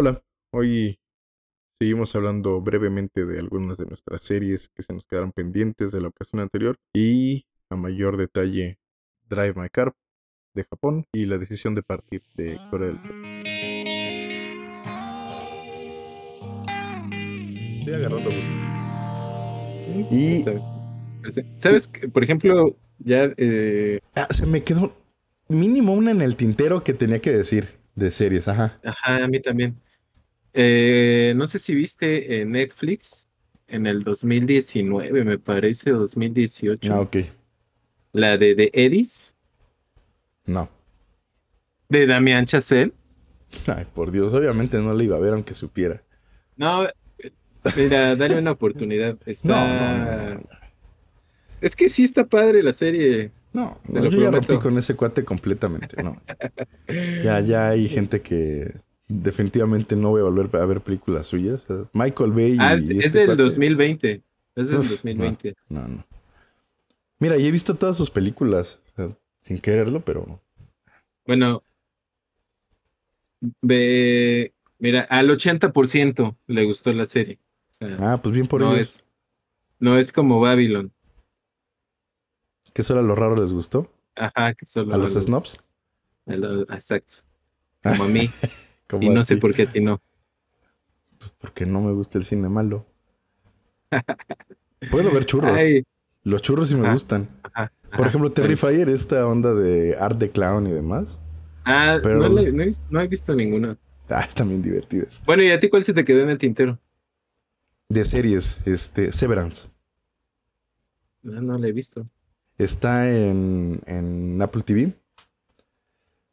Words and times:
Hola, 0.00 0.22
hoy 0.52 1.00
seguimos 1.76 2.14
hablando 2.14 2.60
brevemente 2.60 3.26
de 3.26 3.40
algunas 3.40 3.78
de 3.78 3.86
nuestras 3.86 4.22
series 4.22 4.68
que 4.68 4.84
se 4.84 4.92
nos 4.92 5.04
quedaron 5.08 5.32
pendientes 5.32 5.90
de 5.90 6.00
la 6.00 6.06
ocasión 6.06 6.40
anterior 6.40 6.76
y 6.94 7.46
a 7.68 7.74
mayor 7.74 8.16
detalle 8.16 8.78
Drive 9.28 9.54
My 9.60 9.68
Car 9.70 9.96
de 10.54 10.62
Japón 10.62 11.04
y 11.12 11.26
la 11.26 11.36
decisión 11.36 11.74
de 11.74 11.82
partir 11.82 12.22
de 12.36 12.60
Corea 12.70 12.90
del 12.90 13.02
Sur. 13.02 13.10
Estoy 17.78 17.94
agarrando 17.94 18.30
gusto. 18.32 18.56
Y. 20.14 20.44
¿Sabes? 21.56 21.88
que, 21.88 22.08
Por 22.08 22.22
ejemplo, 22.22 22.76
ya 23.00 23.30
eh, 23.36 23.98
ah, 24.14 24.28
se 24.30 24.46
me 24.46 24.62
quedó 24.62 24.94
mínimo 25.48 25.92
una 25.92 26.12
en 26.12 26.22
el 26.22 26.36
tintero 26.36 26.84
que 26.84 26.92
tenía 26.94 27.18
que 27.18 27.32
decir 27.32 27.80
de 27.96 28.12
series, 28.12 28.46
ajá. 28.46 28.78
Ajá, 28.84 29.24
a 29.24 29.26
mí 29.26 29.40
también. 29.40 29.76
Eh, 30.54 31.34
no 31.36 31.46
sé 31.46 31.58
si 31.58 31.74
viste 31.74 32.40
en 32.40 32.52
Netflix 32.52 33.28
en 33.68 33.86
el 33.86 34.00
2019, 34.00 35.24
me 35.24 35.38
parece, 35.38 35.90
2018, 35.90 36.92
Ah, 36.94 37.00
ok. 37.00 37.16
la 38.12 38.38
de 38.38 38.54
The 38.54 38.70
Eddies, 38.72 39.36
No. 40.46 40.68
de 41.88 42.06
Damián 42.06 42.46
Chazelle. 42.46 42.92
Ay, 43.66 43.86
por 43.94 44.10
Dios, 44.10 44.32
obviamente 44.32 44.78
no 44.80 44.92
la 44.94 45.02
iba 45.04 45.16
a 45.16 45.20
ver 45.20 45.32
aunque 45.34 45.54
supiera. 45.54 46.02
No, 46.56 46.84
eh, 46.84 46.92
mira, 47.76 48.16
dale 48.16 48.38
una 48.38 48.50
oportunidad. 48.52 49.16
Está... 49.26 50.34
No. 50.34 50.40
Es 51.60 51.74
que 51.74 51.88
sí 51.90 52.04
está 52.04 52.24
padre 52.24 52.62
la 52.62 52.72
serie. 52.72 53.32
No, 53.52 53.80
no, 53.88 54.00
lo 54.04 54.10
yo 54.10 54.18
ya 54.20 54.30
prometo. 54.30 54.52
rompí 54.52 54.62
con 54.62 54.78
ese 54.78 54.94
cuate 54.94 55.24
completamente, 55.24 56.00
no. 56.02 56.20
Ya, 57.22 57.40
ya 57.40 57.70
hay 57.70 57.88
gente 57.88 58.20
que 58.22 58.74
definitivamente 59.08 59.96
no 59.96 60.10
voy 60.10 60.20
a 60.20 60.24
volver 60.24 60.54
a 60.60 60.66
ver 60.66 60.80
películas 60.80 61.26
suyas. 61.26 61.66
Michael 61.92 62.32
Bay 62.32 62.52
y 62.52 62.56
Ah, 62.60 62.74
es, 62.74 62.88
es 62.90 63.06
este 63.06 63.18
del 63.20 63.26
cuate, 63.28 63.42
2020. 63.42 64.22
Es 64.54 64.68
del 64.68 64.78
Uf, 64.78 64.90
2020. 64.90 65.54
No, 65.68 65.88
no. 65.88 66.06
Mira, 67.18 67.36
y 67.36 67.46
he 67.46 67.50
visto 67.50 67.74
todas 67.74 67.96
sus 67.96 68.10
películas, 68.10 68.80
sin 69.40 69.58
quererlo, 69.58 70.04
pero 70.04 70.40
Bueno, 71.26 71.62
ve, 73.62 74.52
mira, 74.78 75.02
al 75.02 75.30
80% 75.30 76.36
le 76.46 76.64
gustó 76.64 76.92
la 76.92 77.04
serie. 77.04 77.38
O 77.70 77.74
sea, 77.74 77.96
ah, 78.12 78.20
pues 78.22 78.34
bien 78.34 78.46
por 78.46 78.60
no 78.60 78.74
ellos. 78.74 78.96
es, 78.98 79.04
no 79.78 79.96
es 79.96 80.12
como 80.12 80.40
Babylon. 80.40 80.92
Que 82.74 82.82
eso 82.82 82.92
era 82.92 83.02
lo 83.02 83.14
raro 83.16 83.34
les 83.36 83.52
gustó 83.52 83.90
Ajá, 84.14 84.54
que 84.54 84.66
solo 84.66 84.94
a 84.94 84.98
los 84.98 85.12
snobs. 85.14 85.58
a 86.26 86.34
los- 86.36 86.68
exacto. 86.70 87.16
Como 87.82 88.04
a 88.04 88.08
mí. 88.08 88.28
Como 88.88 89.02
y 89.04 89.08
no 89.10 89.22
sé 89.22 89.36
por 89.36 89.54
qué 89.54 89.62
a 89.62 89.66
ti 89.70 89.80
no. 89.80 90.00
porque 91.38 91.66
no 91.66 91.80
me 91.80 91.92
gusta 91.92 92.18
el 92.18 92.24
cine 92.24 92.48
malo. 92.48 92.86
Puedo 94.90 95.10
ver 95.12 95.24
churros. 95.24 95.52
Ay, 95.56 95.84
Los 96.24 96.42
churros 96.42 96.68
sí 96.68 96.74
me 96.74 96.82
Ajá. 96.84 96.92
gustan. 96.92 97.28
ajá, 97.42 97.72
Por 97.96 98.06
ejemplo, 98.06 98.30
Terrifier, 98.32 98.88
esta 98.88 99.26
onda 99.26 99.54
de 99.54 99.96
art 99.98 100.18
de 100.18 100.30
clown 100.30 100.66
y 100.66 100.72
demás. 100.72 101.18
Ah, 101.64 101.98
pero- 102.02 102.18
no, 102.20 102.28
le- 102.28 102.52
no 102.52 102.62
he, 102.62 102.66
vis- 102.66 102.82
no 102.90 103.00
he 103.00 103.08
visto 103.08 103.34
ninguna. 103.34 103.76
Ah, 104.08 104.22
están 104.22 104.48
bien 104.48 104.62
divertidas. 104.62 105.22
Bueno, 105.26 105.42
¿y 105.42 105.50
a 105.50 105.60
ti 105.60 105.68
cuál 105.68 105.84
se 105.84 105.92
te 105.92 106.04
quedó 106.04 106.22
en 106.22 106.30
el 106.30 106.38
tintero? 106.38 106.78
De 107.90 108.04
series, 108.04 108.60
este, 108.66 109.12
Severance. 109.12 109.68
No, 111.22 111.40
no 111.42 111.58
la 111.58 111.66
he 111.68 111.72
visto. 111.72 112.06
Está 112.56 113.10
en, 113.10 113.80
en 113.86 114.40
Apple 114.40 114.62
TV. 114.62 114.92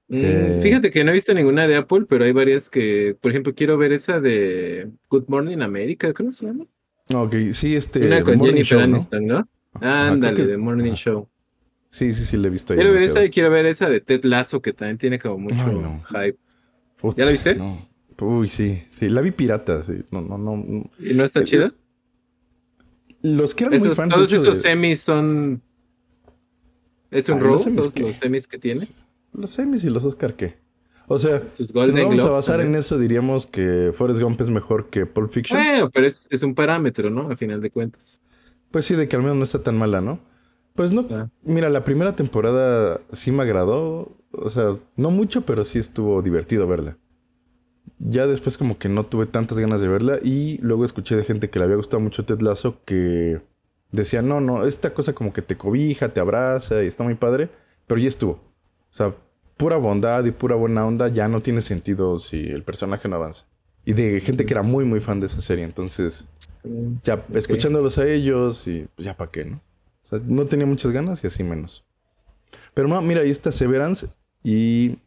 Mm, 0.08 0.22
Eh. 0.24 0.60
Fíjate 0.62 0.92
que 0.92 1.04
no 1.04 1.12
he 1.12 1.14
visto 1.16 1.34
ninguna 1.34 1.68
de 1.68 1.76
Apple, 1.78 2.06
pero 2.08 2.26
hay 2.26 2.32
varias 2.32 2.70
que, 2.70 3.18
por 3.20 3.32
ejemplo, 3.32 3.56
quiero 3.56 3.78
ver 3.78 3.92
esa 3.92 4.20
de 4.20 4.92
Good 5.10 5.26
Morning 5.28 5.60
America, 5.62 6.14
¿cómo 6.14 6.32
se 6.32 6.46
llama? 6.46 6.66
Ok, 7.14 7.34
sí, 7.54 7.76
este. 7.76 8.06
Una 8.06 8.24
con 8.24 8.38
Morning 8.38 8.54
Jennifer 8.54 8.78
Show, 8.80 8.88
¿no? 8.88 8.96
Aniston, 8.96 9.26
¿no? 9.28 9.50
Ándale, 9.82 10.34
creo 10.36 10.46
que- 10.48 10.52
de 10.52 10.58
Morning. 10.58 10.94
Show. 10.94 11.28
Sí, 11.90 12.14
sí, 12.14 12.26
sí, 12.26 12.38
le 12.38 12.48
he 12.48 12.52
visto. 12.52 12.76
Quiero 12.76 12.92
ver 12.92 13.04
esa 13.04 13.24
y 13.24 13.30
quiero 13.30 13.50
ver 13.50 13.66
esa 13.66 13.90
de 13.90 14.02
Ted 14.02 14.26
Lasso, 14.26 14.62
que 14.62 14.74
también 14.74 14.98
tiene 14.98 15.18
como 15.18 15.38
mucho 15.40 15.56
Ay, 15.66 15.76
no. 15.76 16.04
hype. 16.10 16.38
Puta, 16.98 17.18
¿Ya 17.18 17.26
la 17.26 17.32
viste? 17.32 17.56
No. 17.56 17.88
Uy, 18.20 18.48
sí, 18.48 18.84
sí, 18.92 19.10
la 19.10 19.22
vi 19.22 19.32
pirata. 19.32 19.84
sí. 19.86 20.04
No, 20.12 20.22
no, 20.22 20.38
no. 20.38 20.58
no. 20.58 20.90
¿Y 21.00 21.14
no 21.14 21.24
está 21.24 21.40
Eh, 21.42 21.46
chida? 21.46 21.74
Los 23.22 23.56
que 23.56 23.64
eran 23.66 23.80
muy 23.80 23.96
fans. 23.96 24.14
todos 24.14 24.32
esos 24.32 24.56
de- 24.56 24.70
semis 24.70 25.00
son... 25.02 25.62
¿Es 27.12 27.28
un 27.30 27.40
robo? 27.40 27.58
semis, 27.60 27.86
Todos 27.86 28.00
los 28.00 28.16
semis 28.18 28.48
que 28.48 28.58
tiene. 28.58 28.82
Los 29.38 29.52
semis 29.52 29.84
y 29.84 29.90
los 29.90 30.06
Oscar, 30.06 30.36
¿qué? 30.36 30.58
O 31.08 31.20
sea, 31.20 31.48
Sus 31.48 31.68
si 31.68 31.74
nos 31.74 31.92
vamos 31.92 32.24
a 32.24 32.30
basar 32.30 32.62
en 32.62 32.76
eso, 32.76 32.98
diríamos 32.98 33.46
que 33.46 33.92
Forrest 33.94 34.20
Gump 34.20 34.42
es 34.42 34.50
mejor 34.50 34.90
que 34.90 35.06
Pulp 35.06 35.32
Fiction. 35.32 35.60
Bueno, 35.60 35.90
pero 35.92 36.08
es, 36.08 36.28
es 36.32 36.42
un 36.42 36.56
parámetro, 36.56 37.10
¿no? 37.10 37.30
A 37.30 37.36
final 37.36 37.62
de 37.62 37.70
cuentas. 37.70 38.22
Pues 38.72 38.86
sí, 38.86 38.96
de 38.96 39.08
que 39.08 39.16
al 39.16 39.22
menos 39.22 39.38
no 39.38 39.44
está 39.44 39.62
tan 39.62 39.78
mala, 39.78 40.02
¿no? 40.02 40.20
Pues 40.74 40.92
no. 40.92 41.08
Ah. 41.12 41.30
Mira, 41.44 41.70
la 41.70 41.84
primera 41.84 42.16
temporada 42.16 43.02
sí 43.14 43.32
me 43.32 43.44
agradó. 43.44 44.12
O 44.32 44.50
sea, 44.50 44.76
no 44.98 45.12
mucho, 45.12 45.46
pero 45.46 45.64
sí 45.64 45.80
estuvo 45.80 46.22
divertido 46.22 46.68
verla. 46.68 46.98
Ya 48.00 48.28
después 48.28 48.58
como 48.58 48.78
que 48.78 48.90
no 48.90 49.06
tuve 49.06 49.28
tantas 49.28 49.58
ganas 49.58 49.80
de 49.80 49.88
verla 49.88 50.20
y 50.22 50.58
luego 50.62 50.84
escuché 50.84 51.16
de 51.16 51.24
gente 51.24 51.50
que 51.50 51.60
le 51.60 51.66
había 51.66 51.78
gustado 51.78 52.02
mucho 52.02 52.26
Ted 52.26 52.42
Lasso 52.42 52.82
que 52.84 53.42
decía, 53.92 54.22
no, 54.22 54.42
no, 54.42 54.66
esta 54.66 54.94
cosa 54.94 55.14
como 55.14 55.32
que 55.32 55.42
te 55.42 55.56
cobija, 55.56 56.10
te 56.10 56.20
abraza 56.20 56.84
y 56.84 56.88
está 56.88 57.04
muy 57.04 57.16
padre, 57.16 57.50
pero 57.88 58.00
ya 58.00 58.10
estuvo. 58.10 58.34
O 58.34 58.98
sea, 58.98 59.16
pura 59.58 59.78
bondad 59.78 60.24
y 60.26 60.32
pura 60.32 60.56
buena 60.56 60.86
onda 60.86 61.08
ya 61.08 61.28
no 61.28 61.42
tiene 61.42 61.62
sentido 61.62 62.20
si 62.20 62.48
el 62.48 62.64
personaje 62.64 63.08
no 63.08 63.16
avanza. 63.16 63.46
Y 63.86 63.94
de 63.94 64.20
gente 64.20 64.46
que 64.46 64.54
era 64.54 64.64
muy, 64.64 64.84
muy 64.84 65.00
fan 65.00 65.20
de 65.20 65.28
esa 65.28 65.42
serie, 65.42 65.64
entonces 65.64 66.26
ya 67.04 67.24
escuchándolos 67.34 67.98
a 68.00 68.08
ellos 68.08 68.68
y 68.68 68.88
pues 68.96 69.06
ya 69.06 69.16
para 69.16 69.30
qué, 69.32 69.46
¿no? 69.46 69.62
O 70.04 70.08
sea, 70.08 70.20
no 70.26 70.46
tenía 70.48 70.66
muchas 70.66 70.92
ganas 70.92 71.24
y 71.24 71.28
así 71.28 71.44
menos. 71.44 71.86
Pero 72.74 72.88
ma, 72.88 73.02
mira, 73.02 73.22
ahí 73.22 73.30
está 73.30 73.52
Severance 73.52 74.08
y 74.44 74.98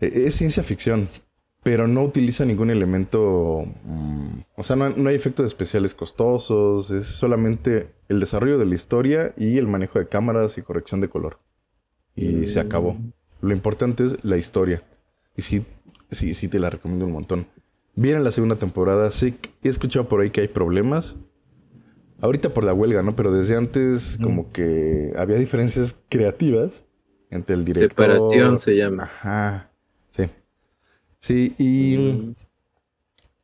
e- 0.00 0.26
es 0.26 0.34
ciencia 0.34 0.62
ficción, 0.62 1.08
pero 1.62 1.88
no 1.88 2.02
utiliza 2.02 2.44
ningún 2.44 2.70
elemento, 2.70 3.64
mm, 3.84 4.40
o 4.56 4.64
sea, 4.64 4.76
no, 4.76 4.90
no 4.90 5.08
hay 5.08 5.16
efectos 5.16 5.46
especiales 5.46 5.94
costosos, 5.94 6.90
es 6.90 7.06
solamente 7.06 7.90
el 8.08 8.20
desarrollo 8.20 8.58
de 8.58 8.66
la 8.66 8.74
historia 8.74 9.34
y 9.36 9.58
el 9.58 9.66
manejo 9.66 9.98
de 9.98 10.08
cámaras 10.08 10.58
y 10.58 10.62
corrección 10.62 11.00
de 11.00 11.08
color. 11.08 11.38
Y 12.18 12.48
se 12.48 12.60
acabó. 12.60 12.96
Lo 13.40 13.52
importante 13.52 14.04
es 14.04 14.22
la 14.24 14.36
historia. 14.36 14.82
Y 15.36 15.42
sí, 15.42 15.64
sí, 16.10 16.34
sí 16.34 16.48
te 16.48 16.58
la 16.58 16.70
recomiendo 16.70 17.06
un 17.06 17.12
montón. 17.12 17.46
Viene 17.94 18.20
la 18.20 18.32
segunda 18.32 18.56
temporada. 18.56 19.10
Sí, 19.10 19.32
que 19.32 19.50
he 19.62 19.68
escuchado 19.68 20.08
por 20.08 20.20
ahí 20.20 20.30
que 20.30 20.40
hay 20.42 20.48
problemas. 20.48 21.16
Ahorita 22.20 22.52
por 22.52 22.64
la 22.64 22.74
huelga, 22.74 23.02
¿no? 23.02 23.14
Pero 23.14 23.32
desde 23.32 23.56
antes 23.56 24.18
Mm. 24.18 24.22
como 24.22 24.52
que 24.52 25.12
había 25.16 25.36
diferencias 25.36 25.96
creativas 26.08 26.84
entre 27.30 27.54
el 27.54 27.64
director. 27.64 27.90
Separación 27.90 28.58
se 28.58 28.76
llama. 28.76 29.04
Ajá. 29.04 29.70
Sí. 30.10 30.24
Sí, 31.20 31.54
y 31.58 31.98
Mm. 31.98 32.34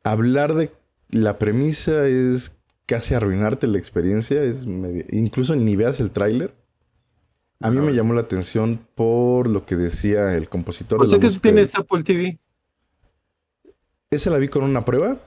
hablar 0.03 0.53
de 0.55 0.71
la 1.09 1.37
premisa 1.37 2.07
es 2.07 2.53
casi 2.85 3.13
arruinarte 3.13 3.67
la 3.67 3.77
experiencia. 3.77 4.43
Es 4.43 4.65
medio- 4.65 5.05
Incluso 5.09 5.55
ni 5.55 5.75
veas 5.75 5.99
el 5.99 6.11
tráiler. 6.11 6.53
A 7.59 7.71
mí 7.71 7.79
me 7.79 7.93
llamó 7.93 8.13
la 8.13 8.21
atención 8.21 8.85
por 8.95 9.47
lo 9.47 9.65
que 9.65 9.75
decía 9.75 10.35
el 10.35 10.49
compositor 10.49 11.01
O 11.01 11.05
sea 11.05 11.19
que 11.19 11.29
tú 11.29 11.39
tienes 11.39 11.73
Apple 11.75 12.03
TV. 12.03 12.39
Esa 14.11 14.29
la 14.29 14.37
vi 14.37 14.49
con 14.49 14.63
una 14.63 14.85
prueba 14.85 15.19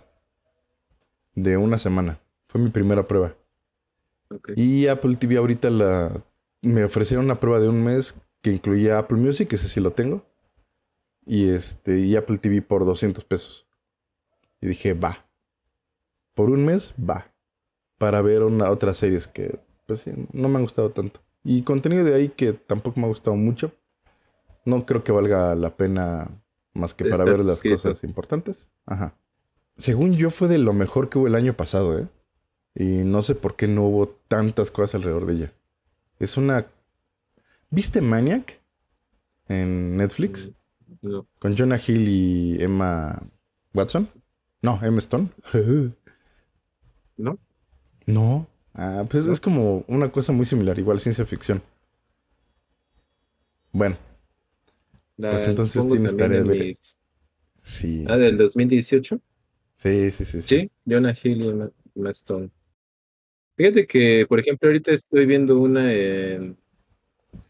de 1.34 1.56
una 1.56 1.78
semana. 1.78 2.21
Fue 2.49 2.61
mi 2.61 2.71
primera 2.71 3.06
prueba. 3.06 3.34
Y 4.56 4.87
Apple 4.89 5.16
TV 5.16 5.37
ahorita 5.39 5.71
la 5.71 6.25
me 6.62 6.84
ofrecieron 6.84 7.25
una 7.25 7.41
prueba 7.41 7.61
de 7.61 7.69
un 7.69 7.84
mes 7.84 8.16
que 8.43 8.50
incluía 8.50 8.99
Apple 8.99 9.19
Music, 9.19 9.53
ese 9.53 9.69
sí 9.69 9.81
lo 9.81 9.93
tengo. 9.93 10.25
Y 11.25 11.50
este 11.50 11.99
y 12.00 12.16
Apple 12.16 12.39
TV 12.39 12.62
por 12.62 12.84
200 12.84 13.25
pesos. 13.25 13.66
Y 14.60 14.69
dije, 14.69 14.95
va. 14.95 15.28
Por 16.34 16.51
un 16.51 16.65
mes, 16.65 16.95
va. 16.98 17.33
Para 17.98 18.22
ver 18.22 18.42
una 18.42 18.71
otras 18.71 18.98
series 18.98 19.28
que 19.28 19.60
pues 19.86 20.03
sí, 20.03 20.13
no 20.33 20.48
me 20.48 20.57
han 20.57 20.65
gustado 20.65 20.91
tanto. 20.91 21.21
Y 21.44 21.62
contenido 21.62 22.04
de 22.04 22.14
ahí 22.14 22.28
que 22.28 22.52
tampoco 22.52 23.00
me 23.00 23.06
ha 23.06 23.10
gustado 23.10 23.36
mucho. 23.36 23.72
No 24.64 24.84
creo 24.84 25.04
que 25.04 25.12
valga 25.12 25.54
la 25.54 25.76
pena 25.76 26.28
más 26.74 26.94
que 26.94 27.04
para 27.04 27.24
ver 27.24 27.38
las 27.40 27.56
suscrito. 27.56 27.76
cosas 27.76 28.04
importantes. 28.04 28.68
Ajá. 28.86 29.16
Según 29.76 30.14
yo 30.14 30.30
fue 30.30 30.48
de 30.48 30.58
lo 30.58 30.72
mejor 30.72 31.08
que 31.08 31.18
hubo 31.18 31.26
el 31.26 31.34
año 31.34 31.54
pasado, 31.54 31.98
¿eh? 31.98 32.08
Y 32.74 33.04
no 33.04 33.22
sé 33.22 33.34
por 33.34 33.56
qué 33.56 33.66
no 33.66 33.84
hubo 33.84 34.08
tantas 34.08 34.70
cosas 34.70 34.96
alrededor 34.96 35.26
de 35.26 35.34
ella. 35.34 35.52
Es 36.18 36.36
una... 36.36 36.66
¿Viste 37.70 38.00
Maniac? 38.00 38.60
En 39.48 39.96
Netflix. 39.96 40.50
No. 41.00 41.26
Con 41.38 41.56
Jonah 41.56 41.80
Hill 41.84 42.08
y 42.08 42.62
Emma 42.62 43.22
Watson. 43.72 44.08
No, 44.62 44.78
Emma 44.82 44.98
Stone. 44.98 45.30
¿No? 47.16 47.38
no. 48.06 48.46
Ah, 48.80 49.04
pues 49.10 49.27
es 49.27 49.41
como 49.41 49.84
una 49.89 50.10
cosa 50.13 50.33
muy 50.33 50.47
similar, 50.47 50.78
igual 50.78 51.01
ciencia 51.01 51.27
ficción. 51.27 51.60
Bueno, 53.72 53.97
La 55.16 55.30
Pues 55.30 55.48
entonces 55.48 55.86
tienes 55.89 56.16
tarea 56.16 56.39
en 56.39 56.45
de 56.45 56.51
ver. 56.54 56.66
mis- 56.66 56.98
Sí. 57.63 58.04
Ah, 58.09 58.16
del 58.16 58.39
2018. 58.39 59.21
Sí, 59.77 60.10
sí, 60.13 60.25
sí. 60.25 60.42
Sí. 60.42 60.48
Sí, 60.60 60.71
Jonah 60.86 61.15
Hill 61.22 61.42
y 61.45 61.48
Emma 61.48 61.71
Emma 61.95 62.10
Stone. 62.10 62.51
Fíjate 63.57 63.86
que, 63.86 64.25
por 64.28 64.39
ejemplo, 64.39 64.69
ahorita 64.69 64.92
estoy 64.92 65.27
viendo 65.27 65.59
una 65.59 65.92
en, 65.92 66.57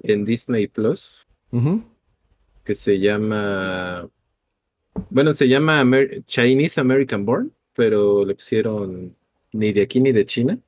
en 0.03 0.25
Disney 0.25 0.67
Plus 0.67 1.27
que 2.65 2.75
se 2.75 2.99
llama, 2.99 4.09
bueno, 5.11 5.33
se 5.33 5.47
llama 5.49 5.81
Amer- 5.83 6.25
Chinese 6.27 6.81
American 6.81 7.25
Born, 7.27 7.53
pero 7.75 8.25
le 8.25 8.35
pusieron 8.35 9.15
ni 9.53 9.73
de 9.73 9.83
aquí 9.83 10.01
ni 10.01 10.13
de 10.13 10.25
China. 10.27 10.59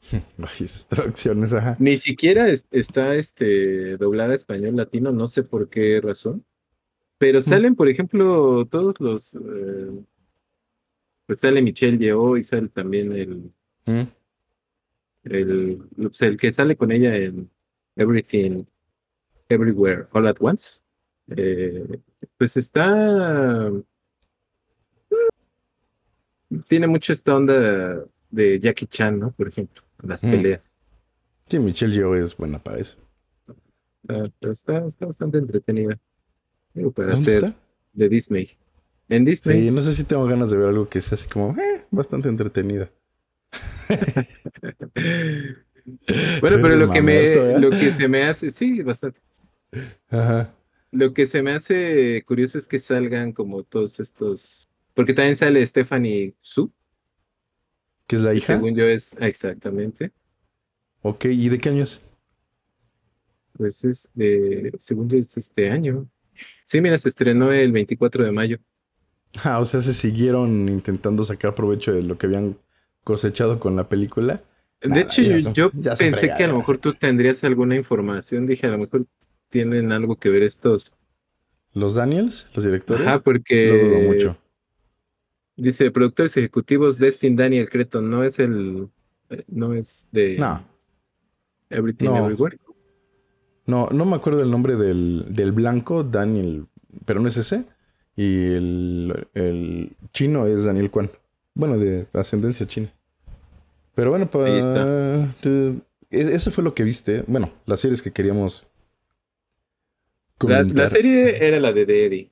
Traducciones, 0.88 1.52
ajá. 1.52 1.76
Ni 1.78 1.96
siquiera 1.96 2.48
es- 2.48 2.66
está 2.70 3.14
este, 3.16 3.96
doblada 3.96 4.32
a 4.32 4.34
español 4.36 4.76
latino, 4.76 5.12
no 5.12 5.28
sé 5.28 5.42
por 5.42 5.68
qué 5.68 6.00
razón. 6.00 6.44
Pero 7.18 7.42
salen, 7.42 7.74
por 7.76 7.88
ejemplo, 7.88 8.66
todos 8.70 8.98
los. 8.98 9.34
eh, 9.34 9.90
pues 11.26 11.40
sale 11.40 11.60
Michelle 11.62 11.98
Yeoh 11.98 12.36
y 12.38 12.42
sale 12.42 12.68
también 12.68 13.12
el, 13.12 13.52
Mm. 13.86 14.08
el, 15.24 15.82
pues, 15.96 16.22
el 16.22 16.36
que 16.38 16.50
sale 16.52 16.76
con 16.76 16.90
ella 16.92 17.14
en 17.16 17.50
Everything, 17.96 18.64
Everywhere, 19.48 20.06
All 20.12 20.26
at 20.28 20.36
Once. 20.40 20.80
Eh, 21.36 21.86
pues 22.38 22.56
está. 22.56 23.70
Tiene 26.68 26.86
mucho 26.88 27.12
esta 27.12 27.36
onda 27.36 28.04
de 28.30 28.58
Jackie 28.58 28.86
Chan, 28.86 29.18
¿no? 29.20 29.30
Por 29.32 29.46
ejemplo, 29.48 29.82
las 30.02 30.24
Mm. 30.24 30.30
peleas. 30.30 30.78
Sí, 31.48 31.58
Michelle 31.58 31.94
Yeoh 31.94 32.14
es 32.14 32.36
buena 32.36 32.62
para 32.62 32.78
eso. 32.78 32.98
Ah, 34.08 34.28
pero 34.38 34.52
está, 34.52 34.84
está 34.86 35.06
bastante 35.06 35.38
entretenida. 35.38 35.98
Digo, 36.74 36.92
para 36.92 37.10
¿Dónde 37.10 37.34
está? 37.34 37.54
de 37.92 38.08
Disney. 38.08 38.48
En 39.08 39.24
Disney. 39.24 39.62
Sí, 39.62 39.70
no 39.70 39.82
sé 39.82 39.94
si 39.94 40.04
tengo 40.04 40.24
ganas 40.26 40.50
de 40.50 40.56
ver 40.56 40.68
algo 40.68 40.88
que 40.88 41.00
sea 41.00 41.16
así 41.16 41.28
como 41.28 41.56
eh, 41.60 41.84
bastante 41.90 42.28
entretenida. 42.28 42.90
Bueno, 46.40 46.56
Soy 46.56 46.62
pero 46.62 46.76
lo 46.76 46.90
que 46.90 47.02
me, 47.02 47.32
¿eh? 47.32 47.58
lo 47.58 47.70
que 47.70 47.90
se 47.90 48.06
me 48.06 48.22
hace, 48.24 48.50
sí, 48.50 48.82
bastante. 48.82 49.20
Ajá. 50.08 50.54
Lo 50.92 51.14
que 51.14 51.26
se 51.26 51.42
me 51.42 51.52
hace 51.52 52.22
curioso 52.26 52.58
es 52.58 52.68
que 52.68 52.78
salgan 52.78 53.32
como 53.32 53.64
todos 53.64 53.98
estos, 53.98 54.68
porque 54.94 55.14
también 55.14 55.36
sale 55.36 55.64
Stephanie 55.66 56.34
Su, 56.40 56.70
¿Qué 58.10 58.16
es 58.16 58.22
la 58.22 58.34
que 58.34 58.40
hija? 58.40 58.60
según 58.60 58.74
yo 58.74 58.84
es 58.86 59.14
exactamente, 59.20 60.12
Ok, 61.02 61.26
¿y 61.26 61.50
de 61.50 61.58
qué 61.58 61.68
año 61.68 61.82
es? 61.82 62.00
pues 63.52 63.84
es 63.84 64.10
de, 64.14 64.72
según 64.78 65.08
yo 65.08 65.18
es 65.18 65.34
de 65.34 65.40
este 65.40 65.70
año. 65.70 66.08
Sí, 66.66 66.80
mira, 66.80 66.98
se 66.98 67.08
estrenó 67.08 67.52
el 67.52 67.72
24 67.72 68.24
de 68.24 68.32
mayo. 68.32 68.58
Ah, 69.44 69.60
o 69.60 69.64
sea, 69.64 69.80
se 69.80 69.92
siguieron 69.94 70.68
intentando 70.68 71.24
sacar 71.24 71.54
provecho 71.54 71.92
de 71.92 72.02
lo 72.02 72.18
que 72.18 72.26
habían 72.26 72.58
cosechado 73.04 73.60
con 73.60 73.76
la 73.76 73.88
película. 73.88 74.42
De 74.82 74.88
Nada, 74.90 75.00
hecho, 75.00 75.22
yo, 75.22 75.38
son- 75.40 75.54
pensé 75.98 76.32
que 76.32 76.44
a 76.44 76.48
lo 76.48 76.56
mejor 76.56 76.78
tú 76.78 76.94
tendrías 76.94 77.44
alguna 77.44 77.76
información. 77.76 78.46
Dije, 78.46 78.66
a 78.66 78.70
lo 78.70 78.78
mejor 78.78 79.06
tienen 79.48 79.92
algo 79.92 80.16
que 80.16 80.30
ver 80.30 80.42
estos. 80.42 80.94
¿Los 81.74 81.94
Daniels? 81.96 82.46
¿Los 82.54 82.64
directores? 82.64 83.06
Ajá, 83.06 83.18
Lo 83.62 83.76
porque 83.76 83.78
dudo 83.78 84.00
mucho. 84.00 84.36
Dice 85.60 85.90
productores 85.90 86.36
ejecutivos 86.36 86.98
Destin 86.98 87.36
Daniel 87.36 87.68
Creton, 87.68 88.10
no 88.10 88.24
es 88.24 88.38
el, 88.38 88.88
eh, 89.30 89.44
no 89.48 89.74
es 89.74 90.08
de 90.12 90.36
No, 90.38 90.64
Everything 91.68 92.06
no. 92.06 92.16
Everywhere. 92.26 92.58
no, 93.66 93.88
no 93.90 94.04
me 94.04 94.16
acuerdo 94.16 94.42
el 94.42 94.50
nombre 94.50 94.76
del, 94.76 95.26
del 95.28 95.52
blanco, 95.52 96.02
Daniel, 96.02 96.66
pero 97.04 97.20
no 97.20 97.28
es 97.28 97.36
ese. 97.36 97.64
Y 98.16 98.52
el, 98.52 99.28
el 99.34 99.96
chino 100.12 100.46
es 100.46 100.64
Daniel 100.64 100.90
Kwan. 100.90 101.10
Bueno, 101.54 101.78
de 101.78 102.06
ascendencia 102.12 102.66
china. 102.66 102.92
Pero 103.94 104.10
bueno, 104.10 104.28
Ahí 104.32 104.58
está. 104.58 105.34
para... 105.42 105.74
Eso 106.10 106.50
fue 106.50 106.64
lo 106.64 106.74
que 106.74 106.84
viste. 106.84 107.22
Bueno, 107.26 107.52
las 107.66 107.80
series 107.80 108.02
que 108.02 108.12
queríamos 108.12 108.66
La, 110.40 110.90
serie 110.90 111.46
era 111.46 111.60
la 111.60 111.72
de 111.72 111.82
Eddie. 111.82 112.30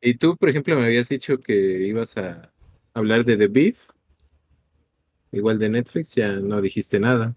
Y 0.00 0.14
tú, 0.14 0.36
por 0.36 0.48
ejemplo, 0.48 0.76
me 0.76 0.86
habías 0.86 1.08
dicho 1.08 1.38
que 1.38 1.86
ibas 1.86 2.16
a 2.16 2.51
hablar 2.94 3.24
de 3.24 3.36
The 3.36 3.48
Beef. 3.48 3.90
Igual 5.32 5.58
de 5.58 5.68
Netflix, 5.70 6.14
ya 6.14 6.32
no 6.32 6.60
dijiste 6.60 7.00
nada. 7.00 7.34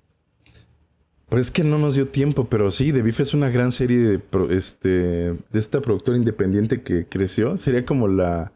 Pues 1.29 1.47
es 1.47 1.51
que 1.51 1.63
no 1.63 1.77
nos 1.79 1.95
dio 1.95 2.07
tiempo, 2.07 2.49
pero 2.49 2.69
sí, 2.69 2.93
The 2.93 3.01
Beef 3.01 3.19
es 3.21 3.33
una 3.33 3.49
gran 3.49 3.71
serie 3.71 3.97
de, 3.97 4.21
este, 4.51 4.89
de 4.89 5.59
esta 5.59 5.81
productora 5.81 6.17
independiente 6.17 6.83
que 6.83 7.07
creció. 7.07 7.57
Sería 7.57 7.85
como 7.85 8.07
la, 8.07 8.53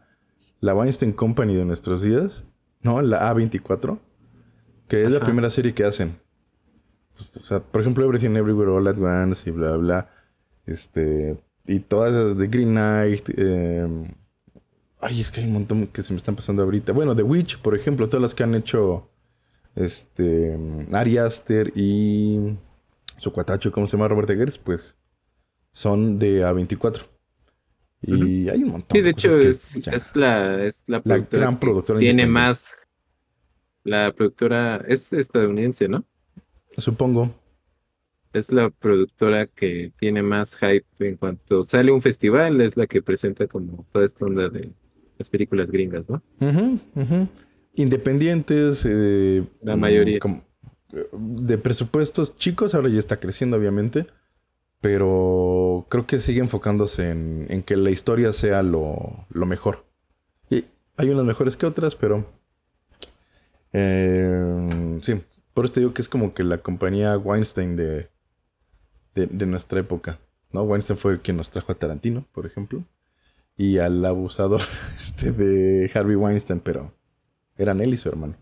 la 0.60 0.74
Weinstein 0.74 1.12
Company 1.12 1.56
de 1.56 1.64
nuestros 1.64 2.02
días, 2.02 2.44
¿no? 2.82 3.02
La 3.02 3.32
A24, 3.32 3.98
que 4.88 5.02
es 5.02 5.10
la 5.10 5.20
primera 5.20 5.50
serie 5.50 5.74
que 5.74 5.84
hacen. 5.84 6.20
O 7.34 7.44
sea, 7.44 7.60
por 7.60 7.80
ejemplo, 7.80 8.04
Everything 8.04 8.36
Everywhere 8.36 8.70
All 8.70 8.86
at 8.86 8.98
Once 8.98 9.48
y 9.48 9.52
bla, 9.52 9.76
bla. 9.76 10.10
Este, 10.64 11.42
y 11.66 11.80
todas 11.80 12.12
las 12.12 12.38
de 12.38 12.46
Green 12.46 12.70
Knight. 12.70 13.28
eh, 13.36 14.14
ay, 15.00 15.20
es 15.20 15.30
que 15.30 15.40
hay 15.40 15.46
un 15.46 15.52
montón 15.54 15.86
que 15.88 16.02
se 16.02 16.12
me 16.12 16.16
están 16.18 16.36
pasando 16.36 16.62
ahorita. 16.62 16.92
Bueno, 16.92 17.14
The 17.16 17.22
Witch, 17.22 17.58
por 17.60 17.74
ejemplo, 17.74 18.08
todas 18.08 18.22
las 18.22 18.34
que 18.34 18.42
han 18.42 18.54
hecho 18.54 19.08
este 19.74 20.58
Ari 20.92 21.18
Aster 21.18 21.72
y 21.76 22.56
su 23.16 23.32
cuatacho, 23.32 23.70
¿cómo 23.72 23.86
se 23.86 23.96
llama? 23.96 24.08
Robert 24.08 24.30
Eggers, 24.30 24.58
pues 24.58 24.96
son 25.72 26.18
de 26.18 26.44
A24. 26.44 27.06
Y 28.02 28.48
hay 28.48 28.62
un 28.62 28.70
montón 28.70 28.96
Sí, 28.96 29.02
de 29.02 29.10
hecho, 29.10 29.28
cosas 29.28 29.42
que 29.42 29.48
es, 29.48 29.74
ya- 29.82 29.92
es 29.92 30.16
la, 30.16 30.64
es 30.64 30.84
la 30.86 30.96
la 30.98 31.02
productora 31.02 31.42
gran 31.42 31.54
que 31.54 31.60
productora 31.60 31.98
tiene 31.98 32.26
más. 32.26 32.88
La 33.84 34.12
productora 34.12 34.76
es 34.88 35.12
estadounidense, 35.12 35.88
¿no? 35.88 36.04
Supongo. 36.78 37.30
Es 38.32 38.52
la 38.52 38.70
productora 38.70 39.46
que 39.46 39.92
tiene 39.98 40.22
más 40.22 40.56
hype 40.56 40.86
en 41.00 41.16
cuanto 41.16 41.64
sale 41.64 41.90
un 41.92 42.00
festival, 42.00 42.60
es 42.60 42.76
la 42.76 42.86
que 42.86 43.02
presenta 43.02 43.46
como 43.48 43.86
toda 43.92 44.04
esta 44.04 44.24
onda 44.24 44.48
de 44.48 44.72
las 45.20 45.30
películas 45.30 45.70
gringas, 45.70 46.08
¿no? 46.08 46.22
Independientes. 47.74 48.84
eh, 48.88 49.44
La 49.62 49.76
mayoría. 49.76 50.18
como- 50.18 50.42
eh, 50.92 51.06
de 51.12 51.58
presupuestos 51.58 52.36
chicos, 52.36 52.74
ahora 52.74 52.88
ya 52.88 52.98
está 52.98 53.18
creciendo, 53.18 53.56
obviamente. 53.56 54.06
Pero 54.80 55.86
creo 55.90 56.06
que 56.06 56.18
sigue 56.20 56.40
enfocándose 56.40 57.10
en, 57.10 57.46
en 57.50 57.62
que 57.62 57.76
la 57.76 57.90
historia 57.90 58.32
sea 58.32 58.62
lo, 58.62 59.26
lo 59.28 59.44
mejor. 59.46 59.84
Y 60.48 60.64
hay 60.96 61.10
unas 61.10 61.24
mejores 61.26 61.56
que 61.56 61.66
otras, 61.66 61.94
pero. 61.96 62.26
eh, 63.74 64.98
sí, 65.02 65.20
por 65.52 65.66
eso 65.66 65.74
te 65.74 65.80
digo 65.80 65.92
que 65.92 66.00
es 66.02 66.08
como 66.08 66.32
que 66.32 66.44
la 66.44 66.58
compañía 66.58 67.16
Weinstein 67.18 67.76
de, 67.76 68.08
de, 69.14 69.26
de 69.26 69.46
nuestra 69.46 69.80
época. 69.80 70.18
¿no? 70.52 70.62
Weinstein 70.62 70.98
fue 70.98 71.20
quien 71.20 71.36
nos 71.36 71.50
trajo 71.50 71.70
a 71.72 71.74
Tarantino, 71.74 72.26
por 72.32 72.46
ejemplo. 72.46 72.82
Y 73.60 73.78
al 73.78 74.02
abusador 74.06 74.62
este, 74.96 75.32
de 75.32 75.90
Harvey 75.94 76.16
Weinstein, 76.16 76.60
pero 76.60 76.94
eran 77.58 77.80
él 77.80 77.94
y 77.94 77.98
su 77.98 78.08
hermano. 78.08 78.36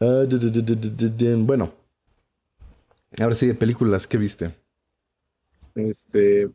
Ah, 0.00 0.24
du- 0.28 0.38
du- 0.38 0.50
du- 0.50 1.46
bueno, 1.46 1.72
ahora 3.20 3.34
sí, 3.34 3.46
de 3.46 3.54
películas, 3.54 4.06
¿qué 4.06 4.18
viste? 4.18 4.54
Este, 5.74 6.50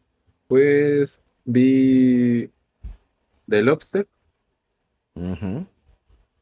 pues 0.48 1.24
vi 1.46 2.51
The 3.48 3.62
Lobster, 3.63 4.08
Ujú. 5.16 5.66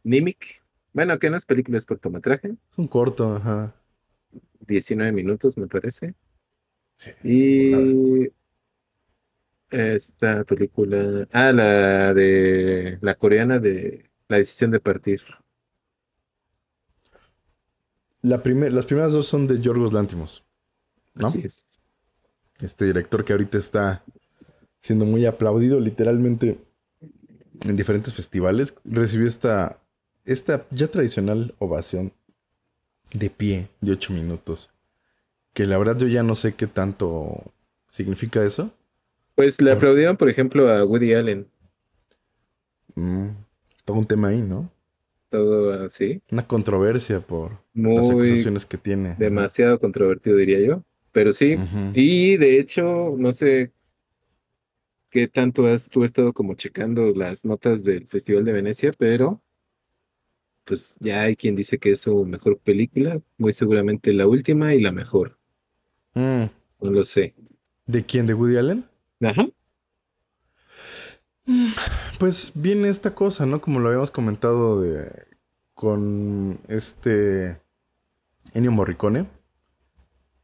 Nimic. 0.05 0.63
Bueno, 0.93 1.19
que 1.19 1.29
no 1.29 1.35
es 1.35 1.45
película, 1.45 1.77
es 1.77 1.85
cortometraje. 1.85 2.55
Es 2.71 2.77
un 2.77 2.87
corto, 2.87 3.35
ajá. 3.37 3.73
19 4.59 5.11
minutos, 5.11 5.57
me 5.57 5.67
parece. 5.67 6.13
Sí, 6.97 7.11
Y 7.23 8.29
esta 9.75 10.43
película. 10.43 11.27
Ah, 11.31 11.51
la 11.51 12.13
de 12.13 12.97
la 13.01 13.15
coreana 13.15 13.59
de 13.59 14.09
La 14.27 14.37
decisión 14.37 14.71
de 14.71 14.79
partir. 14.79 15.21
La 18.21 18.43
primer- 18.43 18.73
las 18.73 18.85
primeras 18.87 19.13
dos 19.13 19.25
son 19.25 19.47
de 19.47 19.61
Yorgos 19.61 19.93
Lántimos, 19.93 20.43
¿no? 21.15 21.27
Así 21.27 21.39
es. 21.45 21.81
Este 22.61 22.85
director 22.85 23.23
que 23.25 23.33
ahorita 23.33 23.57
está 23.57 24.03
siendo 24.81 25.05
muy 25.05 25.25
aplaudido 25.25 25.79
literalmente 25.79 26.59
en 27.63 27.75
diferentes 27.75 28.13
festivales. 28.13 28.75
Recibió 28.83 29.27
esta, 29.27 29.79
esta 30.25 30.65
ya 30.71 30.87
tradicional 30.87 31.55
ovación 31.59 32.13
de 33.13 33.29
pie 33.29 33.69
de 33.81 33.93
ocho 33.93 34.13
minutos. 34.13 34.71
Que 35.53 35.65
la 35.65 35.77
verdad 35.77 35.97
yo 35.97 36.07
ya 36.07 36.23
no 36.23 36.35
sé 36.35 36.55
qué 36.55 36.67
tanto 36.67 37.53
significa 37.89 38.43
eso. 38.43 38.73
Pues 39.35 39.61
le 39.61 39.71
Por- 39.71 39.77
aplaudieron, 39.77 40.17
por 40.17 40.29
ejemplo, 40.29 40.69
a 40.69 40.83
Woody 40.85 41.13
Allen. 41.13 41.47
Mm, 42.95 43.27
todo 43.83 43.97
un 43.97 44.05
tema 44.07 44.29
ahí, 44.29 44.41
¿no? 44.41 44.71
Todo 45.29 45.73
así. 45.83 46.21
Una 46.31 46.47
controversia 46.47 47.19
por 47.19 47.59
las 47.73 48.09
acusaciones 48.09 48.65
que 48.65 48.77
tiene. 48.77 49.15
demasiado 49.17 49.79
controvertido, 49.79 50.37
diría 50.37 50.59
yo. 50.61 50.83
Pero 51.11 51.33
sí. 51.33 51.55
Y 51.93 52.37
de 52.37 52.59
hecho, 52.59 53.15
no 53.17 53.31
sé 53.33 53.71
qué 55.09 55.27
tanto 55.27 55.65
has 55.67 55.89
tú 55.89 56.03
estado 56.03 56.33
como 56.33 56.55
checando 56.55 57.11
las 57.11 57.45
notas 57.45 57.83
del 57.83 58.05
Festival 58.07 58.43
de 58.45 58.51
Venecia, 58.51 58.91
pero 58.97 59.41
pues 60.65 60.97
ya 60.99 61.21
hay 61.21 61.35
quien 61.35 61.55
dice 61.55 61.77
que 61.77 61.91
es 61.91 62.01
su 62.01 62.25
mejor 62.25 62.57
película, 62.57 63.21
muy 63.37 63.53
seguramente 63.53 64.11
la 64.13 64.27
última 64.27 64.73
y 64.73 64.81
la 64.81 64.91
mejor. 64.91 65.37
Mm. 66.15 66.45
No 66.81 66.91
lo 66.91 67.05
sé. 67.05 67.33
¿De 67.85 68.03
quién? 68.05 68.25
¿De 68.27 68.33
Woody 68.33 68.57
Allen? 68.57 68.85
Ajá. 69.21 69.45
Pues 72.19 72.51
viene 72.55 72.89
esta 72.89 73.13
cosa, 73.13 73.45
¿no? 73.45 73.61
Como 73.61 73.79
lo 73.79 73.87
habíamos 73.89 74.11
comentado 74.11 74.81
de 74.81 75.11
con 75.73 76.59
este 76.67 77.61
Ennio 78.53 78.71
Morricone, 78.71 79.27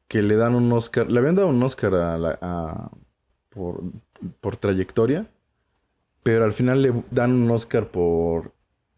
que 0.07 0.21
le 0.21 0.35
dan 0.35 0.55
un 0.55 0.71
Oscar, 0.71 1.11
le 1.11 1.19
habían 1.19 1.35
dado 1.35 1.47
un 1.49 1.61
Oscar 1.63 1.95
a 1.95 2.17
la, 2.17 2.37
a- 2.41 2.91
por, 3.49 3.81
por 4.39 4.57
trayectoria, 4.57 5.29
pero 6.23 6.45
al 6.45 6.53
final 6.53 6.81
le 6.81 6.93
dan 7.11 7.33
un 7.33 7.51
Oscar 7.51 7.91
por 7.91 8.53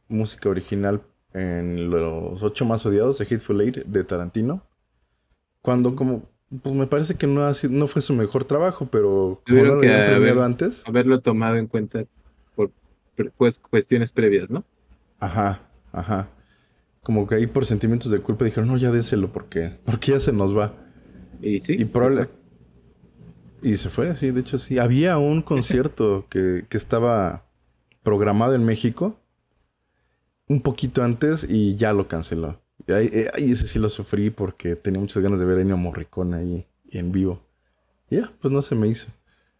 música 0.09 0.49
original 0.49 1.03
en 1.33 1.89
los 1.89 2.43
ocho 2.43 2.65
más 2.65 2.85
odiados 2.85 3.17
de 3.19 3.25
Hateful 3.25 3.61
Eight 3.61 3.77
de 3.85 4.03
Tarantino, 4.03 4.63
cuando 5.61 5.95
como 5.95 6.23
pues 6.61 6.75
me 6.75 6.87
parece 6.87 7.15
que 7.15 7.27
no, 7.27 7.43
ha 7.43 7.53
sido- 7.53 7.73
no 7.73 7.87
fue 7.87 8.01
su 8.01 8.13
mejor 8.13 8.45
trabajo, 8.45 8.87
pero 8.91 9.41
como 9.47 9.59
no 9.59 9.65
lo 9.65 9.73
habían 9.75 10.05
premiado 10.05 10.41
haber- 10.41 10.43
antes. 10.45 10.83
Haberlo 10.85 11.19
tomado 11.21 11.55
en 11.57 11.67
cuenta 11.67 12.05
por 12.55 12.71
pues, 13.37 13.59
cuestiones 13.59 14.11
previas, 14.11 14.51
¿no? 14.51 14.63
Ajá, 15.19 15.61
ajá. 15.91 16.29
Como 17.01 17.27
que 17.27 17.35
ahí 17.35 17.47
por 17.47 17.65
sentimientos 17.65 18.11
de 18.11 18.19
culpa 18.19 18.45
dijeron, 18.45 18.69
no, 18.69 18.77
ya 18.77 18.91
déselo 18.91 19.31
porque, 19.31 19.77
porque 19.85 20.11
ya 20.11 20.19
se 20.19 20.31
nos 20.31 20.57
va. 20.57 20.73
Y 21.41 21.59
sí. 21.59 21.73
y 21.73 21.79
se 21.79 21.85
probable. 21.85 22.29
Y 23.61 23.77
se 23.77 23.89
fue, 23.89 24.15
sí, 24.15 24.31
de 24.31 24.41
hecho 24.41 24.59
sí. 24.59 24.77
Había 24.79 25.17
un 25.17 25.41
concierto 25.43 26.25
que, 26.29 26.65
que 26.69 26.77
estaba 26.77 27.45
programado 28.03 28.53
en 28.55 28.63
México 28.65 29.19
un 30.47 30.61
poquito 30.61 31.03
antes 31.03 31.45
y 31.49 31.75
ya 31.75 31.93
lo 31.93 32.07
canceló. 32.07 32.61
Y 32.87 32.91
ahí, 32.91 33.09
eh, 33.13 33.31
ese 33.37 33.67
sí 33.67 33.79
lo 33.79 33.89
sufrí 33.89 34.29
porque 34.29 34.75
tenía 34.75 34.99
muchas 34.99 35.23
ganas 35.23 35.39
de 35.39 35.45
ver 35.45 35.59
a 35.59 35.61
Ennio 35.61 35.77
Morricone 35.77 36.35
ahí 36.35 36.67
en 36.91 37.11
vivo. 37.11 37.41
Ya, 38.09 38.33
pues 38.41 38.53
no 38.53 38.61
se 38.61 38.75
me 38.75 38.87
hizo. 38.87 39.09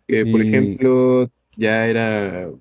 Que, 0.08 0.26
por 0.26 0.42
Y- 0.42 0.48
ejemplo, 0.50 1.32
ya 1.56 1.88
era 1.88 2.52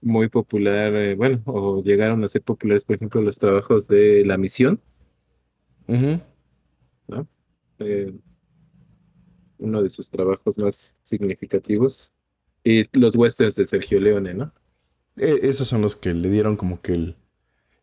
muy 0.00 0.28
popular, 0.28 0.94
eh, 0.96 1.14
bueno, 1.16 1.42
o 1.46 1.82
llegaron 1.82 2.22
a 2.24 2.28
ser 2.28 2.42
populares, 2.42 2.84
por 2.84 2.96
ejemplo, 2.96 3.22
los 3.22 3.38
trabajos 3.38 3.88
de 3.88 4.24
La 4.26 4.38
Misión, 4.38 4.80
eh, 7.78 8.12
uno 9.58 9.82
de 9.82 9.88
sus 9.90 10.10
trabajos 10.10 10.58
más 10.58 10.96
significativos, 11.02 12.12
y 12.64 12.86
los 12.98 13.16
westerns 13.16 13.56
de 13.56 13.66
Sergio 13.66 14.00
Leone, 14.00 14.34
¿no? 14.34 14.52
Eh, 15.16 15.40
esos 15.42 15.68
son 15.68 15.82
los 15.82 15.96
que 15.96 16.14
le 16.14 16.30
dieron 16.30 16.56
como 16.56 16.80
que 16.80 16.92
el, 16.94 17.16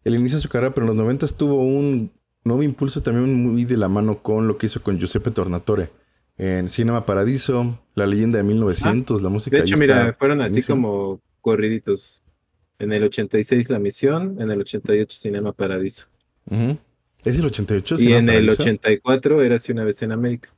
el 0.04 0.16
inicio 0.16 0.38
de 0.38 0.44
su 0.44 0.50
carrera, 0.50 0.74
pero 0.74 0.86
en 0.86 0.90
los 0.90 0.96
90 0.98 1.28
tuvo 1.28 1.62
un 1.62 2.12
nuevo 2.44 2.64
impulso 2.64 3.02
también 3.02 3.34
muy 3.34 3.66
de 3.66 3.78
la 3.78 3.90
mano 3.90 4.22
con 4.22 4.48
lo 4.48 4.58
que 4.58 4.68
hizo 4.68 4.82
con 4.82 4.98
Giuseppe 4.98 5.32
Tornatore. 5.32 5.90
En 6.38 6.70
Cinema 6.70 7.06
Paradiso, 7.06 7.80
La 7.96 8.08
leyenda 8.08 8.38
de 8.38 8.44
1900, 8.46 9.22
la 9.22 9.30
música 9.30 9.58
De 9.58 9.64
hecho, 9.64 9.78
mira, 9.78 10.16
fueron 10.18 10.42
así 10.42 10.64
como 10.64 11.22
corriditos. 11.42 12.24
En 12.80 12.94
el 12.94 13.04
86 13.04 13.70
La 13.70 13.78
Misión, 13.78 14.38
en 14.40 14.50
el 14.50 14.62
88 14.62 15.18
Cinema 15.20 15.52
Paradiso. 15.52 16.08
¿Es 17.26 17.38
el 17.38 17.46
88? 17.46 17.96
Y 17.96 17.98
Cinema 17.98 18.20
en 18.20 18.30
el 18.30 18.36
Paradiso? 18.46 18.64
84 18.64 19.42
era 19.42 19.56
así 19.56 19.74
una 19.74 19.84
vez 19.84 20.02
en 20.02 20.14
América. 20.14 20.50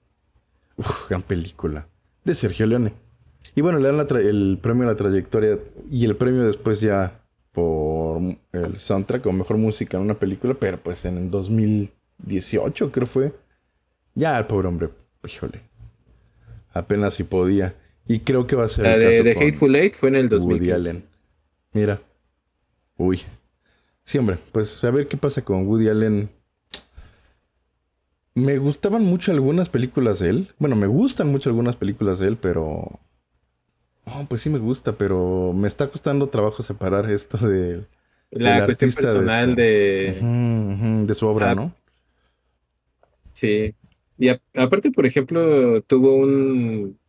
Uf, 0.77 1.09
gran 1.09 1.23
película. 1.23 1.87
De 2.23 2.35
Sergio 2.35 2.67
Leone. 2.67 2.93
Y 3.55 3.61
bueno, 3.61 3.79
le 3.79 3.87
dan 3.87 3.97
la 3.97 4.19
el 4.19 4.59
premio 4.61 4.83
a 4.83 4.87
la 4.87 4.95
trayectoria 4.95 5.57
y 5.89 6.05
el 6.05 6.15
premio 6.15 6.45
después 6.45 6.79
ya 6.79 7.20
por 7.51 8.21
el 8.51 8.77
soundtrack 8.77 9.25
o 9.25 9.31
mejor 9.31 9.57
música 9.57 9.97
en 9.97 10.03
una 10.03 10.15
película, 10.15 10.53
pero 10.53 10.81
pues 10.81 11.05
en 11.05 11.17
el 11.17 11.31
2018 11.31 12.91
creo 12.91 13.07
fue. 13.07 13.33
Ya 14.15 14.37
el 14.37 14.45
pobre 14.45 14.67
hombre, 14.67 14.89
híjole. 15.27 15.61
Apenas 16.73 17.13
si 17.15 17.23
podía. 17.23 17.75
Y 18.07 18.19
creo 18.19 18.47
que 18.47 18.55
va 18.55 18.65
a 18.65 18.69
ser 18.69 18.85
La 18.85 18.93
el 18.95 18.99
de, 18.99 19.11
caso 19.11 19.23
de 19.23 19.33
con 19.33 19.43
Hateful 19.43 19.75
Eight 19.75 19.95
fue 19.95 20.09
en 20.09 20.15
el 20.15 20.25
Woody 20.25 20.67
2015. 20.67 20.73
Allen. 20.73 21.05
Mira. 21.73 22.01
Uy. 22.97 23.21
Sí, 24.03 24.17
hombre, 24.17 24.37
pues 24.51 24.83
a 24.83 24.91
ver 24.91 25.07
qué 25.07 25.17
pasa 25.17 25.43
con 25.43 25.67
Woody 25.67 25.89
Allen. 25.89 26.29
Me 28.33 28.57
gustaban 28.57 29.03
mucho 29.03 29.31
algunas 29.31 29.69
películas 29.69 30.19
de 30.19 30.29
él. 30.29 30.51
Bueno, 30.57 30.75
me 30.75 30.87
gustan 30.87 31.27
mucho 31.27 31.49
algunas 31.49 31.75
películas 31.75 32.19
de 32.19 32.27
él, 32.27 32.37
pero. 32.37 32.99
Oh, 34.13 34.25
pues 34.27 34.41
sí 34.41 34.49
me 34.49 34.59
gusta, 34.59 34.97
pero 34.97 35.53
me 35.53 35.67
está 35.67 35.89
costando 35.89 36.27
trabajo 36.29 36.61
separar 36.61 37.09
esto 37.09 37.37
de, 37.47 37.85
La 38.31 38.55
del 38.55 38.65
cuestión 38.65 38.89
artista 38.91 39.01
de 39.01 39.07
personal 39.07 39.49
su- 39.49 39.55
de... 39.55 41.15
Su 41.15 41.27
obra, 41.27 41.51
Ah, 41.51 41.55
¿no? 41.55 41.73
Sí. 43.33 43.73
Y 44.17 44.29
a- 44.29 44.41
aparte, 44.55 44.91
por 44.91 45.05
ejemplo, 45.05 45.81
tuvo 45.83 46.15
un, 46.15 46.99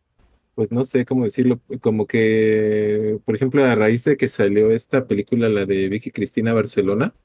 pues 0.55 0.71
no 0.71 0.85
sé 0.85 1.05
cómo 1.05 1.25
decirlo, 1.25 1.61
como 1.81 2.07
que, 2.07 3.19
por 3.25 3.35
ejemplo, 3.35 3.63
a 3.65 3.75
raíz 3.75 4.03
de 4.05 4.17
que 4.17 4.27
salió 4.27 4.71
esta 4.71 5.07
película, 5.07 5.49
la 5.49 5.65
de 5.65 5.89
Vicky 5.89 6.11
Cristina 6.11 6.53
Barcelona, 6.53 7.15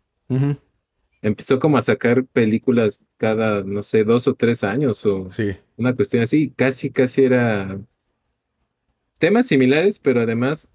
empezó 1.22 1.58
como 1.58 1.76
a 1.78 1.82
sacar 1.82 2.24
películas 2.26 3.04
cada, 3.16 3.62
no 3.64 3.82
sé, 3.82 4.04
dos 4.04 4.28
o 4.28 4.34
tres 4.34 4.64
años 4.64 5.04
o 5.06 5.30
Sí. 5.30 5.56
una 5.76 5.94
cuestión 5.94 6.22
así, 6.22 6.50
casi, 6.50 6.90
casi 6.90 7.24
era 7.24 7.80
temas 9.18 9.46
similares, 9.46 9.98
pero 9.98 10.20
además 10.20 10.70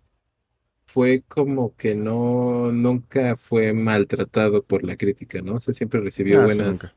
fue 0.86 1.24
como 1.28 1.76
que 1.76 1.96
no, 1.96 2.72
nunca 2.72 3.36
fue 3.38 3.74
maltratado 3.74 4.64
por 4.64 4.84
la 4.84 4.98
crítica, 4.98 5.42
¿no? 5.42 5.56
O 5.56 5.60
sea, 5.60 5.74
siempre 5.74 6.02
recibió 6.02 6.42
Ah, 6.42 6.46
buenas, 6.46 6.96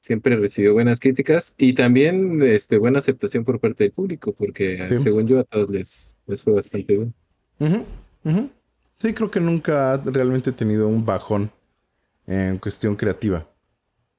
siempre 0.00 0.36
recibió 0.36 0.72
buenas 0.72 0.98
críticas 0.98 1.54
y 1.58 1.74
también 1.74 2.42
este, 2.42 2.78
buena 2.78 2.98
aceptación 2.98 3.44
por 3.44 3.60
parte 3.60 3.84
del 3.84 3.92
público, 3.92 4.32
porque 4.32 4.88
Sí. 4.88 4.96
según 4.96 5.26
yo 5.28 5.38
a 5.40 5.44
todos 5.44 5.70
les, 5.70 6.16
les 6.26 6.42
fue 6.42 6.54
bastante 6.54 6.96
bien. 6.96 7.14
Ujú. 7.60 8.50
Sí, 8.98 9.12
creo 9.14 9.30
que 9.30 9.40
nunca 9.40 9.92
ha 9.92 9.96
realmente 9.98 10.52
tenido 10.52 10.88
un 10.88 11.04
bajón 11.04 11.50
en 12.26 12.58
cuestión 12.58 12.96
creativa. 12.96 13.48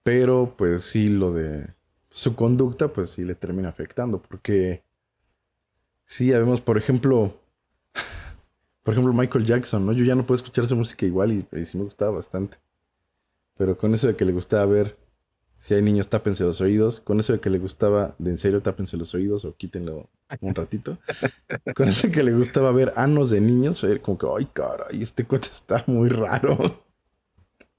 Pero 0.04 0.56
pues 0.58 0.84
sí, 0.86 1.10
lo 1.10 1.34
de 1.34 1.68
su 2.10 2.36
conducta, 2.36 2.92
pues 2.92 3.12
sí 3.12 3.24
le 3.24 3.36
termina 3.36 3.70
afectando. 3.70 4.22
Porque 4.22 4.84
sí, 6.14 6.28
ya 6.28 6.38
vemos, 6.38 6.62
por 6.62 6.78
ejemplo, 6.78 7.40
por 8.84 8.94
ejemplo, 8.94 9.14
Michael 9.14 9.46
Jackson, 9.46 9.86
¿no? 9.86 9.94
Yo 9.94 10.06
ya 10.06 10.14
no 10.14 10.26
puedo 10.26 10.36
escuchar 10.36 10.68
su 10.68 10.76
música 10.76 11.08
igual 11.08 11.32
y, 11.32 11.48
y 11.58 11.66
sí 11.66 11.78
me 11.78 11.86
gustaba 11.86 12.12
bastante. 12.12 12.58
Pero 13.58 13.78
con 13.78 13.96
eso 13.96 14.08
de 14.08 14.16
que 14.16 14.26
le 14.26 14.32
gustaba 14.32 14.66
ver 14.66 14.98
si 15.60 15.74
hay 15.74 15.82
niños, 15.82 16.10
tápense 16.10 16.44
los 16.44 16.62
oídos. 16.62 17.00
Con 17.00 17.20
eso 17.20 17.34
de 17.34 17.40
que 17.40 17.50
le 17.50 17.58
gustaba, 17.58 18.16
de 18.20 18.32
en 18.32 18.38
serio, 18.38 18.62
tápense 18.62 18.96
los 18.98 19.16
oídos 19.16 19.44
o 19.46 19.56
quítenlo 19.56 20.10
un 20.42 20.54
ratito. 20.54 20.98
Con 21.76 21.88
eso 21.88 22.12
que 22.12 22.22
le 22.22 22.34
gustaba 22.34 22.72
ver 22.72 22.94
anos 22.96 23.30
de 23.30 23.40
niños, 23.40 23.84
era 23.84 23.98
como 24.00 24.18
que, 24.18 24.28
ay, 24.38 24.48
caray, 24.52 25.02
este 25.02 25.26
cuate 25.26 25.48
está 25.50 25.84
muy 25.88 26.10
raro. 26.10 26.84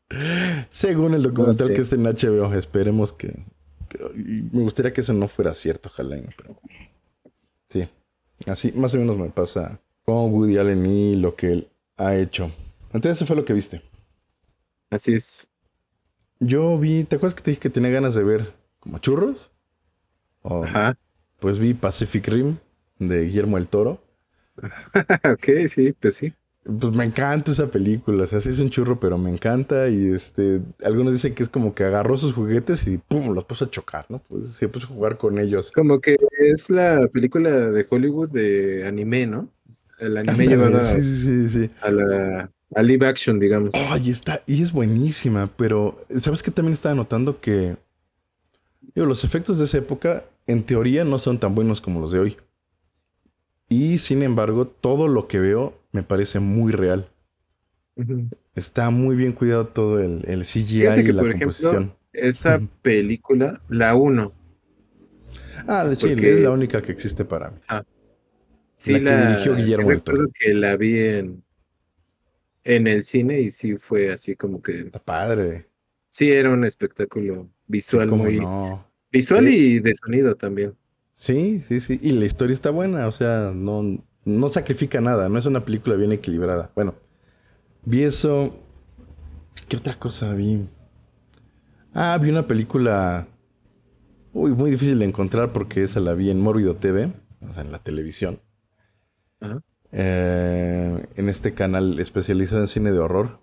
Según 0.71 1.15
el 1.15 1.23
documental 1.23 1.69
sé. 1.69 1.75
que 1.75 1.83
está 1.83 1.97
en 1.97 2.05
HBO, 2.05 2.55
esperemos 2.55 3.13
que, 3.13 3.45
Me 4.17 4.63
gustaría 4.63 4.93
que 4.93 5.03
eso 5.03 5.13
no 5.13 5.29
fuera 5.29 5.53
cierto, 5.53 5.91
ojalá, 5.91 6.17
pero. 6.37 6.59
Sí, 7.69 7.87
así 8.47 8.73
más 8.73 8.95
o 8.95 8.99
menos 8.99 9.17
me 9.17 9.31
pasa 9.31 9.81
con 10.05 10.33
Woody 10.33 10.59
Allen 10.59 10.85
y 10.87 11.15
lo 11.15 11.35
que 11.35 11.53
él 11.53 11.69
ha 11.97 12.15
hecho. 12.17 12.51
Entonces, 12.93 13.19
eso 13.19 13.27
fue 13.27 13.37
lo 13.37 13.45
que 13.45 13.53
viste. 13.53 13.83
Así 14.91 15.15
es. 15.15 15.51
Yo 16.41 16.79
vi, 16.79 17.05
¿te 17.05 17.17
acuerdas 17.17 17.35
que 17.35 17.43
te 17.43 17.51
dije 17.51 17.61
que 17.61 17.71
tenía 17.71 17.91
ganas 17.91 18.15
de 18.15 18.23
ver 18.23 18.55
como 18.81 18.99
churros? 18.99 19.51
O, 20.43 20.65
Ajá. 20.65 20.97
Pues 21.41 21.59
vi 21.59 21.75
Pacific 21.75 22.27
Rim 22.29 22.57
de 22.99 23.25
Guillermo 23.25 23.59
el 23.59 23.69
Toro. 23.69 24.03
ok, 25.33 25.67
sí, 25.69 25.93
pues 25.93 26.17
sí. 26.17 26.33
Pues 26.65 26.93
me 26.93 27.05
encanta 27.05 27.53
esa 27.53 27.71
película, 27.71 28.25
o 28.25 28.27
sea, 28.27 28.41
sí 28.41 28.49
es 28.49 28.59
un 28.59 28.71
churro, 28.71 28.99
pero 28.99 29.19
me 29.19 29.31
encanta 29.31 29.89
y 29.91 30.15
este, 30.15 30.63
algunos 30.83 31.13
dicen 31.13 31.35
que 31.35 31.43
es 31.43 31.51
como 31.51 31.75
que 31.75 31.85
agarró 31.85 32.17
sus 32.17 32.33
juguetes 32.33 32.87
y 32.87 32.97
pum, 32.97 33.35
los 33.35 33.45
puso 33.45 33.67
a 33.67 33.71
chocar, 33.71 34.07
¿no? 34.09 34.21
Pues 34.21 34.49
se 34.49 34.69
puso 34.69 34.87
a 34.87 34.89
jugar 34.89 35.19
con 35.19 35.39
ellos. 35.39 35.71
Como 35.73 36.01
que 36.01 36.17
es 36.39 36.71
la 36.71 37.07
película 37.09 37.51
de 37.51 37.87
Hollywood 37.89 38.31
de 38.31 38.87
anime, 38.87 39.27
¿no? 39.27 39.51
El 39.99 40.17
anime 40.17 40.47
llevado 40.47 40.79
a, 40.79 40.87
sí, 40.87 41.03
sí, 41.03 41.17
sí, 41.17 41.49
sí. 41.51 41.71
a 41.83 41.91
la 41.91 42.51
a 42.75 42.83
live 42.83 43.07
action, 43.07 43.39
digamos. 43.39 43.71
Ay, 43.75 44.11
está, 44.11 44.43
y 44.47 44.63
es 44.63 44.73
buenísima, 44.73 45.51
pero 45.57 46.05
¿sabes 46.17 46.43
qué 46.43 46.51
también 46.51 46.73
estaba 46.73 46.95
notando? 46.95 47.41
Que 47.41 47.77
digo, 48.95 49.07
los 49.07 49.23
efectos 49.25 49.59
de 49.59 49.67
esa 49.67 49.79
época, 49.79 50.25
en 50.47 50.63
teoría, 50.63 51.05
no 51.05 51.19
son 51.19 51.39
tan 51.39 51.55
buenos 51.55 51.81
como 51.81 52.01
los 52.01 52.11
de 52.11 52.19
hoy. 52.21 52.37
Y 53.69 53.99
sin 53.99 54.23
embargo, 54.23 54.67
todo 54.67 55.09
lo 55.09 55.27
que 55.27 55.41
veo 55.41 55.75
me 55.95 56.03
parece 56.03 56.41
muy 56.41 56.73
real. 56.73 57.09
Está 58.55 58.91
muy 58.91 59.17
bien 59.17 59.33
cuidado 59.33 59.69
todo 59.69 60.01
el, 60.01 60.25
el 60.29 60.45
CGI 60.45 60.81
Fíjate 60.81 61.01
y 61.01 61.13
la 61.13 61.23
por 61.23 61.31
ejemplo, 61.31 61.47
composición. 61.47 61.95
Esa 62.13 62.57
Ujú. 62.57 62.69
película, 62.83 63.61
la 63.69 63.95
1, 63.95 64.33
Ah, 65.67 65.85
sí, 65.95 66.09
porque- 66.15 66.35
es 66.35 66.41
la 66.41 66.51
única 66.51 66.83
que 66.83 66.93
existe 66.93 67.25
para 67.25 67.51
mí. 67.51 67.59
Sí, 68.77 68.93
la, 68.93 68.99
que 69.01 69.17
dirigió 69.17 69.55
Guillermo 69.57 69.89
del 69.91 70.03
Toro. 70.03 70.27
Que 70.39 70.53
la 70.55 70.77
vi 70.77 70.99
en, 70.99 71.43
en 72.65 72.87
el 72.87 73.03
cine 73.05 73.41
y 73.41 73.51
sí 73.51 73.77
fue 73.77 74.13
así 74.13 74.37
como 74.37 74.63
que 74.63 74.81
Está 74.81 74.99
padre. 75.03 75.69
sí 76.09 76.31
era 76.31 76.51
un 76.51 76.65
espectáculo 76.65 77.51
visual 77.67 78.09
Sí, 78.09 78.15
muy 78.15 78.37
no. 78.39 78.85
visual 79.11 79.49
Eh, 79.49 79.53
y 79.53 79.79
de 79.81 79.95
sonido 79.95 80.35
también. 80.37 80.75
Sí, 81.15 81.63
sí, 81.67 81.81
sí. 81.81 81.99
Y 82.03 82.13
la 82.13 82.25
historia 82.25 82.55
está 82.55 82.71
buena, 82.71 83.07
o 83.07 83.13
sea, 83.13 83.53
no, 83.55 84.05
no 84.25 84.49
sacrifica 84.49 85.01
nada, 85.01 85.29
no 85.29 85.39
es 85.39 85.47
una 85.47 85.65
película 85.65 85.97
bien 85.97 86.13
equilibrada. 86.13 86.71
Bueno, 86.75 86.95
vi 87.85 88.03
eso. 88.03 88.57
¿Qué 89.69 89.77
otra 89.77 89.99
cosa 89.99 90.33
vi? 90.35 90.67
Ah, 91.93 92.19
vi 92.21 92.31
una 92.31 92.47
película. 92.47 93.29
Uy, 94.33 94.53
muy 94.53 94.71
difícil 94.71 94.99
de 94.99 95.05
encontrar 95.05 95.53
porque 95.53 95.83
esa 95.83 96.01
la 96.01 96.15
vi 96.15 96.31
en 96.31 96.41
Mórbido 96.41 96.75
TV, 96.77 97.13
o 97.49 97.53
sea, 97.53 97.63
en 97.63 97.71
la 97.71 97.79
televisión. 97.79 98.41
Eh, 99.93 101.07
en 101.15 101.29
este 101.29 101.55
canal 101.55 102.01
especializado 102.01 102.61
en 102.63 102.67
cine 102.67 102.91
de 102.91 102.99
horror, 102.99 103.39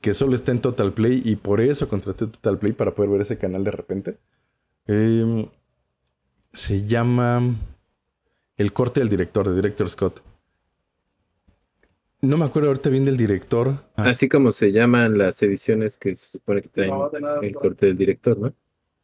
que 0.00 0.14
solo 0.14 0.36
está 0.36 0.52
en 0.52 0.60
Total 0.60 0.92
Play 0.92 1.22
y 1.24 1.36
por 1.36 1.60
eso 1.60 1.88
contraté 1.88 2.26
Total 2.26 2.58
Play 2.58 2.72
para 2.72 2.94
poder 2.94 3.10
ver 3.10 3.22
ese 3.22 3.38
canal 3.38 3.64
de 3.64 3.70
repente. 3.72 4.18
Eh, 4.86 5.48
se 6.52 6.84
llama 6.84 7.56
El 8.56 8.72
corte 8.72 9.00
del 9.00 9.08
director, 9.08 9.48
de 9.48 9.54
Director 9.54 9.88
Scott. 9.90 10.22
No 12.22 12.38
me 12.38 12.46
acuerdo 12.46 12.68
ahorita 12.68 12.88
bien 12.88 13.04
del 13.04 13.16
director. 13.16 13.84
Ah, 13.96 14.04
Así 14.08 14.28
como 14.28 14.50
se 14.50 14.72
llaman 14.72 15.18
las 15.18 15.42
ediciones 15.42 15.96
que 15.96 16.14
se 16.14 16.28
supone 16.38 16.62
que 16.62 16.68
traen 16.68 16.92
el 17.42 17.54
corte 17.54 17.86
del 17.86 17.98
director, 17.98 18.38
¿no? 18.38 18.54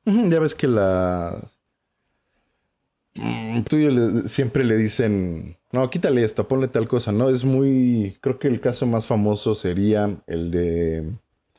ya 0.05 0.41
ves 0.41 0.55
que 0.55 0.67
la... 0.67 1.39
Mm, 3.15 3.63
Tú 3.65 3.77
y 3.77 3.85
yo 3.85 3.91
le- 3.91 4.29
siempre 4.29 4.65
le 4.65 4.77
dicen, 4.77 5.59
no, 5.71 5.89
quítale 5.91 6.25
esto, 6.25 6.49
ponle 6.49 6.69
tal 6.69 6.89
cosa, 6.89 7.13
¿no? 7.13 7.29
Es 7.29 7.45
muy... 7.45 8.17
Creo 8.23 8.39
que 8.39 8.49
el 8.49 8.61
caso 8.61 8.87
más 8.87 9.07
famoso 9.07 9.55
sería 9.55 10.17
el 10.27 10.51
de... 10.51 11.13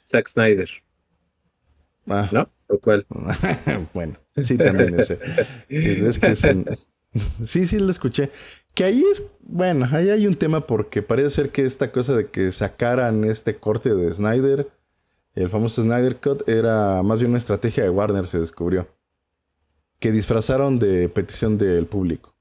Zack 0.05 0.27
Snyder, 0.27 0.69
Ah, 2.09 2.27
¿no? 2.33 2.49
¿O 2.67 2.79
cuál? 2.79 3.05
bueno, 3.93 4.17
sí, 4.41 4.57
también 4.57 4.99
ese. 4.99 5.19
Es 5.69 6.19
que 6.19 6.31
es 6.31 6.43
en- 6.43 6.65
Sí, 7.45 7.67
sí, 7.67 7.79
lo 7.79 7.89
escuché. 7.91 8.31
Que 8.73 8.85
ahí 8.85 9.03
es, 9.11 9.23
bueno, 9.41 9.87
ahí 9.91 10.09
hay 10.09 10.25
un 10.25 10.35
tema 10.35 10.65
porque 10.65 11.01
parece 11.03 11.29
ser 11.29 11.51
que 11.51 11.63
esta 11.63 11.91
cosa 11.91 12.15
de 12.15 12.27
que 12.29 12.51
sacaran 12.51 13.23
este 13.23 13.57
corte 13.57 13.93
de 13.93 14.11
Snyder, 14.13 14.67
el 15.35 15.49
famoso 15.49 15.81
Snyder 15.83 16.19
Cut, 16.19 16.47
era 16.49 17.03
más 17.03 17.19
bien 17.19 17.31
una 17.31 17.37
estrategia 17.37 17.83
de 17.83 17.89
Warner, 17.89 18.27
se 18.27 18.39
descubrió. 18.39 18.87
Que 19.99 20.11
disfrazaron 20.11 20.79
de 20.79 21.07
petición 21.07 21.57
del 21.57 21.85
público. 21.85 22.35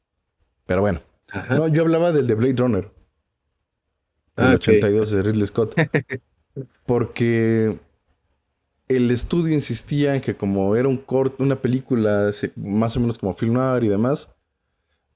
Pero 0.66 0.80
bueno, 0.80 1.02
Ajá. 1.30 1.54
no, 1.54 1.68
yo 1.68 1.82
hablaba 1.82 2.12
del 2.12 2.26
de 2.26 2.34
Blade 2.34 2.56
Runner, 2.56 2.84
del 4.36 4.46
Ah, 4.46 4.48
ok. 4.50 4.54
82 4.54 5.10
de 5.10 5.22
Ridley 5.22 5.46
Scott. 5.46 5.74
Porque 6.86 7.78
el 8.88 9.10
estudio 9.10 9.54
insistía 9.54 10.14
en 10.14 10.20
que 10.20 10.36
como 10.36 10.76
era 10.76 10.88
un 10.88 10.96
corto, 10.98 11.42
una 11.42 11.60
película 11.60 12.30
más 12.56 12.96
o 12.96 13.00
menos 13.00 13.18
como 13.18 13.34
film 13.34 13.54
noir 13.54 13.84
y 13.84 13.88
demás, 13.88 14.30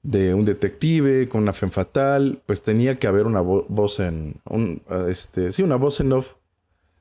de 0.07 0.33
un 0.33 0.45
detective 0.45 1.27
con 1.27 1.41
una 1.41 1.51
femme 1.51 1.73
fatal, 1.73 2.41
pues 2.45 2.61
tenía 2.61 2.97
que 2.97 3.07
haber 3.07 3.25
una 3.25 3.41
vo- 3.41 3.65
voz 3.67 3.99
en, 3.99 4.39
un, 4.45 4.81
este, 5.09 5.51
sí, 5.51 5.63
una 5.63 5.75
voz 5.75 5.99
en 5.99 6.13
off 6.13 6.35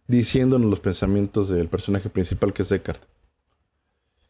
diciéndonos 0.08 0.68
los 0.68 0.80
pensamientos 0.80 1.48
del 1.48 1.68
personaje 1.68 2.10
principal 2.10 2.52
que 2.52 2.62
es 2.62 2.68
Deckard. 2.68 2.98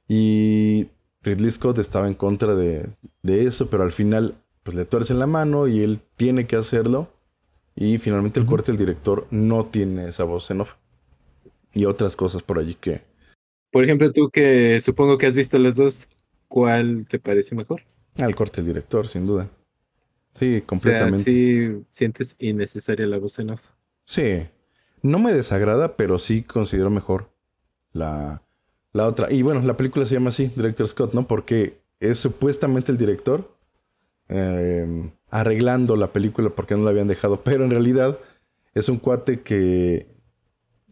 Y 0.08 0.88
Ridley 1.22 1.50
Scott 1.50 1.78
estaba 1.78 2.06
en 2.06 2.12
contra 2.14 2.54
de, 2.54 2.90
de 3.22 3.46
eso, 3.46 3.70
pero 3.70 3.82
al 3.82 3.92
final 3.92 4.34
pues 4.62 4.76
le 4.76 4.84
tuercen 4.84 5.18
la 5.18 5.26
mano 5.26 5.68
y 5.68 5.80
él 5.80 6.00
tiene 6.16 6.46
que 6.46 6.56
hacerlo. 6.56 7.08
Y 7.74 7.96
finalmente 7.96 8.40
el 8.40 8.46
corte 8.46 8.72
del 8.72 8.78
director 8.78 9.26
no 9.30 9.64
tiene 9.64 10.08
esa 10.08 10.24
voz 10.24 10.50
en 10.50 10.60
off. 10.60 10.74
Y 11.72 11.86
otras 11.86 12.14
cosas 12.14 12.42
por 12.42 12.58
allí 12.58 12.74
que... 12.74 13.04
Por 13.72 13.84
ejemplo, 13.84 14.12
tú 14.12 14.28
que 14.30 14.80
supongo 14.80 15.16
que 15.16 15.26
has 15.26 15.34
visto 15.34 15.58
las 15.58 15.76
dos, 15.76 16.08
¿cuál 16.48 17.06
te 17.08 17.18
parece 17.18 17.54
mejor? 17.54 17.82
Al 18.18 18.34
corte 18.34 18.56
del 18.62 18.66
director, 18.66 19.08
sin 19.08 19.26
duda. 19.26 19.48
Sí, 20.32 20.46
O 20.56 20.58
sea, 20.58 20.66
completamente. 20.66 21.30
sí 21.30 21.84
sientes 21.88 22.36
innecesaria 22.38 23.06
la 23.06 23.18
voz 23.18 23.38
en 23.38 23.50
off. 23.50 23.60
Sí. 24.04 24.46
No 25.02 25.18
me 25.18 25.32
desagrada, 25.32 25.96
pero 25.96 26.18
sí 26.18 26.42
considero 26.42 26.90
mejor 26.90 27.30
la, 27.92 28.42
la 28.92 29.06
otra. 29.06 29.32
Y 29.32 29.42
bueno, 29.42 29.62
la 29.62 29.76
película 29.76 30.04
se 30.06 30.14
llama 30.14 30.30
así, 30.30 30.48
Director 30.54 30.88
Scott, 30.88 31.14
¿no? 31.14 31.26
Porque 31.26 31.80
es 32.00 32.18
supuestamente 32.18 32.92
el 32.92 32.98
director 32.98 33.56
eh, 34.28 35.10
arreglando 35.30 35.96
la 35.96 36.12
película 36.12 36.50
porque 36.50 36.76
no 36.76 36.84
la 36.84 36.90
habían 36.90 37.08
dejado. 37.08 37.42
Pero 37.42 37.64
en 37.64 37.70
realidad 37.70 38.18
es 38.74 38.88
un 38.88 38.98
cuate 38.98 39.40
que 39.40 40.06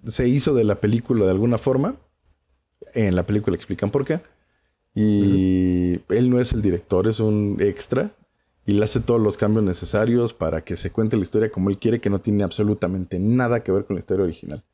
se 0.04 0.28
hizo 0.28 0.54
de 0.54 0.64
la 0.64 0.80
película 0.80 1.24
de 1.24 1.30
alguna 1.30 1.58
forma. 1.58 1.96
En 2.94 3.16
la 3.16 3.26
película 3.26 3.56
explican 3.56 3.90
por 3.90 4.04
qué. 4.04 4.20
Y 4.94 6.00
él 6.08 6.30
no 6.30 6.38
es 6.38 6.52
el 6.52 6.62
director, 6.62 7.08
es 7.08 7.20
un 7.20 7.56
extra. 7.60 8.14
Y 8.66 8.72
le 8.72 8.84
hace 8.84 9.00
todos 9.00 9.20
los 9.20 9.36
cambios 9.36 9.64
necesarios 9.64 10.32
para 10.32 10.64
que 10.64 10.76
se 10.76 10.90
cuente 10.90 11.16
la 11.16 11.22
historia 11.22 11.50
como 11.50 11.68
él 11.68 11.78
quiere, 11.78 12.00
que 12.00 12.08
no 12.08 12.20
tiene 12.20 12.44
absolutamente 12.44 13.18
nada 13.18 13.62
que 13.62 13.72
ver 13.72 13.84
con 13.84 13.96
la 13.96 14.00
historia 14.00 14.24
original. 14.24 14.64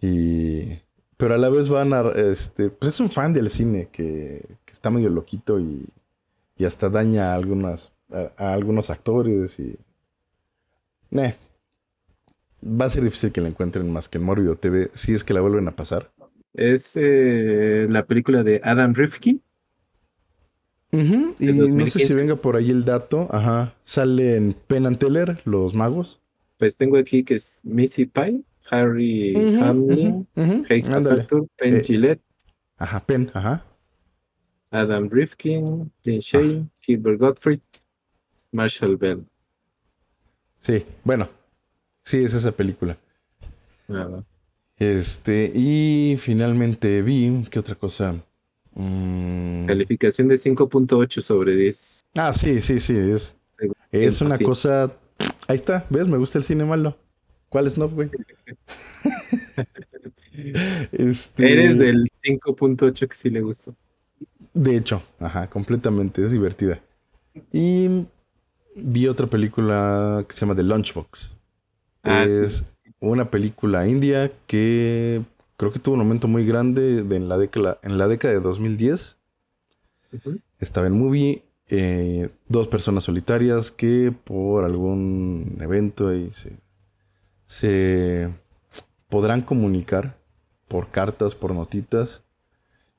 Y. 0.00 0.80
Pero 1.16 1.34
a 1.34 1.38
la 1.38 1.48
vez 1.48 1.68
van 1.68 1.92
a. 1.92 2.08
Este, 2.10 2.70
pues 2.70 2.94
es 2.94 3.00
un 3.00 3.10
fan 3.10 3.32
del 3.32 3.50
cine 3.50 3.88
que, 3.92 4.44
que 4.64 4.72
está 4.72 4.90
medio 4.90 5.10
loquito 5.10 5.60
y, 5.60 5.86
y 6.56 6.64
hasta 6.64 6.88
daña 6.88 7.32
a, 7.32 7.34
algunas, 7.34 7.92
a, 8.10 8.52
algunos 8.52 8.90
actores. 8.90 9.60
Y. 9.60 9.78
Nah. 11.10 11.32
Va 12.64 12.86
a 12.86 12.90
ser 12.90 13.04
difícil 13.04 13.30
que 13.30 13.40
la 13.40 13.48
encuentren 13.48 13.92
más 13.92 14.08
que 14.08 14.18
en 14.18 14.24
Morbido 14.24 14.56
TV, 14.56 14.90
si 14.94 15.14
es 15.14 15.22
que 15.22 15.32
la 15.34 15.40
vuelven 15.40 15.68
a 15.68 15.76
pasar. 15.76 16.10
Es 16.54 16.92
eh, 16.96 17.86
la 17.88 18.06
película 18.06 18.42
de 18.42 18.60
Adam 18.64 18.94
Rifkin. 18.94 19.42
Y 20.90 20.96
¿De 20.96 21.04
no 21.04 21.34
sé 21.36 21.52
2015? 21.58 22.04
si 22.06 22.14
venga 22.14 22.36
por 22.36 22.56
ahí 22.56 22.70
el 22.70 22.84
dato. 22.84 23.28
Ajá. 23.30 23.74
Salen 23.84 24.56
Penn 24.66 24.86
and 24.86 24.98
Teller, 24.98 25.38
los 25.44 25.74
magos. 25.74 26.20
Pues 26.56 26.76
tengo 26.76 26.96
aquí 26.96 27.22
que 27.24 27.34
es 27.34 27.60
Missy 27.62 28.06
Pye, 28.06 28.42
Harry 28.70 29.34
Hamlin, 29.60 30.26
Ándale. 30.34 30.88
MacArthur, 30.88 31.46
Penn 31.56 31.76
Eh. 31.76 31.82
Gillette, 31.84 32.22
Ajá, 32.78 33.04
Penn, 33.04 33.30
ajá. 33.34 33.64
Adam 34.70 35.08
Rifkin, 35.10 35.92
Lynn 36.04 36.20
Shay, 36.20 36.66
Gilbert 36.80 37.18
Gottfried, 37.20 37.60
Marshall 38.52 38.96
Bell. 38.96 39.24
Sí, 40.60 40.84
bueno. 41.04 41.28
Sí, 42.04 42.24
es 42.24 42.34
esa 42.34 42.52
película. 42.52 42.96
Ah, 43.88 44.22
Este, 44.78 45.50
y 45.54 46.16
finalmente 46.18 47.02
vi, 47.02 47.46
¿qué 47.50 47.58
otra 47.58 47.74
cosa? 47.74 48.14
Mm, 48.74 49.66
Calificación 49.66 50.28
de 50.28 50.36
5.8 50.36 51.20
sobre 51.20 51.56
10. 51.56 52.04
Ah, 52.16 52.32
sí, 52.32 52.60
sí, 52.60 52.78
sí, 52.78 52.96
es, 52.96 53.36
es 53.90 54.20
una 54.20 54.38
cosa... 54.38 54.92
Ahí 55.48 55.56
está, 55.56 55.84
¿ves? 55.90 56.06
Me 56.06 56.16
gusta 56.16 56.38
el 56.38 56.44
cine 56.44 56.64
malo. 56.64 56.96
¿Cuál 57.48 57.66
es 57.66 57.76
no, 57.76 57.88
güey? 57.88 58.10
este, 60.92 61.52
Eres 61.52 61.78
del 61.78 62.08
5.8 62.22 63.08
que 63.08 63.16
sí 63.16 63.30
le 63.30 63.40
gustó. 63.40 63.74
De 64.54 64.76
hecho, 64.76 65.02
ajá, 65.18 65.48
completamente, 65.48 66.24
es 66.24 66.30
divertida. 66.30 66.80
Y 67.52 68.06
vi 68.76 69.08
otra 69.08 69.26
película 69.26 70.24
que 70.28 70.34
se 70.34 70.40
llama 70.40 70.54
The 70.54 70.62
Lunchbox. 70.62 71.34
Ah, 72.02 72.26
sí. 72.28 72.64
Una 73.00 73.30
película 73.30 73.86
india 73.86 74.32
que 74.46 75.22
creo 75.56 75.72
que 75.72 75.78
tuvo 75.78 75.94
un 75.94 76.00
momento 76.00 76.28
muy 76.28 76.44
grande 76.46 77.02
de- 77.04 77.16
en, 77.16 77.28
la 77.28 77.38
década, 77.38 77.78
en 77.82 77.98
la 77.98 78.08
década 78.08 78.34
de 78.34 78.40
2010. 78.40 79.18
Ujú. 80.12 80.40
Estaba 80.60 80.86
en 80.86 80.94
movie. 80.98 81.44
eh, 81.70 82.30
dos 82.48 82.66
personas 82.66 83.04
solitarias 83.04 83.70
que 83.70 84.10
por 84.24 84.64
algún 84.64 85.58
evento 85.60 86.08
ahí 86.08 86.30
se, 86.32 86.56
se 87.46 88.30
podrán 89.10 89.42
comunicar 89.42 90.18
por 90.66 90.88
cartas, 90.88 91.34
por 91.34 91.52
notitas. 91.54 92.22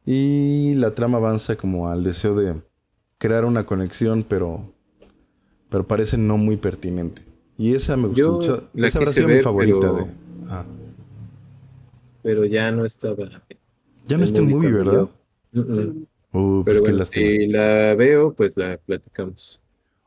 Y 0.05 0.75
la 0.75 0.93
trama 0.95 1.17
avanza 1.17 1.55
como 1.55 1.89
al 1.89 2.03
deseo 2.03 2.35
de 2.35 2.61
crear 3.17 3.45
una 3.45 3.65
conexión, 3.65 4.23
pero, 4.23 4.71
pero 5.69 5.87
parece 5.87 6.17
no 6.17 6.37
muy 6.37 6.57
pertinente. 6.57 7.23
Y 7.59 7.75
esa 7.75 7.95
me 7.97 8.07
gustó 8.07 8.17
Yo 8.23 8.31
mucho. 8.33 8.69
la 8.73 8.87
Esa 8.87 8.99
habrá 8.99 9.11
sido 9.11 9.27
mi 9.27 9.39
favorita 9.41 9.79
pero- 9.81 9.95
de. 9.97 10.05
ah. 10.49 10.65
Pero 12.23 12.45
ya 12.45 12.71
no 12.71 12.85
estaba. 12.85 13.29
Ya 14.07 14.17
no 14.17 14.23
está 14.23 14.41
cuando 14.41 14.59
¿verdad? 14.71 15.09
Mm, 15.51 15.59
mm. 15.59 16.05
Uh, 16.31 16.63
pues 16.63 16.79
Pero 16.81 16.91
bueno, 16.95 17.05
si 17.05 17.47
la 17.47 17.95
veo, 17.95 18.33
pues 18.33 18.55
la 18.57 18.77
platicamos. 18.77 19.59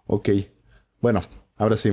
Ok. 0.07 0.31
Bueno, 1.01 1.21
ahora 1.57 1.77
sí. 1.77 1.93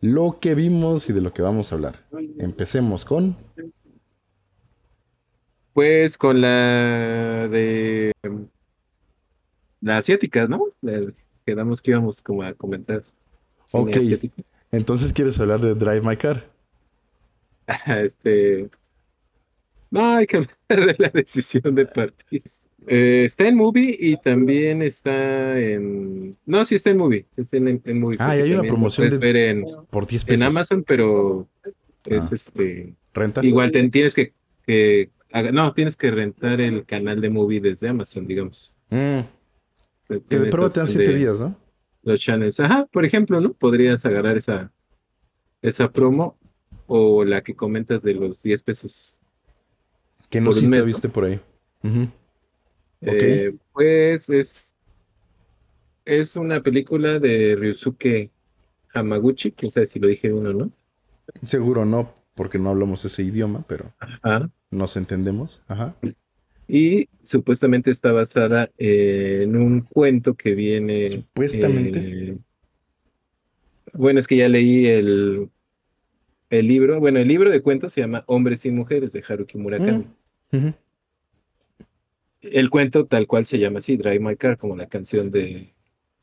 Lo 0.00 0.38
que 0.40 0.54
vimos 0.54 1.10
y 1.10 1.12
de 1.12 1.20
lo 1.20 1.32
que 1.32 1.42
vamos 1.42 1.72
a 1.72 1.74
hablar. 1.74 2.06
Empecemos 2.38 3.04
con. 3.04 3.36
Pues 5.72 6.16
con 6.18 6.40
la 6.40 7.48
de 7.48 8.12
las 9.80 9.98
asiáticas, 10.00 10.48
¿no? 10.48 10.62
La- 10.80 11.12
quedamos 11.46 11.80
que 11.82 11.90
íbamos 11.92 12.22
como 12.22 12.42
a 12.42 12.52
comentar. 12.54 13.02
Ok. 13.72 13.96
Entonces, 14.72 15.12
¿quieres 15.12 15.38
hablar 15.40 15.60
de 15.60 15.74
Drive 15.74 16.02
My 16.02 16.16
Car? 16.16 16.48
Este. 17.86 18.68
No, 19.92 20.16
hay 20.16 20.26
que 20.26 20.36
hablar 20.36 20.86
de 20.86 20.94
la 20.98 21.08
decisión 21.08 21.74
de 21.74 21.86
París. 21.86 22.68
Eh, 22.86 23.24
está 23.26 23.46
en 23.48 23.56
movie 23.56 23.96
y 23.98 24.16
también 24.16 24.82
está 24.82 25.58
en. 25.58 26.36
No, 26.46 26.64
sí 26.64 26.76
está 26.76 26.90
en 26.90 26.96
movie. 26.96 27.26
Está 27.36 27.56
en, 27.56 27.82
en 27.84 28.00
movie. 28.00 28.16
Ah, 28.20 28.36
y 28.36 28.42
hay 28.42 28.52
una 28.54 28.62
promoción 28.62 29.08
puedes 29.08 29.18
de- 29.20 29.26
ver 29.26 29.36
en, 29.36 29.64
Por 29.90 30.06
10 30.06 30.22
en 30.22 30.28
pesos. 30.28 30.46
Amazon, 30.46 30.84
pero 30.84 31.48
es 32.04 32.24
Ah. 32.24 32.34
este. 32.34 32.94
¿Renta? 33.12 33.44
Igual 33.44 33.72
te- 33.72 33.88
tienes 33.88 34.14
que, 34.14 34.32
que 34.64 35.10
no, 35.52 35.72
tienes 35.74 35.96
que 35.96 36.10
rentar 36.12 36.60
el 36.60 36.84
canal 36.86 37.20
de 37.20 37.30
movie 37.30 37.60
desde 37.60 37.88
Amazon, 37.88 38.26
digamos. 38.28 38.72
Mm, 38.90 38.96
O 39.18 39.26
sea, 40.06 40.18
que 40.28 40.38
de 40.38 40.50
prueba 40.50 40.70
te 40.70 40.78
dan 40.80 40.86
opción 40.86 41.02
7 41.04 41.12
de 41.12 41.18
días, 41.18 41.40
¿no? 41.40 41.56
Los 42.02 42.20
channels. 42.20 42.60
Ajá, 42.60 42.86
por 42.86 43.04
ejemplo, 43.04 43.40
¿no? 43.40 43.52
Podrías 43.52 44.04
agarrar 44.06 44.36
esa, 44.36 44.72
esa 45.62 45.92
promo 45.92 46.38
o 46.86 47.24
la 47.24 47.42
que 47.42 47.54
comentas 47.54 48.02
de 48.02 48.14
los 48.14 48.42
10 48.42 48.62
pesos. 48.62 49.16
Que 50.28 50.40
no 50.40 50.46
Por 50.46 50.54
sé 50.54 50.60
un 50.60 50.66
si 50.66 50.70
te 50.70 50.76
mes, 50.76 50.80
¿no? 50.80 50.86
viste 50.86 51.08
por 51.08 51.24
ahí. 51.24 51.40
Ujú. 51.82 52.02
Ok. 53.02 53.08
Eh, 53.22 53.56
pues 53.72 54.30
es, 54.30 54.76
es 56.04 56.36
una 56.36 56.62
película 56.62 57.18
de 57.18 57.56
Ryusuke 57.56 58.30
Hamaguchi, 58.94 59.52
quién 59.52 59.70
sabe 59.70 59.86
si 59.86 59.98
lo 59.98 60.08
dije 60.08 60.30
bien 60.30 60.46
o 60.46 60.52
no. 60.52 60.70
Seguro 61.42 61.84
no, 61.84 62.12
porque 62.34 62.58
no 62.58 62.70
hablamos 62.70 63.04
ese 63.04 63.22
idioma, 63.22 63.64
pero 63.68 63.92
Ajá. 63.98 64.50
nos 64.70 64.96
entendemos. 64.96 65.62
Ajá. 65.68 65.94
Y 66.72 67.08
supuestamente 67.22 67.90
está 67.90 68.12
basada 68.12 68.70
en 68.78 69.56
un 69.56 69.80
cuento 69.80 70.34
que 70.34 70.54
viene. 70.54 71.08
Supuestamente. 71.08 71.98
eh, 72.00 72.38
bueno, 73.92 74.20
es 74.20 74.28
que 74.28 74.36
ya 74.36 74.48
leí 74.48 74.86
el, 74.86 75.48
el 76.48 76.66
libro. 76.68 77.00
Bueno, 77.00 77.18
el 77.18 77.26
libro 77.26 77.50
de 77.50 77.60
cuentos 77.60 77.92
se 77.92 78.02
llama 78.02 78.22
Hombres 78.26 78.64
y 78.66 78.70
Mujeres 78.70 79.12
de 79.12 79.24
Haruki 79.26 79.58
Murakami. 79.58 80.06
Mm. 80.52 80.68
El 82.42 82.70
cuento 82.70 83.04
tal 83.06 83.26
cual 83.26 83.46
se 83.46 83.58
llama 83.58 83.78
así, 83.78 83.96
Drive 83.96 84.20
My 84.20 84.36
Car, 84.36 84.56
como 84.56 84.76
la 84.76 84.86
canción 84.86 85.30
de, 85.30 85.74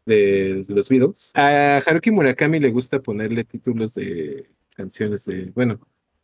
de 0.05 0.63
los 0.69 0.87
Beatles. 0.89 1.31
A 1.35 1.77
Haruki 1.85 2.09
Murakami 2.09 2.59
le 2.59 2.71
gusta 2.71 3.01
ponerle 3.01 3.43
títulos 3.43 3.93
de 3.93 4.47
canciones 4.75 5.25
de, 5.25 5.51
bueno, 5.53 5.79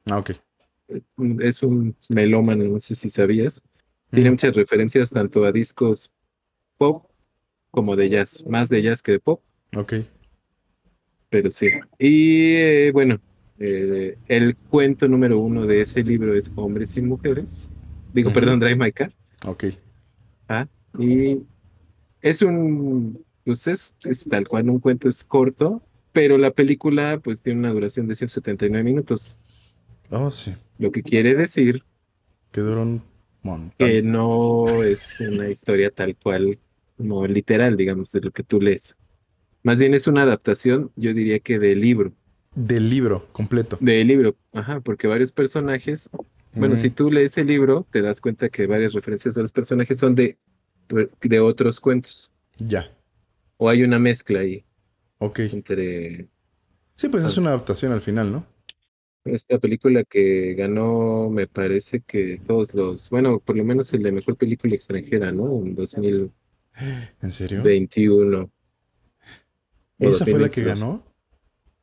Ah, 0.06 0.18
ok. 0.20 0.32
es 1.42 1.62
un 1.64 1.96
melómano, 2.10 2.64
no 2.66 2.80
sé 2.80 2.96
si 2.96 3.10
sabías. 3.10 3.64
Tiene 4.14 4.32
muchas 4.32 4.56
referencias 4.56 5.10
tanto 5.10 5.44
a 5.46 5.52
discos 5.52 6.12
pop 6.78 7.06
como 7.72 7.96
de 7.96 8.10
jazz, 8.10 8.44
más 8.48 8.70
de 8.70 8.82
jazz 8.82 9.02
que 9.02 9.14
de 9.14 9.20
pop, 9.20 9.42
Ok. 9.76 9.94
pero 11.30 11.50
sí. 11.50 11.70
Y 11.98 12.54
eh, 12.56 12.92
bueno, 12.94 13.20
eh, 13.60 14.18
el 14.28 14.56
cuento 14.56 15.08
número 15.08 15.40
uno 15.40 15.66
de 15.66 15.82
ese 15.82 16.04
libro 16.04 16.36
es 16.36 16.52
Hombres 16.56 16.96
y 16.98 17.02
Mujeres. 17.02 17.72
Digo, 18.14 18.32
perdón, 18.32 18.60
Drive 18.60 18.76
My 18.76 18.92
Car. 18.92 19.12
Ok. 19.46 19.66
Ah, 20.48 20.68
y 21.00 21.40
es 22.22 22.42
un, 22.44 23.26
pues 23.44 23.66
es, 23.68 23.96
es 24.04 24.26
tal 24.30 24.48
cual, 24.48 24.70
un 24.70 24.80
cuento 24.80 25.10
es 25.10 25.24
corto, 25.24 25.82
pero 26.12 26.38
la 26.38 26.52
película 26.52 27.20
pues 27.24 27.42
tiene 27.42 27.60
una 27.60 27.72
duración 27.72 28.08
de 28.08 28.14
179 28.16 28.84
minutos, 28.84 29.40
Oh, 30.12 30.30
sí. 30.30 30.54
lo 30.78 30.92
que 30.92 31.02
quiere 31.02 31.34
decir 31.34 31.82
Que 32.52 32.62
dura 32.62 32.82
un 32.82 33.02
montón. 33.44 33.74
que 33.78 34.02
no 34.02 34.84
es 34.84 35.20
una 35.20 35.50
historia 35.50 35.90
tal 35.92 36.16
cual, 36.16 36.58
como 36.98 37.26
literal, 37.28 37.76
digamos, 37.78 38.12
de 38.12 38.22
lo 38.22 38.32
que 38.32 38.44
tú 38.44 38.60
lees. 38.62 38.98
Más 39.64 39.80
bien 39.80 39.94
es 39.94 40.08
una 40.08 40.24
adaptación, 40.24 40.92
yo 40.96 41.14
diría 41.14 41.40
que 41.40 41.60
del 41.60 41.80
libro, 41.82 42.14
Del 42.56 42.90
libro 42.90 43.28
completo. 43.32 43.78
del 43.82 44.08
libro, 44.08 44.36
ajá, 44.54 44.80
porque 44.82 45.08
varios 45.08 45.32
personajes, 45.32 46.10
bueno, 46.54 46.76
Mm. 46.76 46.78
si 46.78 46.90
tú 46.90 47.10
lees 47.12 47.38
el 47.38 47.48
libro, 47.48 47.88
te 47.92 48.02
das 48.02 48.22
cuenta 48.22 48.50
que 48.50 48.68
varias 48.68 48.94
referencias 48.94 49.36
de 49.36 49.42
los 49.42 49.52
personajes 49.52 49.98
son 49.98 50.16
de, 50.16 50.38
de 51.22 51.40
otros 51.40 51.80
cuentos, 51.80 52.30
Ya. 52.58 52.92
o 53.58 53.70
hay 53.70 53.84
una 53.84 53.98
mezcla 54.00 54.40
ahí 54.42 54.64
Ok. 55.20 55.40
entre 55.52 56.28
Sí, 56.96 57.10
pues 57.10 57.26
es 57.26 57.38
una 57.38 57.50
adaptación 57.50 57.92
al 57.92 58.02
final, 58.02 58.32
¿no? 58.32 58.46
Esta 59.26 59.60
película 59.60 60.04
que 60.04 60.54
ganó, 60.56 61.30
me 61.30 61.48
parece 61.48 62.02
que 62.02 62.40
todos 62.46 62.74
los, 62.74 63.10
bueno, 63.10 63.40
por 63.40 63.56
lo 63.58 63.64
menos 63.64 63.94
el 63.94 64.04
de 64.04 64.12
mejor 64.12 64.38
película 64.38 64.76
extranjera, 64.76 65.32
¿no? 65.32 65.46
En 65.66 65.76
2021. 65.76 66.34
¿En 67.22 67.32
serio? 67.32 67.64
o 70.00 70.10
¿Esa 70.10 70.26
fue 70.28 70.40
la 70.40 70.50
que 70.50 70.62
2022. 70.62 70.66
ganó? 70.66 71.04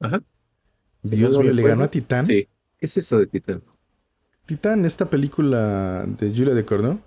Ajá, 0.01 0.23
Si 1.03 1.17
Dios 1.17 1.35
no 1.35 1.43
mío, 1.43 1.53
¿le 1.53 1.63
recuerdo, 1.63 1.69
ganó 1.69 1.85
a 1.85 1.91
Titán? 1.91 2.27
sí. 2.27 2.49
¿Qué 2.79 2.87
es 2.87 2.97
eso 2.97 3.19
de 3.19 3.27
Titán? 3.27 3.63
Titán, 4.47 4.85
esta 4.85 5.09
película 5.09 6.05
de 6.07 6.31
Julia 6.31 6.55
de 6.55 6.65
Cordón. 6.65 7.03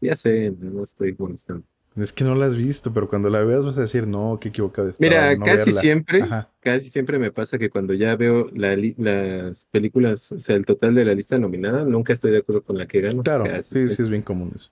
Ya 0.00 0.16
sé, 0.16 0.50
no 0.58 0.82
estoy 0.82 1.14
molestando. 1.18 1.66
Es 1.96 2.12
que 2.12 2.24
no 2.24 2.34
la 2.34 2.46
has 2.46 2.56
visto, 2.56 2.92
pero 2.92 3.08
cuando 3.08 3.28
la 3.28 3.40
veas 3.42 3.64
vas 3.64 3.76
a 3.76 3.80
decir, 3.82 4.06
no, 4.06 4.38
qué 4.40 4.48
equivocado 4.50 4.88
estaba. 4.88 5.10
Mira, 5.10 5.36
no 5.36 5.44
casi 5.44 5.70
verla". 5.70 5.80
siempre, 5.80 6.22
Ajá. 6.22 6.48
casi 6.60 6.88
siempre 6.88 7.18
me 7.18 7.32
pasa 7.32 7.58
que 7.58 7.68
cuando 7.68 7.94
ya 7.94 8.14
veo 8.16 8.48
la 8.54 8.76
las 8.96 9.64
películas, 9.66 10.30
o 10.32 10.40
sea, 10.40 10.56
el 10.56 10.64
total 10.64 10.94
de 10.94 11.04
la 11.04 11.14
lista 11.14 11.38
nominada, 11.38 11.84
nunca 11.84 12.12
estoy 12.12 12.30
de 12.30 12.38
acuerdo 12.38 12.62
con 12.62 12.78
la 12.78 12.86
que 12.86 13.00
gano. 13.00 13.22
Claro, 13.22 13.44
Casi 13.44 13.74
sí, 13.74 13.88
sí 13.88 14.02
es 14.02 14.08
bien 14.08 14.22
común 14.22 14.52
eso. 14.54 14.70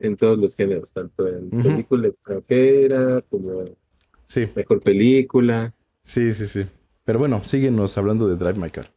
En 0.00 0.16
todos 0.16 0.36
los 0.38 0.56
géneros, 0.56 0.92
tanto 0.92 1.28
en 1.28 1.50
película 1.50 2.08
extranjera 2.08 3.22
como 3.30 3.64
Sí, 4.26 4.48
mejor 4.56 4.80
película. 4.82 5.72
sí, 6.04 6.32
sí, 6.32 6.48
sí. 6.48 6.66
Pero 7.04 7.18
bueno, 7.18 7.42
síguenos 7.44 7.96
hablando 7.98 8.26
de 8.28 8.36
Drive 8.36 8.58
My 8.58 8.70
Car. 8.70 8.90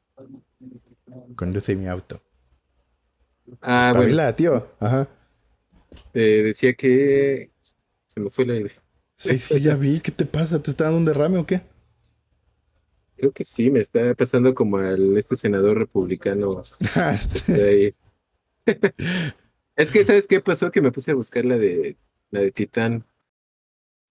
Conduce 1.36 1.76
mi 1.76 1.88
auto. 1.88 2.22
Ah, 3.62 3.94
bueno, 3.96 4.36
tío. 4.36 4.68
Ajá. 4.80 5.08
Eh, 6.14 6.42
decía 6.44 6.74
que 6.74 7.52
se 8.06 8.20
me 8.20 8.30
fue 8.30 8.46
la 8.46 8.56
idea. 8.56 8.72
Sí, 9.18 9.38
sí, 9.38 9.60
ya 9.60 9.76
vi. 9.76 10.00
¿Qué 10.00 10.12
te 10.12 10.26
pasa? 10.26 10.62
¿Te 10.62 10.72
está 10.72 10.86
dando 10.86 11.00
un 11.00 11.06
derrame 11.06 11.38
o 11.38 11.46
qué? 11.46 11.62
Creo 13.18 13.32
que 13.32 13.46
sí, 13.46 13.70
me 13.70 13.80
está 13.80 14.14
pasando 14.14 14.54
como 14.54 14.78
al 14.78 15.18
este 15.18 15.36
senador 15.36 15.78
republicano 15.78 16.64
Ah. 16.96 17.18
Es 19.78 19.92
que, 19.92 20.04
¿sabes 20.04 20.28
qué 20.28 20.42
pasó? 20.42 20.72
Que 20.72 20.82
me 20.82 20.92
puse 20.92 21.12
a 21.12 21.16
buscar 21.16 21.46
la 21.46 21.58
de 21.58 21.98
la 22.32 22.42
de 22.42 22.52
Titán. 22.52 23.06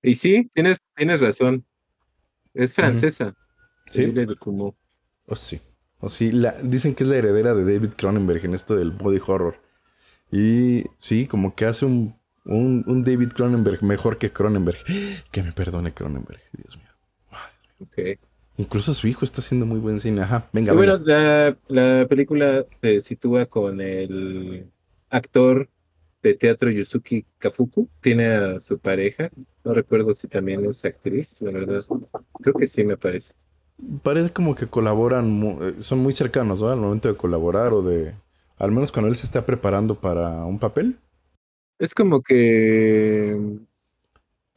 Y 0.02 0.16
sí, 0.16 0.50
tienes, 0.52 0.78
tienes 0.94 1.20
razón. 1.20 1.64
Es 2.52 2.74
francesa. 2.74 3.34
Sí. 3.86 4.06
Julia 4.06 4.26
Ducournau. 4.26 4.74
O 5.26 5.36
sí. 5.36 5.60
O 6.00 6.08
sí. 6.08 6.30
La, 6.30 6.52
dicen 6.62 6.94
que 6.94 7.04
es 7.04 7.10
la 7.10 7.16
heredera 7.16 7.54
de 7.54 7.64
David 7.64 7.94
Cronenberg 7.96 8.44
en 8.44 8.54
esto 8.54 8.76
del 8.76 8.90
body 8.90 9.20
horror. 9.26 9.63
Y 10.36 10.84
sí, 10.98 11.26
como 11.28 11.54
que 11.54 11.64
hace 11.66 11.86
un, 11.86 12.16
un, 12.44 12.82
un 12.88 13.04
David 13.04 13.28
Cronenberg 13.34 13.84
mejor 13.84 14.18
que 14.18 14.32
Cronenberg. 14.32 14.78
Que 15.30 15.42
me 15.44 15.52
perdone 15.52 15.94
Cronenberg, 15.94 16.40
Dios 16.52 16.76
mío. 16.76 16.88
Ok. 17.78 18.18
Incluso 18.56 18.94
su 18.94 19.06
hijo 19.08 19.24
está 19.24 19.40
haciendo 19.40 19.66
muy 19.66 19.78
buen 19.80 20.00
cine. 20.00 20.22
Ajá, 20.22 20.48
venga, 20.52 20.72
Y 20.72 20.76
bueno, 20.76 20.98
venga. 20.98 21.04
la, 21.04 21.58
la 21.68 22.06
película 22.08 22.64
se 22.80 23.00
sitúa 23.00 23.46
con 23.46 23.80
el 23.80 24.70
actor 25.10 25.70
de 26.22 26.34
teatro 26.34 26.70
Yusuki 26.70 27.26
Kafuku. 27.38 27.88
Tiene 28.00 28.28
a 28.34 28.58
su 28.58 28.78
pareja. 28.78 29.30
No 29.64 29.74
recuerdo 29.74 30.14
si 30.14 30.28
también 30.28 30.64
es 30.64 30.84
actriz, 30.84 31.40
la 31.42 31.52
verdad. 31.52 31.84
Creo 32.40 32.54
que 32.54 32.66
sí, 32.66 32.84
me 32.84 32.96
parece. 32.96 33.34
Parece 34.02 34.32
como 34.32 34.54
que 34.54 34.68
colaboran, 34.68 35.42
eh, 35.62 35.74
son 35.82 35.98
muy 35.98 36.12
cercanos, 36.12 36.60
¿no? 36.60 36.68
Al 36.68 36.78
momento 36.80 37.08
de 37.08 37.16
colaborar 37.16 37.72
o 37.72 37.82
de... 37.82 38.14
Al 38.56 38.72
menos 38.72 38.92
cuando 38.92 39.08
él 39.08 39.16
se 39.16 39.26
está 39.26 39.44
preparando 39.44 40.00
para 40.00 40.44
un 40.44 40.58
papel. 40.58 40.98
Es 41.78 41.94
como 41.94 42.22
que 42.22 43.36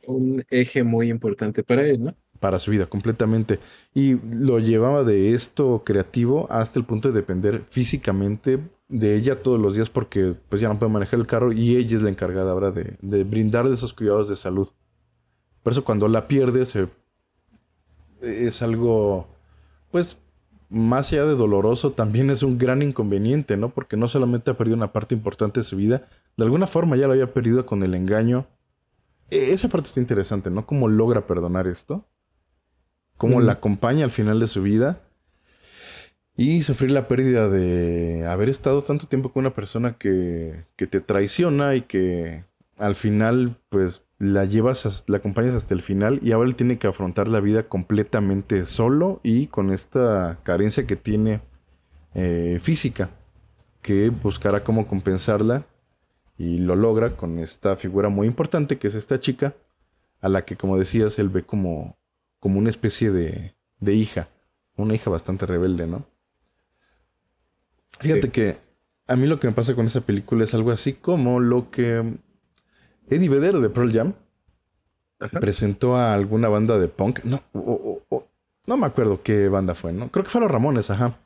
un 0.08 0.44
eje 0.50 0.84
muy 0.84 1.10
importante 1.10 1.64
para 1.64 1.86
él, 1.86 2.04
¿no? 2.04 2.16
para 2.40 2.60
su 2.60 2.72
vida 2.72 2.86
completamente. 2.88 3.60
Y 3.94 4.16
lo 4.36 4.60
llevaba 4.60 5.04
de 5.04 5.34
esto 5.34 5.84
creativo 5.86 6.48
hasta 6.52 6.80
el 6.80 6.86
punto 6.86 7.10
de 7.10 7.16
depender 7.16 7.66
físicamente 7.70 8.60
de 8.90 9.16
ella 9.16 9.42
todos 9.42 9.60
los 9.60 9.76
días 9.76 9.90
porque 9.90 10.34
pues 10.48 10.62
ya 10.62 10.70
no 10.70 10.80
puede 10.80 10.92
manejar 10.92 11.20
el 11.20 11.28
carro 11.28 11.52
y 11.52 11.76
ella 11.76 11.98
es 11.98 12.04
la 12.04 12.10
encargada 12.10 12.52
ahora 12.52 12.72
de, 12.72 12.96
de 13.02 13.24
brindarle 13.24 13.74
esos 13.74 13.94
cuidados 13.94 14.30
de 14.30 14.36
salud. 14.36 14.70
Por 15.64 15.74
eso 15.74 15.84
cuando 15.84 16.08
la 16.08 16.28
pierde 16.28 16.66
se, 16.66 16.88
es 18.22 18.62
algo 18.62 19.28
pues 19.92 20.18
más 20.70 21.12
allá 21.14 21.26
de 21.26 21.36
doloroso 21.36 21.92
también 21.92 22.30
es 22.30 22.44
un 22.44 22.58
gran 22.58 22.82
inconveniente, 22.82 23.58
¿no? 23.58 23.70
Porque 23.70 23.98
no 23.98 24.08
solamente 24.08 24.52
ha 24.52 24.58
perdido 24.58 24.78
una 24.78 24.92
parte 24.94 25.16
importante 25.16 25.60
de 25.62 25.64
su 25.64 25.76
vida, 25.78 26.08
de 26.36 26.44
alguna 26.44 26.68
forma 26.68 26.96
ya 26.98 27.08
lo 27.08 27.14
había 27.14 27.34
perdido 27.34 27.66
con 27.66 27.84
el 27.84 27.96
engaño. 27.96 28.48
E- 29.30 29.52
Esa 29.54 29.70
parte 29.70 29.88
está 29.88 30.00
interesante, 30.00 30.50
¿no? 30.50 30.66
Cómo 30.66 30.88
logra 30.88 31.28
perdonar 31.28 31.68
esto 31.68 32.06
cómo 33.18 33.42
la 33.42 33.54
acompaña 33.54 34.04
al 34.04 34.12
final 34.12 34.40
de 34.40 34.48
su 34.48 34.62
vida 34.62 35.02
y 36.36 36.62
sufrir 36.62 36.92
la 36.92 37.08
pérdida 37.08 37.50
de 37.50 38.28
haber 38.28 38.48
estado 38.50 38.82
tanto 38.84 39.08
tiempo 39.08 39.32
con 39.34 39.42
una 39.42 39.56
persona 39.56 39.98
que, 39.98 40.66
que 40.76 40.86
te 40.86 41.02
traiciona 41.02 41.76
y 41.76 41.82
que 41.82 42.46
al 42.78 42.94
final 42.94 43.58
pues 43.70 44.04
la 44.20 44.46
llevas, 44.46 45.04
la 45.08 45.18
acompañas 45.18 45.54
hasta 45.54 45.74
el 45.74 45.82
final 45.82 46.20
y 46.24 46.32
ahora 46.32 46.50
él 46.50 46.56
tiene 46.56 46.80
que 46.80 46.88
afrontar 46.88 47.28
la 47.28 47.40
vida 47.40 47.68
completamente 47.68 48.66
solo 48.66 49.20
y 49.24 49.48
con 49.48 49.72
esta 49.72 50.40
carencia 50.44 50.88
que 50.88 50.96
tiene 50.96 51.42
eh, 52.16 52.58
física, 52.60 53.12
que 53.82 54.10
buscará 54.10 54.64
cómo 54.64 54.88
compensarla 54.88 55.66
y 56.38 56.58
lo 56.58 56.76
logra 56.76 57.16
con 57.16 57.40
esta 57.40 57.76
figura 57.76 58.10
muy 58.10 58.28
importante 58.28 58.80
que 58.80 58.88
es 58.88 58.96
esta 58.96 59.20
chica, 59.20 59.56
a 60.22 60.30
la 60.30 60.46
que 60.46 60.56
como 60.56 60.78
decías 60.78 61.20
él 61.20 61.30
ve 61.30 61.44
como, 61.44 61.98
como 62.40 62.58
una 62.58 62.70
especie 62.70 63.12
de, 63.12 63.56
de 63.80 63.94
hija, 63.94 64.30
una 64.76 64.96
hija 64.96 65.12
bastante 65.12 65.46
rebelde, 65.46 65.86
¿no? 65.86 66.06
Fíjate 68.00 68.30
que 68.30 68.58
a 69.08 69.16
mí 69.16 69.26
lo 69.26 69.40
que 69.40 69.48
me 69.48 69.54
pasa 69.54 69.74
con 69.76 69.86
esa 69.86 70.02
película 70.02 70.44
es 70.44 70.54
algo 70.54 70.72
así 70.72 70.94
como 70.94 71.40
lo 71.40 71.72
que 71.72 72.18
Eddie 73.10 73.30
Vedder 73.30 73.58
de 73.58 73.70
Pearl 73.70 73.92
Jam 73.92 74.14
presentó 75.40 75.96
a 75.96 76.14
alguna 76.14 76.50
banda 76.50 76.78
de 76.78 76.88
punk. 76.88 77.24
No, 77.24 77.44
no 77.54 78.78
me 78.78 78.86
acuerdo 78.86 79.22
qué 79.24 79.50
banda 79.50 79.76
fue, 79.76 79.94
¿no? 79.94 80.12
Creo 80.12 80.24
que 80.24 80.30
fue 80.30 80.40
a 80.40 80.44
los 80.44 80.52
Ramones, 80.52 80.90
ajá. 80.90 81.20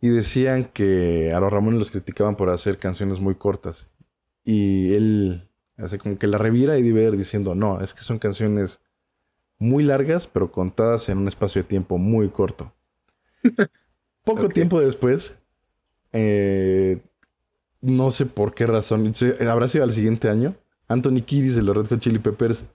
Y 0.00 0.08
decían 0.08 0.64
que 0.64 1.32
a 1.32 1.40
los 1.40 1.52
Ramones 1.52 1.78
los 1.78 1.90
criticaban 1.90 2.36
por 2.36 2.50
hacer 2.50 2.78
canciones 2.78 3.20
muy 3.20 3.36
cortas. 3.36 3.88
Y 4.44 4.94
él 4.94 5.48
hace 5.76 5.98
como 5.98 6.18
que 6.18 6.26
la 6.26 6.38
revira 6.38 6.76
Eddie 6.76 6.92
Vedder 6.92 7.16
diciendo, 7.16 7.54
no, 7.54 7.80
es 7.80 7.94
que 7.94 8.02
son 8.02 8.18
canciones 8.18 8.80
muy 9.58 9.84
largas, 9.84 10.26
pero 10.26 10.50
contadas 10.50 11.08
en 11.08 11.18
un 11.18 11.28
espacio 11.28 11.62
de 11.62 11.68
tiempo 11.68 11.98
muy 11.98 12.28
corto. 12.30 12.72
Poco 14.24 14.48
tiempo 14.48 14.80
después, 14.80 15.36
eh, 16.12 17.00
no 17.80 18.10
sé 18.10 18.26
por 18.26 18.54
qué 18.54 18.66
razón, 18.66 19.12
habrá 19.48 19.68
sido 19.68 19.84
al 19.84 19.92
siguiente 19.92 20.28
año, 20.28 20.56
Anthony 20.92 21.22
Kiddis 21.22 21.56
de 21.56 21.62
los 21.62 21.76
Red 21.76 21.86
Hot 21.88 22.00
Chili 22.00 22.18
Peppers 22.18 22.66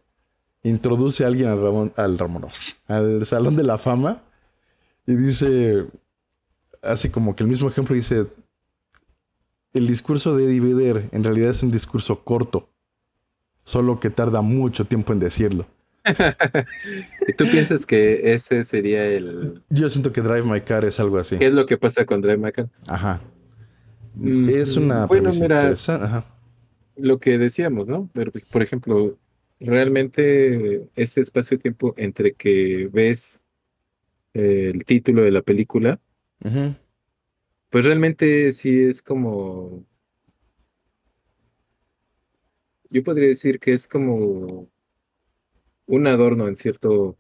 introduce 0.63 1.23
a 1.23 1.27
alguien 1.27 1.49
al 1.49 1.62
Ramón, 1.62 1.93
al 1.95 2.17
Ramón, 2.17 2.45
al 2.88 3.25
Salón 3.25 3.56
de 3.56 3.63
la 3.63 3.77
Fama 3.77 4.23
y 5.06 5.15
dice, 5.15 5.86
así 6.82 7.10
como 7.10 7.36
que 7.36 7.43
el 7.43 7.49
mismo 7.49 7.69
ejemplo 7.69 7.95
dice, 7.95 8.27
el 9.73 9.88
discurso 9.88 10.36
de 10.36 10.45
Eddie 10.45 10.60
Vedder 10.60 11.10
en 11.12 11.23
realidad 11.23 11.51
es 11.51 11.63
un 11.63 11.71
discurso 11.71 12.23
corto, 12.23 12.69
solo 13.63 13.99
que 13.99 14.10
tarda 14.10 14.41
mucho 14.41 14.86
tiempo 14.86 15.13
en 15.13 15.19
decirlo. 15.19 15.67
¿Y 17.27 17.34
tú 17.34 17.45
piensas 17.51 17.86
que 17.86 18.34
ese 18.34 18.63
sería 18.63 19.06
el...? 19.06 19.62
Yo 19.69 19.89
siento 19.89 20.12
que 20.12 20.21
Drive 20.21 20.43
My 20.43 20.62
Car 20.62 20.86
es 20.86 20.99
algo 20.99 21.17
así. 21.17 21.38
¿Qué 21.38 21.47
es 21.47 21.53
lo 21.53 21.65
que 21.65 21.77
pasa 21.77 22.06
con 22.06 22.21
Drive 22.21 22.38
My 22.38 22.51
Car? 22.51 22.69
Ajá. 22.88 23.21
Mm, 24.15 24.49
es 24.49 24.77
una 24.77 25.06
bueno, 25.06 25.30
mira, 25.32 25.69
Ajá 25.69 26.37
lo 26.97 27.19
que 27.19 27.38
decíamos, 27.38 27.88
¿no? 27.88 28.10
por 28.51 28.62
ejemplo, 28.62 29.17
realmente 29.60 30.88
ese 30.95 31.21
espacio 31.21 31.57
de 31.57 31.62
tiempo 31.62 31.93
entre 31.97 32.33
que 32.33 32.89
ves 32.91 33.43
eh, 34.33 34.71
el 34.73 34.86
título 34.86 35.23
de 35.23 35.31
la 35.31 35.41
película, 35.41 35.99
pues 37.69 37.86
realmente 37.86 38.51
sí 38.51 38.83
es 38.83 39.01
como, 39.01 39.86
yo 42.89 43.03
podría 43.03 43.27
decir 43.27 43.60
que 43.60 43.73
es 43.73 43.88
como 43.88 44.69
un 45.86 46.07
adorno 46.07 46.47
en 46.47 46.55
cierto 46.55 47.17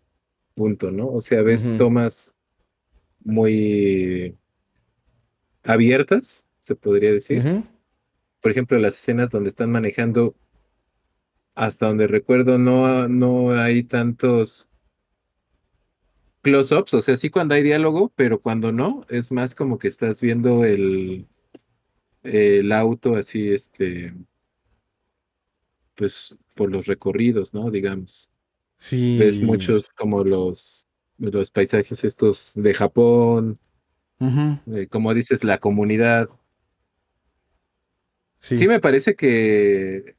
punto, 0.53 0.91
¿no? 0.91 1.07
O 1.07 1.21
sea, 1.21 1.41
ves 1.41 1.71
tomas 1.77 2.35
muy 3.23 4.37
abiertas, 5.63 6.47
se 6.59 6.75
podría 6.75 7.11
decir 7.11 7.63
por 8.41 8.51
ejemplo, 8.51 8.77
las 8.79 8.97
escenas 8.97 9.29
donde 9.29 9.49
están 9.49 9.71
manejando, 9.71 10.35
hasta 11.55 11.87
donde 11.87 12.07
recuerdo, 12.07 12.57
no, 12.57 13.07
no 13.07 13.51
hay 13.51 13.83
tantos 13.83 14.67
close-ups, 16.41 16.93
o 16.93 17.01
sea, 17.01 17.17
sí 17.17 17.29
cuando 17.29 17.55
hay 17.55 17.63
diálogo, 17.63 18.11
pero 18.15 18.39
cuando 18.41 18.71
no, 18.71 19.05
es 19.09 19.31
más 19.31 19.55
como 19.55 19.79
que 19.79 19.87
estás 19.87 20.21
viendo 20.21 20.63
el, 20.63 21.27
el 22.23 22.71
auto 22.71 23.15
así, 23.15 23.49
este, 23.49 24.13
pues 25.95 26.37
por 26.55 26.71
los 26.71 26.85
recorridos, 26.85 27.53
¿no? 27.53 27.69
Digamos. 27.71 28.29
Sí. 28.77 29.17
Ves 29.17 29.41
muchos 29.41 29.89
como 29.89 30.23
los, 30.23 30.85
los 31.17 31.51
paisajes 31.51 32.03
estos 32.03 32.51
de 32.55 32.73
Japón, 32.73 33.59
eh, 34.19 34.87
como 34.89 35.13
dices, 35.13 35.43
la 35.43 35.57
comunidad 35.57 36.29
Sí, 38.55 38.67
me 38.67 38.79
parece 38.79 39.15
que 39.15 40.15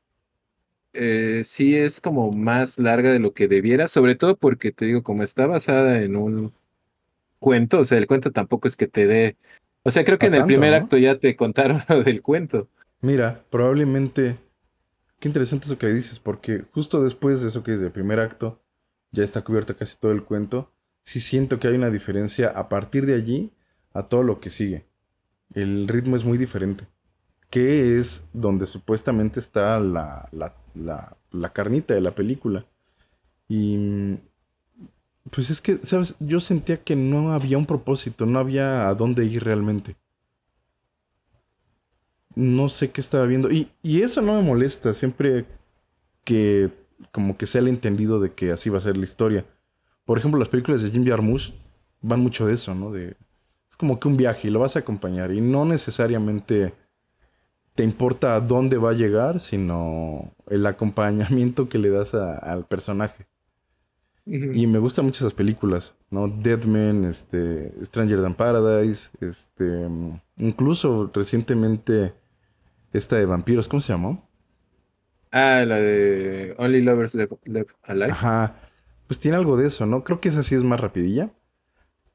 eh, 0.92 1.42
sí 1.44 1.76
es 1.76 2.00
como 2.00 2.32
más 2.32 2.78
larga 2.78 3.12
de 3.12 3.18
lo 3.18 3.32
que 3.32 3.48
debiera, 3.48 3.88
sobre 3.88 4.14
todo 4.14 4.36
porque 4.36 4.72
te 4.72 4.84
digo, 4.84 5.02
como 5.02 5.22
está 5.22 5.46
basada 5.46 6.00
en 6.00 6.16
un 6.16 6.52
cuento, 7.38 7.80
o 7.80 7.84
sea, 7.84 7.98
el 7.98 8.06
cuento 8.06 8.32
tampoco 8.32 8.68
es 8.68 8.76
que 8.76 8.86
te 8.86 9.06
dé. 9.06 9.36
O 9.82 9.90
sea, 9.90 10.04
creo 10.04 10.18
que 10.18 10.26
en 10.26 10.34
el 10.34 10.44
primer 10.44 10.74
acto 10.74 10.98
ya 10.98 11.18
te 11.18 11.36
contaron 11.36 11.82
lo 11.88 12.02
del 12.02 12.22
cuento. 12.22 12.68
Mira, 13.00 13.44
probablemente. 13.50 14.38
Qué 15.20 15.28
interesante 15.28 15.66
eso 15.66 15.78
que 15.78 15.88
dices, 15.88 16.20
porque 16.20 16.64
justo 16.72 17.02
después 17.02 17.42
de 17.42 17.48
eso 17.48 17.64
que 17.64 17.72
es 17.72 17.80
del 17.80 17.90
primer 17.90 18.20
acto, 18.20 18.60
ya 19.10 19.24
está 19.24 19.42
cubierto 19.42 19.76
casi 19.76 19.96
todo 19.98 20.12
el 20.12 20.22
cuento. 20.22 20.70
Sí 21.02 21.20
siento 21.20 21.58
que 21.58 21.66
hay 21.68 21.74
una 21.74 21.90
diferencia 21.90 22.50
a 22.50 22.68
partir 22.68 23.06
de 23.06 23.14
allí 23.14 23.52
a 23.92 24.04
todo 24.04 24.22
lo 24.22 24.38
que 24.38 24.50
sigue. 24.50 24.84
El 25.54 25.88
ritmo 25.88 26.14
es 26.14 26.24
muy 26.24 26.38
diferente 26.38 26.86
que 27.50 27.98
es 27.98 28.24
donde 28.32 28.66
supuestamente 28.66 29.40
está 29.40 29.80
la, 29.80 30.28
la, 30.32 31.52
carnita 31.52 31.94
de 31.94 32.00
la 32.00 32.14
película. 32.14 32.66
Y 33.48 34.18
pues 35.30 35.50
es 35.50 35.60
que, 35.60 35.78
¿sabes? 35.78 36.14
Yo 36.20 36.40
sentía 36.40 36.76
que 36.82 36.96
no 36.96 37.32
había 37.32 37.58
un 37.58 37.66
propósito, 37.66 38.26
no 38.26 38.38
había 38.38 38.88
a 38.88 38.94
dónde 38.94 39.24
ir 39.24 39.44
realmente. 39.44 39.96
No 42.34 42.68
sé 42.68 42.90
qué 42.90 43.00
estaba 43.00 43.26
viendo. 43.26 43.50
Y, 43.50 43.70
y 43.82 44.02
eso 44.02 44.20
no 44.20 44.34
me 44.34 44.42
molesta, 44.42 44.92
siempre 44.92 45.46
que 46.24 46.70
como 47.12 47.36
que 47.36 47.46
sea 47.46 47.60
el 47.60 47.68
entendido 47.68 48.20
de 48.20 48.32
que 48.32 48.52
así 48.52 48.70
va 48.70 48.78
a 48.78 48.82
ser 48.82 48.96
la 48.96 49.04
historia. 49.04 49.46
Por 50.04 50.18
ejemplo, 50.18 50.38
las 50.38 50.48
películas 50.48 50.82
de 50.82 50.90
Jim 50.90 51.06
Jarmusch 51.06 51.52
van 52.00 52.20
mucho 52.20 52.46
de 52.46 52.54
eso, 52.54 52.74
¿no? 52.74 52.90
De, 52.92 53.16
es 53.70 53.76
como 53.76 53.98
que 53.98 54.08
un 54.08 54.16
viaje 54.16 54.48
y 54.48 54.50
lo 54.50 54.60
vas 54.60 54.76
a 54.76 54.80
acompañar 54.80 55.32
y 55.32 55.40
no 55.40 55.64
necesariamente 55.64 56.74
te 57.78 57.84
importa 57.84 58.34
a 58.34 58.40
dónde 58.40 58.76
va 58.76 58.90
a 58.90 58.94
llegar, 58.94 59.38
sino 59.38 60.34
el 60.48 60.66
acompañamiento 60.66 61.68
que 61.68 61.78
le 61.78 61.90
das 61.90 62.12
al 62.12 62.66
personaje. 62.66 63.28
Y 64.26 64.66
me 64.66 64.80
gustan 64.80 65.04
mucho 65.04 65.24
esas 65.24 65.32
películas, 65.32 65.94
¿no? 66.10 66.26
Deadman, 66.26 67.04
este, 67.04 67.72
Stranger 67.84 68.20
Than 68.20 68.34
Paradise, 68.34 69.10
este, 69.20 69.88
incluso 70.38 71.08
recientemente 71.14 72.14
esta 72.92 73.14
de 73.14 73.26
vampiros, 73.26 73.68
¿cómo 73.68 73.80
se 73.80 73.92
llamó? 73.92 74.28
Ah, 75.30 75.62
la 75.64 75.76
de 75.76 76.56
Only 76.58 76.82
Lovers 76.82 77.14
Left, 77.14 77.70
Alive. 77.84 78.10
Ajá, 78.10 78.56
pues 79.06 79.20
tiene 79.20 79.36
algo 79.36 79.56
de 79.56 79.68
eso, 79.68 79.86
¿no? 79.86 80.02
Creo 80.02 80.20
que 80.20 80.30
esa 80.30 80.42
sí 80.42 80.56
es 80.56 80.64
más 80.64 80.80
rapidilla, 80.80 81.30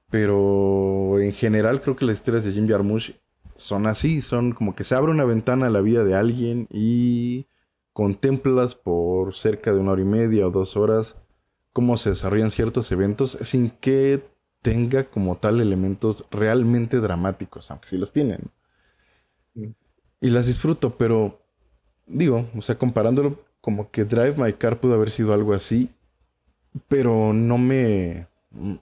pero 0.09 1.21
en 1.21 1.31
general 1.31 1.79
creo 1.79 1.95
que 1.95 2.03
las 2.03 2.17
historias 2.17 2.43
de 2.43 2.51
Jim 2.51 2.67
Jarmusch 2.67 3.13
son 3.55 3.87
así, 3.87 4.21
son 4.21 4.51
como 4.53 4.75
que 4.75 4.83
se 4.83 4.95
abre 4.95 5.11
una 5.11 5.25
ventana 5.25 5.67
a 5.67 5.69
la 5.69 5.81
vida 5.81 6.03
de 6.03 6.15
alguien 6.15 6.67
y 6.71 7.47
contemplas 7.93 8.75
por 8.75 9.33
cerca 9.35 9.71
de 9.71 9.79
una 9.79 9.91
hora 9.91 10.01
y 10.01 10.05
media 10.05 10.47
o 10.47 10.51
dos 10.51 10.75
horas 10.77 11.17
cómo 11.73 11.97
se 11.97 12.11
desarrollan 12.11 12.51
ciertos 12.51 12.91
eventos 12.91 13.37
sin 13.41 13.71
que 13.71 14.23
tenga 14.61 15.03
como 15.05 15.35
tal 15.37 15.59
elementos 15.59 16.23
realmente 16.31 16.99
dramáticos, 16.99 17.69
aunque 17.69 17.89
sí 17.89 17.97
los 17.97 18.13
tienen. 18.13 18.51
Mm. 19.55 19.71
Y 20.21 20.29
las 20.29 20.45
disfruto, 20.47 20.95
pero 20.95 21.41
digo, 22.05 22.47
o 22.55 22.61
sea, 22.61 22.77
comparándolo 22.77 23.43
como 23.59 23.91
que 23.91 24.05
Drive 24.05 24.35
My 24.37 24.53
Car 24.53 24.79
pudo 24.79 24.93
haber 24.93 25.09
sido 25.09 25.33
algo 25.33 25.53
así, 25.53 25.89
pero 26.87 27.33
no 27.33 27.57
me, 27.57 28.27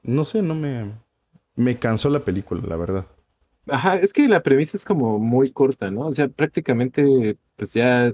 no 0.03 0.23
sé, 0.23 0.41
no 0.41 0.53
me, 0.53 0.91
me 1.55 1.79
cansó 1.79 2.09
la 2.09 2.23
película, 2.23 2.61
la 2.67 2.75
verdad. 2.75 3.05
Ajá, 3.67 3.95
es 3.95 4.11
que 4.13 4.27
la 4.27 4.41
premisa 4.41 4.75
es 4.75 4.85
como 4.85 5.19
muy 5.19 5.51
corta, 5.51 5.91
¿no? 5.91 6.07
O 6.07 6.11
sea, 6.11 6.27
prácticamente, 6.27 7.37
pues 7.55 7.73
ya 7.73 8.13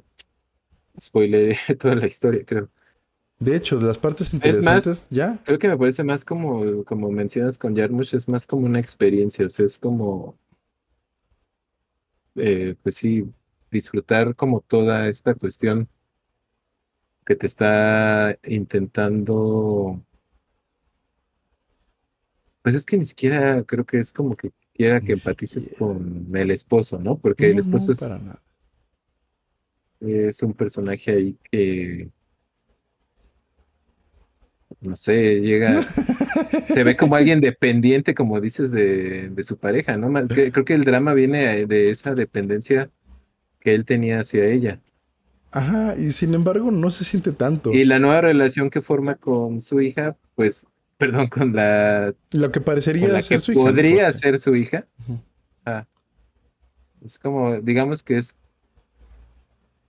spoileré 1.00 1.58
toda 1.80 1.96
la 1.96 2.08
historia, 2.08 2.44
creo. 2.46 2.70
De 3.40 3.56
hecho, 3.56 3.78
de 3.78 3.86
las 3.86 4.00
partes 4.00 4.34
interesantes, 4.34 5.08
ya. 5.10 5.40
Creo 5.46 5.60
que 5.60 5.68
me 5.68 5.78
parece 5.78 6.04
más 6.04 6.26
como, 6.26 6.84
como 6.84 7.12
mencionas 7.12 7.58
con 7.58 7.76
Jarmusch, 7.76 8.16
es 8.16 8.28
más 8.28 8.48
como 8.48 8.66
una 8.66 8.80
experiencia, 8.80 9.46
o 9.46 9.50
sea, 9.50 9.66
es 9.66 9.78
como, 9.78 10.38
eh, 12.36 12.76
pues 12.82 12.96
sí, 12.96 13.26
disfrutar 13.70 14.36
como 14.36 14.62
toda 14.62 15.08
esta 15.08 15.36
cuestión 15.36 15.88
que 17.26 17.36
te 17.36 17.46
está 17.46 18.38
intentando. 18.44 20.02
Pues 22.64 22.74
es 22.74 22.86
que 22.86 22.98
ni 22.98 23.06
siquiera 23.06 23.64
creo 23.64 23.86
que 23.86 24.00
es 24.00 24.12
como 24.12 24.36
que 24.36 24.52
quiera 24.78 25.02
que 25.02 25.14
empatices 25.14 25.72
con 25.78 26.28
el 26.36 26.52
esposo, 26.52 27.00
¿no? 27.00 27.18
Porque 27.18 27.50
el 27.52 27.60
esposo 27.60 27.92
es, 27.92 28.00
es 30.00 30.44
un 30.44 30.54
personaje 30.54 31.12
ahí 31.12 31.38
que 31.52 32.10
no 34.82 34.96
sé, 34.96 35.42
llega, 35.42 35.82
se 36.68 36.84
ve 36.84 36.96
como 36.96 37.16
alguien 37.16 37.42
dependiente, 37.42 38.14
como 38.14 38.40
dices, 38.40 38.72
de, 38.72 39.30
de 39.30 39.44
su 39.44 39.58
pareja, 39.58 39.98
¿no? 39.98 40.28
Que- 40.28 40.52
creo 40.52 40.66
que 40.66 40.76
el 40.76 40.84
drama 40.84 41.14
viene 41.14 41.66
de 41.66 41.90
esa 41.90 42.14
dependencia 42.14 42.92
que 43.60 43.74
él 43.74 43.86
tenía 43.86 44.20
hacia 44.20 44.46
ella. 44.46 44.80
Ajá, 45.52 45.96
y 45.98 46.12
sin 46.12 46.34
embargo 46.36 46.70
no 46.70 46.92
se 46.92 47.06
siente 47.06 47.32
tanto. 47.32 47.74
Y 47.74 47.86
la 47.86 47.98
nueva 48.00 48.22
relación 48.22 48.70
que 48.70 48.82
forma 48.82 49.16
con 49.16 49.62
su 49.62 49.82
hija, 49.82 50.16
pues, 50.36 50.68
perdón, 50.98 51.28
con 51.28 51.54
la, 51.56 52.14
Lo 52.32 52.52
que 52.52 52.62
parecería 52.62 53.08
la 53.08 53.20
que 53.20 53.24
ser 53.24 53.42
su 53.42 53.52
hija. 53.54 53.62
podría 53.62 54.14
ser 54.14 54.40
su 54.40 54.56
hija. 54.56 54.88
Ah, 55.66 55.86
es 57.02 57.20
como, 57.20 57.60
digamos 57.62 58.04
que 58.04 58.18
es 58.18 58.36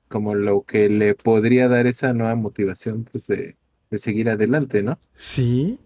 como 0.09 0.35
lo 0.35 0.62
que 0.62 0.88
le 0.88 1.14
podría 1.14 1.68
dar 1.68 1.87
esa 1.87 2.12
nueva 2.14 2.35
motivación, 2.35 3.05
pues, 3.11 3.27
de, 3.27 3.57
de 3.90 3.99
seguir 3.99 4.31
adelante, 4.31 4.83
¿no? 4.83 4.99
Sí, 5.14 5.79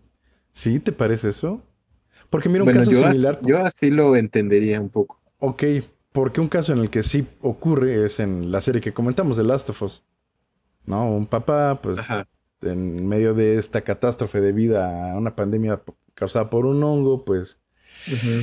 sí, 0.52 0.78
¿te 0.80 0.92
parece 0.92 1.30
eso? 1.30 1.62
Porque 2.30 2.48
mira, 2.48 2.64
un 2.64 2.66
Bueno, 2.66 2.80
caso 2.80 2.92
yo, 2.92 3.12
similar. 3.12 3.40
yo 3.42 3.58
así 3.58 3.90
lo 3.90 4.16
entendería 4.16 4.80
un 4.80 4.88
poco. 4.90 5.20
Ok, 5.38 5.64
porque 6.12 6.40
un 6.40 6.48
caso 6.48 6.72
en 6.72 6.78
el 6.78 6.90
que 6.90 7.02
sí 7.02 7.26
ocurre 7.40 8.04
es 8.06 8.20
en 8.20 8.50
la 8.52 8.60
serie 8.60 8.80
que 8.80 8.92
comentamos 8.92 9.36
de 9.36 9.44
Last 9.44 9.70
of 9.70 9.82
Us. 9.82 10.04
¿No? 10.86 11.10
Un 11.10 11.26
papá, 11.26 11.80
pues, 11.82 11.98
Ajá. 11.98 12.26
En 12.62 13.06
medio 13.06 13.34
de 13.34 13.58
esta 13.58 13.82
catástrofe 13.82 14.40
debido 14.40 14.82
a 14.82 15.16
una 15.16 15.34
pandemia 15.36 15.82
causada 16.14 16.50
por 16.50 16.66
un 16.66 16.82
hongo, 16.82 17.24
pues 17.24 17.58
Ujú. 18.08 18.42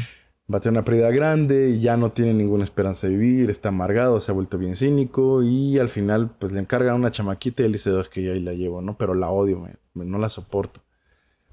va 0.52 0.58
a 0.58 0.62
tener 0.62 0.74
una 0.80 0.86
pérdida 0.86 1.12
grande 1.12 1.70
y 1.70 1.80
ya 1.80 1.98
no 1.98 2.12
tiene 2.12 2.34
ninguna 2.34 2.64
esperanza 2.64 3.08
de 3.08 3.16
vivir, 3.16 3.50
está 3.50 3.70
amargado, 3.70 4.20
se 4.22 4.32
ha 4.32 4.34
vuelto 4.34 4.58
bien 4.58 4.76
cínico 4.76 5.44
y 5.44 5.78
al 5.78 5.90
final 5.90 6.32
pues 6.40 6.52
le 6.52 6.60
encargan 6.60 6.96
una 6.96 7.12
chamaquita 7.12 7.62
y 7.62 7.66
él 7.66 7.74
dice, 7.74 7.92
"Oh, 7.92 8.02
es 8.02 8.10
que 8.10 8.24
yo 8.24 8.34
ahí 8.34 8.40
la 8.40 8.54
llevo, 8.54 8.82
¿no? 8.82 8.98
Pero 8.98 9.14
la 9.14 9.30
odio, 9.30 9.60
me- 9.60 9.76
me- 9.94 10.06
no 10.06 10.18
la 10.18 10.30
soporto. 10.30 10.82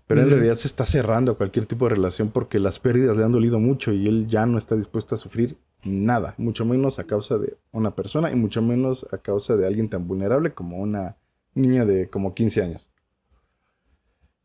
Pero 0.07 0.21
en 0.23 0.31
realidad 0.31 0.55
se 0.55 0.69
está 0.69 0.87
cerrando 0.87 1.37
cualquier 1.37 1.67
tipo 1.67 1.87
de 1.89 1.97
relación 1.97 2.29
porque 2.31 2.61
las 2.61 2.79
pérdidas 2.79 3.17
le 3.17 3.25
han 3.25 3.33
dolido 3.33 3.59
mucho 3.59 3.93
y 3.93 4.07
él 4.07 4.29
ya 4.29 4.47
no 4.47 4.57
está 4.57 4.77
dispuesto 4.77 5.17
a 5.17 5.19
sufrir 5.19 5.57
nada, 5.83 6.35
mucho 6.39 6.65
menos 6.65 7.01
a 7.01 7.05
causa 7.05 7.39
de 7.39 7.57
una 7.73 7.97
persona 7.97 8.31
y 8.31 8.37
mucho 8.37 8.63
menos 8.63 9.05
a 9.13 9.19
causa 9.19 9.57
de 9.57 9.67
alguien 9.67 9.89
tan 9.89 10.07
vulnerable 10.07 10.53
como 10.53 10.77
una 10.79 11.17
niña 11.57 11.85
de 11.87 12.09
como 12.11 12.35
15 12.35 12.63
años. 12.63 12.89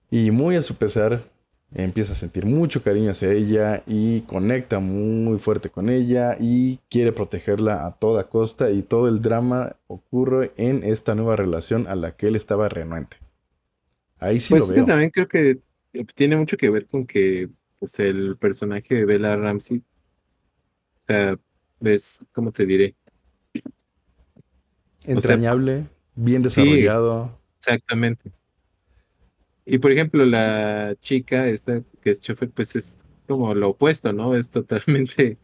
Y 0.10 0.32
muy 0.32 0.56
a 0.58 0.62
su 0.62 0.76
pesar, 0.76 1.24
empieza 1.74 2.12
a 2.14 2.16
sentir 2.16 2.46
mucho 2.46 2.84
cariño 2.84 3.12
hacia 3.12 3.32
ella 3.32 3.82
y 3.88 4.22
conecta 4.22 4.80
muy 4.80 5.40
fuerte 5.40 5.70
con 5.70 5.90
ella 5.90 6.36
y 6.40 6.80
quiere 6.90 7.14
protegerla 7.14 7.86
a 7.86 7.94
toda 7.98 8.30
costa 8.30 8.70
y 8.72 8.82
todo 8.84 9.08
el 9.08 9.22
drama 9.22 9.78
ocurre 9.88 10.52
en 10.58 10.84
esta 10.84 11.16
nueva 11.16 11.36
relación 11.38 11.88
a 11.88 11.96
la 11.96 12.16
que 12.16 12.28
él 12.28 12.36
estaba 12.36 12.68
renuente. 12.70 13.18
Ahí 14.20 14.40
sí 14.40 14.54
Pues 14.54 14.64
lo 14.68 14.68
veo. 14.68 14.86
también 14.86 15.10
creo 15.12 15.28
que 15.28 15.62
eh, 15.94 16.06
tiene 16.16 16.36
mucho 16.38 16.58
que 16.58 16.70
ver 16.70 16.88
con 16.88 17.06
que 17.06 17.50
pues 17.80 18.00
el 18.00 18.38
personaje 18.38 18.96
de 18.96 19.06
Bella 19.06 19.36
Ramsey, 19.36 19.78
o 19.80 21.04
sea, 21.08 21.40
ves, 21.80 22.24
¿cómo 22.32 22.52
te 22.52 22.66
diré? 22.66 22.96
Entrañable, 25.06 25.88
bien 26.16 26.42
Sí. 26.50 26.62
desarrollado. 26.62 27.40
Exactamente. 27.60 28.32
Y 29.66 29.78
por 29.78 29.92
ejemplo, 29.92 30.26
la 30.26 30.96
chica 31.00 31.48
esta 31.48 31.82
que 32.02 32.10
es 32.10 32.22
chofer, 32.22 32.50
pues 32.50 32.76
es 32.76 32.98
como 33.28 33.54
lo 33.54 33.70
opuesto, 33.70 34.12
¿no? 34.12 34.36
Es 34.36 34.50
totalmente, 34.50 35.38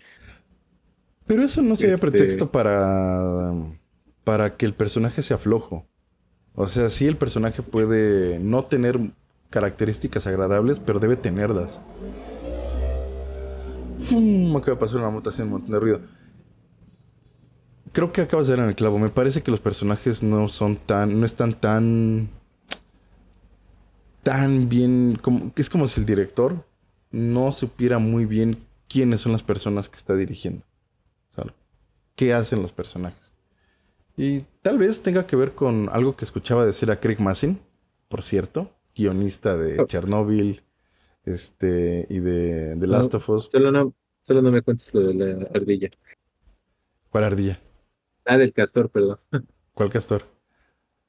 Pero 1.27 1.43
eso 1.43 1.61
no 1.61 1.75
sería 1.75 1.95
Este- 1.95 2.07
pretexto 2.09 2.51
para, 2.51 3.53
para 4.23 4.55
que 4.55 4.65
el 4.65 4.73
personaje 4.73 5.21
sea 5.21 5.37
flojo. 5.37 5.85
O 6.55 6.67
sea, 6.67 6.89
sí 6.89 7.05
el 7.05 7.17
personaje 7.17 7.61
puede 7.61 8.39
no 8.39 8.63
tener 8.65 8.97
características 9.49 10.25
agradables, 10.25 10.79
pero 10.79 10.99
debe 10.99 11.15
tenerlas. 11.17 11.79
¡Fum! 13.99 14.55
Acaba 14.55 14.75
de 14.75 14.79
pasar 14.79 14.99
una 14.99 15.09
moto 15.09 15.29
haciendo 15.29 15.55
un 15.55 15.61
montón 15.61 15.73
de 15.73 15.79
ruido. 15.79 16.01
Creo 17.93 18.11
que 18.11 18.21
acabas 18.21 18.47
de 18.47 18.55
dar 18.55 18.63
en 18.63 18.69
el 18.69 18.75
clavo. 18.75 18.99
Me 18.99 19.09
parece 19.09 19.41
que 19.41 19.51
los 19.51 19.59
personajes 19.59 20.23
no 20.23 20.47
son 20.47 20.75
tan. 20.75 21.19
no 21.19 21.25
están 21.25 21.53
tan. 21.59 22.29
tan 24.23 24.69
bien. 24.69 25.17
Como, 25.21 25.51
es 25.55 25.69
como 25.69 25.87
si 25.87 25.99
el 26.01 26.05
director 26.05 26.65
no 27.11 27.51
supiera 27.51 27.99
muy 27.99 28.25
bien 28.25 28.65
quiénes 28.87 29.21
son 29.21 29.31
las 29.31 29.43
personas 29.43 29.89
que 29.89 29.97
está 29.97 30.15
dirigiendo. 30.15 30.63
¿Qué 32.15 32.33
hacen 32.33 32.63
los 32.63 32.71
personajes? 32.71 33.31
Y 34.15 34.41
tal 34.63 34.79
vez 34.79 35.03
tenga 35.03 35.27
que 35.27 35.35
ver 35.35 35.53
con 35.53 35.87
algo 35.91 36.15
que 36.15 36.25
escuchaba 36.25 36.65
decir 36.65 36.89
a 36.89 36.99
Craig 36.99 37.19
Massin, 37.19 37.59
por 38.09 38.23
cierto, 38.23 38.71
guionista 38.95 39.55
de 39.55 39.79
Oh. 39.79 39.85
Chernobyl 39.85 40.63
este, 41.25 42.07
y 42.09 42.19
de 42.19 42.75
The 42.79 42.87
No. 42.87 42.93
Last 42.93 43.13
of 43.13 43.29
Us. 43.29 43.51
solo 43.51 43.71
no, 43.71 43.93
solo 44.17 44.41
no 44.41 44.51
me 44.51 44.63
cuentes 44.63 44.91
lo 44.95 45.01
de 45.01 45.13
la 45.13 45.47
ardilla. 45.53 45.89
¿Cuál 47.11 47.25
ardilla? 47.25 47.59
Ah, 48.27 48.37
del 48.37 48.53
castor, 48.53 48.89
perdón. 48.89 49.17
¿Cuál 49.73 49.89
castor? 49.89 50.23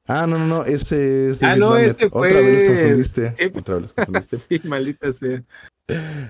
Ah, 0.07 0.27
no, 0.27 0.39
no, 0.39 0.47
no, 0.47 0.65
ese 0.65 1.29
es 1.31 1.43
Ah, 1.43 1.49
David 1.49 1.61
no, 1.61 1.71
Mamet. 1.71 1.91
ese 1.91 2.07
Otra 2.07 2.21
vez 2.41 2.65
fue- 2.65 2.77
confundiste. 2.77 3.35
Sí. 3.37 3.53
Otra 3.55 3.75
vez 3.79 3.93
confundiste. 3.93 4.37
sí, 4.39 4.61
maldita 4.65 5.13
sea. 5.13 5.43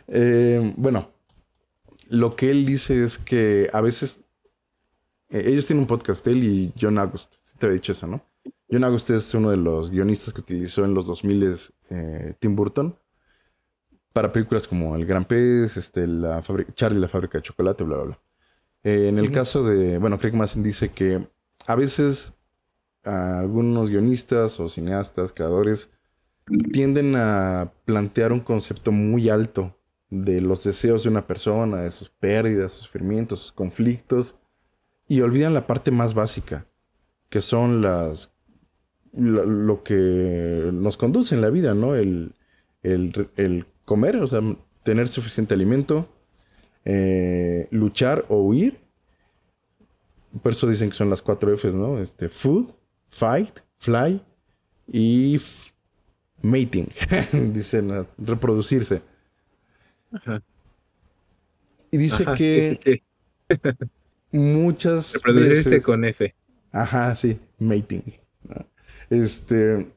Eh, 0.09 0.74
bueno, 0.77 1.11
lo 2.11 2.35
que 2.37 2.51
él 2.51 2.64
dice 2.66 3.05
es 3.05 3.18
que 3.18 3.68
a 3.72 3.81
veces 3.81 4.20
eh, 5.31 5.42
ellos 5.46 5.66
tienen 5.66 5.83
un 5.83 5.87
podcast, 5.87 6.27
él 6.27 6.42
y 6.44 6.72
John 6.81 6.98
August. 6.98 7.35
Sí 7.42 7.57
te 7.59 7.66
había 7.66 7.74
dicho 7.74 7.92
eso, 7.92 8.07
¿no? 8.07 8.20
John 8.70 8.85
August 8.85 9.11
es 9.11 9.33
uno 9.35 9.51
de 9.51 9.57
los 9.59 9.90
guionistas 9.90 10.33
que 10.35 10.40
utilizó 10.40 10.85
en 10.85 10.94
los 10.94 11.07
2000 11.07 11.57
eh, 11.90 12.35
Tim 12.38 12.57
Burton 12.57 12.96
para 14.12 14.33
películas 14.33 14.66
como 14.66 14.96
El 14.96 15.07
Gran 15.07 15.24
Pez, 15.24 15.77
este, 15.77 16.07
la 16.07 16.42
fábrica- 16.42 16.72
Charlie 16.74 16.98
la 17.01 17.09
fábrica 17.09 17.38
de 17.38 17.42
chocolate, 17.42 17.85
bla, 17.85 17.96
bla, 17.96 18.05
bla. 18.07 18.18
Eh, 18.84 19.08
en 19.08 19.18
el 19.18 19.30
caso 19.30 19.64
de, 19.64 19.98
bueno, 19.98 20.18
Craig 20.18 20.32
Mazin 20.34 20.62
dice 20.62 20.90
que 20.90 21.28
a 21.66 21.74
veces 21.74 22.32
a 23.04 23.40
algunos 23.40 23.90
guionistas 23.90 24.60
o 24.60 24.68
cineastas, 24.68 25.32
creadores, 25.32 25.90
tienden 26.72 27.14
a 27.16 27.72
plantear 27.84 28.32
un 28.32 28.40
concepto 28.40 28.92
muy 28.92 29.28
alto 29.28 29.76
de 30.10 30.40
los 30.40 30.64
deseos 30.64 31.02
de 31.02 31.10
una 31.10 31.26
persona, 31.26 31.82
de 31.82 31.90
sus 31.90 32.08
pérdidas, 32.08 32.72
sus 32.72 32.84
sufrimientos, 32.86 33.40
sus 33.40 33.52
conflictos, 33.52 34.36
y 35.06 35.20
olvidan 35.20 35.54
la 35.54 35.66
parte 35.66 35.90
más 35.90 36.14
básica, 36.14 36.66
que 37.28 37.40
son 37.42 37.82
las 37.82 38.32
lo, 39.12 39.44
lo 39.44 39.82
que 39.82 40.70
nos 40.72 40.96
conduce 40.96 41.34
en 41.34 41.40
la 41.40 41.50
vida, 41.50 41.74
¿no? 41.74 41.94
El, 41.94 42.34
el- 42.82 43.28
el 43.36 43.66
comer, 43.84 44.16
o 44.16 44.26
sea, 44.26 44.40
tener 44.82 45.08
suficiente 45.08 45.54
alimento, 45.54 46.08
eh, 46.84 47.66
luchar 47.70 48.24
o 48.28 48.42
huir. 48.42 48.78
Por 50.42 50.52
eso 50.52 50.66
dicen 50.66 50.90
que 50.90 50.96
son 50.96 51.10
las 51.10 51.22
cuatro 51.22 51.56
Fs, 51.56 51.74
¿no? 51.74 51.98
Este, 51.98 52.28
food, 52.28 52.74
fight, 53.08 53.60
fly 53.78 54.22
y 54.86 55.40
mating. 56.42 56.86
Dicen 57.52 58.06
reproducirse. 58.18 59.02
Ajá. 60.12 60.42
Y 61.90 61.96
dice 61.96 62.22
Ajá, 62.24 62.34
que 62.34 62.78
sí, 62.82 62.92
sí, 62.92 63.02
sí. 63.48 63.88
muchas 64.30 65.14
Reproducirse 65.14 65.70
veces... 65.70 65.84
con 65.84 66.04
F. 66.04 66.34
Ajá, 66.72 67.14
sí, 67.14 67.40
mating. 67.58 68.02
Este, 69.10 69.90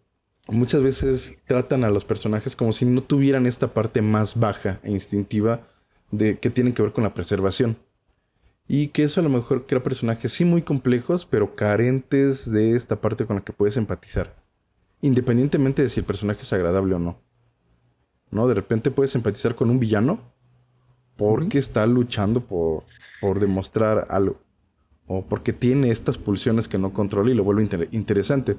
muchas 0.48 0.82
veces 0.82 1.36
tratan 1.46 1.84
a 1.84 1.90
los 1.90 2.06
personajes 2.06 2.56
como 2.56 2.72
si 2.72 2.86
no 2.86 3.04
tuvieran 3.04 3.46
esta 3.46 3.74
parte 3.74 4.02
más 4.02 4.40
baja 4.40 4.80
e 4.84 4.92
instintiva 4.92 5.68
de 6.12 6.40
que 6.40 6.50
tienen 6.50 6.74
que 6.74 6.82
ver 6.82 6.94
con 6.94 7.04
la 7.04 7.14
preservación. 7.14 7.78
Y 8.68 8.90
que 8.90 9.04
eso 9.04 9.20
a 9.20 9.24
lo 9.24 9.30
mejor 9.30 9.66
crea 9.66 9.84
personajes 9.84 10.32
sí 10.32 10.46
muy 10.46 10.62
complejos, 10.62 11.26
pero 11.26 11.56
carentes 11.56 12.50
de 12.50 12.76
esta 12.76 13.02
parte 13.02 13.26
con 13.26 13.38
la 13.38 13.44
que 13.44 13.54
puedes 13.54 13.76
empatizar. 13.76 14.36
Independientemente 15.02 15.82
de 15.82 15.90
si 15.90 16.00
el 16.00 16.06
personaje 16.06 16.44
es 16.44 16.54
agradable 16.54 16.96
o 16.96 17.00
no. 17.00 17.20
¿No? 18.30 18.48
De 18.48 18.54
repente 18.54 18.92
puedes 18.92 19.14
empatizar 19.16 19.56
con 19.56 19.70
un 19.70 19.80
villano 19.80 20.22
porque 21.18 21.58
está 21.58 21.86
luchando 21.86 22.46
por, 22.46 22.84
por 23.20 23.40
demostrar 23.40 24.08
algo 24.10 24.40
o 25.06 25.26
porque 25.26 25.52
tiene 25.52 25.92
estas 25.92 26.18
pulsiones 26.18 26.70
que 26.70 26.78
no 26.78 26.94
controla 26.94 27.32
y 27.32 27.34
lo 27.34 27.44
vuelve 27.44 27.64
inter- 27.64 27.90
interesante. 27.92 28.56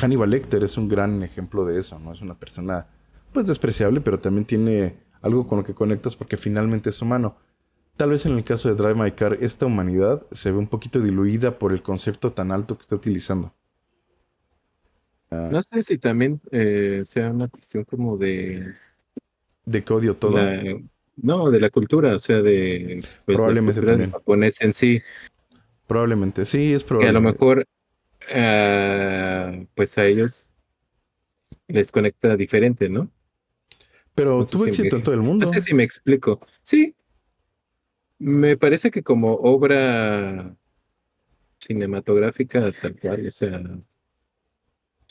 Hannibal 0.00 0.30
Lecter 0.30 0.64
es 0.64 0.76
un 0.76 0.88
gran 0.88 1.22
ejemplo 1.22 1.64
de 1.64 1.78
eso, 1.78 1.98
¿no? 2.00 2.12
Es 2.12 2.20
una 2.22 2.34
persona 2.34 2.88
pues 3.32 3.46
despreciable, 3.46 4.00
pero 4.00 4.18
también 4.18 4.44
tiene 4.44 4.96
algo 5.22 5.46
con 5.46 5.58
lo 5.58 5.64
que 5.64 5.74
conectas 5.74 6.16
porque 6.16 6.36
finalmente 6.36 6.90
es 6.90 7.00
humano. 7.02 7.36
Tal 7.96 8.10
vez 8.10 8.26
en 8.26 8.32
el 8.32 8.44
caso 8.44 8.68
de 8.68 8.74
Drive 8.74 8.94
My 8.94 9.12
Car, 9.12 9.38
esta 9.40 9.66
humanidad 9.66 10.26
se 10.32 10.50
ve 10.50 10.58
un 10.58 10.66
poquito 10.68 11.00
diluida 11.00 11.58
por 11.58 11.72
el 11.72 11.82
concepto 11.82 12.32
tan 12.32 12.50
alto 12.52 12.76
que 12.76 12.82
está 12.82 12.96
utilizando. 12.96 13.54
No 15.30 15.62
sé 15.62 15.82
si 15.82 15.98
también 15.98 16.40
eh, 16.50 17.00
sea 17.04 17.30
una 17.30 17.48
cuestión 17.48 17.84
como 17.84 18.18
de 18.18 18.74
De 19.64 19.82
que 19.82 19.92
odio 19.92 20.14
todo. 20.16 20.36
la- 20.36 20.78
no, 21.16 21.50
de 21.50 21.60
la 21.60 21.70
cultura, 21.70 22.14
o 22.14 22.18
sea, 22.18 22.40
de 22.42 23.02
pues, 23.24 23.28
la 23.28 23.34
Probablemente 23.36 23.80
del 23.80 23.90
también. 23.90 24.10
japonés 24.10 24.60
en 24.62 24.72
sí, 24.72 25.02
Probablemente, 25.86 26.44
sí, 26.46 26.72
es 26.72 26.82
que 26.82 26.88
probable. 26.88 27.08
a 27.08 27.12
lo 27.12 27.20
mejor 27.20 27.66
ah, 28.34 29.52
pues 29.74 29.98
a 29.98 30.06
ellos 30.06 30.50
les 31.68 31.90
conecta 31.90 32.36
diferente, 32.36 32.88
¿no? 32.88 33.10
Pero 34.14 34.38
No 34.40 34.44
tuvo 34.46 34.64
si 34.64 34.70
éxito 34.70 34.96
me- 34.96 34.98
en 35.00 35.04
todo 35.04 35.14
el 35.14 35.20
mundo. 35.22 35.46
No 35.46 35.52
sé 35.52 35.60
si 35.60 35.74
me 35.74 35.82
explico. 35.84 36.40
Sí, 36.62 36.94
me 38.18 38.56
parece 38.56 38.90
que 38.90 39.02
como 39.02 39.34
obra 39.34 40.54
cinematográfica 41.58 42.72
tal 42.80 42.96
cual, 42.98 43.26
o 43.26 43.30
sea, 43.30 43.60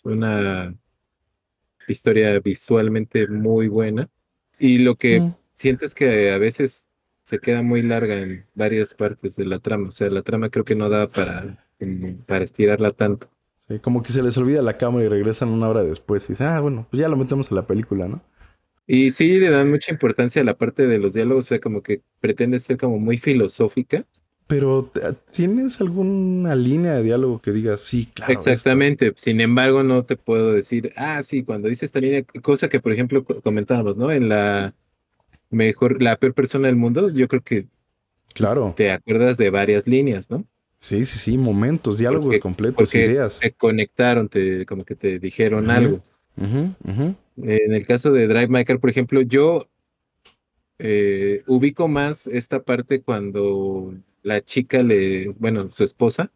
una 0.04 0.76
historia 1.88 2.39
visualmente 2.39 3.28
muy 3.28 3.68
buena. 3.68 4.10
Y 4.60 4.78
lo 4.80 4.95
que 4.95 5.22
Mm. 5.22 5.36
siento 5.54 5.86
es 5.86 5.95
que 5.95 6.32
a 6.32 6.38
veces 6.38 6.88
se 7.24 7.39
queda 7.39 7.62
muy 7.62 7.82
larga 7.82 8.18
en 8.20 8.45
varias 8.56 8.93
partes 8.93 9.36
de 9.36 9.45
la 9.45 9.60
trama. 9.60 9.88
O 9.88 9.91
sea, 9.91 10.10
la 10.10 10.22
trama 10.22 10.49
creo 10.49 10.66
que 10.66 10.76
no 10.76 10.89
da 10.89 11.10
para, 11.10 11.68
para 12.28 12.43
estirarla 12.43 12.91
tanto. 12.91 13.30
Sí, 13.68 13.80
como 13.80 14.02
que 14.04 14.12
se 14.12 14.22
les 14.24 14.38
olvida 14.38 14.62
la 14.62 14.78
cámara 14.78 15.06
y 15.06 15.08
regresan 15.08 15.49
una 15.49 15.70
hora 15.70 15.84
después 15.84 16.26
y 16.30 16.34
dicen, 16.34 16.47
ah, 16.47 16.60
bueno, 16.60 16.88
pues 16.89 16.99
ya 17.02 17.08
lo 17.08 17.16
metemos 17.18 17.52
a 17.52 17.56
la 17.56 17.66
película, 17.68 18.08
¿no? 18.08 18.22
Y 18.88 19.12
sí 19.12 19.28
le 19.40 19.50
dan 19.52 19.70
mucha 19.70 19.92
importancia 19.92 20.42
a 20.42 20.46
la 20.46 20.58
parte 20.58 20.88
de 20.88 20.98
los 20.98 21.14
diálogos, 21.14 21.46
o 21.46 21.48
sea, 21.50 21.60
como 21.60 21.82
que 21.82 22.02
pretende 22.20 22.60
ser 22.60 22.78
como 22.78 23.00
muy 23.00 23.18
filosófica. 23.18 24.06
Pero 24.48 24.92
¿te- 24.94 25.02
¿tienes 25.32 25.80
alguna 25.80 26.56
línea 26.56 26.94
de 26.96 27.04
diálogo 27.04 27.40
que 27.42 27.52
digas, 27.54 27.80
sí, 27.82 28.08
claro? 28.14 28.34
esto"? 28.34 28.50
Exactamente. 28.50 29.14
Sin 29.16 29.40
embargo, 29.40 29.84
no 29.84 30.04
te 30.04 30.18
puedo 30.18 30.52
decir, 30.52 30.92
ah, 30.98 31.24
sí, 31.24 31.44
cuando 31.44 31.70
dice 31.70 31.86
esta 31.86 32.00
línea, 32.02 32.24
cosa 32.42 32.68
que, 32.68 32.80
por 32.82 32.92
ejemplo, 32.92 33.24
co- 33.24 33.40
comentábamos, 33.42 33.96
¿no? 33.98 34.12
En 34.12 34.28
la 34.28 34.74
mejor, 35.50 36.02
la 36.02 36.18
peor 36.18 36.34
persona 36.34 36.68
del 36.68 36.76
mundo, 36.76 37.10
yo 37.12 37.28
creo 37.30 37.42
que 37.44 37.66
Claro. 38.34 38.74
te 38.76 38.92
acuerdas 38.92 39.38
de 39.38 39.50
varias 39.52 39.88
líneas, 39.88 40.30
¿no? 40.30 40.46
Sí, 40.80 41.06
sí, 41.06 41.20
sí, 41.20 41.38
momentos, 41.38 41.98
diálogos 42.00 42.26
Porque- 42.26 42.40
completos, 42.40 42.76
porque 42.78 43.06
ideas. 43.06 43.40
te 43.40 43.52
conectaron, 43.52 44.28
te, 44.28 44.66
como 44.66 44.84
que 44.84 44.96
te 44.96 45.20
dijeron 45.20 45.70
algo. 45.70 46.04
Ujú, 46.38 46.74
ujú. 46.84 47.16
En 47.38 47.74
el 47.74 47.86
caso 47.86 48.12
de 48.12 48.28
Drive 48.28 48.48
My 48.48 48.66
Car, 48.66 48.80
por 48.80 48.90
ejemplo, 48.90 49.22
yo 49.22 49.68
eh, 50.80 51.44
ubico 51.48 51.88
más 51.88 52.28
esta 52.28 52.64
parte 52.64 53.02
cuando 53.02 53.94
la 54.24 54.42
chica 54.42 54.82
le, 54.84 55.30
bueno, 55.40 55.72
su 55.72 55.84
esposa, 55.84 56.32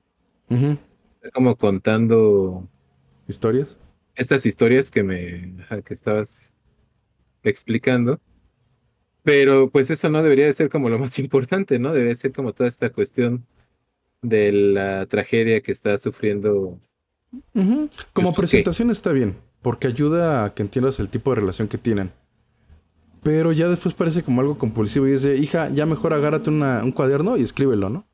Ujú. 0.50 0.78
está 1.16 1.32
como 1.32 1.56
contando 1.56 2.68
¿Historias? 3.28 3.78
estas 4.16 4.46
historias 4.46 4.92
que 4.92 5.04
me, 5.04 5.56
que 5.84 5.94
estabas 5.94 6.54
explicando. 7.44 8.20
Pero 9.24 9.72
pues 9.72 9.90
eso 9.90 10.08
no 10.10 10.22
debería 10.22 10.46
de 10.46 10.54
ser 10.54 10.70
como 10.70 10.90
lo 10.90 11.00
más 11.00 11.18
importante, 11.20 11.80
¿no? 11.80 11.94
Debería 11.94 12.16
ser 12.16 12.32
como 12.32 12.54
toda 12.54 12.70
esta 12.70 12.92
cuestión 12.92 13.46
de 14.22 14.52
la 14.52 15.06
tragedia 15.08 15.62
que 15.62 15.72
está 15.72 15.98
sufriendo. 15.98 16.80
Ujú. 17.54 17.90
Como 18.14 18.34
presentación 18.34 18.90
está 18.92 19.12
bien, 19.12 19.36
porque 19.66 19.88
ayuda 19.88 20.46
a 20.46 20.54
que 20.54 20.62
entiendas 20.62 21.00
el 21.00 21.10
tipo 21.10 21.32
de 21.32 21.38
relación 21.38 21.68
que 21.68 21.80
tienen. 21.80 22.12
Pero 23.24 23.52
ya 23.52 23.68
después 23.68 23.96
parece 23.96 24.22
como 24.22 24.42
algo 24.42 24.60
compulsivo 24.60 25.08
y 25.08 25.14
es 25.14 25.24
de, 25.24 25.38
hija, 25.38 25.70
ya 25.70 25.88
mejor 25.88 26.14
agárrate 26.14 26.52
una- 26.52 26.84
un 26.84 26.92
cuaderno 26.92 27.36
y 27.36 27.42
escríbelo, 27.42 27.90
¿no? 27.90 28.06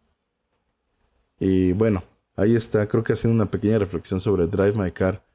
Y 1.41 1.73
bueno, 1.73 2.05
ahí 2.37 2.55
está, 2.55 2.87
creo 2.87 3.03
que 3.03 3.11
haciendo 3.11 3.35
una 3.35 3.51
pequeña 3.51 3.79
reflexión 3.79 4.21
sobre 4.21 4.47
Drive 4.47 4.71
My 4.81 4.91
Car. 4.91 5.25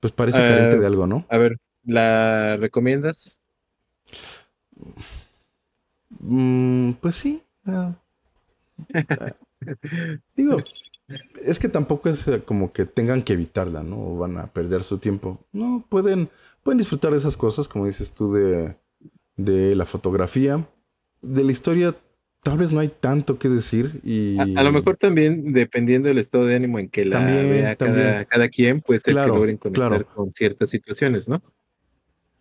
Pues 0.00 0.10
parece 0.10 0.38
Ah, 0.38 0.46
carente 0.48 0.78
de 0.78 0.86
algo, 0.86 1.06
¿no? 1.06 1.26
A 1.28 1.36
ver, 1.36 1.58
¿la 1.84 2.56
recomiendas? 2.56 3.38
Mm, 6.18 6.92
pues 6.92 7.16
sí. 7.16 7.42
ah. 7.66 7.92
Ah, 9.20 9.32
digo, 10.34 10.56
es 11.42 11.58
que 11.58 11.68
tampoco 11.68 12.08
es 12.08 12.26
eh, 12.28 12.42
como 12.44 12.72
que 12.72 12.84
tengan 12.86 13.22
que 13.22 13.32
evitarla, 13.34 13.82
¿no? 13.82 13.98
O 14.14 14.18
van 14.18 14.36
a 14.38 14.46
perder 14.52 14.82
su 14.82 14.98
tiempo. 14.98 15.44
No, 15.52 15.84
pueden, 15.88 16.28
pueden 16.62 16.78
disfrutar 16.78 17.12
de 17.12 17.18
esas 17.18 17.36
cosas, 17.36 17.68
como 17.68 17.86
dices 17.86 18.12
tú, 18.14 18.32
de, 18.32 18.76
de 19.36 19.74
la 19.76 19.86
fotografía. 19.86 20.66
De 21.20 21.44
la 21.44 21.52
historia, 21.52 21.94
tal 22.42 22.58
vez 22.58 22.72
no 22.72 22.80
hay 22.80 22.88
tanto 22.88 23.38
que 23.38 23.48
decir. 23.48 24.00
Y 24.02 24.38
A, 24.38 24.60
a 24.60 24.64
lo 24.64 24.72
mejor 24.72 24.96
también, 24.96 25.52
dependiendo 25.52 26.08
del 26.08 26.18
estado 26.18 26.46
de 26.46 26.56
ánimo 26.56 26.78
en 26.78 26.88
que 26.88 27.04
la 27.04 27.18
También, 27.18 27.48
vea 27.48 27.76
cada, 27.76 27.76
también. 27.76 28.26
cada 28.28 28.48
quien, 28.48 28.80
puede 28.80 28.98
ser 29.00 29.14
Claro, 29.14 29.32
que 29.34 29.38
logren 29.38 29.56
conectar 29.56 29.88
claro. 29.88 30.06
con 30.14 30.30
ciertas 30.30 30.70
situaciones, 30.70 31.28
¿no? 31.28 31.42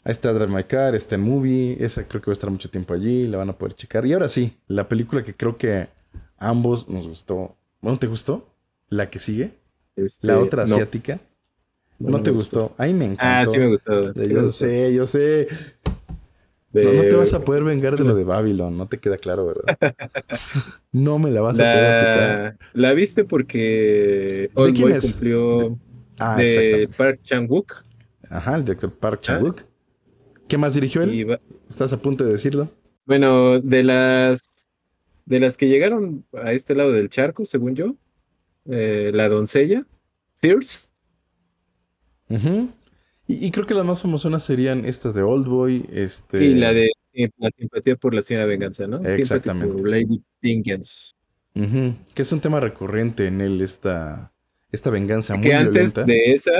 Ahí 0.03 0.13
está 0.13 0.33
Drive 0.33 0.51
My 0.51 0.63
Car, 0.63 0.95
está 0.95 1.13
en 1.15 1.21
Movie. 1.21 1.77
Esa 1.79 2.07
creo 2.07 2.21
que 2.21 2.27
va 2.27 2.31
a 2.31 2.33
estar 2.33 2.49
mucho 2.49 2.69
tiempo 2.71 2.93
allí, 2.93 3.27
la 3.27 3.37
van 3.37 3.49
a 3.49 3.53
poder 3.53 3.75
checar. 3.75 4.05
Y 4.07 4.13
ahora 4.13 4.29
sí, 4.29 4.57
la 4.67 4.89
película 4.89 5.21
que 5.21 5.35
creo 5.35 5.57
que 5.57 5.89
ambos 6.37 6.89
nos 6.89 7.07
gustó. 7.07 7.55
Bueno, 7.81 7.99
¿te 7.99 8.07
gustó? 8.07 8.47
La 8.91 9.09
que 9.09 9.19
sigue, 9.19 9.51
Este, 9.95 10.27
la 10.27 10.37
otra 10.37 10.65
no, 10.65 10.75
asiática. 10.75 11.19
No, 11.99 12.21
te 12.21 12.29
gustó. 12.31 12.75
A 12.77 12.85
mí 12.85 12.93
me 12.93 13.05
encantó. 13.05 13.25
Ah, 13.25 13.45
sí 13.45 13.57
me 13.57 13.67
gustó. 13.67 14.13
sí 14.13 14.19
me 14.19 14.27
Yo 14.27 14.41
gustó. 14.43 14.65
sé, 14.65 14.93
yo 14.93 15.05
sé. 15.05 15.47
De- 16.73 16.83
No, 16.83 16.93
no 16.93 17.01
te 17.03 17.15
vas 17.15 17.33
a 17.33 17.39
poder 17.45 17.63
vengar 17.63 17.97
de 17.97 18.03
lo 18.03 18.15
de 18.15 18.23
Babylon, 18.25 18.77
no 18.77 18.87
te 18.87 18.97
queda 18.97 19.17
claro, 19.17 19.45
¿verdad? 19.45 19.77
no 20.91 21.19
me 21.19 21.31
la 21.31 21.41
vas 21.41 21.59
a 21.59 21.63
poder 21.63 21.95
aplicar. 21.95 22.55
La, 22.73 22.89
la 22.89 22.93
viste 22.93 23.23
porque 23.23 24.49
Old 24.55 24.75
quién 24.75 24.89
Boy 24.89 24.97
es? 24.97 25.05
cumplió 25.13 25.77
Ah, 26.19 26.35
de 26.37 26.47
exactamente. 26.49 26.97
Park 26.97 27.19
Chan-wook 27.23 27.73
Ajá, 28.29 28.55
el 28.55 28.63
director 28.65 28.91
Park 28.91 29.21
Chan-wook. 29.21 29.61
¿Qué 30.47 30.57
más 30.57 30.73
dirigió 30.73 31.01
él? 31.03 31.29
va- 31.29 31.39
¿Estás 31.69 31.93
a 31.93 31.97
punto 32.01 32.25
de 32.25 32.33
decirlo? 32.33 32.69
bueno, 33.05 33.59
de 33.59 33.83
las 33.83 34.67
de 35.25 35.39
las 35.39 35.55
que 35.55 35.67
llegaron 35.69 36.25
a 36.33 36.51
este 36.51 36.75
lado 36.75 36.91
del 36.91 37.09
charco, 37.09 37.45
según 37.45 37.75
yo, 37.75 37.95
eh, 38.65 39.11
la 39.13 39.29
doncella, 39.29 39.85
Fierce, 40.35 40.87
Ujú. 42.29 42.69
y, 43.27 43.45
y 43.45 43.51
creo 43.51 43.65
que 43.65 43.73
las 43.73 43.85
más 43.85 44.01
famosas 44.01 44.43
serían 44.43 44.85
estas 44.85 45.13
de 45.13 45.21
Old 45.21 45.47
Boy, 45.47 45.85
este... 45.91 46.43
y 46.43 46.53
la 46.55 46.73
de 46.73 46.89
eh, 47.13 47.29
la 47.37 47.49
simpatía 47.49 47.95
por 47.95 48.13
la 48.13 48.21
señora 48.21 48.45
venganza, 48.45 48.87
¿no? 48.87 49.03
Exactamente. 49.05 49.73
for 49.77 49.87
Lady 49.87 50.21
Vengeance. 50.41 51.11
ujú, 51.55 51.93
Que 52.13 52.21
es 52.21 52.31
un 52.31 52.39
tema 52.39 52.59
recurrente 52.59 53.25
en 53.27 53.41
él, 53.41 53.61
esta, 53.61 54.31
esta 54.71 54.89
venganza 54.89 55.35
muy 55.35 55.43
Que 55.43 55.53
antes 55.53 55.73
violenta. 55.73 56.03
de 56.03 56.31
esa 56.33 56.51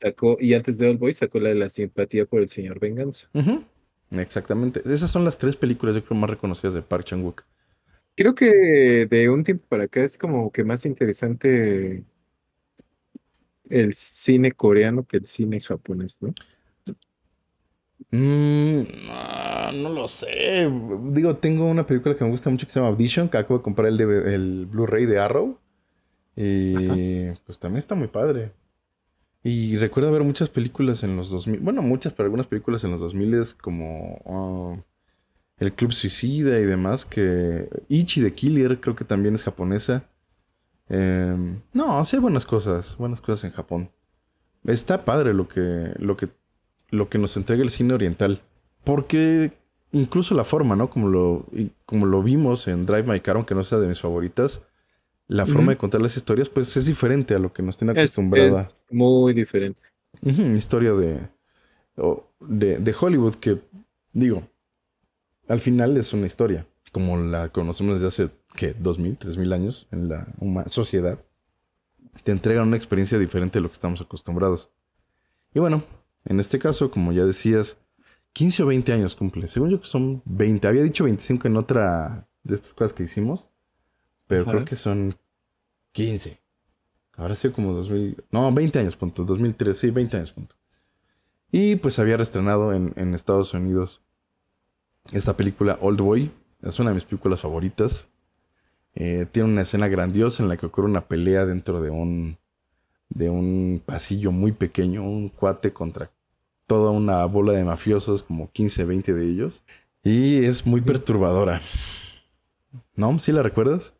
sacó, 0.00 0.36
y 0.38 0.52
antes 0.54 0.76
de 0.78 0.88
Old 0.88 0.98
Boy 0.98 1.14
sacó 1.14 1.40
la 1.40 1.48
de 1.50 1.54
la 1.54 1.70
simpatía 1.70 2.26
por 2.26 2.42
el 2.42 2.48
señor 2.48 2.78
venganza. 2.78 3.28
Ujú, 3.32 3.64
Exactamente. 4.10 4.82
Esas 4.84 5.10
son 5.10 5.24
las 5.24 5.38
tres 5.38 5.56
películas, 5.56 5.94
yo 5.96 6.04
creo, 6.04 6.20
más 6.20 6.30
reconocidas 6.30 6.74
de 6.74 6.82
Park 6.82 7.04
Chan-wook. 7.04 7.42
Creo 8.16 8.34
que 8.34 9.06
de 9.10 9.28
un 9.28 9.44
tiempo 9.44 9.66
para 9.68 9.84
acá 9.84 10.02
es 10.04 10.16
como 10.18 10.52
que 10.52 10.64
más 10.64 10.86
interesante 10.86 12.04
el 13.68 13.94
cine 13.94 14.52
coreano 14.52 15.04
que 15.06 15.16
el 15.18 15.26
cine 15.26 15.60
japonés, 15.60 16.22
¿no? 16.22 16.34
Mm, 18.10 18.82
no, 19.06 19.72
no 19.72 19.88
lo 19.88 20.08
sé. 20.08 20.70
Digo, 21.10 21.36
tengo 21.36 21.66
una 21.66 21.86
película 21.86 22.16
que 22.16 22.24
me 22.24 22.30
gusta 22.30 22.50
mucho 22.50 22.66
que 22.66 22.72
se 22.72 22.78
llama 22.78 22.92
Audition, 22.92 23.28
que 23.28 23.38
acabo 23.38 23.58
de 23.58 23.64
comprar 23.64 23.88
el, 23.88 23.96
DVD 23.96 24.34
el 24.34 24.66
Blu-ray 24.66 25.06
de 25.06 25.18
Arrow. 25.18 25.58
Y 26.36 27.30
pues 27.46 27.58
también 27.58 27.78
está 27.78 27.94
muy 27.94 28.08
padre. 28.08 28.52
Y 29.42 29.76
recuerdo 29.76 30.10
ver 30.10 30.24
muchas 30.24 30.48
películas 30.48 31.02
en 31.02 31.16
los 31.16 31.30
2000, 31.30 31.60
bueno, 31.60 31.82
muchas, 31.82 32.14
pero 32.14 32.24
algunas 32.26 32.46
películas 32.46 32.82
en 32.84 32.92
los 32.92 33.00
2000 33.00 33.56
como 33.60 34.22
ah, 34.26 34.82
El 35.64 35.72
Club 35.72 35.92
Suicida 35.92 36.58
y 36.60 36.64
demás, 36.64 37.04
que 37.04 37.68
Ichi 37.88 38.20
de 38.20 38.34
Killer 38.34 38.80
creo 38.80 38.94
que 38.94 39.04
también 39.04 39.34
es 39.34 39.42
japonesa. 39.42 40.04
Em, 40.88 41.60
no, 41.72 42.04
sí 42.04 42.16
hay 42.16 42.22
buenas 42.22 42.44
cosas, 42.44 42.96
buenas 42.98 43.20
cosas 43.20 43.44
en 43.44 43.50
Japón. 43.52 43.90
Está 44.64 45.04
padre 45.04 45.34
lo 45.34 45.48
que, 45.48 45.94
lo 45.98 46.16
que 46.16 46.28
lo 46.90 47.08
que 47.08 47.18
nos 47.18 47.36
entrega 47.36 47.62
el 47.62 47.70
cine 47.70 47.94
oriental. 47.94 48.40
Porque 48.84 49.52
incluso 49.92 50.34
la 50.34 50.44
forma, 50.44 50.76
¿no? 50.76 50.90
Como 50.90 51.08
lo, 51.08 51.46
como 51.86 52.06
lo 52.06 52.22
vimos 52.22 52.68
en 52.68 52.86
Drive 52.86 53.04
My 53.04 53.20
Car, 53.20 53.36
aunque 53.36 53.54
no 53.54 53.64
sea 53.64 53.78
de 53.78 53.88
mis 53.88 54.00
favoritas, 54.00 54.62
la 55.26 55.46
forma 55.46 55.72
de 55.72 55.78
contar 55.78 56.00
las 56.02 56.16
historias, 56.16 56.48
pues 56.48 56.76
es 56.76 56.86
diferente 56.86 57.34
a 57.34 57.38
lo 57.38 57.52
que 57.52 57.62
nos 57.62 57.76
tiene 57.76 57.92
Es, 57.92 57.98
acostumbrada. 57.98 58.60
es 58.60 58.86
muy 58.90 59.32
diferente. 59.32 59.80
Historia 60.22 60.92
de, 60.92 61.28
de 62.46 62.94
Hollywood 62.98 63.34
que, 63.36 63.58
digo, 64.12 64.42
al 65.48 65.60
final 65.60 65.96
es 65.96 66.12
una 66.12 66.26
historia, 66.26 66.66
como 66.92 67.18
la 67.18 67.50
conocemos 67.50 67.94
desde 67.94 68.06
hace, 68.06 68.30
¿qué? 68.54 68.74
¿Dos 68.74 68.98
mil, 68.98 69.16
tres 69.18 69.36
mil 69.36 69.52
años 69.52 69.86
en 69.90 70.08
la 70.08 70.26
sociedad. 70.68 71.18
Te 72.22 72.32
entregan 72.32 72.68
una 72.68 72.76
experiencia 72.76 73.18
diferente 73.18 73.58
de 73.58 73.62
lo 73.62 73.68
que 73.68 73.74
estamos 73.74 74.00
acostumbrados. 74.00 74.70
Y 75.52 75.60
bueno, 75.60 75.82
en 76.24 76.40
este 76.40 76.58
caso, 76.58 76.90
como 76.90 77.12
ya 77.12 77.24
decías, 77.24 77.76
15 78.32 78.62
o 78.62 78.66
20 78.66 78.92
años 78.92 79.14
cumple. 79.14 79.46
Según 79.48 79.70
yo 79.70 79.80
que 79.80 79.86
son 79.86 80.22
20. 80.24 80.66
Había 80.66 80.82
dicho 80.82 81.04
25 81.04 81.48
en 81.48 81.56
otra 81.56 82.28
de 82.42 82.54
estas 82.54 82.74
cosas 82.74 82.92
que 82.92 83.04
hicimos, 83.04 83.50
pero 84.26 84.42
Ajá. 84.42 84.52
creo 84.52 84.64
que 84.64 84.76
son 84.76 85.16
15. 85.92 86.40
Ahora 87.16 87.36
sí 87.36 87.48
como 87.50 87.72
2000... 87.72 88.24
No, 88.32 88.52
20 88.52 88.78
años, 88.80 88.96
punto. 88.96 89.24
2003, 89.24 89.78
sí, 89.78 89.90
20 89.90 90.16
años, 90.16 90.32
punto. 90.32 90.56
Y 91.52 91.76
pues 91.76 91.98
había 92.00 92.16
reestrenado 92.16 92.72
en, 92.72 92.92
en 92.96 93.14
Estados 93.14 93.54
Unidos 93.54 94.02
esta 95.12 95.36
película 95.36 95.78
Old 95.80 96.00
Boy. 96.00 96.30
Es 96.62 96.78
una 96.78 96.90
de 96.90 96.94
mis 96.94 97.04
películas 97.04 97.40
favoritas. 97.40 98.08
Eh, 98.94 99.26
tiene 99.30 99.48
una 99.48 99.62
escena 99.62 99.88
grandiosa 99.88 100.42
en 100.42 100.48
la 100.48 100.56
que 100.56 100.66
ocurre 100.66 100.88
una 100.88 101.06
pelea 101.06 101.44
dentro 101.44 101.80
de 101.80 101.90
un, 101.90 102.38
de 103.08 103.28
un 103.28 103.82
pasillo 103.84 104.32
muy 104.32 104.52
pequeño. 104.52 105.02
Un 105.02 105.28
cuate 105.28 105.72
contra 105.72 106.10
toda 106.66 106.90
una 106.90 107.24
bola 107.26 107.52
de 107.52 107.64
mafiosos, 107.64 108.22
como 108.22 108.50
15, 108.50 108.84
20 108.84 109.12
de 109.12 109.28
ellos. 109.28 109.64
Y 110.02 110.44
es 110.44 110.66
muy 110.66 110.80
perturbadora. 110.80 111.60
¿No? 112.96 113.18
¿Sí 113.18 113.32
la 113.32 113.42
recuerdas? 113.42 113.94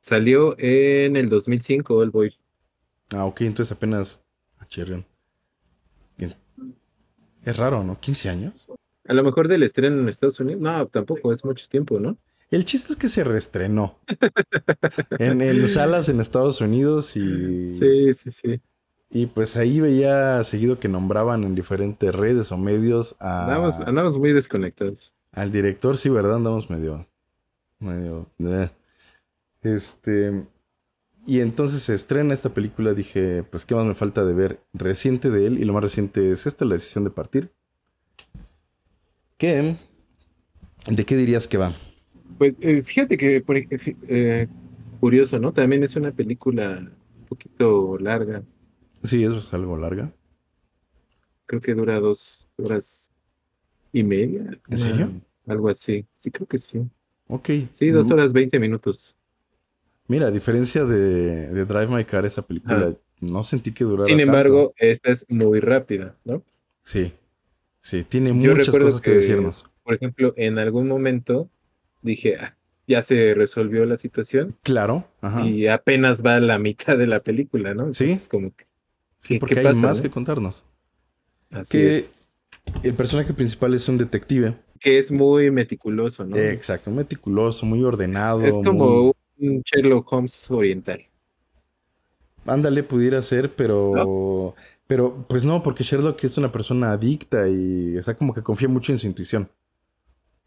Salió 0.00 0.54
en 0.58 1.16
el 1.16 1.28
2005 1.28 2.02
el 2.02 2.10
boy. 2.10 2.34
Ah, 3.14 3.24
ok, 3.24 3.42
entonces 3.42 3.72
apenas 3.72 4.20
a 4.58 4.66
Chirrión. 4.66 5.04
Bien. 6.16 6.34
Es 7.44 7.56
raro, 7.56 7.82
¿no? 7.84 8.00
¿15 8.00 8.30
años? 8.30 8.68
A 9.08 9.14
lo 9.14 9.24
mejor 9.24 9.48
del 9.48 9.62
estreno 9.62 10.00
en 10.00 10.08
Estados 10.08 10.38
Unidos. 10.38 10.60
No, 10.60 10.86
tampoco, 10.86 11.32
es 11.32 11.44
mucho 11.44 11.66
tiempo, 11.68 11.98
¿no? 11.98 12.16
El 12.50 12.64
chiste 12.64 12.92
es 12.92 12.98
que 12.98 13.08
se 13.08 13.24
reestrenó. 13.24 13.98
en, 15.18 15.42
en 15.42 15.68
salas 15.68 16.08
en 16.08 16.20
Estados 16.20 16.60
Unidos 16.60 17.16
y. 17.16 17.68
Sí, 17.68 18.12
sí, 18.12 18.30
sí. 18.30 18.60
Y 19.10 19.26
pues 19.26 19.56
ahí 19.56 19.80
veía 19.80 20.44
seguido 20.44 20.78
que 20.78 20.88
nombraban 20.88 21.44
en 21.44 21.54
diferentes 21.54 22.14
redes 22.14 22.52
o 22.52 22.58
medios 22.58 23.16
a. 23.18 23.44
Andamos, 23.44 23.80
andamos 23.80 24.18
muy 24.18 24.32
desconectados. 24.32 25.14
Al 25.32 25.50
director, 25.50 25.98
sí, 25.98 26.08
¿verdad? 26.08 26.36
Andamos 26.36 26.68
medio. 26.70 27.06
medio. 27.78 28.30
eh. 28.38 28.70
Este. 29.62 30.46
Y 31.26 31.40
entonces 31.40 31.82
se 31.82 31.94
estrena 31.94 32.32
esta 32.32 32.54
película. 32.54 32.94
Dije, 32.94 33.42
pues, 33.42 33.66
¿qué 33.66 33.74
más 33.74 33.84
me 33.84 33.94
falta 33.94 34.24
de 34.24 34.32
ver 34.32 34.60
reciente 34.72 35.30
de 35.30 35.46
él? 35.46 35.58
Y 35.58 35.64
lo 35.64 35.74
más 35.74 35.82
reciente 35.82 36.32
es 36.32 36.46
esta, 36.46 36.64
La 36.64 36.74
decisión 36.74 37.04
de 37.04 37.10
partir. 37.10 37.50
¿Qué? 39.38 39.76
¿De 40.90 41.04
qué 41.04 41.16
dirías 41.16 41.46
que 41.46 41.58
va? 41.58 41.72
Pues 42.38 42.56
eh, 42.60 42.82
fíjate 42.82 43.16
que, 43.16 43.40
por 43.40 43.56
fi- 43.78 43.96
eh, 44.08 44.48
curioso, 45.00 45.38
¿no? 45.38 45.52
También 45.52 45.82
es 45.82 45.96
una 45.96 46.12
película 46.12 46.78
un 46.80 47.26
poquito 47.28 47.98
larga. 47.98 48.42
Sí, 49.02 49.22
eso 49.22 49.38
es 49.38 49.52
algo 49.52 49.76
larga. 49.76 50.12
Creo 51.46 51.60
que 51.60 51.74
dura 51.74 51.98
dos 52.00 52.48
horas 52.56 53.12
y 53.92 54.02
media. 54.02 54.40
¿En 54.40 54.60
una- 54.68 54.78
serio? 54.78 55.10
Algo 55.46 55.68
así. 55.68 56.04
Sí, 56.16 56.30
creo 56.30 56.46
que 56.46 56.58
sí. 56.58 56.82
Ok. 57.28 57.48
Sí, 57.70 57.90
dos 57.90 58.10
Mm, 58.10 58.12
horas 58.12 58.32
veinte 58.32 58.58
minutos. 58.58 59.16
Mira, 60.08 60.26
a 60.28 60.30
diferencia 60.30 60.84
de, 60.84 61.48
de 61.48 61.64
Drive 61.64 61.88
My 61.94 62.04
Car, 62.04 62.24
esa 62.26 62.42
película, 62.42 62.94
no 63.20 63.42
sentí 63.44 63.72
que 63.72 63.84
durara 63.84 64.06
Sin 64.06 64.16
tanto. 64.16 64.22
embargo, 64.30 64.74
esta 64.76 65.10
es 65.10 65.26
muy 65.28 65.60
rápida, 65.60 66.16
¿no? 66.24 66.42
Sí, 66.82 67.12
sí, 67.80 68.04
tiene 68.04 68.30
Yo 68.30 68.52
muchas 68.54 68.70
cosas 68.70 69.00
que, 69.00 69.10
que- 69.10 69.16
decirnos. 69.16 69.66
Por 69.82 69.94
ejemplo, 69.94 70.34
en 70.36 70.58
algún 70.58 70.86
momento 70.88 71.48
dije, 72.02 72.36
"Ah, 72.38 72.56
ya 72.86 73.02
se 73.02 73.34
resolvió 73.34 73.84
la 73.86 73.96
situación 73.96 74.56
Claro, 74.62 75.06
ajá. 75.20 75.46
y 75.46 75.66
apenas 75.66 76.24
va 76.24 76.36
a 76.36 76.40
la 76.40 76.58
mitad 76.58 76.96
de 76.98 77.06
la 77.06 77.20
película, 77.20 77.74
¿no? 77.74 77.92
Sí. 77.94 78.04
Entonces, 78.04 78.28
como 78.28 78.54
que 78.54 78.64
sí, 79.20 79.34
¿qué- 79.34 79.40
porque 79.40 79.58
hay 79.60 79.64
pasa, 79.66 79.80
más 79.80 79.96
no? 79.98 80.02
que 80.02 80.10
contarnos. 80.10 80.64
así 81.50 81.78
Que 81.78 81.88
es. 81.90 82.12
el 82.82 82.92
personaje 82.94 83.32
principal 83.32 83.72
es 83.74 83.88
un 83.88 83.96
detective. 83.98 84.54
Que 84.80 84.98
es 84.98 85.10
muy 85.10 85.50
meticuloso, 85.50 86.24
¿no? 86.26 86.36
Exacto, 86.36 86.90
meticuloso, 86.90 87.64
muy 87.66 87.82
ordenado. 87.82 88.42
Es 88.44 88.54
muy- 88.56 88.64
como 88.64 89.14
un 89.38 89.62
Sherlock 89.64 90.12
Holmes 90.12 90.50
oriental. 90.50 91.00
Ándale, 92.48 92.82
pudiera 92.82 93.22
ser, 93.22 93.54
pero. 93.54 94.54
Pero, 94.86 95.26
pues 95.28 95.44
no, 95.44 95.62
porque 95.62 95.84
Sherlock 95.84 96.24
es 96.24 96.38
una 96.38 96.50
persona 96.50 96.92
adicta 96.92 97.48
y. 97.48 97.96
O 97.98 98.02
sea, 98.02 98.16
como 98.16 98.32
que 98.32 98.42
confía 98.42 98.68
mucho 98.68 98.92
en 98.92 98.98
su 98.98 99.06
intuición. 99.06 99.48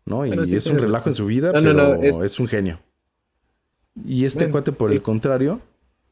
¿No? 0.05 0.25
Y 0.25 0.47
sí, 0.47 0.55
es 0.55 0.65
un 0.65 0.79
relajo 0.79 1.09
en 1.09 1.15
su 1.15 1.25
vida, 1.27 1.51
no, 1.51 1.61
pero 1.61 1.73
no, 1.73 1.93
es- 1.95 2.17
es... 2.17 2.39
un 2.39 2.47
genio. 2.47 2.79
Y 4.03 4.25
este 4.25 4.45
Bueno, 4.45 4.51
cuate, 4.53 4.71
por 4.71 4.89
sí. 4.89 4.95
el 4.95 5.01
contrario, 5.01 5.61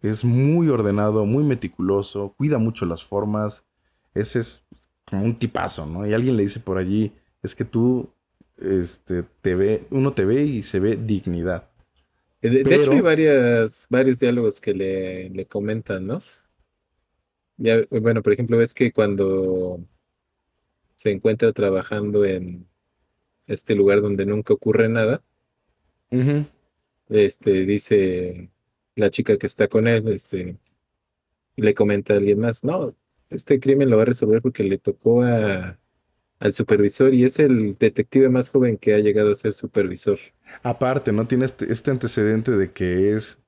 es 0.01 0.23
muy 0.23 0.69
ordenado, 0.69 1.25
muy 1.25 1.43
meticuloso, 1.43 2.33
cuida 2.37 2.57
mucho 2.59 2.85
las 2.85 3.03
formas. 3.03 3.65
Ese 4.13 4.39
es 4.39 4.63
como 5.05 5.23
un 5.23 5.39
tipazo, 5.39 5.85
¿no? 5.87 6.05
Y 6.05 6.13
alguien 6.13 6.37
le 6.37 6.43
dice 6.43 6.59
por 6.59 6.77
allí: 6.77 7.11
es 7.41 7.55
que 7.55 7.65
tú. 7.65 8.09
Este, 8.57 9.23
te 9.41 9.55
ve, 9.55 9.87
uno 9.89 10.11
te 10.11 10.25
ve 10.25 10.43
y 10.43 10.63
se 10.63 10.81
ve 10.81 10.97
dignidad. 10.97 11.68
De, 12.41 12.61
hecho, 12.61 12.91
hay 12.91 13.01
varias, 13.01 13.85
varios 13.89 14.19
diálogos 14.19 14.61
que 14.61 14.73
le, 14.73 15.29
le 15.29 15.45
comentan, 15.45 16.07
¿no? 16.07 16.21
Ya, 17.57 17.77
bueno, 17.91 18.21
por 18.21 18.31
ejemplo, 18.31 18.57
ves 18.57 18.73
que 18.73 18.93
cuando 18.93 19.83
se 20.95 21.11
encuentra 21.11 21.51
trabajando 21.51 22.23
en 22.23 22.65
este 23.47 23.75
lugar 23.75 24.01
donde 24.01 24.25
nunca 24.25 24.53
ocurre 24.53 24.87
nada, 24.87 25.21
este, 27.09 27.65
dice 27.65 28.49
la 28.95 29.09
chica 29.09 29.37
que 29.37 29.47
está 29.47 29.67
con 29.67 29.87
él, 29.87 30.07
este, 30.07 30.57
le 31.57 31.73
comenta 31.73 32.13
a 32.13 32.17
alguien 32.17 32.39
más, 32.39 32.63
no, 32.63 32.93
este 33.29 33.59
crimen 33.59 33.89
lo 33.89 33.97
va 33.97 34.03
a 34.03 34.05
resolver 34.05 34.41
porque 34.41 34.63
le 34.63 34.77
tocó 34.77 35.23
a, 35.23 35.77
al 36.39 36.53
supervisor 36.53 37.13
y 37.13 37.23
es 37.25 37.39
el 37.39 37.77
detective 37.79 38.29
más 38.29 38.49
joven 38.49 38.77
que 38.77 38.93
ha 38.95 38.99
llegado 38.99 39.31
a 39.31 39.35
ser 39.35 39.53
supervisor. 39.53 40.19
Aparte, 40.63 41.11
¿no? 41.11 41.27
Tiene 41.27 41.45
este, 41.45 41.71
este 41.71 41.91
antecedente 41.91 42.51
de 42.51 42.71
que 42.73 43.15
es 43.15 43.39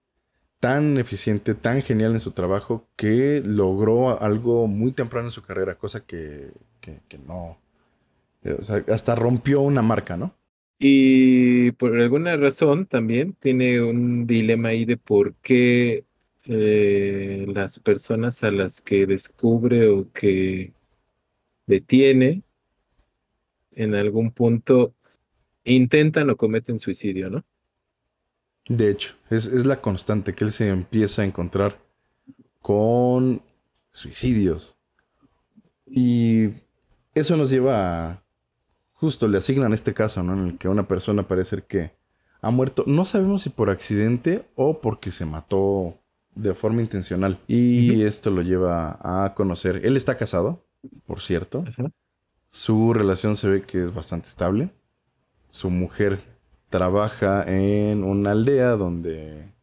tan 0.60 0.98
eficiente, 1.00 1.56
tan 1.56 1.82
genial 1.84 2.14
en 2.14 2.20
su 2.22 2.32
trabajo, 2.32 2.88
que 2.98 3.42
logró 3.46 4.22
algo 4.22 4.68
muy 4.68 4.92
temprano 4.94 5.28
en 5.28 5.32
su 5.32 5.44
carrera, 5.44 5.78
cosa 5.78 6.06
que, 6.06 6.54
que, 6.82 7.02
que 7.10 7.18
no. 7.20 7.60
eh, 8.44 8.58
O 8.60 8.64
sea, 8.64 8.84
hasta 8.90 9.16
rompió 9.16 9.62
una 9.62 9.82
marca, 9.84 10.18
¿no? 10.18 10.36
Y 10.80 11.72
por 11.74 11.96
alguna 12.00 12.36
razón 12.38 12.88
también 12.88 13.34
tiene 13.36 13.82
un 13.84 14.26
dilema 14.26 14.70
ahí 14.70 14.86
de 14.86 14.98
por 14.98 15.36
qué 15.36 16.06
eh, 16.46 17.46
las 17.50 17.80
personas 17.80 18.44
a 18.44 18.52
las 18.52 18.82
que 18.82 19.06
descubre 19.06 19.88
o 19.90 20.12
que 20.12 20.74
detiene 21.68 22.44
en 23.72 23.96
algún 23.96 24.32
punto 24.32 24.94
intentan 25.64 26.30
o 26.30 26.38
cometen 26.38 26.80
suicidio, 26.80 27.30
¿no? 27.30 27.46
De 28.68 28.90
hecho, 28.90 29.16
es, 29.30 29.48
es 29.48 29.66
la 29.66 29.82
constante 29.82 30.34
que 30.34 30.44
él 30.44 30.52
se 30.52 30.68
empieza 30.68 31.22
a 31.22 31.26
encontrar 31.26 31.80
con 32.62 33.42
suicidios. 33.92 34.78
Y 35.86 36.50
eso 37.14 37.36
nos 37.36 37.50
lleva 37.50 38.12
a... 38.12 38.24
Justo 38.94 39.28
le 39.28 39.40
asignan 39.40 39.74
este 39.74 39.94
caso, 39.94 40.22
¿no? 40.22 40.34
En 40.34 40.48
el 40.48 40.58
que 40.58 40.70
una 40.70 40.88
persona 40.88 41.28
parece 41.28 41.50
ser 41.52 41.64
que 41.64 41.92
ha 42.42 42.52
muerto. 42.52 42.84
No 42.86 43.04
sabemos 43.06 43.42
si 43.42 43.50
por 43.50 43.72
accidente 43.72 44.46
o 44.56 44.80
porque 44.80 45.12
se 45.12 45.26
mató 45.26 45.98
de 46.36 46.54
forma 46.54 46.82
intencional. 46.82 47.40
Y 47.48 48.04
esto 48.04 48.30
lo 48.30 48.44
lleva 48.44 49.00
a 49.02 49.34
conocer. 49.34 49.86
Él 49.86 49.98
está 49.98 50.18
casado, 50.18 50.64
por 51.08 51.22
cierto. 51.22 51.64
Ajá. 51.68 51.92
Su 52.52 52.94
relación 52.94 53.36
se 53.36 53.50
ve 53.50 53.64
que 53.64 53.84
es 53.84 53.94
bastante 53.94 54.28
estable. 54.28 54.72
Su 55.52 55.70
mujer 55.70 56.22
trabaja 56.70 57.44
en 57.48 58.04
una 58.04 58.32
aldea 58.32 58.72
donde 58.72 59.54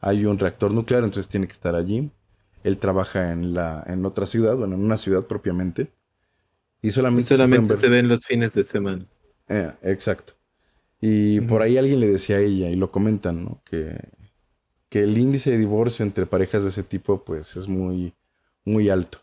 hay 0.00 0.26
un 0.26 0.38
reactor 0.38 0.72
nuclear, 0.72 1.04
entonces 1.04 1.28
tiene 1.28 1.46
que 1.46 1.52
estar 1.54 1.74
allí. 1.74 2.10
Él 2.64 2.78
trabaja 2.78 3.32
en 3.32 3.54
la 3.54 3.82
en 3.86 4.04
otra 4.06 4.26
ciudad, 4.26 4.56
bueno, 4.56 4.74
en 4.76 4.82
una 4.84 4.96
ciudad 4.98 5.26
propiamente. 5.26 5.92
Y 6.82 6.88
Y 6.88 6.92
solamente, 6.92 7.36
se 7.36 7.46
ver- 7.46 7.76
se 7.76 7.88
ven 7.88 8.08
los 8.08 8.24
fines 8.26 8.52
de 8.54 8.64
semana. 8.64 9.06
Eh, 9.48 9.72
exacto. 9.82 10.34
Y 11.00 11.40
por 11.42 11.62
ahí 11.62 11.76
alguien 11.78 12.00
le 12.00 12.08
decía 12.08 12.36
a 12.36 12.40
ella, 12.40 12.70
y 12.70 12.76
lo 12.76 12.90
comentan, 12.90 13.44
¿no? 13.44 13.62
Que, 13.64 13.98
que 14.90 15.00
el 15.02 15.18
índice 15.18 15.52
de 15.52 15.58
divorcio 15.58 16.04
entre 16.04 16.26
parejas 16.26 16.64
de 16.64 16.70
ese 16.70 16.82
tipo, 16.82 17.24
pues, 17.24 17.56
es 17.56 17.68
muy, 17.68 18.14
muy 18.64 18.88
alto. 18.90 19.18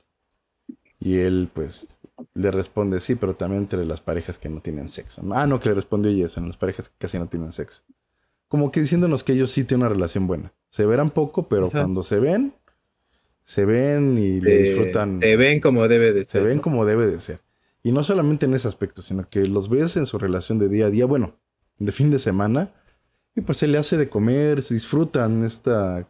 Y 0.99 1.17
él, 1.19 1.49
pues, 1.53 1.89
le 2.33 2.51
responde, 2.51 2.99
sí, 2.99 3.15
pero 3.15 3.35
también 3.35 3.63
entre 3.63 3.85
las 3.85 4.01
parejas 4.01 4.37
que 4.37 4.49
no 4.49 4.61
tienen 4.61 4.89
sexo. 4.89 5.21
Ah, 5.33 5.45
no, 5.47 5.59
que 5.59 5.69
le 5.69 5.75
respondió 5.75 6.11
ella 6.11 6.27
eso, 6.27 6.39
en 6.39 6.47
las 6.47 6.57
parejas 6.57 6.89
que 6.89 6.95
casi 6.97 7.19
no 7.19 7.27
tienen 7.27 7.51
sexo. 7.51 7.83
Como 8.47 8.71
que 8.71 8.79
diciéndonos 8.81 9.23
que 9.23 9.33
ellos 9.33 9.51
sí 9.51 9.63
tienen 9.63 9.85
una 9.85 9.93
relación 9.93 10.27
buena. 10.27 10.53
Se 10.69 10.85
verán 10.85 11.09
poco, 11.11 11.47
pero 11.49 11.67
Ajá. 11.67 11.79
cuando 11.81 12.03
se 12.03 12.19
ven, 12.19 12.53
se 13.43 13.65
ven 13.65 14.17
y 14.17 14.39
Se- 14.41 14.57
disfrutan. 14.57 15.19
se 15.19 15.35
ven 15.35 15.59
como 15.59 15.87
debe 15.87 16.13
de 16.13 16.23
Se 16.23 16.31
ser. 16.33 16.43
ven 16.43 16.57
¿no? 16.57 16.61
como 16.61 16.85
debe 16.85 17.07
de 17.07 17.19
ser. 17.21 17.41
Y 17.83 17.91
no 17.91 18.03
solamente 18.03 18.45
en 18.45 18.53
ese 18.53 18.67
aspecto, 18.67 19.01
sino 19.01 19.29
que 19.29 19.45
los 19.45 19.69
ves 19.69 19.95
en 19.97 20.05
su 20.05 20.17
relación 20.17 20.57
de 20.57 20.69
día 20.69 20.87
a 20.87 20.89
día, 20.89 21.05
bueno, 21.05 21.35
de 21.77 21.91
fin 21.91 22.09
de 22.11 22.19
semana, 22.19 22.73
y 23.35 23.41
pues 23.41 23.57
se 23.57 23.67
le 23.67 23.77
hace 23.77 23.97
de 23.97 24.09
comer, 24.09 24.61
se 24.61 24.73
disfrutan 24.73 25.43
esta, 25.43 26.07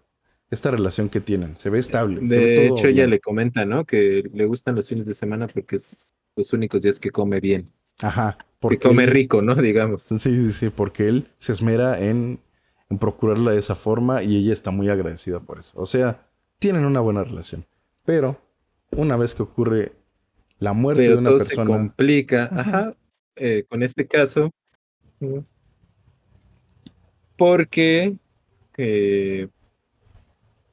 esta 0.50 0.72
relación 0.72 1.10
que 1.10 1.20
tienen. 1.22 1.56
Se 1.58 1.70
ve 1.70 1.80
estable. 1.80 2.20
ve 2.22 2.28
De 2.36 2.68
hecho, 2.68 2.88
ella 2.88 3.04
bien. 3.04 3.10
le 3.12 3.20
comenta, 3.20 3.66
¿no? 3.66 3.86
Que 3.86 4.24
le 4.34 4.46
gustan 4.46 4.76
los 4.76 4.88
fines 4.88 5.06
de 5.06 5.14
semana 5.14 5.48
porque 5.48 5.76
es 5.78 6.14
los 6.36 6.54
únicos 6.54 6.82
días 6.82 7.00
que 7.00 7.12
come 7.12 7.40
bien. 7.40 7.72
Ajá. 8.02 8.38
Que 8.68 8.80
come 8.80 9.06
rico, 9.06 9.42
¿no? 9.42 9.56
Digamos. 9.56 10.04
Sí, 10.04 10.18
sí, 10.20 10.52
sí, 10.52 10.70
porque 10.70 11.08
él 11.08 11.28
se 11.38 11.54
esmera 11.54 12.00
en, 12.00 12.40
en 12.90 12.98
procurarla 12.98 13.52
de 13.52 13.60
esa 13.60 13.76
forma 13.76 14.24
y 14.24 14.38
ella 14.38 14.54
está 14.54 14.72
muy 14.72 14.90
agradecida 14.90 15.40
por 15.40 15.60
eso. 15.60 15.74
O 15.76 15.86
sea, 15.86 16.28
tienen 16.60 16.86
una 16.86 17.00
buena 17.00 17.24
relación. 17.24 17.66
Pero 18.06 18.40
una 18.92 19.18
vez 19.18 19.36
que 19.36 19.44
ocurre 19.44 19.94
la 20.60 20.74
muerte 20.74 21.04
Pero 21.04 21.14
de 21.16 21.20
una 21.20 21.30
todo 21.32 21.40
se 21.42 21.46
persona... 21.48 21.66
complica, 21.68 22.46
Ajá. 22.46 22.60
ajá, 22.62 22.94
eh, 23.36 23.66
con 23.70 23.84
este 23.84 24.08
caso, 24.08 24.52
mm, 25.20 25.40
porque, 27.38 28.16
eh, 28.78 29.48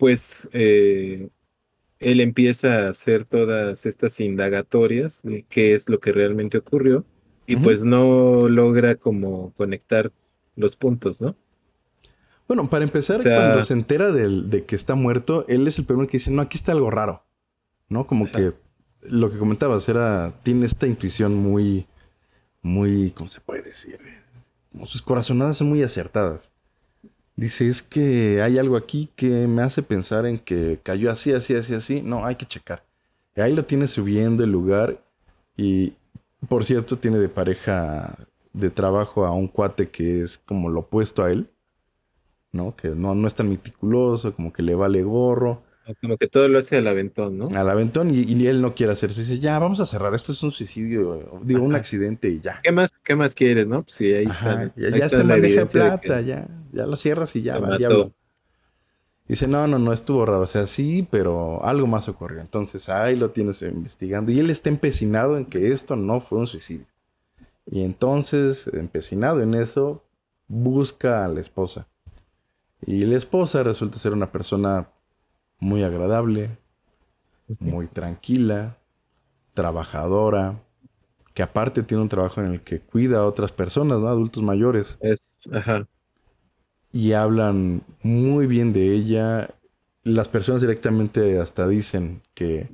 pues, 0.06 0.48
eh, 0.52 1.28
él 2.00 2.20
empieza 2.20 2.86
a 2.86 2.88
hacer 2.88 3.24
todas 3.24 3.86
estas 3.86 4.18
indagatorias 4.18 5.22
de 5.22 5.44
qué 5.48 5.74
es 5.74 5.88
lo 5.88 6.00
que 6.00 6.10
realmente 6.10 6.58
ocurrió 6.58 7.04
y 7.46 7.54
pues 7.54 7.84
no 7.84 8.48
logra 8.48 8.96
como 8.96 9.52
conectar 9.54 10.10
los 10.56 10.74
puntos, 10.74 11.20
¿no? 11.20 11.36
Bueno, 12.48 12.68
para 12.68 12.82
empezar, 12.82 13.20
O 13.20 13.22
sea- 13.22 13.36
cuando 13.36 13.62
se 13.62 13.74
entera 13.74 14.10
del- 14.10 14.50
de 14.50 14.64
que 14.64 14.74
está 14.74 14.96
muerto, 14.96 15.44
él 15.46 15.68
es 15.68 15.78
el 15.78 15.84
primero 15.84 16.08
que 16.08 16.16
dice, 16.18 16.32
no, 16.32 16.42
aquí 16.42 16.56
está 16.56 16.72
algo 16.72 16.90
raro. 16.90 17.22
¿No? 17.88 18.04
Como 18.08 18.24
Ajá. 18.24 18.32
que 18.36 18.52
lo 19.02 19.30
que 19.30 19.38
comentabas 19.38 19.88
era, 19.88 20.34
tiene 20.42 20.66
esta 20.66 20.88
intuición 20.88 21.32
muy, 21.36 21.86
muy, 22.60 23.12
¿cómo 23.12 23.28
se 23.28 23.40
puede 23.40 23.62
decir? 23.62 24.00
Como 24.72 24.84
sus 24.86 25.00
corazonadas 25.00 25.58
son 25.58 25.68
muy 25.68 25.84
acertadas. 25.84 26.50
Dice, 27.36 27.66
es 27.66 27.82
que 27.82 28.42
hay 28.42 28.58
algo 28.58 28.76
aquí 28.76 29.08
que 29.16 29.46
me 29.46 29.62
hace 29.62 29.82
pensar 29.82 30.26
en 30.26 30.38
que 30.38 30.80
cayó 30.82 31.10
así, 31.10 31.32
así, 31.32 31.54
así, 31.54 31.74
así. 31.74 32.02
No, 32.02 32.26
hay 32.26 32.36
que 32.36 32.46
checar. 32.46 32.84
Y 33.34 33.40
ahí 33.40 33.54
lo 33.54 33.64
tiene 33.64 33.86
subiendo 33.86 34.44
el 34.44 34.50
lugar 34.52 35.02
y, 35.56 35.94
por 36.48 36.64
cierto, 36.64 36.98
tiene 36.98 37.18
de 37.18 37.28
pareja 37.28 38.16
de 38.52 38.70
trabajo 38.70 39.24
a 39.24 39.32
un 39.32 39.48
cuate 39.48 39.88
que 39.90 40.22
es 40.22 40.38
como 40.38 40.68
lo 40.70 40.80
opuesto 40.80 41.24
a 41.24 41.30
él. 41.32 41.48
¿no? 42.52 42.76
Que 42.76 42.88
no, 42.88 43.14
no 43.14 43.26
es 43.26 43.34
tan 43.34 43.48
meticuloso, 43.48 44.34
como 44.34 44.52
que 44.52 44.62
le 44.62 44.74
vale 44.74 45.02
gorro 45.02 45.62
Como 46.00 46.16
que 46.16 46.28
todo 46.28 46.48
lo 46.48 46.58
hace 46.58 46.76
al 46.76 46.86
aventón, 46.86 47.38
¿no? 47.38 47.44
al 47.54 47.70
aventón 47.70 48.10
y, 48.14 48.20
y 48.24 48.46
él 48.46 48.60
no 48.60 48.74
quiere 48.74 48.92
hacer 48.92 49.10
eso. 49.10 49.20
Dice, 49.20 49.38
ya, 49.38 49.58
vamos 49.58 49.80
a 49.80 49.86
cerrar, 49.86 50.14
esto 50.14 50.32
es 50.32 50.42
un 50.42 50.52
suicidio, 50.52 51.40
digo, 51.42 51.62
un 51.64 51.74
accidente 51.74 52.28
y 52.28 52.40
ya. 52.40 52.60
¿Qué 52.62 52.70
más, 52.70 52.92
qué 53.02 53.16
más 53.16 53.34
quieres, 53.34 53.66
no? 53.66 53.82
Pues 53.82 53.94
sí, 53.94 54.12
ahí 54.12 54.26
Ajá, 54.26 54.64
está. 54.64 54.74
ya, 54.76 54.88
ahí 54.88 54.98
ya 54.98 55.06
está 55.06 55.20
en 55.22 55.28
bandeja 55.28 55.60
de 55.60 55.66
plata, 55.66 56.18
que 56.18 56.24
ya, 56.24 56.46
ya 56.72 56.86
lo 56.86 56.96
cierras 56.96 57.36
y 57.36 57.42
ya 57.42 57.58
va 57.58 57.76
diablo. 57.76 58.12
Dice, 59.28 59.46
no, 59.46 59.66
no, 59.66 59.78
no, 59.78 59.92
estuvo 59.92 60.26
raro. 60.26 60.40
O 60.40 60.46
sea, 60.46 60.66
sí, 60.66 61.06
pero 61.10 61.64
algo 61.64 61.86
más 61.86 62.08
ocurrió. 62.08 62.40
Entonces, 62.40 62.88
ahí 62.88 63.16
lo 63.16 63.30
tienes 63.30 63.62
investigando. 63.62 64.32
Y 64.32 64.40
él 64.40 64.50
está 64.50 64.68
empecinado 64.68 65.38
en 65.38 65.46
que 65.46 65.72
esto 65.72 65.96
no 65.96 66.20
fue 66.20 66.38
un 66.38 66.46
suicidio. 66.46 66.86
Y 67.66 67.84
entonces, 67.84 68.66
empecinado 68.72 69.40
en 69.40 69.54
eso, 69.54 70.04
busca 70.48 71.24
a 71.24 71.28
la 71.28 71.40
esposa. 71.40 71.86
Y 72.84 73.04
la 73.04 73.16
esposa 73.16 73.62
resulta 73.62 73.98
ser 73.98 74.12
una 74.12 74.32
persona 74.32 74.90
muy 75.60 75.84
agradable, 75.84 76.58
muy 77.60 77.86
tranquila, 77.86 78.76
trabajadora, 79.54 80.60
que 81.32 81.42
aparte 81.42 81.82
tiene 81.82 82.02
un 82.02 82.08
trabajo 82.08 82.40
en 82.40 82.54
el 82.54 82.60
que 82.60 82.80
cuida 82.80 83.18
a 83.18 83.26
otras 83.26 83.52
personas, 83.52 84.00
¿no? 84.00 84.08
Adultos 84.08 84.42
mayores. 84.42 84.98
Es, 85.00 85.48
ajá. 85.52 85.86
Y 86.92 87.12
hablan 87.12 87.82
muy 88.02 88.46
bien 88.46 88.72
de 88.72 88.92
ella. 88.94 89.48
Las 90.04 90.28
personas 90.28 90.60
directamente 90.60 91.40
hasta 91.40 91.66
dicen 91.66 92.22
que, 92.34 92.70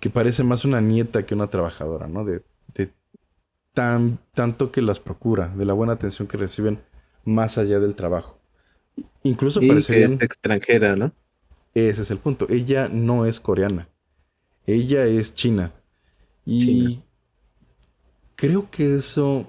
que 0.00 0.10
parece 0.10 0.44
más 0.44 0.64
una 0.64 0.80
nieta 0.80 1.26
que 1.26 1.34
una 1.34 1.48
trabajadora, 1.48 2.08
¿no? 2.08 2.24
De, 2.24 2.42
de 2.74 2.92
tan, 3.74 4.18
tanto 4.34 4.72
que 4.72 4.82
las 4.82 5.00
procura, 5.00 5.48
de 5.48 5.64
la 5.64 5.72
buena 5.74 5.94
atención 5.94 6.28
que 6.28 6.36
reciben 6.36 6.80
más 7.24 7.58
allá 7.58 7.80
del 7.80 7.94
trabajo. 7.94 8.38
Incluso 9.22 9.60
Y 9.60 9.68
que 9.82 10.04
es 10.04 10.16
extranjera, 10.20 10.96
¿no? 10.96 11.12
Ese 11.74 12.02
es 12.02 12.10
el 12.10 12.18
punto. 12.18 12.46
Ella 12.50 12.88
no 12.88 13.26
es 13.26 13.40
coreana. 13.40 13.88
Ella 14.66 15.06
es 15.06 15.34
china. 15.34 15.72
Y 16.44 16.58
China. 16.58 17.02
creo 18.36 18.70
que 18.70 18.94
eso 18.94 19.46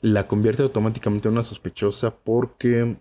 la 0.00 0.26
convierte 0.26 0.62
automáticamente 0.62 1.28
en 1.28 1.34
una 1.34 1.42
sospechosa 1.42 2.14
porque, 2.14 2.96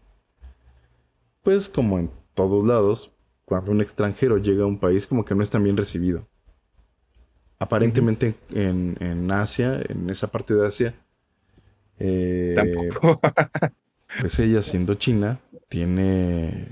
pues 1.43 1.69
como 1.69 1.99
en 1.99 2.11
todos 2.33 2.65
lados, 2.65 3.11
cuando 3.45 3.71
un 3.71 3.81
extranjero 3.81 4.37
llega 4.37 4.63
a 4.63 4.67
un 4.67 4.79
país 4.79 5.07
como 5.07 5.25
que 5.25 5.35
no 5.35 5.43
es 5.43 5.49
tan 5.49 5.63
bien 5.63 5.77
recibido. 5.77 6.27
Aparentemente 7.59 8.35
en, 8.53 8.97
en 8.99 9.31
Asia, 9.31 9.81
en 9.87 10.09
esa 10.09 10.27
parte 10.27 10.53
de 10.53 10.67
Asia, 10.67 10.95
eh, 11.99 12.53
Tampoco. 12.55 13.19
pues 14.21 14.39
ella 14.39 14.61
siendo 14.61 14.95
china, 14.95 15.39
tiene, 15.67 16.67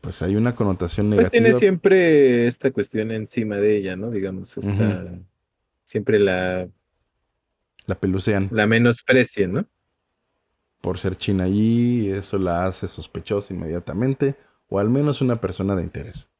pues 0.00 0.22
hay 0.22 0.36
una 0.36 0.54
connotación 0.54 1.08
Pues 1.08 1.16
negativa. 1.18 1.30
tiene 1.30 1.52
siempre 1.58 2.46
esta 2.46 2.70
cuestión 2.70 3.10
encima 3.10 3.56
de 3.56 3.76
ella, 3.76 3.96
¿no? 3.96 4.10
Digamos, 4.10 4.56
esta, 4.56 5.18
siempre 5.84 6.18
la, 6.18 6.68
La 7.86 7.94
pelucean 7.94 8.48
la 8.52 8.66
menosprecian, 8.66 9.52
¿no? 9.52 9.66
por 10.80 10.98
ser 10.98 11.16
china 11.16 11.48
y 11.48 12.10
eso 12.10 12.38
la 12.38 12.64
hace 12.66 12.86
sospechosa 12.86 13.52
inmediatamente, 13.52 14.36
o 14.68 14.78
al 14.78 14.88
menos 14.88 15.20
una 15.20 15.40
persona 15.40 15.74
de 15.74 15.82
interés. 15.82 16.30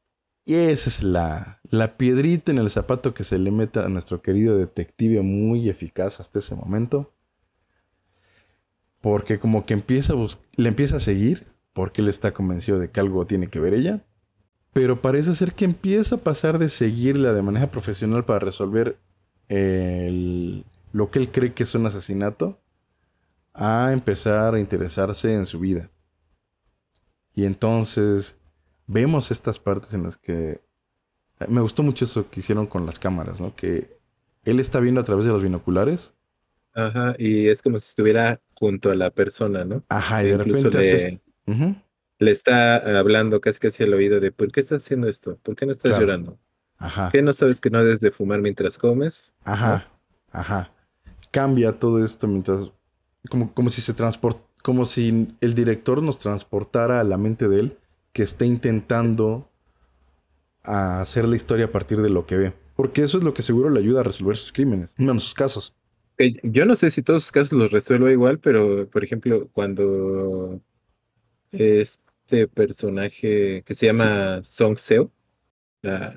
Y 0.45 0.55
esa 0.55 0.89
es 0.89 1.03
la, 1.03 1.59
la 1.69 1.97
piedrita 1.97 2.51
en 2.53 2.59
el 2.59 2.69
zapato 2.69 3.13
que 3.13 3.25
se 3.25 3.37
le 3.37 3.51
mete 3.51 3.79
a 3.81 3.89
nuestro 3.89 4.21
querido 4.21 4.57
detective 4.57 5.21
muy 5.21 5.67
eficaz 5.67 6.21
hasta 6.21 6.39
ese 6.39 6.55
momento. 6.55 7.11
Porque 9.01 9.39
como 9.39 9.65
que 9.65 9.73
empieza 9.73 10.13
a 10.13 10.27
le 10.55 10.69
empieza 10.69 10.97
a 10.97 11.01
seguir, 11.01 11.47
porque 11.73 12.01
él 12.01 12.07
está 12.07 12.33
convencido 12.33 12.79
de 12.79 12.89
que 12.89 12.99
algo 13.01 13.27
tiene 13.27 13.47
que 13.47 13.59
ver 13.59 13.73
ella. 13.73 14.05
Pero 14.73 15.01
parece 15.01 15.35
ser 15.35 15.53
que 15.53 15.65
empieza 15.65 16.15
a 16.15 16.19
pasar 16.19 16.59
de 16.59 16.69
seguirla 16.69 17.33
de 17.33 17.41
manera 17.41 17.71
profesional 17.71 18.23
para 18.25 18.39
resolver 18.39 18.97
el- 19.49 20.63
lo 20.97 21.11
que 21.11 21.19
él 21.19 21.31
cree 21.31 21.53
que 21.53 21.63
es 21.63 21.75
un 21.75 21.85
asesinato 21.85 22.59
a 23.53 23.91
empezar 23.93 24.55
a 24.55 24.59
interesarse 24.59 25.33
en 25.33 25.45
su 25.45 25.59
vida. 25.59 25.91
Y 27.35 27.45
entonces 27.45 28.37
vemos 28.87 29.31
estas 29.31 29.59
partes 29.59 29.93
en 29.93 30.03
las 30.03 30.17
que 30.17 30.61
me 31.49 31.61
gustó 31.61 31.83
mucho 31.83 32.05
eso 32.05 32.29
que 32.29 32.39
hicieron 32.41 32.67
con 32.67 32.85
las 32.85 32.99
cámaras, 32.99 33.41
¿no? 33.41 33.55
Que 33.55 33.97
él 34.45 34.59
está 34.59 34.79
viendo 34.79 35.01
a 35.01 35.05
través 35.05 35.25
de 35.25 35.31
los 35.31 35.43
binoculares. 35.43 36.13
Ajá, 36.73 37.15
y 37.17 37.47
es 37.49 37.61
como 37.61 37.79
si 37.79 37.89
estuviera 37.89 38.41
junto 38.55 38.91
a 38.91 38.95
la 38.95 39.09
persona, 39.11 39.65
¿no? 39.65 39.83
Ajá, 39.89 40.23
y 40.23 40.27
E 40.27 40.29
de 40.29 40.37
incluso 40.37 40.69
repente 40.69 40.77
le, 40.77 40.95
haces- 40.95 41.19
le 42.19 42.31
está 42.31 42.99
hablando 42.99 43.41
casi 43.41 43.59
casi 43.59 43.83
al 43.83 43.93
oído 43.93 44.19
de 44.19 44.31
¿por 44.31 44.51
qué 44.51 44.59
estás 44.59 44.83
haciendo 44.83 45.07
esto? 45.07 45.37
¿Por 45.43 45.55
qué 45.55 45.65
no 45.65 45.71
estás 45.71 45.89
Claro. 45.89 46.01
llorando? 46.01 46.39
Ajá. 46.79 47.09
¿Qué 47.11 47.21
no 47.21 47.33
sabes 47.33 47.61
que 47.61 47.69
no 47.71 47.83
debes 47.83 48.01
de 48.01 48.11
fumar 48.11 48.41
mientras 48.41 48.77
comes? 48.77 49.35
Ajá, 49.45 49.87
ajá. 50.31 50.69
Cambia 51.37 51.77
todo 51.77 52.03
esto 52.03 52.27
mientras. 52.27 52.71
Como, 53.29 53.53
como 53.53 53.69
si 53.69 53.79
se 53.79 53.93
transport, 53.93 54.39
Como 54.63 54.87
si 54.87 55.35
el 55.39 55.53
director 55.53 56.01
nos 56.01 56.17
transportara 56.17 56.99
a 56.99 57.03
la 57.03 57.19
mente 57.19 57.47
de 57.47 57.59
él 57.59 57.77
que 58.11 58.23
está 58.23 58.43
intentando 58.43 59.47
a 60.63 61.01
hacer 61.01 61.27
la 61.27 61.35
historia 61.35 61.65
a 61.65 61.71
partir 61.71 62.01
de 62.01 62.09
lo 62.09 62.25
que 62.25 62.37
ve. 62.37 62.53
Porque 62.75 63.03
eso 63.03 63.19
es 63.19 63.23
lo 63.23 63.35
que 63.35 63.43
seguro 63.43 63.69
le 63.69 63.79
ayuda 63.79 63.99
a 63.99 64.03
resolver 64.03 64.35
sus 64.35 64.51
crímenes. 64.51 64.95
Bueno, 64.97 65.19
sus 65.19 65.35
casos. 65.35 65.75
Yo 66.41 66.65
no 66.65 66.75
sé 66.75 66.89
si 66.89 67.03
todos 67.03 67.21
sus 67.21 67.31
casos 67.31 67.53
los 67.53 67.69
resuelvo 67.69 68.09
igual, 68.09 68.39
pero 68.39 68.89
por 68.89 69.03
ejemplo, 69.03 69.47
cuando 69.53 70.59
este 71.51 72.47
personaje 72.47 73.61
que 73.63 73.73
se 73.75 73.85
llama 73.85 74.41
Song 74.41 74.75
Seo, 74.79 75.11
la, 75.83 76.15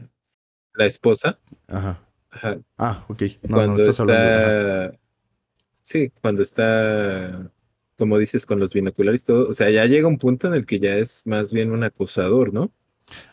la 0.72 0.86
esposa, 0.86 1.38
Ajá. 1.68 2.00
ajá, 2.30 2.58
Ah, 2.78 3.04
ok. 3.08 3.22
No, 3.42 3.48
no, 3.48 3.54
cuando 3.56 3.82
estás 3.82 4.00
hablando. 4.00 4.99
Sí, 5.80 6.10
cuando 6.22 6.42
está, 6.42 7.52
como 7.96 8.18
dices, 8.18 8.46
con 8.46 8.58
los 8.60 8.72
binoculares 8.72 9.22
y 9.22 9.26
todo, 9.26 9.48
o 9.48 9.54
sea, 9.54 9.70
ya 9.70 9.86
llega 9.86 10.08
un 10.08 10.18
punto 10.18 10.48
en 10.48 10.54
el 10.54 10.66
que 10.66 10.78
ya 10.80 10.96
es 10.96 11.26
más 11.26 11.52
bien 11.52 11.70
un 11.72 11.84
acosador, 11.84 12.52
¿no? 12.52 12.72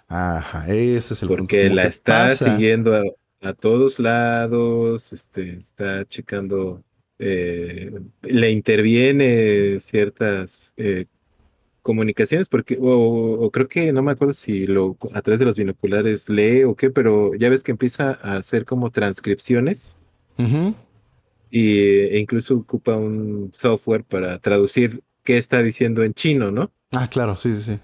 Ajá, 0.08 0.68
ese 0.70 1.14
es 1.14 1.24
el 1.24 1.32
punto. 1.32 1.56
Porque 1.56 1.70
la 1.70 1.86
está 1.86 1.98
pasa- 2.06 2.36
siguiendo 2.36 2.96
a, 2.96 3.02
a 3.42 3.54
todos 3.54 4.00
lados, 4.00 5.12
este, 5.14 5.58
está 5.58 6.06
checando, 6.06 6.84
eh, 7.20 7.92
le 8.22 8.52
interviene 8.52 9.78
ciertas 9.80 10.74
eh, 10.78 11.08
comunicaciones, 11.84 12.50
porque, 12.50 12.78
o, 12.82 12.88
o 13.46 13.52
creo 13.52 13.68
que 13.70 13.94
no 13.94 14.04
me 14.04 14.12
acuerdo 14.14 14.34
si 14.34 14.68
lo 14.68 14.98
a 15.14 15.22
través 15.24 15.40
de 15.40 15.46
los 15.46 15.58
binoculares 15.58 16.30
lee 16.30 16.64
o 16.66 16.76
qué, 16.76 16.92
pero 16.92 17.36
ya 17.36 17.50
ves 17.50 17.64
que 17.64 17.72
empieza 17.72 18.12
a 18.22 18.38
hacer 18.38 18.66
como 18.66 18.92
transcripciones 18.92 20.00
Ujú. 20.40 20.76
Y, 21.50 21.80
e 21.80 22.20
incluso 22.20 22.56
ocupa 22.58 22.96
un 22.96 23.52
software 23.54 24.04
para 24.04 24.40
traducir 24.40 25.04
qué 25.24 25.38
está 25.38 25.62
diciendo 25.62 26.04
en 26.04 26.14
chino, 26.14 26.52
¿no? 26.52 26.72
Ah, 26.92 27.10
claro, 27.10 27.36
sí, 27.36 27.56
sí, 27.56 27.62
sí. 27.62 27.80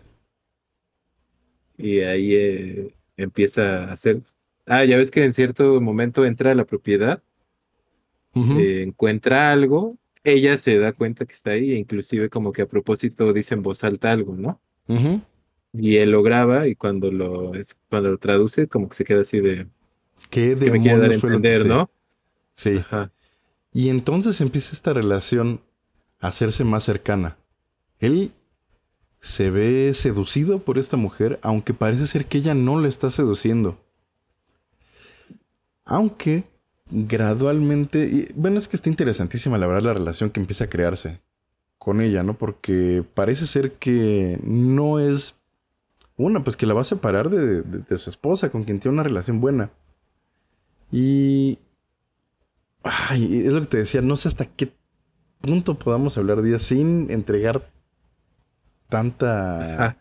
Y 1.78 2.00
ahí 2.02 2.36
eh, 2.36 2.96
empieza 3.18 3.86
a 3.86 3.94
hacer. 3.94 4.22
Ah, 4.66 4.86
ya 4.86 4.98
ves 4.98 5.12
que 5.12 5.24
en 5.24 5.34
cierto 5.34 5.82
momento 5.82 6.26
entra 6.26 6.52
a 6.52 6.56
la 6.56 6.66
propiedad, 6.66 7.22
eh, 8.36 8.84
encuentra 8.88 9.52
algo, 9.52 9.98
ella 10.24 10.58
se 10.58 10.78
da 10.78 10.94
cuenta 10.94 11.26
que 11.26 11.34
está 11.34 11.52
ahí, 11.52 11.72
e 11.72 11.78
inclusive 11.78 12.30
como 12.30 12.52
que 12.52 12.62
a 12.62 12.68
propósito 12.68 13.34
dice 13.34 13.56
en 13.56 13.62
voz 13.62 13.84
alta 13.84 14.12
algo, 14.12 14.36
¿no? 14.38 14.62
Y 15.74 15.98
él 15.98 16.12
lo 16.12 16.24
graba 16.24 16.68
y 16.68 16.76
cuando 16.76 17.12
lo, 17.12 17.56
es, 17.56 17.80
cuando 17.90 18.12
lo 18.12 18.18
traduce, 18.18 18.68
como 18.68 18.88
que 18.88 18.96
se 18.96 19.04
queda 19.04 19.22
así 19.22 19.40
de, 19.40 19.68
¿Qué 20.30 20.54
es 20.54 20.62
que 20.62 20.72
me 20.72 20.80
quiere 20.80 20.98
dar 20.98 21.12
a 21.12 21.14
entender, 21.14 21.62
sí, 21.62 21.68
¿no? 21.68 21.92
Sí. 22.56 22.78
Ajá. 22.78 23.12
Y 23.74 23.90
entonces 23.90 24.40
empieza 24.40 24.74
esta 24.74 24.94
relación 24.94 25.62
a 26.20 26.28
hacerse 26.28 26.64
más 26.64 26.84
cercana. 26.84 27.38
Él 28.00 28.32
se 29.20 29.50
ve 29.50 29.94
seducido 29.94 30.60
por 30.60 30.78
esta 30.78 30.96
mujer, 30.96 31.40
aunque 31.42 31.74
parece 31.74 32.08
ser 32.08 32.26
que 32.28 32.38
ella 32.38 32.54
no 32.54 32.80
le 32.80 32.90
está 32.90 33.10
seduciendo. 33.10 33.80
Aunque 35.86 36.44
gradualmente, 36.92 38.06
y, 38.06 38.32
bueno, 38.36 38.58
es 38.58 38.68
que 38.68 38.76
está 38.76 38.90
interesantísima 38.90 39.58
la 39.58 39.66
verdad 39.66 39.84
la 39.84 39.94
relación 39.94 40.30
que 40.30 40.40
empieza 40.40 40.66
a 40.66 40.70
crearse 40.70 41.22
con 41.78 42.00
ella, 42.00 42.22
¿no? 42.22 42.36
Porque 42.36 43.04
parece 43.14 43.48
ser 43.48 43.74
que 43.74 44.40
no 44.44 45.00
es 45.00 45.36
una, 46.16 46.44
pues 46.44 46.56
que 46.56 46.68
la 46.68 46.74
va 46.74 46.82
a 46.82 46.86
separar 46.86 47.30
de, 47.30 47.98
su 47.98 48.10
esposa, 48.10 48.52
con 48.52 48.64
quien 48.64 48.80
tiene 48.80 48.94
una 48.94 49.04
relación 49.04 49.42
buena. 49.42 49.72
Y... 50.92 51.58
Ay, 52.84 53.44
es 53.46 53.54
lo 53.54 53.62
que 53.62 53.68
te 53.68 53.78
decía, 53.78 54.02
no 54.02 54.16
sé 54.16 54.28
hasta 54.28 54.46
qué 54.46 54.72
punto 55.42 55.76
podamos 55.76 56.18
hablar 56.18 56.42
de 56.42 56.50
ella 56.50 56.60
sin 56.60 57.10
entregar 57.10 57.70
tanta... 58.90 59.98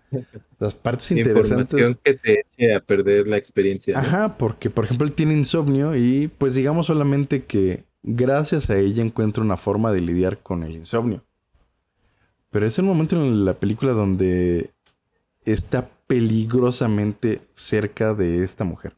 Las 0.59 0.74
partes 0.74 1.11
interesantes. 1.11 1.97
que 2.05 2.14
te 2.14 2.41
eche 2.41 2.74
a 2.74 2.80
perder 2.80 3.26
la 3.26 3.37
experiencia. 3.37 3.99
Ajá, 3.99 4.37
porque 4.37 4.70
por 4.70 4.85
ejemplo 4.85 5.07
él 5.07 5.12
tiene 5.12 5.33
insomnio 5.33 5.97
y 5.97 6.30
pues 6.39 6.55
digamos 6.55 6.87
solamente 6.87 7.45
que 7.45 7.85
gracias 8.03 8.70
a 8.70 8.76
ella 8.76 9.03
encuentra 9.03 9.43
una 9.43 9.57
forma 9.57 9.93
de 9.93 10.01
lidiar 10.01 10.39
con 10.39 10.62
el 10.62 10.76
insomnio. 10.76 11.24
Pero 12.51 12.66
es 12.66 12.78
el 12.78 12.85
momento 12.85 13.16
en 13.16 13.45
la 13.45 13.55
película 13.55 13.93
donde 13.93 14.70
está 15.45 15.89
peligrosamente 16.07 17.41
cerca 17.55 18.14
de 18.14 18.45
esta 18.45 18.62
mujer. 18.64 18.95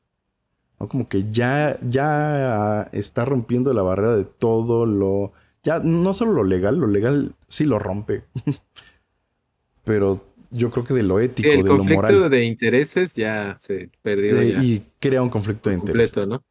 ¿No? 0.79 0.89
Como 0.89 1.09
que 1.09 1.31
ya, 1.31 1.79
ya 1.83 2.89
está 2.93 3.25
rompiendo 3.25 3.73
la 3.73 3.83
barrera 3.83 4.17
de 4.17 4.25
todo 4.25 4.87
lo... 4.87 5.33
Ya 5.63 5.79
no 5.79 6.13
solo 6.13 6.33
lo 6.33 6.45
legal, 6.45 6.77
lo 6.77 6.87
legal 6.87 7.35
sí 7.49 7.65
lo 7.65 7.79
rompe. 7.79 8.25
Pero 9.85 10.25
yo 10.51 10.71
creo 10.71 10.85
que 10.85 10.95
de 10.95 11.03
lo 11.03 11.21
ético, 11.21 11.49
de 11.49 11.57
lo 11.57 11.63
moral. 11.63 11.89
El 11.89 11.97
conflicto 11.97 12.29
de 12.31 12.45
intereses 12.45 13.15
ya 13.17 13.57
se 13.57 13.91
perdió. 14.03 14.43
Y 14.63 14.85
crea 14.99 15.23
un 15.23 15.31
conflicto 15.31 15.71
de 15.71 15.77
intereses. 15.77 16.27
¿no? 16.27 16.45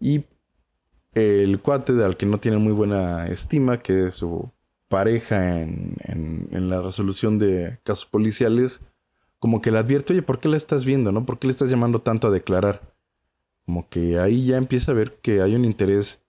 Y 0.00 0.24
el 1.14 1.60
cuate 1.60 1.92
al 2.04 2.16
que 2.16 2.26
no 2.26 2.38
tiene 2.38 2.58
muy 2.58 2.72
buena 2.72 3.26
estima, 3.28 3.78
que 3.78 4.08
es 4.08 4.16
su 4.16 4.50
pareja 4.88 5.60
en, 5.60 5.96
en, 6.04 6.68
la 6.68 6.82
resolución 6.82 7.38
de 7.38 7.78
casos 7.82 8.06
policiales, 8.06 8.82
como 9.38 9.62
que 9.62 9.70
le 9.70 9.78
advierte, 9.78 10.12
oye, 10.12 10.22
¿por 10.22 10.38
qué 10.38 10.48
la 10.48 10.56
estás 10.56 10.84
viendo? 10.84 11.12
¿No? 11.12 11.24
¿Por 11.24 11.38
qué 11.38 11.46
le 11.46 11.52
estás 11.52 11.70
llamando 11.70 12.02
tanto 12.02 12.28
a 12.28 12.30
declarar? 12.30 12.91
Como 13.66 13.88
que 13.88 14.18
ahí 14.18 14.46
ya 14.46 14.56
empieza 14.56 14.92
a 14.92 14.94
ver 14.94 15.18
que 15.22 15.40
hay 15.40 15.54
un 15.54 15.64
interés 15.64 16.20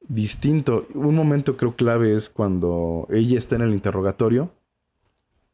distinto. 0.00 0.86
Un 0.94 1.14
momento 1.14 1.56
creo 1.56 1.76
clave 1.76 2.14
es 2.14 2.28
cuando 2.28 3.06
ella 3.10 3.38
está 3.38 3.56
en 3.56 3.62
el 3.62 3.72
interrogatorio 3.72 4.50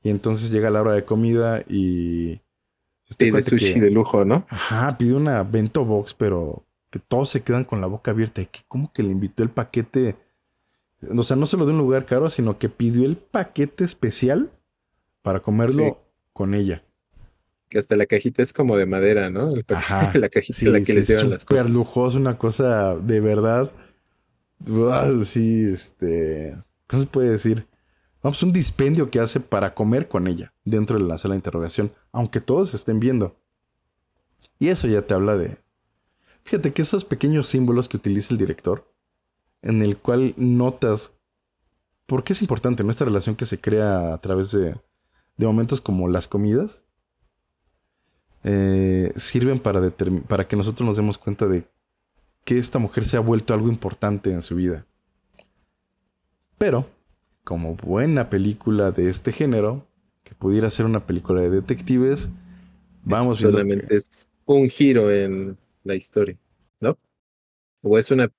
y 0.02 0.10
entonces 0.10 0.50
llega 0.50 0.70
la 0.70 0.80
hora 0.80 0.92
de 0.92 1.04
comida 1.04 1.62
y... 1.68 2.40
Este 3.06 3.26
pide 3.30 3.42
sushi 3.42 3.80
de 3.80 3.90
lujo, 3.90 4.24
¿no? 4.24 4.46
Ajá, 4.48 4.96
pide 4.96 5.14
una 5.14 5.42
bento 5.42 5.84
box, 5.84 6.14
pero 6.14 6.64
que 6.90 6.98
todos 6.98 7.28
se 7.28 7.42
quedan 7.42 7.64
con 7.64 7.82
la 7.82 7.86
boca 7.86 8.12
abierta. 8.12 8.42
Que 8.44 8.60
como 8.66 8.92
que 8.92 9.02
le 9.02 9.10
invitó 9.10 9.42
el 9.42 9.50
paquete 9.50 10.16
o 11.16 11.22
sea, 11.22 11.36
no 11.36 11.46
se 11.46 11.56
lo 11.56 11.64
dio 11.64 11.74
un 11.74 11.80
lugar 11.80 12.06
caro, 12.06 12.30
sino 12.30 12.58
que 12.58 12.68
pidió 12.68 13.04
el 13.04 13.16
paquete 13.16 13.84
especial 13.84 14.50
para 15.22 15.40
comerlo 15.40 16.00
con 16.32 16.54
ella. 16.54 16.83
Que 17.68 17.78
hasta 17.78 17.96
la 17.96 18.06
cajita 18.06 18.42
es 18.42 18.52
como 18.52 18.76
de 18.76 18.86
madera, 18.86 19.30
¿no? 19.30 19.54
Ajá. 19.68 20.12
la 20.18 20.28
cajita 20.28 20.70
la 20.70 20.80
que 20.82 20.94
les 20.94 21.08
llevan 21.08 21.30
las 21.30 21.44
cosas. 21.44 21.62
Súper 21.62 21.70
lujoso, 21.74 22.18
una 22.18 22.38
cosa 22.38 22.96
de 22.96 23.20
verdad. 23.20 23.70
sí, 25.24 25.64
este. 25.72 26.56
¿Cómo 26.86 27.02
se 27.02 27.08
puede 27.08 27.30
decir? 27.30 27.66
Vamos, 28.22 28.42
un 28.42 28.52
dispendio 28.52 29.10
que 29.10 29.20
hace 29.20 29.40
para 29.40 29.74
comer 29.74 30.08
con 30.08 30.28
ella 30.28 30.54
dentro 30.64 30.98
de 30.98 31.04
la 31.04 31.18
sala 31.18 31.34
de 31.34 31.38
interrogación, 31.38 31.92
aunque 32.12 32.40
todos 32.40 32.72
estén 32.74 33.00
viendo. 33.00 33.36
Y 34.58 34.68
eso 34.68 34.86
ya 34.86 35.02
te 35.02 35.14
habla 35.14 35.36
de. 35.36 35.58
Fíjate 36.44 36.72
que 36.72 36.82
esos 36.82 37.04
pequeños 37.04 37.48
símbolos 37.48 37.88
que 37.88 37.96
utiliza 37.96 38.32
el 38.32 38.38
director 38.38 38.94
en 39.64 39.82
el 39.82 39.96
cual 39.96 40.34
notas 40.36 41.12
por 42.06 42.22
qué 42.22 42.34
es 42.34 42.42
importante 42.42 42.84
nuestra 42.84 43.06
relación 43.06 43.34
que 43.34 43.46
se 43.46 43.60
crea 43.60 44.12
a 44.12 44.20
través 44.20 44.52
de, 44.52 44.76
momentos 45.38 45.80
como 45.80 46.06
las 46.06 46.28
comidas. 46.28 46.84
Eh, 48.44 49.12
sirven 49.16 49.58
para, 49.58 49.80
para 50.28 50.46
que 50.46 50.56
nosotros 50.56 50.86
nos 50.86 50.96
demos 50.96 51.16
cuenta 51.16 51.46
de 51.46 51.66
que 52.44 52.58
esta 52.58 52.78
mujer 52.78 53.04
se 53.04 53.16
ha 53.16 53.20
vuelto 53.20 53.54
algo 53.54 53.68
importante 53.68 54.30
en 54.30 54.42
su 54.42 54.54
vida. 54.56 54.86
Pero, 56.58 56.86
como 57.42 57.74
buena 57.74 58.28
película 58.28 58.90
de 58.90 59.08
este 59.08 59.32
género, 59.32 59.86
que 60.22 60.34
pudiera 60.34 60.68
ser 60.70 60.86
una 60.86 61.06
película 61.06 61.40
de 61.40 61.50
detectives, 61.50 62.28
vamos 63.02 63.38
Solamente 63.38 63.96
es 63.96 64.28
un 64.44 64.68
giro 64.68 65.10
en 65.10 65.56
la 65.82 65.94
historia, 65.94 66.36
¿no? 66.80 66.98
O 67.82 67.98
es 67.98 68.10
una 68.10 68.30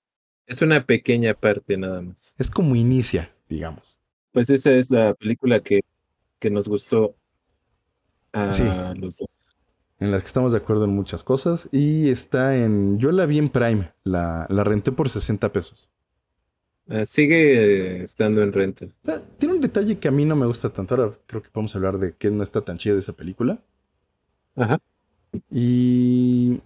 es 0.47 0.61
una 0.61 0.85
pequeña 0.85 1.33
parte 1.33 1.77
nada 1.77 2.01
más. 2.01 2.35
Es 2.37 2.49
como 2.49 2.75
inicia, 2.75 3.33
digamos. 3.49 3.99
Pues 4.31 4.49
esa 4.49 4.71
es 4.71 4.91
la 4.91 5.13
película 5.15 5.61
que, 5.61 5.81
que 6.39 6.49
nos 6.49 6.67
gustó 6.67 7.15
a 8.31 8.93
los 8.95 9.17
dos. 9.17 9.29
En 9.99 10.11
las 10.11 10.23
que 10.23 10.27
estamos 10.27 10.51
de 10.51 10.57
acuerdo 10.57 10.85
en 10.85 10.91
muchas 10.91 11.23
cosas. 11.23 11.69
Y 11.71 12.09
está 12.09 12.55
en. 12.57 12.99
Yo 12.99 13.11
la 13.11 13.25
vi 13.25 13.39
en 13.39 13.49
Prime. 13.49 13.93
La, 14.03 14.45
la 14.49 14.63
renté 14.63 14.91
por 14.91 15.09
60 15.09 15.51
pesos. 15.51 15.89
Ah, 16.87 17.05
sigue 17.05 18.03
estando 18.03 18.41
en 18.43 18.53
renta. 18.53 18.85
Ah, 19.07 19.19
tiene 19.37 19.55
un 19.55 19.61
detalle 19.61 19.97
que 19.97 20.07
a 20.07 20.11
mí 20.11 20.25
no 20.25 20.35
me 20.35 20.45
gusta 20.45 20.69
tanto. 20.69 20.95
Ahora 20.95 21.17
creo 21.25 21.41
que 21.41 21.49
podemos 21.49 21.75
hablar 21.75 21.97
de 21.97 22.15
que 22.15 22.29
no 22.29 22.43
está 22.43 22.61
tan 22.61 22.77
chida 22.77 22.97
esa 22.99 23.13
película. 23.13 23.59
Ajá. 24.55 24.79
Y 25.49 26.61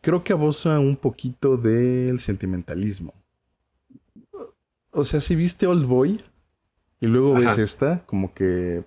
creo 0.00 0.22
que 0.22 0.32
abusa 0.32 0.78
un 0.78 0.96
poquito 0.96 1.56
del 1.56 2.20
sentimentalismo. 2.20 3.12
O 4.90 5.04
sea, 5.04 5.20
si 5.20 5.34
viste 5.34 5.66
Old 5.66 5.86
Boy 5.86 6.20
y 7.00 7.06
luego 7.06 7.34
ves 7.34 7.58
esta, 7.58 8.04
como 8.06 8.32
que 8.32 8.84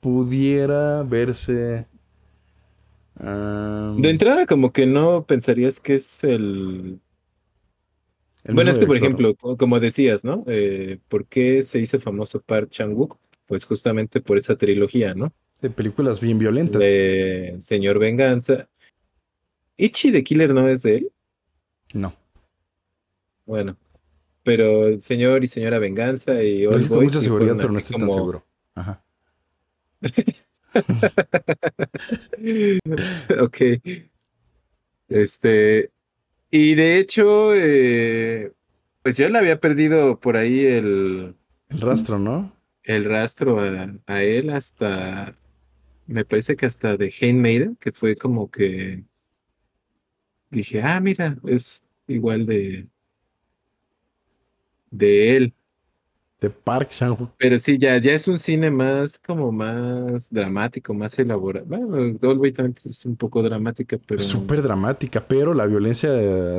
pudiera 0.00 1.02
verse. 1.02 1.86
De 3.18 4.10
entrada, 4.10 4.46
como 4.46 4.72
que 4.72 4.86
no 4.86 5.24
pensarías 5.26 5.80
que 5.80 5.94
es 5.94 6.24
el. 6.24 7.00
bueno, 8.48 8.70
es 8.70 8.78
que, 8.78 8.86
por 8.86 8.96
ejemplo, 8.96 9.34
como 9.36 9.80
decías, 9.80 10.24
¿no? 10.24 10.44
Eh, 10.46 10.98
¿Por 11.08 11.26
qué 11.26 11.62
se 11.62 11.78
hizo 11.78 12.00
famoso 12.00 12.40
Park 12.40 12.70
Chang-wook? 12.70 13.18
Pues 13.46 13.64
justamente 13.64 14.20
por 14.20 14.38
esa 14.38 14.56
trilogía, 14.56 15.14
¿no? 15.14 15.32
De 15.60 15.70
películas 15.70 16.20
bien 16.20 16.38
violentas. 16.38 16.80
De 16.80 17.56
Señor 17.58 17.98
Venganza. 17.98 18.68
¿Ichi 19.76 20.10
de 20.10 20.24
Killer 20.24 20.52
no 20.52 20.68
es 20.68 20.82
de 20.82 20.96
él? 20.96 21.12
No. 21.92 22.14
Bueno, 23.44 23.76
pero 24.42 24.86
el 24.86 25.00
señor 25.00 25.44
y 25.44 25.48
señora 25.48 25.78
Venganza 25.78 26.42
y 26.42 26.62
Lo 26.62 26.70
con 26.88 27.04
mucha 27.04 27.20
seguridad, 27.20 27.56
pero 27.56 27.72
no 27.72 27.78
estoy 27.78 27.98
tan 27.98 28.10
seguro. 28.10 28.44
Ajá. 28.74 29.02
ok. 33.40 33.58
Este. 35.08 35.90
Y 36.50 36.74
de 36.74 36.98
hecho, 36.98 37.54
eh, 37.54 38.52
pues 39.02 39.16
yo 39.16 39.28
le 39.28 39.38
había 39.38 39.60
perdido 39.60 40.18
por 40.20 40.36
ahí 40.36 40.64
el. 40.64 41.36
El 41.68 41.80
rastro, 41.80 42.18
¿no? 42.18 42.54
El 42.82 43.04
rastro 43.04 43.60
a, 43.60 43.94
a 44.06 44.22
él 44.22 44.50
hasta. 44.50 45.36
Me 46.06 46.24
parece 46.24 46.56
que 46.56 46.66
hasta 46.66 46.96
de 46.96 47.14
Handmaiden, 47.20 47.76
que 47.76 47.92
fue 47.92 48.16
como 48.16 48.50
que 48.50 49.04
dije, 50.52 50.82
ah, 50.82 51.00
mira, 51.00 51.36
es 51.46 51.86
igual 52.06 52.46
de, 52.46 52.86
de 54.90 55.36
él. 55.36 55.54
De 56.42 56.50
Park 56.50 56.90
Chan-wook. 56.90 57.30
Pero 57.38 57.58
sí, 57.58 57.78
ya, 57.78 57.96
ya 57.98 58.12
es 58.12 58.26
un 58.26 58.38
cine 58.38 58.70
más, 58.70 59.16
como 59.16 59.52
más 59.52 60.28
dramático, 60.30 60.92
más 60.92 61.18
elaborado. 61.18 61.64
Bueno, 61.66 62.18
Dolby 62.20 62.52
también 62.52 62.74
es 62.84 63.06
un 63.06 63.16
poco 63.16 63.42
dramática, 63.42 63.98
pero. 64.06 64.22
Súper 64.22 64.60
dramática, 64.60 65.24
pero 65.26 65.54
la 65.54 65.66
violencia 65.66 66.10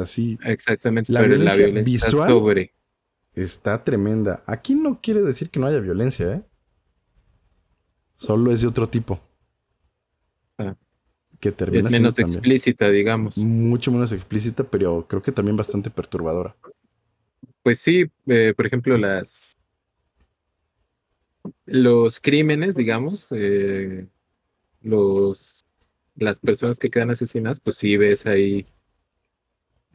así. 0.01 0.39
Exactamente, 0.45 1.11
la 1.11 1.21
violencia, 1.21 1.67
visual 1.67 2.71
está 3.35 3.83
tremenda. 3.83 4.41
Aquí 4.47 4.73
no 4.73 4.99
quiere 5.01 5.21
decir 5.21 5.49
que 5.49 5.59
no 5.59 5.67
haya 5.67 5.79
violencia, 5.79 6.31
¿eh? 6.31 6.43
Solo 8.15 8.51
es 8.51 8.61
de 8.61 8.67
otro 8.67 8.87
tipo. 8.87 9.19
Ah 10.57 10.75
que 11.43 11.51
termina 11.51 11.89
es 11.89 11.91
menos 11.91 12.17
explícita, 12.17 12.89
digamos. 12.89 13.37
Mucho 13.37 13.91
menos 13.91 14.13
explícita, 14.13 14.63
pero 14.63 15.05
creo 15.09 15.21
que 15.21 15.33
también 15.33 15.57
bastante 15.57 15.89
perturbadora. 15.89 16.55
Pues 17.61 17.79
sí, 17.79 18.05
eh, 18.27 18.53
por 18.55 18.65
ejemplo, 18.65 18.97
las 18.97 19.57
los 21.65 22.19
crímenes, 22.19 22.75
digamos, 22.75 23.31
eh, 23.31 24.07
los 24.81 25.65
las 26.15 26.39
personas 26.39 26.77
que 26.79 26.89
quedan 26.89 27.09
asesinadas, 27.09 27.59
pues 27.59 27.77
sí 27.77 27.97
ves 27.97 28.25
ahí 28.25 28.67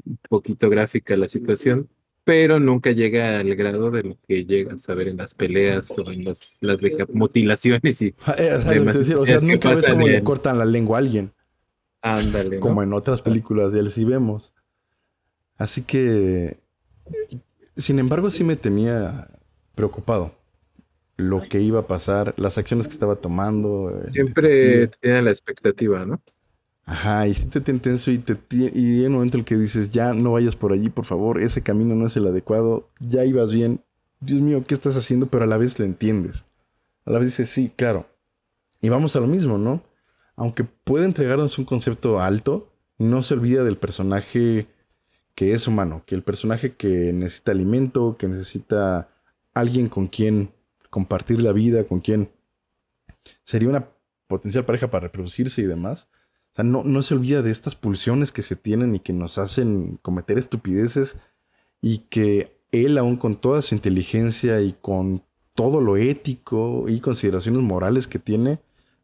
un 0.04 0.18
poquito 0.28 0.68
gráfica 0.68 1.16
la 1.16 1.28
situación, 1.28 1.88
pero 2.24 2.58
nunca 2.58 2.90
llega 2.90 3.38
al 3.38 3.54
grado 3.54 3.90
de 3.90 4.02
lo 4.02 4.18
que 4.26 4.44
llegas 4.44 4.88
a 4.88 4.94
ver 4.94 5.08
en 5.08 5.18
las 5.18 5.34
peleas 5.34 5.90
o 5.96 6.10
en 6.10 6.24
las, 6.24 6.58
las 6.60 6.80
mutilaciones 7.12 8.02
y 8.02 8.14
Ah, 8.26 8.34
eh, 8.38 8.54
o 8.54 8.60
sea, 8.60 8.72
decía, 8.72 9.18
o 9.18 9.26
sea, 9.26 9.38
nunca 9.40 9.70
ves 9.70 9.86
cómo 9.86 10.08
le 10.08 10.22
cortan 10.22 10.58
la 10.58 10.64
lengua 10.64 10.98
a 10.98 11.00
alguien, 11.00 11.32
ándale, 12.02 12.56
¿no? 12.56 12.60
como 12.60 12.82
en 12.82 12.92
otras 12.92 13.22
películas 13.22 13.72
de 13.72 13.80
él 13.80 13.90
sí 13.90 14.04
vemos. 14.04 14.54
Así 15.56 15.82
que, 15.82 16.60
sin 17.76 17.98
embargo, 17.98 18.30
sí 18.30 18.44
me 18.44 18.56
tenía 18.56 19.28
preocupado 19.74 20.37
lo 21.18 21.42
que 21.48 21.60
iba 21.60 21.80
a 21.80 21.86
pasar, 21.86 22.32
las 22.38 22.56
acciones 22.56 22.86
que 22.86 22.94
estaba 22.94 23.16
tomando. 23.16 23.90
el 23.90 24.12
Siempre 24.12 24.86
tiene 25.00 25.22
la 25.22 25.30
expectativa, 25.30 26.06
¿no? 26.06 26.22
Ajá, 26.86 27.26
y 27.26 27.34
sí 27.34 27.48
te 27.48 27.60
tenso 27.60 28.10
y, 28.10 28.18
te, 28.18 28.38
y 28.50 29.00
hay 29.00 29.06
un 29.06 29.12
momento 29.12 29.36
en 29.36 29.40
el 29.40 29.44
que 29.44 29.56
dices, 29.56 29.90
ya 29.90 30.14
no 30.14 30.32
vayas 30.32 30.56
por 30.56 30.72
allí, 30.72 30.88
por 30.88 31.04
favor, 31.04 31.42
ese 31.42 31.62
camino 31.62 31.94
no 31.94 32.06
es 32.06 32.16
el 32.16 32.26
adecuado, 32.26 32.88
ya 32.98 33.26
ibas 33.26 33.52
bien, 33.52 33.82
Dios 34.20 34.40
mío, 34.40 34.64
¿qué 34.66 34.72
estás 34.72 34.96
haciendo? 34.96 35.26
Pero 35.26 35.44
a 35.44 35.46
la 35.46 35.58
vez 35.58 35.78
lo 35.78 35.84
entiendes. 35.84 36.44
A 37.04 37.10
la 37.10 37.18
vez 37.18 37.28
dices, 37.28 37.50
sí, 37.50 37.70
claro. 37.76 38.06
Y 38.80 38.88
vamos 38.88 39.16
a 39.16 39.20
lo 39.20 39.26
mismo, 39.26 39.58
¿no? 39.58 39.82
Aunque 40.34 40.64
puede 40.64 41.04
entregarnos 41.04 41.58
un 41.58 41.66
concepto 41.66 42.20
alto, 42.20 42.72
no 42.96 43.22
se 43.22 43.34
olvida 43.34 43.64
del 43.64 43.76
personaje 43.76 44.66
que 45.34 45.52
es 45.52 45.68
humano, 45.68 46.04
que 46.06 46.14
el 46.14 46.22
personaje 46.22 46.72
que 46.72 47.12
necesita 47.12 47.52
alimento, 47.52 48.16
que 48.18 48.28
necesita 48.28 49.08
alguien 49.52 49.88
con 49.88 50.06
quien 50.06 50.52
compartir 50.90 51.42
la 51.42 51.52
vida, 51.52 51.84
con 51.84 52.00
quien 52.00 52.30
sería 53.44 53.68
una 53.68 53.88
potencial 54.26 54.64
pareja 54.64 54.90
para 54.90 55.04
reproducirse 55.06 55.62
y 55.62 55.66
demás. 55.66 56.08
O 56.52 56.54
sea, 56.54 56.64
no, 56.64 56.82
no 56.84 57.02
se 57.02 57.14
olvida 57.14 57.42
de 57.42 57.50
estas 57.50 57.76
pulsiones 57.76 58.32
que 58.32 58.42
se 58.42 58.56
tienen 58.56 58.94
y 58.94 59.00
que 59.00 59.12
nos 59.12 59.38
hacen 59.38 59.98
cometer 60.02 60.38
estupideces 60.38 61.16
y 61.80 61.98
que 62.10 62.56
él, 62.72 62.98
aún 62.98 63.16
con 63.16 63.36
toda 63.40 63.62
su 63.62 63.74
inteligencia 63.74 64.60
y 64.60 64.74
con 64.80 65.22
todo 65.54 65.80
lo 65.80 65.96
ético 65.96 66.86
y 66.88 67.00
consideraciones 67.00 67.62
morales 67.62 68.06
que 68.06 68.18
tiene, 68.18 68.60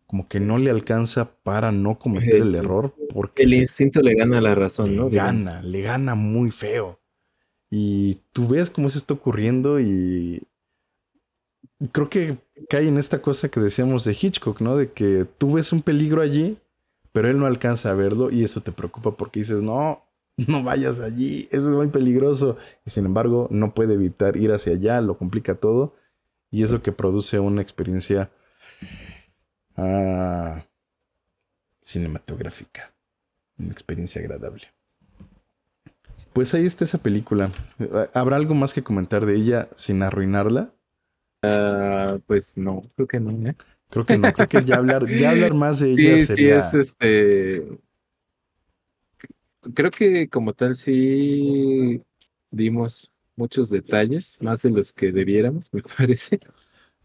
como 0.07 0.29
que 0.29 0.39
no 0.41 0.59
le 0.59 0.71
alcanza 0.71 1.35
para 1.43 1.73
no 1.73 1.99
cometer 1.99 2.37
el 2.37 2.49
El- 2.49 2.55
error 2.57 2.95
porque 3.13 3.45
El 3.45 3.51
se- 3.51 3.57
instinto 3.57 4.01
le 4.03 4.15
gana 4.15 4.41
la 4.41 4.55
razón, 4.55 4.95
le 4.97 5.09
gana, 5.11 5.63
le 5.63 5.81
gana 5.83 6.15
muy 6.15 6.51
feo. 6.51 7.01
Y 7.71 8.21
tú 8.33 8.47
ves 8.49 8.71
cómo 8.71 8.87
eso 8.89 8.99
está 8.99 9.15
ocurriendo 9.15 9.81
y 9.81 10.43
creo 11.93 12.09
que 12.09 12.39
cae 12.69 12.89
en 12.89 12.99
esta 12.99 13.21
cosa 13.21 13.49
que 13.49 13.61
decíamos 13.61 14.05
de 14.05 14.17
Hitchcock, 14.21 14.61
¿no? 14.61 14.77
De 14.77 14.93
que 14.93 15.27
tú 15.39 15.55
ves 15.55 15.73
un 15.73 15.83
peligro 15.83 16.23
allí, 16.23 16.59
pero 17.13 17.29
él 17.29 17.39
no 17.39 17.47
alcanza 17.47 17.91
a 17.91 17.95
verlo 17.95 18.31
y 18.31 18.45
eso 18.45 18.61
te 18.61 18.73
preocupa 18.73 19.17
porque 19.17 19.41
dices, 19.41 19.63
no, 19.63 20.05
no 20.37 20.63
vayas 20.63 21.01
allí, 21.01 21.49
eso 21.51 21.69
es 21.69 21.75
muy 21.75 21.89
peligroso. 21.89 22.57
Y 22.85 22.91
sin 22.91 23.07
embargo, 23.07 23.49
no 23.51 23.75
puede 23.75 23.95
evitar 23.95 24.37
ir 24.37 24.53
hacia 24.53 24.73
allá, 24.73 25.01
lo 25.01 25.17
complica 25.17 25.55
todo 25.55 25.95
y 26.51 26.63
eso 26.63 26.83
que 26.83 26.93
produce 26.93 27.41
una 27.41 27.63
experiencia 27.63 28.31
ah, 29.77 30.65
cinematográfica, 31.83 32.93
una 33.59 33.73
experiencia 33.73 34.21
agradable. 34.21 34.69
Pues 36.33 36.53
ahí 36.55 36.67
está 36.67 36.85
esa 36.85 36.99
película. 36.99 37.51
¿Habrá 38.13 38.37
algo 38.37 38.55
más 38.55 38.75
que 38.75 38.83
comentar 38.83 39.25
de 39.25 39.37
ella 39.37 39.69
sin 39.77 40.03
arruinarla? 40.03 40.73
Ah, 41.45 42.19
pues 42.27 42.57
no, 42.57 42.83
creo 42.97 43.07
que 43.09 43.21
no, 43.21 43.31
¿eh? 43.49 43.55
Creo 43.91 44.07
que 44.07 44.19
no, 44.19 44.33
creo 44.33 44.49
que 44.49 44.65
ya 44.65 44.77
hablar, 44.77 45.07
ya 45.09 45.31
hablar 45.31 45.55
más 45.55 45.81
de 45.81 45.93
ella 45.93 46.17
Sí, 46.17 46.21
sí, 46.21 46.27
sería. 46.27 46.59
es 46.59 46.75
este. 46.75 47.79
Creo 49.75 49.91
que 49.91 50.29
como 50.29 50.53
tal 50.53 50.75
sí 50.75 52.03
dimos 52.51 53.11
muchos 53.37 53.71
detalles, 53.71 54.39
más 54.43 54.63
de 54.63 54.71
los 54.71 54.93
que 54.93 55.11
debiéramos, 55.13 55.73
me 55.73 55.83
parece. 55.97 56.39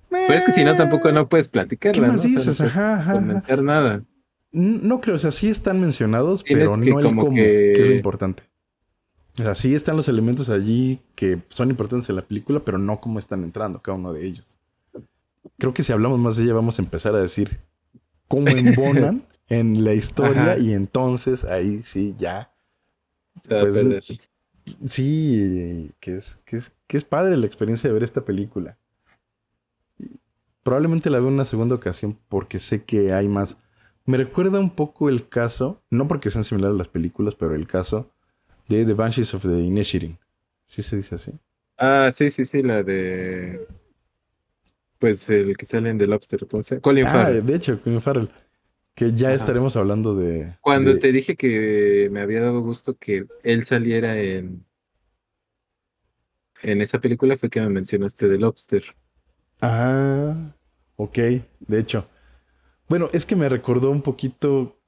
Pero 0.09 0.33
es 0.33 0.45
que 0.45 0.51
si 0.51 0.63
no, 0.63 0.75
tampoco 0.75 1.11
no 1.11 1.29
puedes 1.29 1.47
platicarla, 1.47 2.01
¿Qué 2.01 2.07
¿no? 2.07 2.13
más 2.13 2.25
O 2.25 2.27
sea, 2.27 2.31
no 2.39 2.39
dices? 2.41 2.61
Ajá, 2.61 2.95
ajá. 2.97 3.13
comentar 3.13 3.63
nada. 3.63 4.03
No 4.51 4.99
creo, 4.99 5.15
o 5.15 5.19
sea, 5.19 5.31
sí 5.31 5.49
están 5.49 5.79
mencionados, 5.79 6.43
Tienes 6.43 6.63
pero 6.65 6.77
no 6.77 6.99
el 6.99 7.05
como 7.05 7.21
cómo, 7.25 7.35
que- 7.35 7.73
que 7.75 7.81
es 7.83 7.87
lo 7.89 7.95
importante. 7.95 8.43
O 9.39 9.43
sea, 9.43 9.55
sí 9.55 9.73
están 9.73 9.95
los 9.95 10.07
elementos 10.09 10.49
allí 10.49 10.99
que 11.15 11.41
son 11.49 11.69
importantes 11.69 12.09
en 12.09 12.15
la 12.17 12.23
película, 12.27 12.59
pero 12.65 12.77
no 12.77 12.99
cómo 12.99 13.19
están 13.19 13.43
entrando 13.43 13.81
cada 13.81 13.97
uno 13.97 14.11
de 14.11 14.25
ellos. 14.25 14.57
Creo 15.57 15.73
que 15.73 15.83
si 15.83 15.93
hablamos 15.93 16.19
más 16.19 16.35
de 16.35 16.43
ella, 16.43 16.53
vamos 16.53 16.77
a 16.77 16.81
empezar 16.81 17.15
a 17.15 17.19
decir 17.21 17.59
cómo 18.27 18.47
embonan 18.49 19.23
en 19.47 19.83
la 19.83 19.93
historia 19.93 20.41
Ajá. 20.53 20.57
y 20.57 20.73
entonces 20.73 21.45
ahí 21.45 21.81
sí, 21.83 22.15
ya. 22.17 22.51
Se 23.41 23.53
va 23.53 23.61
a 23.61 23.63
Pues, 23.63 23.75
perder. 23.75 24.03
Sí, 24.85 25.91
que 25.99 26.17
es, 26.17 26.37
que 26.45 26.57
es, 26.57 26.73
que 26.85 26.97
es 26.97 27.05
padre 27.05 27.35
la 27.37 27.45
experiencia 27.47 27.87
de 27.89 27.93
ver 27.93 28.03
esta 28.03 28.25
película. 28.25 28.77
Probablemente 30.63 31.09
la 31.09 31.19
veo 31.19 31.29
una 31.29 31.45
segunda 31.45 31.75
ocasión 31.75 32.17
porque 32.27 32.59
sé 32.59 32.83
que 32.83 33.13
hay 33.13 33.27
más. 33.27 33.57
Me 34.05 34.17
recuerda 34.17 34.59
un 34.59 34.71
poco 34.71 35.09
el 35.09 35.27
caso, 35.27 35.81
no 35.89 36.07
porque 36.07 36.29
sean 36.29 36.43
similares 36.43 36.77
las 36.77 36.87
películas, 36.87 37.35
pero 37.35 37.55
el 37.55 37.67
caso 37.67 38.11
de 38.70 38.86
The 38.86 38.93
Banshees 38.93 39.34
of 39.34 39.43
the 39.43 39.59
Inisherin. 39.59 40.17
¿Sí 40.67 40.82
se 40.84 40.95
dice 40.95 41.15
así? 41.15 41.34
Ah, 41.78 42.09
sí, 42.11 42.30
sí, 42.30 42.45
sí, 42.45 42.61
la 42.61 42.84
de. 42.84 43.67
Pues 44.99 45.30
el 45.30 45.55
que 45.57 45.65
sale 45.65 45.89
en 45.89 45.97
The 45.97 46.07
Lobster, 46.07 46.39
entonces. 46.43 46.80
Colin 46.82 47.05
Ah, 47.07 47.11
Farrell. 47.11 47.45
de 47.45 47.55
hecho, 47.55 47.82
Colin 47.82 48.01
Farrell. 48.01 48.30
Que 48.95 49.13
ya 49.13 49.32
Ajá. 49.36 49.36
estaremos 49.36 49.76
hablando 49.78 50.13
de. 50.15 50.57
Cuando 50.61 50.93
de- 50.93 50.99
te 50.99 51.11
dije 51.11 51.36
que 51.36 52.09
me 52.11 52.20
había 52.22 52.41
dado 52.41 52.61
gusto 52.61 52.97
que 52.97 53.28
él 53.43 53.63
saliera 53.63 54.17
en. 54.20 54.65
En 56.61 56.82
esa 56.82 56.99
película 56.99 57.38
fue 57.38 57.49
que 57.49 57.61
me 57.61 57.70
mencionaste 57.70 58.28
The 58.28 58.38
Lobster. 58.38 58.84
Ah, 59.61 60.53
ok, 60.97 61.17
de 61.59 61.80
hecho. 61.80 62.07
Bueno, 62.89 63.09
es 63.13 63.26
que 63.26 63.36
me 63.36 63.47
recordó 63.49 63.91
un 63.91 64.01
poquito 64.01 64.78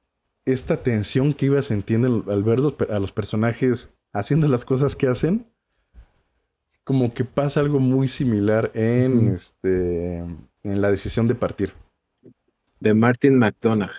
esta 0.45 0.81
tensión 0.83 1.33
que 1.33 1.47
iba 1.47 1.61
sintiendo 1.61 2.25
al 2.31 2.43
ver 2.43 2.59
los 2.59 2.73
per- 2.73 2.91
a 2.91 2.99
los 2.99 3.11
personajes 3.11 3.93
haciendo 4.13 4.47
las 4.47 4.65
cosas 4.65 4.95
que 4.95 5.07
hacen. 5.07 5.45
Como 6.83 7.13
que 7.13 7.23
pasa 7.25 7.59
algo 7.59 7.79
muy 7.79 8.07
similar 8.07 8.71
en 8.73 9.29
este 9.29 10.17
en 10.63 10.81
la 10.81 10.89
decisión 10.91 11.27
de 11.27 11.35
partir. 11.35 11.73
De 12.79 12.93
Martin 12.93 13.37
McDonagh. 13.37 13.91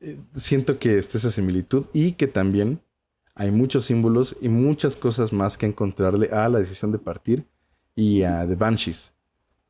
Eh, 0.00 0.18
Siento 0.34 0.78
que 0.78 0.96
está 0.98 1.18
esa 1.18 1.30
similitud 1.30 1.86
y 1.92 2.12
que 2.12 2.26
también 2.26 2.80
hay 3.34 3.50
muchos 3.50 3.84
símbolos 3.84 4.36
y 4.40 4.48
muchas 4.48 4.96
cosas 4.96 5.32
más 5.32 5.58
que 5.58 5.66
encontrarle 5.66 6.28
a 6.30 6.48
la 6.48 6.58
decisión 6.58 6.90
de 6.92 6.98
partir 6.98 7.44
y 7.94 8.22
a 8.22 8.46
The 8.46 8.54
Banshees. 8.54 9.12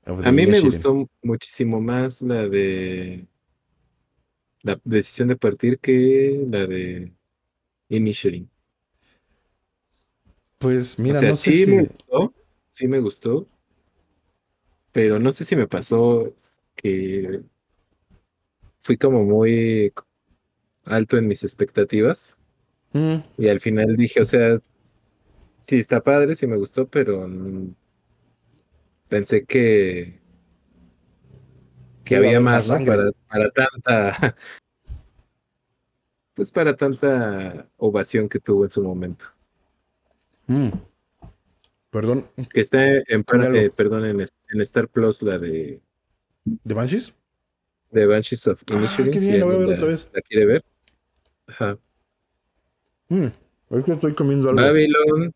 A 0.06 0.32
mí 0.32 0.46
me 0.46 0.60
gustó 0.60 1.08
muchísimo 1.22 1.80
más 1.80 2.22
la 2.22 2.48
de. 2.48 3.26
La 4.62 4.80
decisión 4.84 5.28
de 5.28 5.36
partir 5.36 5.78
que 5.78 6.46
la 6.48 6.66
de 6.66 7.12
Inisherin. 7.88 8.50
Pues 10.58 10.98
mira, 10.98 11.18
o 11.18 11.20
sea, 11.20 11.30
no 11.30 11.36
sé 11.36 11.52
sí 11.52 11.64
si. 11.64 11.70
me 11.72 11.82
gustó, 11.82 12.34
sí 12.70 12.88
me 12.88 13.00
gustó, 13.00 13.48
pero 14.92 15.18
no 15.18 15.30
sé 15.30 15.44
si 15.44 15.56
me 15.56 15.66
pasó 15.66 16.32
que 16.76 17.42
fui 18.80 18.96
como 18.96 19.22
muy 19.24 19.92
alto 20.84 21.16
en 21.18 21.28
mis 21.28 21.44
expectativas 21.44 22.38
Mm, 22.94 23.22
y 23.38 23.48
al 23.48 23.60
final 23.60 23.96
dije, 23.96 24.20
o 24.20 24.24
sea, 24.24 24.54
sí 25.62 25.78
está 25.78 26.02
padre, 26.02 26.34
sí 26.34 26.46
me 26.46 26.56
gustó, 26.56 26.86
pero 26.88 27.26
mm, 27.28 27.74
pensé 29.08 29.44
que 29.44 30.20
que 32.08 32.16
había 32.16 32.40
más, 32.40 32.68
¿no? 32.68 32.84
Para, 32.84 33.10
para 33.28 33.50
tanta, 33.50 34.34
pues 36.34 36.50
para 36.50 36.74
tanta 36.76 37.68
ovación 37.76 38.28
que 38.28 38.40
tuvo 38.40 38.64
en 38.64 38.70
su 38.70 38.82
momento. 38.82 39.26
mm. 40.46 40.68
Perdón, 41.90 42.26
Que 42.52 42.60
está 42.60 42.84
en, 42.86 43.24
eh, 43.54 43.70
perdón, 43.70 44.04
en, 44.04 44.20
en 44.20 44.60
Star 44.60 44.88
Plus, 44.88 45.22
la 45.22 45.38
de 45.38 45.80
¿The 46.64 46.74
Banshees? 46.74 47.14
The 47.92 48.06
Banshees 48.06 48.46
of 48.46 48.62
Ah, 48.70 48.86
qué 48.96 49.18
si 49.18 49.28
bien, 49.28 49.40
la 49.40 49.46
voy 49.46 49.54
a 49.54 49.58
ver 49.58 49.68
alguien 49.68 49.78
otra 49.78 49.88
vez. 49.88 50.08
¿La 50.12 50.20
quiere 50.20 50.44
ver? 50.46 50.64
Ajá. 51.46 51.78
Mm, 53.08 53.28
Es 53.70 53.84
que 53.84 53.92
estoy 53.92 54.14
comiendo 54.14 54.50
algo. 54.50 54.60
Babylon, 54.60 55.32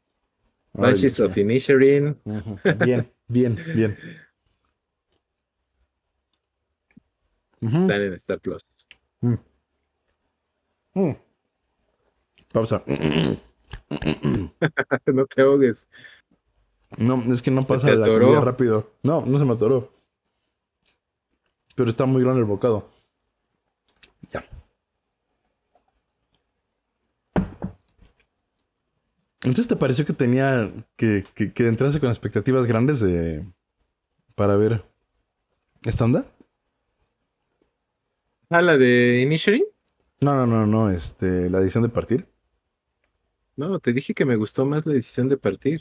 Banshees 0.74 1.18
of. 1.20 1.36
Inisherin. 1.36 2.18
Ujú. 2.24 2.58
Bien, 2.78 3.10
bien, 3.28 3.56
Están 7.62 8.02
en 8.02 8.12
Star 8.14 8.40
Plus. 8.40 8.62
Mm. 9.20 9.34
Mm. 10.94 11.16
Pausa. 12.52 12.82
no 15.06 15.26
te 15.26 15.42
ahogues. 15.42 15.88
No, 16.98 17.22
es 17.32 17.40
que 17.40 17.50
no 17.50 17.64
pasa 17.64 17.86
te 17.86 17.96
la 17.96 18.06
comida 18.06 18.40
rápido. 18.40 18.92
No, 19.02 19.24
no 19.24 19.38
se 19.38 19.44
me 19.44 19.52
atoró. 19.52 19.90
Pero 21.74 21.88
está 21.88 22.04
muy 22.04 22.22
grande 22.22 22.40
el 22.40 22.46
bocado. 22.46 22.90
Ya. 24.30 24.44
Entonces, 29.44 29.68
¿te 29.68 29.76
pareció 29.76 30.04
que 30.04 30.12
tenía 30.12 30.70
que, 30.96 31.24
que, 31.34 31.52
que 31.52 31.66
entrase 31.66 32.00
con 32.00 32.10
expectativas 32.10 32.66
grandes 32.66 33.00
de, 33.00 33.46
para 34.34 34.56
ver 34.56 34.84
esta 35.84 36.04
onda? 36.04 36.26
Ah, 38.52 38.60
la 38.60 38.76
de 38.76 39.20
Initiating. 39.22 39.64
No, 40.20 40.34
no, 40.34 40.46
no, 40.46 40.66
no, 40.66 40.90
este, 40.90 41.48
la 41.48 41.58
decisión 41.60 41.82
de 41.84 41.88
partir. 41.88 42.26
No, 43.56 43.78
te 43.80 43.92
dije 43.94 44.12
que 44.12 44.24
me 44.26 44.36
gustó 44.36 44.66
más 44.66 44.84
la 44.84 44.92
decisión 44.92 45.28
de 45.30 45.36
partir. 45.38 45.80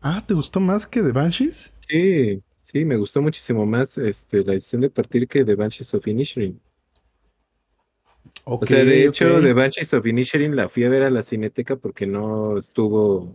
Ah, 0.00 0.22
¿te 0.26 0.34
gustó 0.34 0.60
más 0.60 0.86
que 0.86 1.02
The 1.02 1.10
Banshees? 1.12 1.72
Sí, 1.80 2.42
sí, 2.58 2.84
me 2.84 2.96
gustó 2.96 3.20
muchísimo 3.22 3.66
más 3.66 3.98
este, 3.98 4.44
la 4.44 4.52
decisión 4.52 4.82
de 4.82 4.90
partir 4.90 5.26
que 5.26 5.44
The 5.44 5.56
Banshees 5.56 5.92
of 5.94 6.06
Inisherin. 6.06 6.60
Ok, 8.44 8.62
O 8.62 8.66
sea, 8.66 8.84
de 8.84 9.06
hecho, 9.06 9.36
ok. 9.38 9.42
The 9.42 9.52
Banshees 9.52 9.92
of 9.94 10.06
Inisherin 10.06 10.54
la 10.54 10.68
fui 10.68 10.84
a 10.84 10.88
ver 10.88 11.02
a 11.02 11.10
la 11.10 11.22
cineteca 11.22 11.74
porque 11.76 12.06
no 12.06 12.56
estuvo 12.56 13.34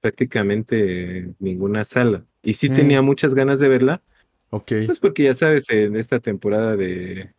prácticamente 0.00 1.18
en 1.18 1.36
ninguna 1.40 1.84
sala. 1.84 2.24
Y 2.44 2.54
sí 2.54 2.70
Mm. 2.70 2.74
tenía 2.74 3.02
muchas 3.02 3.34
ganas 3.34 3.58
de 3.58 3.68
verla, 3.68 4.02
Ok. 4.50 4.72
pues 4.86 4.98
porque 5.00 5.24
ya 5.24 5.34
sabes, 5.34 5.68
en 5.70 5.96
esta 5.96 6.20
temporada 6.20 6.76
de, 6.76 7.34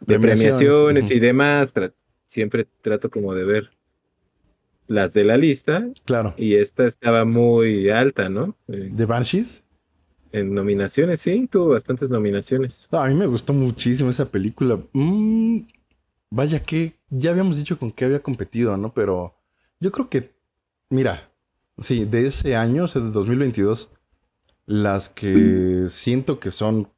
de 0.00 0.18
Premiaciones, 0.20 1.10
y 1.10 1.20
demás, 1.20 1.74
tra- 1.74 1.92
siempre 2.24 2.66
trato 2.82 3.10
como 3.10 3.34
de 3.34 3.44
ver 3.44 3.70
las 4.86 5.12
de 5.14 5.24
la 5.24 5.36
lista 5.36 5.88
Claro. 6.04 6.34
y 6.36 6.54
esta 6.54 6.86
estaba 6.86 7.24
muy 7.24 7.90
alta, 7.90 8.28
¿no? 8.28 8.56
Eh, 8.68 8.92
¿The 8.94 9.04
Banshees? 9.04 9.62
en 10.32 10.52
nominaciones, 10.52 11.20
sí, 11.20 11.48
tuvo 11.50 11.68
bastantes 11.68 12.10
nominaciones. 12.10 12.88
No, 12.92 12.98
a 13.00 13.08
mí 13.08 13.14
me 13.14 13.26
gustó 13.26 13.54
muchísimo 13.54 14.10
esa 14.10 14.30
película. 14.30 14.78
Mm, 14.92 15.60
vaya 16.30 16.60
que 16.60 16.98
ya 17.08 17.30
habíamos 17.30 17.56
dicho 17.56 17.78
con 17.78 17.90
qué 17.90 18.04
había 18.04 18.20
competido, 18.20 18.76
¿no? 18.76 18.92
Pero 18.92 19.34
yo 19.80 19.90
creo 19.90 20.08
que, 20.10 20.34
mira, 20.90 21.32
sí, 21.78 22.04
de 22.04 22.26
ese 22.26 22.54
año, 22.54 22.84
o 22.84 22.88
sea, 22.88 23.00
de 23.00 23.10
2022, 23.12 23.88
las 24.66 25.08
que 25.08 25.86
siento 25.88 26.38
que 26.38 26.50
son 26.50 26.90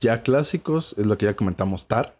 ya 0.00 0.22
clásicos 0.22 0.94
es 0.98 1.06
lo 1.06 1.16
que 1.18 1.26
ya 1.26 1.36
comentamos, 1.36 1.86
Tar. 1.86 2.16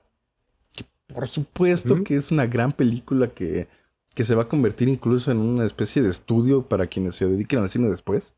Que 0.73 0.85
por 1.13 1.29
supuesto 1.29 2.03
que 2.05 2.17
es 2.17 2.31
una 2.31 2.47
gran 2.47 2.73
película 2.73 3.29
que, 3.29 3.69
que 4.15 4.25
se 4.25 4.35
va 4.35 4.45
a 4.45 4.49
convertir 4.49 4.89
incluso 4.89 5.31
en 5.31 5.39
una 5.39 5.65
especie 5.65 6.03
de 6.03 6.11
estudio 6.11 6.63
para 6.63 6.87
quienes 6.87 7.17
se 7.17 7.27
dediquen 7.27 7.61
al 7.61 7.69
cine 7.71 7.89
después. 7.89 8.35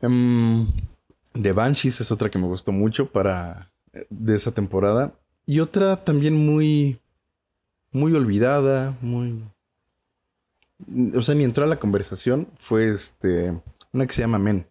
Em, 0.00 0.66
The 1.32 1.52
Banshees 1.52 2.00
es 2.00 2.10
otra 2.10 2.30
que 2.30 2.38
me 2.38 2.46
gustó 2.46 2.72
mucho 2.72 3.10
para 3.10 3.72
eh, 3.92 4.06
de 4.10 4.36
esa 4.36 4.52
temporada. 4.52 5.14
Y 5.46 5.60
otra 5.60 6.04
también 6.04 6.34
muy, 6.46 7.00
muy 7.92 8.14
olvidada, 8.14 8.96
muy... 9.00 9.42
O 11.14 11.22
sea, 11.22 11.34
ni 11.34 11.44
entró 11.44 11.64
a 11.64 11.66
la 11.66 11.78
conversación. 11.78 12.48
Fue 12.58 12.90
este, 12.90 13.60
una 13.92 14.06
que 14.06 14.12
se 14.12 14.22
llama 14.22 14.38
Men. 14.38 14.66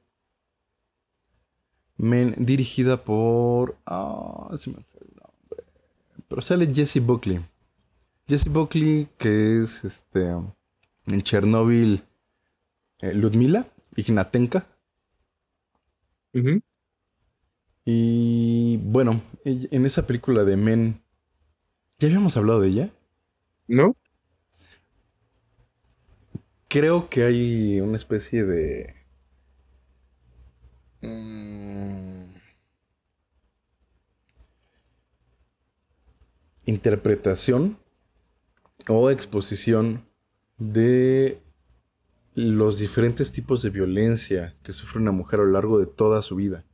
Men, 2.00 2.34
dirigida 2.38 3.04
por... 3.04 3.78
Ah, 3.86 4.50
se 4.58 4.70
me 4.70 4.78
fue 4.78 5.02
el 5.02 5.16
nombre. 5.18 5.64
Pero 6.30 6.41
sale 6.41 6.74
Jesse 6.74 7.06
Buckley. 7.06 7.45
Jesse 8.26 8.47
Buckley, 8.47 9.10
que 9.18 9.62
es 9.62 9.84
este, 9.84 10.30
en 11.08 11.22
Chernobyl, 11.24 12.04
eh, 13.02 13.14
Ludmila, 13.14 13.68
Ignatenka. 13.97 14.66
Y 17.84 18.78
bueno, 18.78 19.22
en 19.43 19.86
esa 19.86 20.08
película 20.08 20.45
de 20.45 20.56
Men, 20.56 21.02
¿ya 21.97 22.08
habíamos 22.08 22.38
hablado 22.38 22.62
de 22.62 22.70
ella? 22.70 22.89
¿No? 23.68 23.97
Creo 26.70 27.10
que 27.10 27.24
hay 27.24 27.82
una 27.82 27.97
especie 27.97 28.45
de... 28.45 28.99
mm, 31.02 32.34
interpretación 36.66 37.78
o 38.88 39.10
exposición 39.10 40.06
de 40.58 41.41
los 42.34 42.80
diferentes 42.80 43.32
tipos 43.32 43.62
de 43.62 43.70
violencia 43.70 44.56
que 44.64 44.74
sufre 44.74 45.02
una 45.02 45.12
mujer 45.12 45.39
a 45.39 45.43
lo 45.43 45.52
largo 45.52 45.80
de 45.80 45.86
toda 45.86 46.22
su 46.22 46.36
vida. 46.36 46.66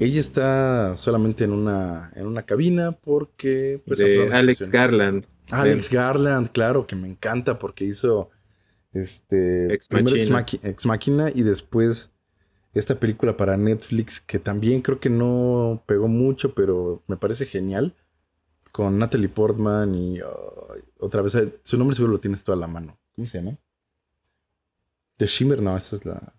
Ella 0.00 0.20
está 0.20 0.96
solamente 0.96 1.44
en 1.44 1.52
una, 1.52 2.12
en 2.14 2.26
una 2.26 2.42
cabina 2.42 2.92
porque... 2.92 3.82
pues, 3.86 3.98
de 3.98 4.32
Alex. 4.32 4.70
Garland. 4.70 5.26
Alex 5.50 5.90
Garland, 5.90 6.50
claro, 6.50 6.86
que 6.86 6.96
me 6.96 7.08
encanta 7.08 7.58
porque 7.58 7.84
hizo 7.84 8.30
este 9.00 9.72
Ex 9.72 9.88
primero 9.88 10.16
Ex, 10.16 10.30
Machina. 10.30 10.38
Maqui- 10.62 10.68
Ex 10.70 10.86
Machina 10.86 11.30
y 11.34 11.42
después 11.42 12.10
esta 12.74 12.98
película 13.00 13.36
para 13.36 13.56
Netflix 13.56 14.20
que 14.20 14.38
también 14.38 14.82
creo 14.82 15.00
que 15.00 15.10
no 15.10 15.82
pegó 15.86 16.06
mucho, 16.08 16.54
pero 16.54 17.02
me 17.06 17.16
parece 17.16 17.46
genial 17.46 17.94
con 18.72 18.98
Natalie 18.98 19.28
Portman 19.28 19.94
y 19.94 20.20
otra 20.98 21.22
vez 21.22 21.36
su 21.62 21.78
nombre 21.78 21.94
seguro 21.96 22.12
lo 22.12 22.20
tienes 22.20 22.44
toda 22.44 22.56
la 22.58 22.66
mano. 22.66 22.98
¿Cómo 23.16 23.26
se 23.26 23.38
llama? 23.38 23.56
The 25.16 25.26
Shimmer, 25.26 25.60
no, 25.62 25.76
esa 25.76 25.96
es 25.96 26.04
la. 26.04 26.34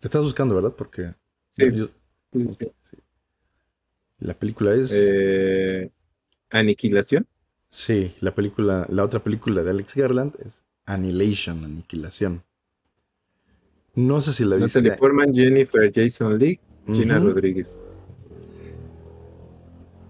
Te 0.00 0.06
estás 0.08 0.24
buscando, 0.24 0.54
¿verdad? 0.54 0.74
Porque 0.76 1.14
Sí, 1.48 1.64
yo- 1.74 1.86
sí, 1.86 1.92
Ok, 2.46 2.52
sí. 2.58 2.66
sí. 2.82 2.96
La 4.20 4.34
película 4.34 4.74
es. 4.74 4.92
Eh, 4.94 5.90
Aniquilación. 6.50 7.26
Sí, 7.68 8.14
la 8.20 8.34
película. 8.34 8.86
La 8.90 9.04
otra 9.04 9.20
película 9.22 9.62
de 9.62 9.70
Alex 9.70 9.94
Garland 9.96 10.34
es 10.44 10.64
Annihilation, 10.86 11.64
Aniquilación. 11.64 12.42
No 13.94 14.20
sé 14.20 14.32
si 14.32 14.44
la 14.44 14.56
viste. 14.56 14.80
Natalie 14.80 14.98
Portman, 14.98 15.32
Jennifer 15.34 15.90
Jason 15.94 16.38
Leigh, 16.38 16.60
Gina 16.92 17.18
Ujú. 17.18 17.28
Rodríguez. 17.30 17.88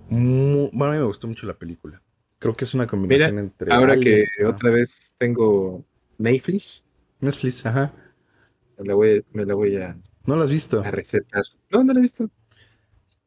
Mu- 0.08 0.70
bueno, 0.72 0.92
a 0.92 0.96
mí 0.96 1.00
me 1.00 1.06
gustó 1.06 1.26
mucho 1.28 1.46
la 1.46 1.54
película. 1.54 2.02
Creo 2.38 2.56
que 2.56 2.64
es 2.64 2.74
una 2.74 2.86
combinación 2.86 3.38
entre. 3.38 3.72
Ahora 3.72 3.92
Alien- 3.94 4.02
que 4.02 4.44
ah, 4.44 4.48
otra 4.48 4.70
vez 4.70 5.14
tengo 5.18 5.84
Netflix, 6.18 6.84
Netflix, 7.20 7.64
ajá. 7.66 7.92
me 8.78 8.86
la 8.86 8.94
voy, 8.94 9.24
me 9.32 9.44
la 9.44 9.54
voy 9.54 9.76
a, 9.76 9.96
No 10.26 10.36
la 10.36 10.44
has 10.44 10.50
visto. 10.50 10.80
a 10.82 10.90
recetar. 10.90 11.44
No, 11.70 11.84
no 11.84 11.92
la 11.92 11.98
he 12.00 12.02
visto. 12.02 12.30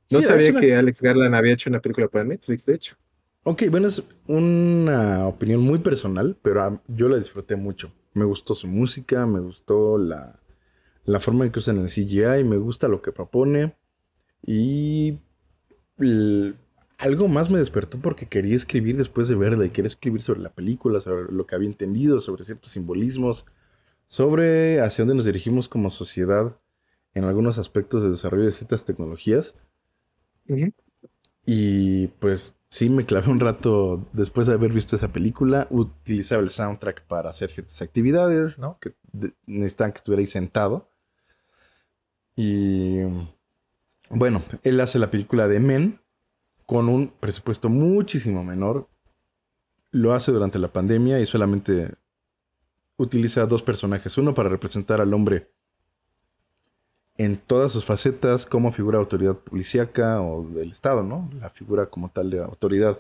No 0.10 0.20
Mira, 0.20 0.32
sabía 0.32 0.52
una- 0.52 0.60
que 0.62 0.76
Alex 0.76 1.02
Garland 1.02 1.36
había 1.36 1.54
hecho 1.54 1.70
una 1.70 1.80
película 1.82 2.08
para 2.08 2.24
Netflix, 2.26 2.66
de 2.66 2.76
hecho. 2.76 2.96
Ok, 3.44 3.64
bueno, 3.70 3.88
es 3.88 4.04
una 4.28 5.28
opinión 5.28 5.62
muy 5.62 5.80
personal, 5.80 6.38
pero 6.42 6.64
a- 6.64 6.82
yo 6.88 7.10
la 7.10 7.18
disfruté 7.18 7.56
mucho. 7.56 7.92
Me 8.14 8.26
gustó 8.26 8.56
su 8.56 8.68
música, 8.68 9.26
me 9.26 9.40
gustó 9.40 9.98
la, 9.98 10.40
la 11.06 11.20
forma 11.20 11.46
en 11.46 11.52
que 11.52 11.60
usan 11.60 11.80
el 11.80 11.90
CGI, 11.90 12.44
me 12.44 12.58
gusta 12.58 12.88
lo 12.88 13.02
que 13.02 13.12
propone. 13.12 13.76
Y 14.46 15.20
algo 16.98 17.28
más 17.28 17.50
me 17.50 17.60
despertó 17.60 18.00
porque 18.00 18.28
quería 18.28 18.56
escribir 18.56 18.98
después 18.98 19.28
de 19.28 19.36
verla 19.36 19.66
y 19.66 19.70
quería 19.70 19.88
escribir 19.88 20.22
sobre 20.22 20.42
la 20.42 20.50
película, 20.54 21.02
sobre 21.02 21.32
lo 21.32 21.46
que 21.46 21.56
había 21.56 21.68
entendido, 21.70 22.20
sobre 22.20 22.44
ciertos 22.46 22.72
simbolismos, 22.72 23.46
sobre 24.08 24.82
hacia 24.82 25.04
dónde 25.04 25.16
nos 25.16 25.26
dirigimos 25.26 25.68
como 25.68 25.90
sociedad 25.90 26.58
en 27.14 27.24
algunos 27.26 27.58
aspectos 27.58 28.02
de 28.04 28.10
desarrollo 28.10 28.46
de 28.46 28.52
ciertas 28.52 28.86
tecnologías. 28.86 29.56
Y 31.46 32.08
pues 32.08 32.54
sí, 32.70 32.90
me 32.90 33.06
clavé 33.06 33.30
un 33.30 33.40
rato 33.40 34.08
después 34.14 34.48
de 34.48 34.54
haber 34.54 34.72
visto 34.72 34.96
esa 34.96 35.10
película. 35.10 35.68
Utilizaba 35.70 36.42
el 36.42 36.50
soundtrack 36.50 37.06
para 37.08 37.30
hacer 37.30 37.50
ciertas 37.50 37.82
actividades, 37.82 38.60
¿no? 38.60 38.78
Que 38.80 38.94
necesitaban 39.46 39.92
que 39.92 39.98
estuviera 39.98 40.22
ahí 40.22 40.28
sentado. 40.28 40.90
Y 42.36 43.00
bueno, 44.10 44.44
él 44.64 44.80
hace 44.82 45.00
la 45.00 45.12
película 45.12 45.48
de 45.48 45.60
Men 45.60 46.00
con 46.66 46.90
un 46.90 47.10
presupuesto 47.10 47.70
muchísimo 47.70 48.44
menor. 48.44 48.90
Lo 49.92 50.14
hace 50.14 50.32
durante 50.32 50.60
la 50.60 50.74
pandemia 50.74 51.20
y 51.20 51.26
solamente 51.26 51.94
utiliza 52.98 53.46
dos 53.46 53.62
personajes. 53.64 54.18
Uno 54.18 54.34
para 54.34 54.50
representar 54.50 55.02
al 55.02 55.14
hombre 55.14 55.52
en 57.18 57.38
todas 57.38 57.72
sus 57.72 57.86
facetas 57.86 58.46
como 58.46 58.72
figura 58.72 58.98
de 58.98 59.04
autoridad 59.04 59.36
policíaca 59.38 60.22
o 60.22 60.48
del 60.50 60.72
Estado, 60.72 61.04
¿no? 61.04 61.30
La 61.40 61.50
figura 61.50 61.86
como 61.88 62.10
tal 62.10 62.30
de 62.32 62.40
autoridad 62.44 63.00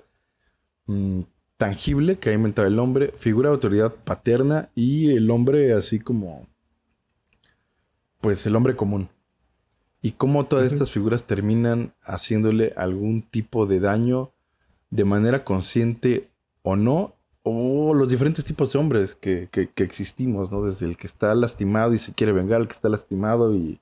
mm, 0.86 1.22
tangible 1.57 2.18
que 2.18 2.30
ha 2.30 2.34
inventado 2.34 2.68
el 2.68 2.78
hombre, 2.80 3.14
figura 3.18 3.49
de 3.49 3.55
autoridad 3.55 3.93
paterna 3.93 4.70
y 4.76 5.11
el 5.16 5.32
hombre 5.32 5.74
así 5.74 5.99
como, 5.99 6.47
pues 8.22 8.45
el 8.45 8.55
hombre 8.55 8.76
común. 8.76 9.09
Y 10.01 10.11
cómo 10.14 10.45
todas 10.45 10.72
estas 10.72 10.91
figuras 10.91 11.24
terminan 11.24 11.93
haciéndole 12.03 12.74
algún 12.76 13.22
tipo 13.22 13.66
de 13.66 13.80
daño 13.80 14.32
de 14.89 15.05
manera 15.05 15.43
consciente 15.45 16.30
o 16.61 16.76
no, 16.76 17.16
o 17.41 17.93
los 17.93 18.09
diferentes 18.09 18.45
tipos 18.45 18.72
de 18.72 18.80
hombres 18.80 19.16
que, 19.16 19.47
que- 19.51 19.70
que 19.70 19.84
existimos, 19.84 20.51
¿no? 20.51 20.64
Desde 20.64 20.86
el 20.86 20.97
que 20.97 21.07
está 21.07 21.34
lastimado 21.36 21.93
y 21.93 21.99
se 21.99 22.14
quiere 22.14 22.32
vengar, 22.34 22.61
el 22.61 22.68
que 22.68 22.74
está 22.74 22.89
lastimado 22.89 23.55
y, 23.55 23.80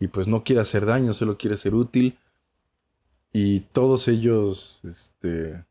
y 0.00 0.08
pues 0.08 0.28
no 0.28 0.44
quiere 0.44 0.60
hacer 0.62 0.86
daño, 0.86 1.14
solo 1.14 1.38
quiere 1.38 1.56
ser 1.56 1.74
útil. 1.74 2.18
y 3.32 3.60
todos 3.72 4.08
ellos, 4.08 4.80
este, 4.84 5.64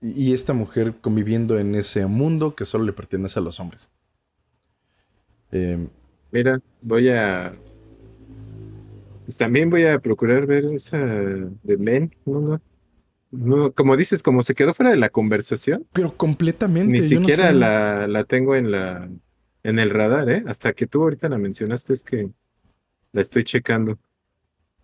y 0.00 0.34
esta 0.34 0.52
mujer 0.54 0.96
conviviendo 1.00 1.58
en 1.58 1.74
ese 1.74 2.06
mundo 2.06 2.54
que 2.54 2.64
solo 2.64 2.84
le 2.84 2.92
pertenece 2.92 3.38
a 3.38 3.42
los 3.42 3.60
hombres. 3.60 3.90
Em, 5.50 5.88
Mira, 6.30 6.60
voy 6.82 7.08
a. 7.10 7.56
Pues 9.24 9.36
también 9.38 9.70
voy 9.70 9.84
a 9.86 9.98
procurar 9.98 10.46
ver 10.46 10.66
esa 10.66 10.98
de 10.98 11.76
Men, 11.78 12.14
¿no? 12.24 12.60
no 13.30 13.72
como 13.72 13.96
dices, 13.96 14.22
como 14.22 14.42
se 14.42 14.54
quedó 14.54 14.74
fuera 14.74 14.90
de 14.90 14.96
la 14.96 15.08
conversación. 15.10 15.86
Pero 15.92 16.16
completamente. 16.16 16.92
Ni 16.92 17.02
siquiera 17.02 17.52
la, 17.52 18.06
la 18.06 18.24
tengo 18.24 18.54
en 18.56 18.70
la 18.70 19.08
en 19.64 19.78
el 19.80 19.90
radar, 19.90 20.30
¿eh? 20.30 20.44
Hasta 20.46 20.72
que 20.74 20.86
tú 20.86 21.02
ahorita 21.02 21.28
la 21.28 21.38
mencionaste 21.38 21.92
es 21.92 22.04
que 22.04 22.30
la 23.16 23.22
estoy 23.22 23.44
checando. 23.44 23.98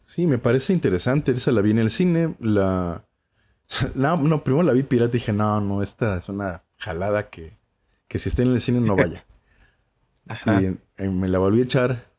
Sí, 0.07 0.27
me 0.27 0.39
parece 0.39 0.73
interesante. 0.73 1.33
Esa 1.33 1.53
la 1.53 1.61
vi 1.61 1.71
en 1.71 1.79
el 1.79 1.91
cine. 1.91 2.35
La. 2.41 3.05
No, 3.95 4.19
no, 4.19 4.45
primero 4.45 4.65
la 4.65 4.75
vi 4.75 4.83
pirata 4.83 5.17
y 5.17 5.21
dije, 5.21 5.33
no, 5.33 5.59
no, 5.61 5.83
esta 5.83 6.19
es 6.19 6.29
una 6.29 6.63
jalada 6.77 7.31
que, 7.31 7.57
que 8.07 8.19
si 8.19 8.29
está 8.29 8.43
en 8.43 8.53
el 8.53 8.61
cine 8.61 8.81
no 8.81 8.97
vaya. 8.97 9.25
Y, 10.99 11.09
me 11.09 11.29
la 11.29 11.39
volví 11.39 11.61
a 11.61 11.65
echar 11.65 12.13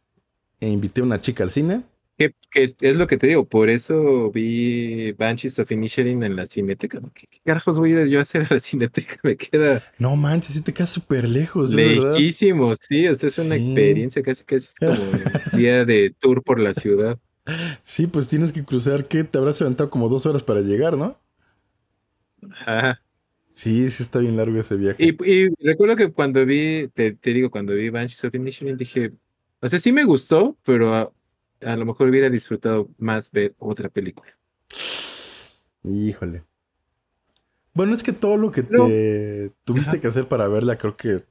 e 0.60 0.68
invité 0.68 1.02
a 1.02 1.04
una 1.04 1.20
chica 1.20 1.44
al 1.44 1.52
cine. 1.52 1.84
Que, 2.18 2.36
es 2.80 2.96
lo 2.96 3.08
que 3.08 3.18
te 3.18 3.26
digo, 3.26 3.48
por 3.48 3.70
eso 3.70 4.32
vi 4.32 5.14
Banshees 5.14 5.58
of 5.58 5.72
Inisherin 5.72 6.24
en 6.24 6.36
la 6.36 6.46
cineteca. 6.46 7.02
¿Qué, 7.14 7.28
carajos 7.44 7.78
voy 7.78 7.94
a 7.94 8.02
ir 8.02 8.08
yo 8.08 8.20
a 8.20 8.22
hacer 8.22 8.46
a 8.50 8.54
la 8.54 8.60
cineteca? 8.60 9.16
Me 9.24 9.36
queda. 9.36 9.82
No 9.98 10.16
manches, 10.16 10.54
sí 10.54 10.62
te 10.62 10.74
queda 10.74 10.86
súper 10.86 11.28
lejos. 11.28 11.72
Lejísimo, 11.72 12.74
sí. 12.76 13.08
O 13.08 13.16
sea, 13.16 13.30
es 13.30 13.40
una 13.40 13.56
experiencia 13.56 14.22
casi, 14.22 14.44
casi 14.44 14.68
es 14.68 14.76
como 14.80 14.94
día 15.58 15.86
de 15.86 16.12
tour 16.12 16.44
por 16.44 16.60
la 16.60 16.74
ciudad. 16.74 17.18
Sí, 17.84 18.08
pues 18.08 18.28
tienes 18.28 18.54
que 18.54 18.64
cruzar, 18.64 19.08
¿qué? 19.08 19.24
Te 19.24 19.38
habrás 19.38 19.62
aventado 19.62 19.90
como 19.90 20.08
dos 20.08 20.26
horas 20.26 20.44
para 20.44 20.62
llegar, 20.62 20.98
¿no? 20.98 21.20
Ajá. 22.66 23.02
Sí, 23.54 23.90
sí 23.90 24.04
está 24.04 24.20
bien 24.20 24.38
largo 24.38 24.60
ese 24.60 24.76
viaje. 24.76 25.04
Y, 25.04 25.50
recuerdo 25.64 25.96
que 25.96 26.12
cuando 26.12 26.46
vi, 26.46 26.90
te, 26.94 27.18
digo, 27.22 27.52
cuando 27.52 27.74
vi 27.74 27.90
Banshees 27.90 28.24
of 28.24 28.34
Inisherin 28.34 28.78
dije, 28.78 29.12
o 29.60 29.70
sea, 29.70 29.80
sí 29.80 29.92
me 29.92 30.04
gustó, 30.04 30.58
pero 30.64 31.14
a, 31.66 31.76
lo 31.76 31.86
mejor 31.86 32.10
hubiera 32.10 32.30
disfrutado 32.30 32.90
más 32.98 33.32
ver 33.32 33.56
otra 33.60 33.90
película. 33.90 34.32
Híjole. 35.84 36.44
Bueno, 37.74 37.94
es 37.94 38.04
que 38.04 38.14
todo 38.14 38.38
lo 38.38 38.52
que 38.52 38.64
te 38.64 39.52
tuviste 39.64 40.00
que 40.00 40.08
hacer 40.08 40.28
para 40.28 40.48
verla, 40.48 40.78
creo 40.78 40.96
que 40.96 41.24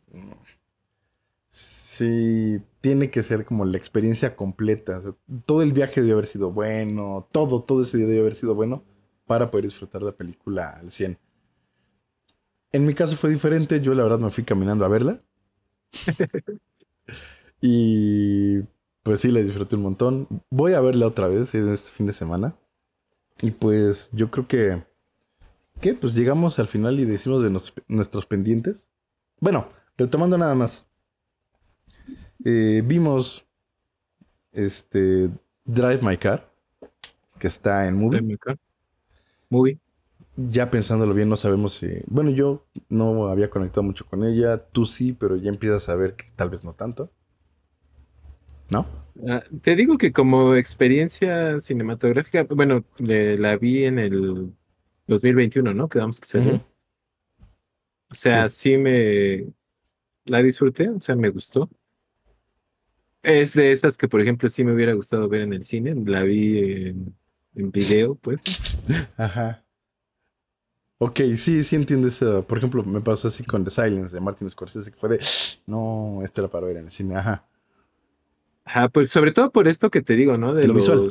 sí 1.51 2.61
tiene 2.81 3.11
que 3.11 3.23
ser 3.23 3.45
como 3.45 3.65
la 3.65 3.79
experiencia 3.79 4.35
completa. 4.35 5.01
todo 5.47 5.63
el 5.63 5.73
viaje 5.73 6.01
debe 6.01 6.15
haber 6.15 6.27
sido 6.27 6.51
bueno, 6.51 7.29
todo, 7.31 7.63
todo 7.63 7.83
ese 7.83 7.99
día 7.99 8.07
debe 8.07 8.21
haber 8.21 8.35
sido 8.35 8.55
bueno 8.55 8.85
para 9.27 9.51
poder 9.51 9.65
disfrutar 9.65 10.03
la 10.03 10.13
película 10.13 10.71
al 10.71 10.91
100. 10.91 11.17
En 12.73 12.87
mi 12.87 12.95
caso 12.95 13.17
fue 13.17 13.31
diferente. 13.31 13.81
Yo 13.81 13.95
la 13.95 14.03
verdad 14.03 14.19
me 14.19 14.31
fui 14.31 14.45
caminando 14.45 14.85
a 14.85 14.89
verla. 14.89 15.23
y 17.61 18.61
pues 19.03 19.21
sí, 19.21 19.31
la 19.31 19.41
disfruté 19.41 19.77
un 19.77 19.83
montón. 19.83 20.29
Voy 20.51 20.75
a 20.75 20.81
verla 20.81 21.07
otra 21.07 21.29
vez 21.29 21.55
este 21.55 21.93
fin 21.93 22.07
de 22.07 22.13
semana. 22.13 22.57
Y 23.41 23.51
pues 23.51 24.09
yo 24.13 24.31
creo 24.31 24.47
que... 24.47 24.85
¿Qué? 25.81 25.95
Pues 25.95 26.15
llegamos 26.15 26.59
al 26.59 26.69
final 26.69 27.01
y 27.01 27.05
decimos 27.05 27.43
de 27.43 27.51
nuestros 27.89 28.27
pendientes. 28.27 28.87
Bueno, 29.41 29.69
retomando 29.97 30.39
nada 30.39 30.55
más. 30.55 30.87
Eh, 32.45 32.83
vimos 32.85 33.45
este 34.53 35.31
Drive 35.65 36.01
My 36.03 36.17
Car, 36.17 36.53
que 37.39 37.49
está 37.49 37.89
en 37.89 37.97
Movie. 37.97 38.19
Drive 38.19 38.33
My 38.33 38.39
Car. 38.39 38.59
Movie 39.49 39.79
ya 40.37 40.71
pensándolo 40.71 41.15
bien, 41.15 41.29
no 41.29 41.37
sabemos 41.37 41.75
si. 41.75 41.89
Bueno, 42.07 42.31
yo 42.31 42.65
no 42.89 43.29
había 43.29 43.51
conectado 43.51 43.83
mucho 43.83 44.07
con 44.07 44.25
ella, 44.25 44.59
tú 44.59 44.87
sí, 44.87 45.13
pero 45.13 45.37
ya 45.37 45.51
empiezas 45.51 45.89
a 45.89 45.95
ver 45.95 46.15
que 46.15 46.27
tal 46.37 46.51
vez 46.51 46.65
no 46.65 46.73
tanto. 46.75 47.11
¿No? 48.73 48.87
Ah, 49.29 49.43
te 49.61 49.77
digo 49.77 49.99
que 49.99 50.13
como 50.13 50.57
experiencia 50.57 51.61
cinematográfica, 51.61 52.45
bueno, 52.45 52.85
la 52.99 53.57
vi 53.59 53.85
en 53.85 53.99
el 53.99 54.55
2021, 55.07 55.75
¿no? 55.75 55.89
Quedamos 55.91 56.19
que 56.19 56.27
salió. 56.27 56.65
O 58.11 58.15
sea, 58.15 58.49
sí. 58.49 58.79
me. 58.79 59.47
La 60.25 60.43
disfruté, 60.43 60.89
o 60.89 61.01
sea, 61.01 61.17
me 61.17 61.29
gustó. 61.29 61.69
Es 63.23 63.53
de 63.53 63.73
esas 63.73 63.99
que, 63.99 64.09
por 64.09 64.21
ejemplo, 64.21 64.49
sí 64.49 64.65
me 64.65 64.73
hubiera 64.73 64.95
gustado 64.95 65.29
ver 65.29 65.43
en 65.43 65.53
el 65.53 65.65
cine. 65.65 65.95
La 66.07 66.23
vi 66.23 66.59
en, 66.89 67.15
en 67.55 67.71
video, 67.71 68.15
pues. 68.15 68.43
Ajá. 69.17 69.65
Ok, 70.99 71.21
sí, 71.37 71.63
sí 71.63 71.77
entiendo 71.77 72.09
eso. 72.09 72.47
Por 72.47 72.59
ejemplo, 72.59 72.83
me 72.85 73.01
pasó 73.01 73.29
así 73.29 73.45
con 73.45 73.65
The 73.65 73.71
Silence 73.71 74.15
de 74.15 74.21
Martin 74.21 74.49
Scorsese, 74.49 74.91
que 74.91 74.97
fue 74.97 75.11
de, 75.11 75.21
no, 75.67 76.21
este 76.25 76.41
era 76.41 76.49
para 76.49 76.67
ver 76.67 76.77
en 76.79 76.85
el 76.85 76.91
cine, 76.91 77.17
ajá. 77.17 77.47
Ajá, 78.65 78.89
pues 78.89 79.11
sobre 79.11 79.33
todo 79.33 79.51
por 79.51 79.69
esto 79.69 79.91
que 79.91 80.03
te 80.03 80.15
digo, 80.15 80.39
¿no? 80.39 80.55
De 80.55 80.67
Lo 80.67 80.75
los... 80.75 80.87
Visual. 80.87 81.11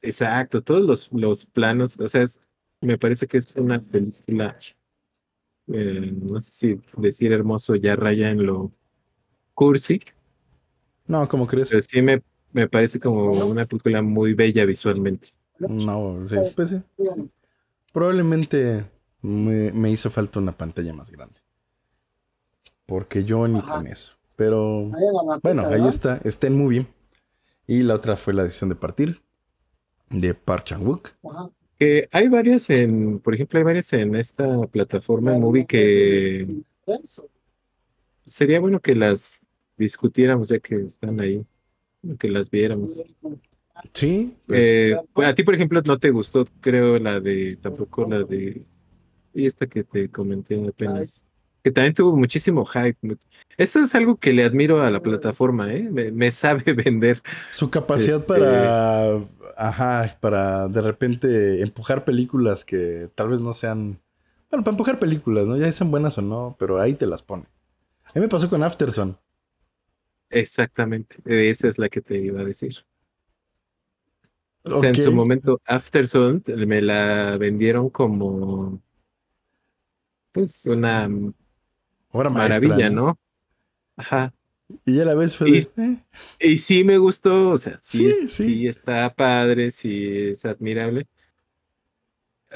Exacto, 0.00 0.62
todos 0.62 0.82
los, 0.82 1.12
los 1.12 1.46
planos, 1.46 1.98
o 1.98 2.08
sea, 2.08 2.24
me 2.80 2.98
parece 2.98 3.26
que 3.26 3.38
es 3.38 3.56
una 3.56 3.80
película, 3.80 4.56
eh, 5.72 6.12
no 6.14 6.40
sé 6.40 6.50
si 6.50 6.80
decir 6.96 7.32
hermoso 7.32 7.74
ya 7.74 7.96
raya 7.96 8.30
en 8.30 8.46
lo 8.46 8.72
cursi. 9.54 10.00
No, 11.06 11.28
¿cómo 11.28 11.46
crees? 11.46 11.70
Pero 11.70 11.82
sí 11.82 12.00
me, 12.00 12.22
me 12.52 12.68
parece 12.68 13.00
como 13.00 13.30
una 13.30 13.66
película 13.66 14.02
muy 14.02 14.34
bella 14.34 14.64
visualmente. 14.64 15.32
No, 15.58 16.24
sí, 16.26 16.36
pues 16.54 16.70
sí. 16.70 16.82
Probablemente 17.92 18.84
me, 19.22 19.90
hizo 19.90 20.10
falta 20.10 20.38
una 20.38 20.52
pantalla 20.52 20.92
más 20.92 21.10
grande. 21.10 21.40
Porque 22.86 23.24
yo 23.24 23.46
ni 23.48 23.60
con 23.60 23.86
eso. 23.86 24.17
Pero 24.38 24.92
bueno, 25.42 25.66
ahí 25.66 25.88
está, 25.88 26.20
está 26.22 26.46
en 26.46 26.56
movie. 26.56 26.86
Y 27.66 27.82
la 27.82 27.96
otra 27.96 28.16
fue 28.16 28.32
la 28.32 28.44
decisión 28.44 28.70
de 28.70 28.76
partir 28.76 29.20
de 30.10 30.32
Park 30.32 30.66
Chan-wook. 30.66 31.10
hay 32.12 32.28
varias 32.28 32.70
en, 32.70 33.18
por 33.18 33.34
ejemplo, 33.34 33.58
hay 33.58 33.64
varias 33.64 33.92
en 33.94 34.14
esta 34.14 34.60
plataforma 34.68 35.36
movie 35.36 35.66
que 35.66 36.46
sería 38.24 38.60
bueno 38.60 38.78
que 38.78 38.94
las 38.94 39.44
discutiéramos 39.76 40.50
ya 40.50 40.60
que 40.60 40.76
están 40.82 41.18
ahí, 41.18 41.44
que 42.16 42.30
las 42.30 42.48
viéramos. 42.48 43.02
Sí. 43.92 44.36
Pues. 44.46 44.60
Eh, 44.60 44.96
a 45.16 45.34
ti, 45.34 45.42
por 45.42 45.56
ejemplo, 45.56 45.82
no 45.84 45.98
te 45.98 46.10
gustó, 46.10 46.46
creo, 46.60 46.96
la 47.00 47.18
de, 47.18 47.56
tampoco 47.56 48.06
la 48.06 48.22
de, 48.22 48.64
y 49.34 49.46
esta 49.46 49.66
que 49.66 49.82
te 49.82 50.08
comenté 50.08 50.64
apenas, 50.64 51.26
que 51.62 51.70
también 51.70 51.94
tuvo 51.94 52.16
muchísimo 52.16 52.64
hype. 52.64 53.16
Eso 53.56 53.80
es 53.80 53.94
algo 53.94 54.16
que 54.16 54.32
le 54.32 54.44
admiro 54.44 54.82
a 54.82 54.90
la 54.90 55.02
plataforma, 55.02 55.72
¿eh? 55.72 55.88
Me, 55.90 56.30
sabe 56.30 56.72
vender. 56.72 57.22
Su 57.50 57.70
capacidad 57.70 58.20
este 58.20 58.26
para, 58.26 59.20
ajá, 59.56 60.16
para 60.20 60.68
de 60.68 60.80
repente 60.80 61.62
empujar 61.62 62.04
películas 62.04 62.64
que 62.64 63.10
tal 63.14 63.30
vez 63.30 63.40
no 63.40 63.52
sean, 63.54 64.00
bueno, 64.50 64.64
para 64.64 64.74
empujar 64.74 64.98
películas, 64.98 65.46
¿no? 65.46 65.56
Ya 65.56 65.70
sean 65.72 65.90
buenas 65.90 66.16
o 66.18 66.22
no, 66.22 66.56
pero 66.58 66.80
ahí 66.80 66.94
te 66.94 67.06
las 67.06 67.22
pone. 67.22 67.44
A 68.04 68.12
mí 68.14 68.20
me 68.20 68.28
pasó 68.28 68.48
con 68.48 68.62
Afterson. 68.62 69.18
Exactamente, 70.30 71.16
esa 71.26 71.68
es 71.68 71.78
la 71.78 71.88
que 71.88 72.00
te 72.00 72.18
iba 72.18 72.40
a 72.40 72.44
decir. 72.44 72.84
O 74.62 74.80
sea, 74.80 74.90
en 74.90 75.02
su 75.02 75.12
momento, 75.12 75.60
Aftersun 75.64 76.42
me 76.46 76.82
la 76.82 77.36
vendieron 77.38 77.88
como 77.88 78.82
pues 80.32 80.66
una 80.66 81.08
maravilla, 82.12 82.90
¿no? 82.90 83.18
Ajá. 83.96 84.32
Y 84.84 84.96
ya 84.96 85.04
la 85.04 85.14
ves 85.14 85.38
y, 85.40 85.66
y, 86.40 86.58
sí 86.58 86.84
me 86.84 86.98
gustó, 86.98 87.50
o 87.50 87.56
sea, 87.56 87.78
sí, 87.80 88.28
sí, 88.28 88.66
está 88.66 89.14
padre, 89.14 89.70
sí 89.70 90.28
es 90.28 90.44
admirable. 90.44 91.06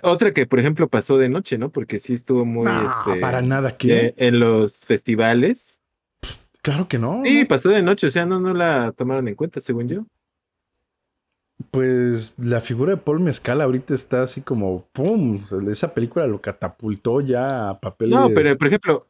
Otra 0.02 0.32
que, 0.32 0.46
por 0.46 0.58
ejemplo, 0.58 0.88
pasó 0.88 1.18
de 1.18 1.28
noche, 1.28 1.58
¿no? 1.58 1.70
Porque 1.70 1.98
sí 1.98 2.14
estuvo 2.14 2.44
muy. 2.44 2.66
este, 2.66 3.20
para 3.20 3.42
nada 3.42 3.76
que. 3.76 4.14
En 4.16 4.40
los 4.40 4.86
festivales. 4.86 5.80
Claro 6.62 6.86
que 6.86 6.98
no. 6.98 7.22
Sí, 7.24 7.44
pasó 7.44 7.70
de 7.70 7.82
noche, 7.82 8.06
o 8.06 8.10
sea, 8.10 8.24
no, 8.24 8.40
no 8.40 8.54
la 8.54 8.92
tomaron 8.92 9.26
en 9.28 9.34
cuenta, 9.34 9.60
según 9.60 9.88
yo. 9.88 10.06
Pues 11.70 12.34
la 12.38 12.60
figura 12.60 12.92
de 12.92 12.96
Paul 12.98 13.20
Mezcal 13.20 13.60
ahorita 13.60 13.94
está 13.94 14.22
así 14.22 14.40
como 14.40 14.86
¡pum! 14.92 15.44
esa 15.70 15.94
película 15.94 16.26
lo 16.26 16.40
catapultó 16.40 17.20
ya 17.20 17.70
a 17.70 17.80
papeles. 17.80 18.14
No, 18.14 18.30
pero 18.30 18.56
por 18.56 18.66
ejemplo, 18.66 19.06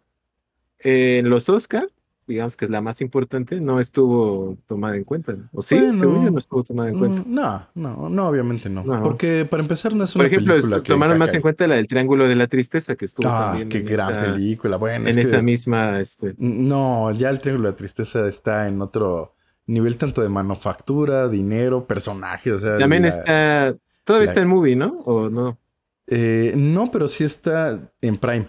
en 0.83 1.29
los 1.29 1.49
Oscar, 1.49 1.89
digamos 2.27 2.57
que 2.57 2.65
es 2.65 2.71
la 2.71 2.81
más 2.81 3.01
importante, 3.01 3.61
no 3.61 3.81
estuvo 3.81 4.57
tomada 4.67 4.97
en 4.97 5.05
cuenta. 5.05 5.37
¿O 5.53 5.63
sí? 5.63 5.77
Según 5.95 6.25
yo 6.25 6.31
no 6.31 6.39
estuvo 6.39 6.63
tomada 6.63 6.91
en 6.91 6.99
cuenta. 6.99 7.23
Mm, 7.23 7.35
no, 7.35 7.67
no, 7.75 8.09
no, 8.09 8.29
obviamente 8.29 8.71
no. 8.71 8.85
Porque 9.03 9.45
para 9.45 9.63
empezar 9.63 9.95
no 9.95 10.05
es 10.05 10.15
una 10.15 10.25
película. 10.25 10.55
Por 10.55 10.59
ejemplo, 10.59 10.83
tomaron 10.83 11.19
más 11.19 11.35
en 11.35 11.43
cuenta 11.43 11.67
la 11.67 11.75
del 11.75 11.89
Triángulo 11.89 12.29
de 12.29 12.37
la 12.37 12.47
Tristeza, 12.47 12.97
que 12.97 13.07
estuvo 13.07 13.29
ah, 13.29 13.59
qué 13.69 13.81
gran 13.81 14.21
película. 14.21 14.77
Bueno, 14.77 15.09
en 15.09 15.19
esa 15.19 15.43
misma. 15.43 16.01
Este... 16.01 16.35
No, 16.39 17.11
ya 17.13 17.31
el 17.31 17.39
Triángulo 17.39 17.69
de 17.69 17.73
la 17.73 17.77
Tristeza 17.77 18.29
está 18.29 18.69
en 18.69 18.81
otro 18.81 19.35
nivel 19.67 19.97
tanto 19.97 20.23
de 20.23 20.29
manufactura, 20.29 21.29
dinero, 21.29 21.87
personajes, 21.87 22.53
o 22.53 22.59
sea. 22.59 22.77
También 22.77 23.05
está 23.05 23.77
Todavía 24.05 24.27
La- 24.27 24.31
está 24.31 24.43
en 24.43 24.49
movie, 24.49 24.77
¿no? 24.77 25.01
O 25.05 25.31
no. 25.31 25.59
Eh, 26.07 26.55
no, 26.57 26.91
pero 26.91 27.09
sí 27.09 27.25
está 27.25 27.93
en 28.01 28.19
Prime. 28.19 28.49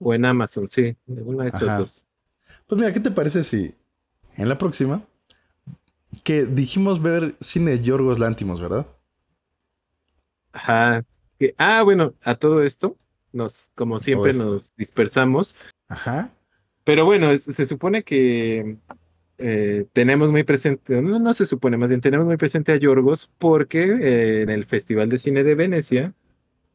O 0.00 0.14
en 0.14 0.24
Amazon, 0.24 0.66
sí. 0.66 0.96
Una 1.06 1.44
de 1.44 1.50
esas 1.50 1.62
Ajá. 1.62 1.78
dos. 1.78 2.06
Pues 2.66 2.80
mira, 2.80 2.92
¿qué 2.92 3.00
te 3.00 3.10
parece 3.10 3.44
si 3.44 3.74
en 4.36 4.48
la 4.48 4.56
próxima 4.58 5.02
que 6.24 6.44
dijimos 6.44 7.00
ver 7.02 7.36
cine 7.40 7.72
de 7.72 7.82
Yorgos 7.82 8.18
Lántimos, 8.18 8.60
¿verdad? 8.60 8.86
Ajá. 10.52 11.04
Ah, 11.58 11.82
bueno, 11.82 12.14
a 12.22 12.34
todo 12.34 12.62
esto, 12.62 12.96
nos, 13.32 13.70
como 13.74 13.98
siempre, 13.98 14.32
nos 14.32 14.74
dispersamos. 14.76 15.54
Ajá. 15.88 16.30
Pero 16.84 17.04
bueno, 17.04 17.30
es- 17.30 17.44
se 17.44 17.64
supone 17.66 18.02
que 18.02 18.76
eh, 19.38 19.86
tenemos 19.92 20.30
muy 20.30 20.42
presente, 20.44 21.00
no, 21.00 21.18
no 21.18 21.34
se 21.34 21.46
supone, 21.46 21.76
más 21.76 21.88
bien 21.90 22.00
tenemos 22.00 22.26
muy 22.26 22.36
presente 22.36 22.72
a 22.72 22.76
Yorgos 22.76 23.30
porque 23.38 23.82
eh, 23.84 24.42
en 24.42 24.50
el 24.50 24.64
Festival 24.64 25.08
de 25.08 25.18
Cine 25.18 25.44
de 25.44 25.54
Venecia, 25.54 26.14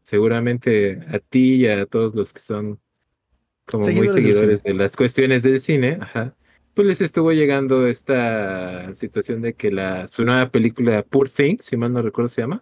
seguramente 0.03 0.99
a 1.11 1.19
ti 1.19 1.56
y 1.56 1.68
a 1.68 1.85
todos 1.85 2.15
los 2.15 2.34
que 2.34 2.39
son 2.39 2.80
como 3.65 3.83
Seguidores 3.83 4.13
muy 4.13 4.21
seguidores 4.21 4.63
de 4.63 4.73
las 4.73 4.95
cuestiones 4.95 5.43
del 5.43 5.59
cine, 5.59 5.97
ajá, 6.01 6.35
pues 6.73 6.87
les 6.87 7.01
estuvo 7.01 7.31
llegando 7.31 7.87
esta 7.87 8.93
situación 8.93 9.41
de 9.41 9.53
que 9.53 9.71
la, 9.71 10.07
su 10.07 10.23
nueva 10.25 10.49
película 10.51 11.03
Poor 11.03 11.29
Things, 11.29 11.65
si 11.65 11.77
mal 11.77 11.93
no 11.93 12.01
recuerdo 12.01 12.27
se 12.29 12.41
llama, 12.41 12.61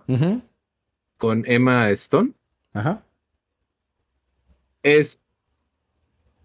con 1.17 1.43
Emma 1.47 1.89
Stone, 1.91 2.33
Ajá. 2.73 3.03
es 4.83 5.21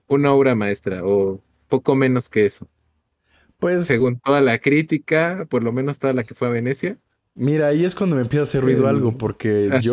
una 0.07 0.33
obra 0.33 0.55
maestra 0.55 1.05
o 1.05 1.43
poco 1.69 1.95
menos 1.95 2.29
que 2.29 2.47
eso. 2.47 2.67
Pues 3.59 3.87
Según 3.87 4.19
toda 4.21 4.41
la 4.41 4.59
crítica, 4.59 5.47
por 5.51 5.63
lo 5.63 5.73
menos 5.73 5.99
toda 5.99 6.13
la 6.13 6.25
que 6.25 6.35
fue 6.35 6.49
a 6.49 6.53
Venecia. 6.53 6.97
mira, 7.35 7.67
ahí 7.69 7.85
es 7.85 7.95
cuando 7.95 8.17
me 8.17 8.23
empieza 8.23 8.43
a 8.43 8.45
hacer 8.45 8.63
ruido 8.63 8.87
Eh, 8.87 8.91
algo, 8.91 9.19
porque 9.19 9.69
yo 9.83 9.93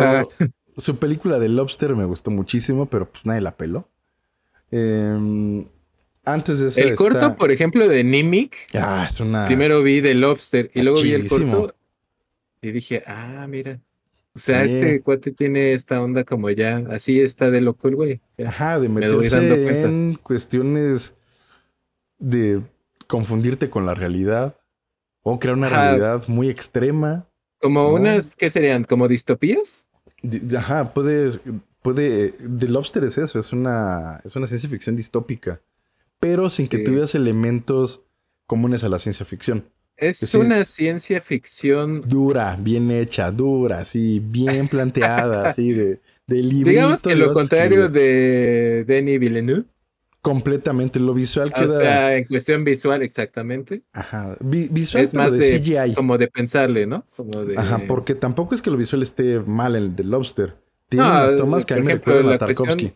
su 0.77 0.97
película 0.97 1.39
de 1.39 1.49
Lobster 1.49 1.95
me 1.95 2.05
gustó 2.05 2.31
muchísimo, 2.31 2.85
pero 2.87 3.09
pues 3.09 3.25
nadie 3.25 3.41
la 3.41 3.55
peló. 3.57 3.89
Em, 4.71 5.65
antes 6.25 6.59
de 6.59 6.67
eso 6.69 6.79
El 6.81 6.95
corto, 6.95 7.35
por 7.35 7.51
ejemplo, 7.51 7.87
de 7.87 8.03
Nimic, 8.03 8.55
Ah, 8.73 9.05
es 9.09 9.19
una. 9.19 9.45
primero 9.47 9.81
vi 9.83 10.01
The 10.01 10.13
Lobster 10.15 10.69
y 10.73 10.81
luego 10.81 11.01
vi 11.01 11.13
el 11.13 11.27
corto 11.27 11.75
y 12.61 12.71
dije, 12.71 13.03
ah, 13.05 13.45
mira. 13.47 13.79
O 14.33 14.39
sea, 14.39 14.67
Sí. 14.67 14.75
este 14.75 15.01
cuate 15.01 15.31
tiene 15.31 15.71
esta 15.71 16.01
onda 16.01 16.23
como 16.25 16.49
ya, 16.49 16.83
así 16.89 17.21
está 17.21 17.49
de 17.49 17.61
loco 17.61 17.87
el 17.87 17.95
güey. 17.95 18.21
Ajá, 18.45 18.79
de 18.79 18.89
Me 18.89 19.05
doy 19.05 19.29
dando 19.29 19.55
meterse 19.55 19.63
cuenta. 19.63 19.87
en 19.89 20.15
cuestiones 20.15 21.13
de 22.17 22.61
confundirte 23.07 23.69
con 23.69 23.85
la 23.85 23.93
realidad 23.93 24.55
o 25.21 25.39
crear 25.39 25.55
una 25.57 25.67
Ajá. 25.67 25.83
realidad 25.85 26.27
muy 26.27 26.49
extrema. 26.49 27.27
Como 27.61 27.83
No. 27.83 27.93
unas, 27.93 28.35
¿qué 28.35 28.49
serían? 28.49 28.83
¿Como 28.83 29.07
distopías? 29.07 29.85
Di- 30.21 30.55
Ajá, 30.57 30.93
puede, 30.93 31.31
puede, 31.85 32.31
The 32.31 32.67
Lobster 32.67 33.03
es 33.03 33.19
eso, 33.19 33.37
es 33.37 33.53
una, 33.53 34.19
es 34.25 34.35
una 34.35 34.47
ciencia 34.47 34.67
ficción 34.67 34.95
distópica, 34.95 35.61
pero 36.19 36.49
sin 36.49 36.67
que 36.67 36.77
Sí. 36.79 36.83
tuvieras 36.83 37.13
elementos 37.13 38.01
comunes 38.47 38.83
a 38.83 38.89
la 38.89 38.97
ciencia 38.97 39.23
ficción. 39.23 39.65
Es 39.97 40.33
una 40.33 40.63
ciencia 40.65 41.21
ficción. 41.21 42.01
Dura, 42.01 42.57
bien 42.59 42.89
hecha, 42.89 43.29
dura, 43.31 43.79
así, 43.79 44.19
bien 44.19 44.67
planteada, 44.67 45.51
así 45.51 45.71
de, 45.73 46.01
de 46.25 46.35
librito. 46.43 46.69
Digamos 46.71 47.01
que 47.03 47.15
lo 47.15 47.31
contrario 47.31 47.87
de 47.87 48.83
Denis 48.87 49.19
Villeneuve. 49.19 49.65
Completamente, 50.21 50.99
lo 50.99 51.13
visual 51.13 51.51
O 51.55 51.59
queda... 51.61 51.77
sea, 51.77 52.17
en 52.17 52.23
cuestión 52.25 52.63
visual, 52.63 53.03
exactamente. 53.03 53.83
Ajá, 53.93 54.35
vi- 54.39 54.67
visual 54.71 55.03
Es 55.03 55.13
más 55.13 55.31
de, 55.31 55.37
de, 55.37 55.59
CGI. 55.59 55.93
como 55.93 56.17
de 56.17 56.27
pensarle, 56.29 56.87
¿no? 56.87 57.05
Como 57.15 57.45
de... 57.45 57.55
Ajá, 57.55 57.79
porque 57.87 58.15
tampoco 58.15 58.55
es 58.55 58.63
que 58.63 58.71
lo 58.71 58.77
visual 58.77 59.03
esté 59.03 59.39
mal 59.41 59.75
en 59.75 59.83
el 59.83 59.95
de 59.95 60.03
Lobster. 60.03 60.55
Tiene 60.89 61.05
No, 61.05 61.11
unas 61.11 61.35
tomas 61.35 61.65
que 61.65 61.73
a 61.73 61.77
mí 61.77 61.83
me 61.83 61.93
recuerdan 61.95 62.27
a 62.27 62.31
la 62.31 62.37
cuestión- 62.39 62.67
Tarkovsky. 62.67 62.93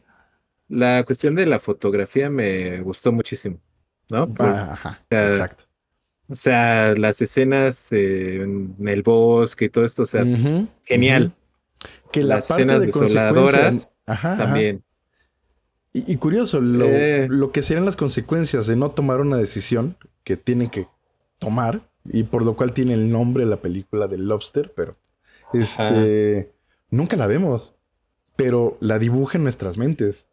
La 0.69 1.03
cuestión 1.03 1.33
de 1.35 1.45
la 1.47 1.59
fotografía 1.59 2.29
me 2.29 2.79
gustó 2.81 3.11
muchísimo, 3.11 3.59
¿no? 4.09 4.27
Ah, 4.37 4.69
ajá, 4.73 5.01
sea, 5.09 5.29
exacto. 5.29 5.63
O 6.29 6.35
sea, 6.35 6.93
las 6.95 7.19
escenas 7.21 7.91
eh, 7.91 8.43
en 8.43 8.75
el 8.87 9.01
bosque 9.01 9.65
y 9.65 9.69
todo 9.69 9.83
esto, 9.83 10.03
o 10.03 10.05
sea, 10.05 10.23
genial. 10.85 11.33
Que 12.11 12.21
la 12.23 12.35
Las 12.35 12.47
parte 12.47 12.63
escenas 12.63 12.81
de 12.81 12.85
desoladoras 12.87 13.89
Ajá, 14.05 14.33
ajá. 14.33 14.43
también. 14.43 14.83
Y, 15.91 16.11
y 16.11 16.17
curioso, 16.17 16.61
lo, 16.61 16.85
Eh. 16.85 17.27
lo 17.29 17.51
que 17.51 17.63
serían 17.63 17.85
las 17.85 17.95
consecuencias 17.95 18.67
de 18.67 18.75
no 18.75 18.91
tomar 18.91 19.21
una 19.21 19.37
decisión 19.37 19.97
que 20.23 20.37
tienen 20.37 20.69
que 20.69 20.87
tomar, 21.39 21.81
y 22.05 22.23
por 22.23 22.45
lo 22.45 22.55
cual 22.55 22.73
tiene 22.73 22.93
el 22.93 23.11
nombre 23.11 23.43
de 23.45 23.49
la 23.49 23.57
película 23.61 24.07
de 24.07 24.19
Lobster, 24.19 24.71
pero 24.75 24.97
este 25.53 26.51
nunca 26.91 27.15
la 27.17 27.25
vemos, 27.27 27.73
pero 28.43 28.77
la 28.79 28.97
dibuja 28.99 29.37
en 29.37 29.43
nuestras 29.43 29.77
mentes. 29.77 30.25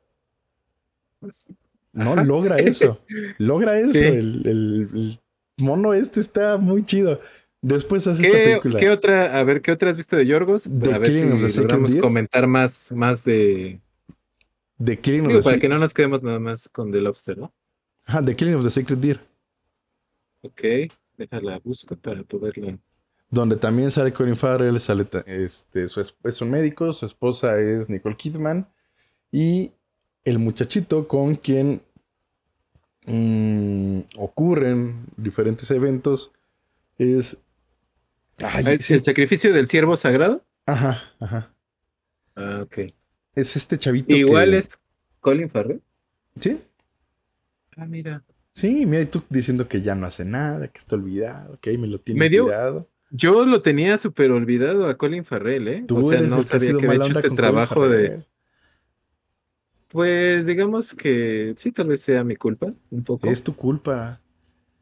Pues, 1.20 1.52
No 1.92 2.12
Ajá, 2.12 2.24
logra 2.24 2.58
sí. 2.58 2.64
eso. 2.66 3.00
Logra 3.38 3.78
eso. 3.80 3.92
Sí. 3.92 4.04
El, 4.04 4.46
el- 4.46 4.88
el 4.94 5.18
mono 5.58 5.92
este 5.94 6.20
está 6.20 6.56
muy 6.58 6.84
chido. 6.84 7.20
Después 7.62 8.06
hace 8.06 8.26
esta 8.26 8.36
¿Qué, 8.38 8.44
película. 8.44 8.78
qué 8.78 8.90
otra, 8.90 9.38
a 9.38 9.42
ver, 9.42 9.60
qué 9.62 9.72
otra 9.72 9.90
has 9.90 9.96
visto 9.96 10.14
de 10.16 10.26
Yorgos? 10.26 10.64
The 10.64 10.92
a 10.94 10.98
ver 10.98 11.08
Killing 11.10 11.32
of 11.32 11.40
the 11.42 11.48
si 11.48 11.54
Sacred 11.54 11.62
logramos 11.70 11.90
Deer. 11.92 12.02
comentar 12.02 12.46
más, 12.46 12.92
más 12.92 13.24
de... 13.24 13.80
The 14.82 14.98
Killing 15.00 15.26
of 15.26 15.32
the 15.32 15.42
para 15.42 15.58
que 15.58 15.68
no 15.68 15.78
nos 15.78 15.94
quedemos 15.94 16.22
nada 16.22 16.38
más 16.38 16.68
con 16.68 16.92
The 16.92 17.00
Lobster, 17.00 17.38
¿no? 17.38 17.52
Ajá, 18.04 18.22
The 18.24 18.36
Killing 18.36 18.54
of 18.54 18.62
the 18.64 18.70
Sacred 18.70 18.98
Deer. 18.98 19.20
Ok, 20.42 20.62
déjala 21.16 21.58
busco 21.64 21.96
para 21.96 22.22
poderla... 22.22 22.78
Donde 23.30 23.56
también 23.56 23.90
sale 23.90 24.12
Colin 24.12 24.36
Farrell, 24.36 24.78
sale 24.80 25.04
este, 25.26 25.88
su 25.88 26.00
es, 26.00 26.40
un 26.40 26.50
médico, 26.50 26.92
su 26.92 27.06
esposa 27.06 27.58
es 27.58 27.88
Nicole 27.88 28.16
Kidman 28.16 28.68
y 29.32 29.72
el 30.24 30.38
muchachito 30.38 31.08
con 31.08 31.34
quien 31.34 31.82
mm, 33.06 34.00
ocurren 34.18 35.06
diferentes 35.16 35.70
eventos 35.70 36.32
es... 36.98 37.36
Ay, 38.38 38.64
¿Es. 38.74 38.90
¿El 38.90 39.02
sacrificio 39.02 39.52
del 39.52 39.66
siervo 39.66 39.96
sagrado? 39.96 40.44
Ajá, 40.66 41.02
ajá. 41.20 41.54
Ah, 42.36 42.60
ok. 42.62 42.78
Es 43.34 43.56
este 43.56 43.78
chavito 43.78 44.14
Igual 44.14 44.50
que- 44.50 44.58
es 44.58 44.78
Colin 45.20 45.48
Farrell. 45.50 45.82
Sí, 46.40 46.60
Ah, 47.78 47.86
mira. 47.86 48.24
sí, 48.54 48.86
mira, 48.86 49.02
y 49.02 49.06
tú 49.06 49.22
diciendo 49.28 49.68
que 49.68 49.82
ya 49.82 49.94
no 49.94 50.06
hace 50.06 50.24
nada, 50.24 50.68
que 50.68 50.78
está 50.78 50.96
olvidado, 50.96 51.58
que 51.60 51.70
ahí 51.70 51.78
me 51.78 51.86
lo 51.86 52.00
tiene 52.00 52.20
Me 52.20 52.28
dio- 52.28 52.44
tirado. 52.46 52.88
Yo 53.10 53.46
lo 53.46 53.62
tenía 53.62 53.98
súper 53.98 54.30
olvidado 54.30 54.88
a 54.88 54.96
Colin 54.96 55.24
Farrell, 55.24 55.68
¿eh? 55.68 55.84
Tú 55.86 55.98
o 55.98 56.10
sea, 56.10 56.20
no 56.22 56.38
que 56.38 56.44
sabía 56.44 56.76
que 56.76 56.86
había 56.86 57.06
hecho 57.06 57.18
este 57.18 57.30
trabajo 57.30 57.88
de... 57.88 58.24
Pues 59.88 60.46
digamos 60.46 60.92
que 60.92 61.54
sí, 61.56 61.70
tal 61.70 61.88
vez 61.88 62.00
sea 62.02 62.24
mi 62.24 62.36
culpa, 62.36 62.72
un 62.90 63.04
poco. 63.04 63.30
Es 63.30 63.42
tu 63.42 63.54
culpa. 63.54 64.20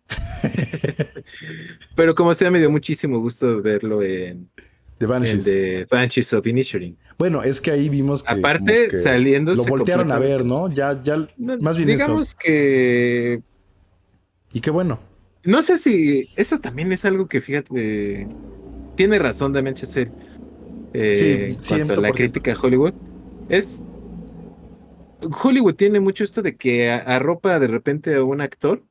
Pero 1.95 2.15
como 2.15 2.33
sea, 2.35 2.51
me 2.51 2.59
dio 2.59 2.71
muchísimo 2.71 3.19
gusto 3.21 3.61
verlo 3.61 4.03
en, 4.03 4.49
The 4.99 5.05
en 5.05 5.11
Vanishes. 5.11 5.45
The 5.45 5.87
Banshees 5.91 6.33
of 6.33 6.47
Inisherin. 6.47 6.97
Bueno, 7.19 7.43
es 7.43 7.61
que 7.61 7.71
ahí 7.71 7.89
vimos 7.89 8.23
que. 8.23 8.33
Aparte, 8.33 8.89
que 8.89 8.97
saliéndose 8.97 9.63
Lo 9.63 9.69
voltearon 9.69 10.11
a 10.11 10.19
ver, 10.19 10.45
¿no? 10.45 10.71
Ya, 10.71 11.01
ya. 11.01 11.17
No, 11.37 11.59
más 11.59 11.77
bien 11.77 11.91
eso. 11.91 11.99
digamos 11.99 12.35
que 12.35 13.43
Y 14.53 14.61
qué 14.61 14.71
bueno. 14.71 15.01
No 15.45 15.63
sé 15.63 15.79
si 15.79 16.29
eso 16.37 16.59
también 16.61 16.93
es 16.93 17.05
algo 17.05 17.27
que 17.29 17.41
fíjate 17.41 18.29
tiene 18.97 19.19
razón 19.19 19.53
Damien 19.53 19.75
Chazelle 19.75 20.11
eh, 20.93 21.57
Sí, 21.59 21.73
en 21.73 21.85
cuanto 21.87 22.01
a 22.01 22.03
la 22.03 22.09
100%. 22.11 22.15
crítica 22.15 22.53
a 22.53 22.59
Hollywood 22.61 22.95
es 23.49 23.83
Hollywood 25.43 25.75
tiene 25.75 26.01
mucho 26.01 26.25
esto 26.25 26.43
de 26.43 26.57
que 26.57 26.91
arropa 26.91 27.59
de 27.59 27.67
repente 27.67 28.15
a 28.15 28.23
un 28.25 28.41
actor 28.41 28.83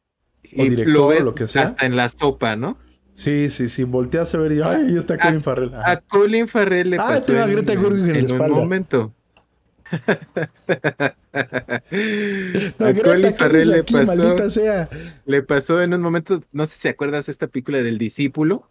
O 0.57 0.63
y 0.65 0.69
director, 0.69 0.93
lo 0.93 1.07
ves 1.07 1.23
lo 1.25 1.35
que 1.35 1.47
sea. 1.47 1.63
hasta 1.63 1.85
en 1.85 1.95
la 1.95 2.09
sopa, 2.09 2.55
¿no? 2.55 2.77
Sí, 3.15 3.49
sí, 3.49 3.69
sí. 3.69 3.83
Volteas 3.83 4.33
a 4.33 4.39
ver 4.39 4.53
y. 4.53 4.61
¡Ay, 4.61 4.87
ahí 4.87 4.97
está 4.97 5.17
Colin 5.19 5.41
Farrell! 5.43 5.71
A 5.75 6.01
Colin 6.01 6.47
Farrell 6.47 6.89
le 6.89 6.97
Ah, 6.97 7.05
pasó 7.09 7.33
a 7.33 7.43
en, 7.43 7.51
Greta 7.51 7.73
en 7.73 7.83
la 8.07 8.17
en 8.19 8.31
un 8.31 8.49
momento. 8.51 9.13
A 11.33 12.93
Colin 13.03 13.21
¿qué 13.21 13.33
Farrell 13.33 13.69
le 13.69 13.79
aquí, 13.79 13.93
pasó, 13.93 14.49
sea. 14.49 14.89
le 15.25 15.41
pasó 15.43 15.81
en 15.81 15.93
un 15.93 16.01
momento, 16.01 16.41
no 16.51 16.65
sé 16.65 16.75
si 16.77 16.87
acuerdas 16.87 17.29
esta 17.29 17.47
película 17.47 17.81
del 17.81 17.97
discípulo 17.97 18.69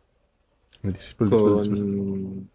El 0.83 0.93
discípulo, 0.95 1.31
el 1.31 1.31
discípulo, 1.31 1.53
el 1.53 1.59
discípulo. 1.59 2.13
con 2.13 2.51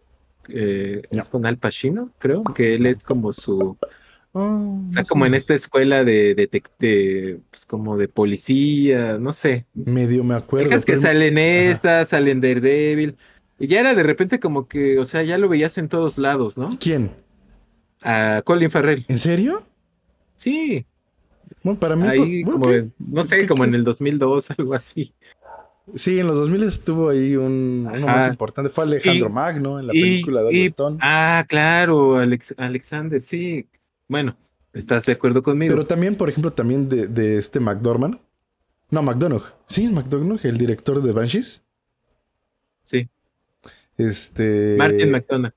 eh, 0.50 1.02
No. 1.10 1.20
es 1.20 1.28
con 1.28 1.46
Al 1.46 1.58
Pacino, 1.58 2.10
creo, 2.18 2.44
que 2.44 2.74
él 2.74 2.86
es 2.86 3.02
como 3.04 3.32
su 3.32 3.76
Oh, 4.32 4.82
está 4.88 5.04
como 5.04 5.24
en 5.24 5.34
esta 5.34 5.54
escuela 5.54 6.04
de, 6.04 6.34
de, 6.34 6.62
de, 6.78 7.40
pues 7.50 7.64
como 7.64 7.96
de 7.96 8.08
policía, 8.08 9.16
no 9.18 9.32
sé. 9.32 9.64
Medio 9.72 10.22
me 10.22 10.34
acuerdo. 10.34 10.72
Es 10.74 10.84
que 10.84 10.92
pero- 10.92 11.02
salen 11.02 11.38
estas, 11.38 12.08
salen 12.10 12.40
Daredevil. 12.42 13.16
Y 13.58 13.66
ya 13.68 13.80
era 13.80 13.94
de 13.94 14.02
repente 14.02 14.38
como 14.38 14.68
que, 14.68 14.98
o 14.98 15.06
sea, 15.06 15.22
ya 15.22 15.38
lo 15.38 15.48
veías 15.48 15.78
en 15.78 15.88
todos 15.88 16.18
lados, 16.18 16.58
¿no? 16.58 16.68
¿Quién? 16.78 17.10
A 18.02 18.42
Colin 18.44 18.70
Farrell. 18.70 19.04
¿En 19.08 19.18
serio? 19.18 19.64
Sí, 20.36 20.86
Bueno, 21.62 21.80
para 21.80 21.96
mí. 21.96 22.06
ahí 22.06 22.44
como, 22.44 22.58
no 22.98 23.22
¿qué- 23.22 23.28
sé, 23.28 23.38
qué 23.40 23.46
como 23.46 23.64
en 23.64 23.70
el 23.70 23.82
crees? 23.82 23.84
2002, 23.86 24.50
algo 24.58 24.74
así. 24.74 25.12
Sí, 25.94 26.20
en 26.20 26.26
los 26.26 26.36
2000 26.36 26.62
estuvo 26.64 27.08
ahí 27.08 27.34
un, 27.34 27.88
un 27.90 28.00
momento 28.02 28.30
importante. 28.30 28.68
Fue 28.70 28.84
Alejandro 28.84 29.28
Y- 29.28 29.32
Magno 29.32 29.80
en 29.80 29.86
la 29.86 29.94
y- 29.96 30.00
película 30.00 30.42
de 30.42 30.52
y- 30.52 30.66
Stone. 30.66 30.98
Ah, 31.00 31.44
claro, 31.48 32.16
Alex, 32.16 32.54
Alexander, 32.58 33.20
sí. 33.20 33.66
Bueno, 34.06 34.36
¿estás 34.74 35.04
de 35.06 35.12
acuerdo 35.12 35.42
conmigo? 35.42 35.72
Pero 35.74 35.86
también, 35.86 36.14
por 36.14 36.28
ejemplo, 36.28 36.52
también 36.52 36.88
de, 36.88 37.06
de 37.08 37.38
este 37.38 37.58
McDormand. 37.58 38.18
No, 38.90 39.02
McDonough. 39.02 39.44
Sí, 39.66 39.84
es 39.84 39.90
McDonough, 39.92 40.44
el 40.44 40.56
director 40.58 41.02
de 41.02 41.12
Banshees. 41.12 41.62
sí, 42.84 43.08
Este. 43.96 44.76
Martin 44.78 45.10
McDonough. 45.10 45.52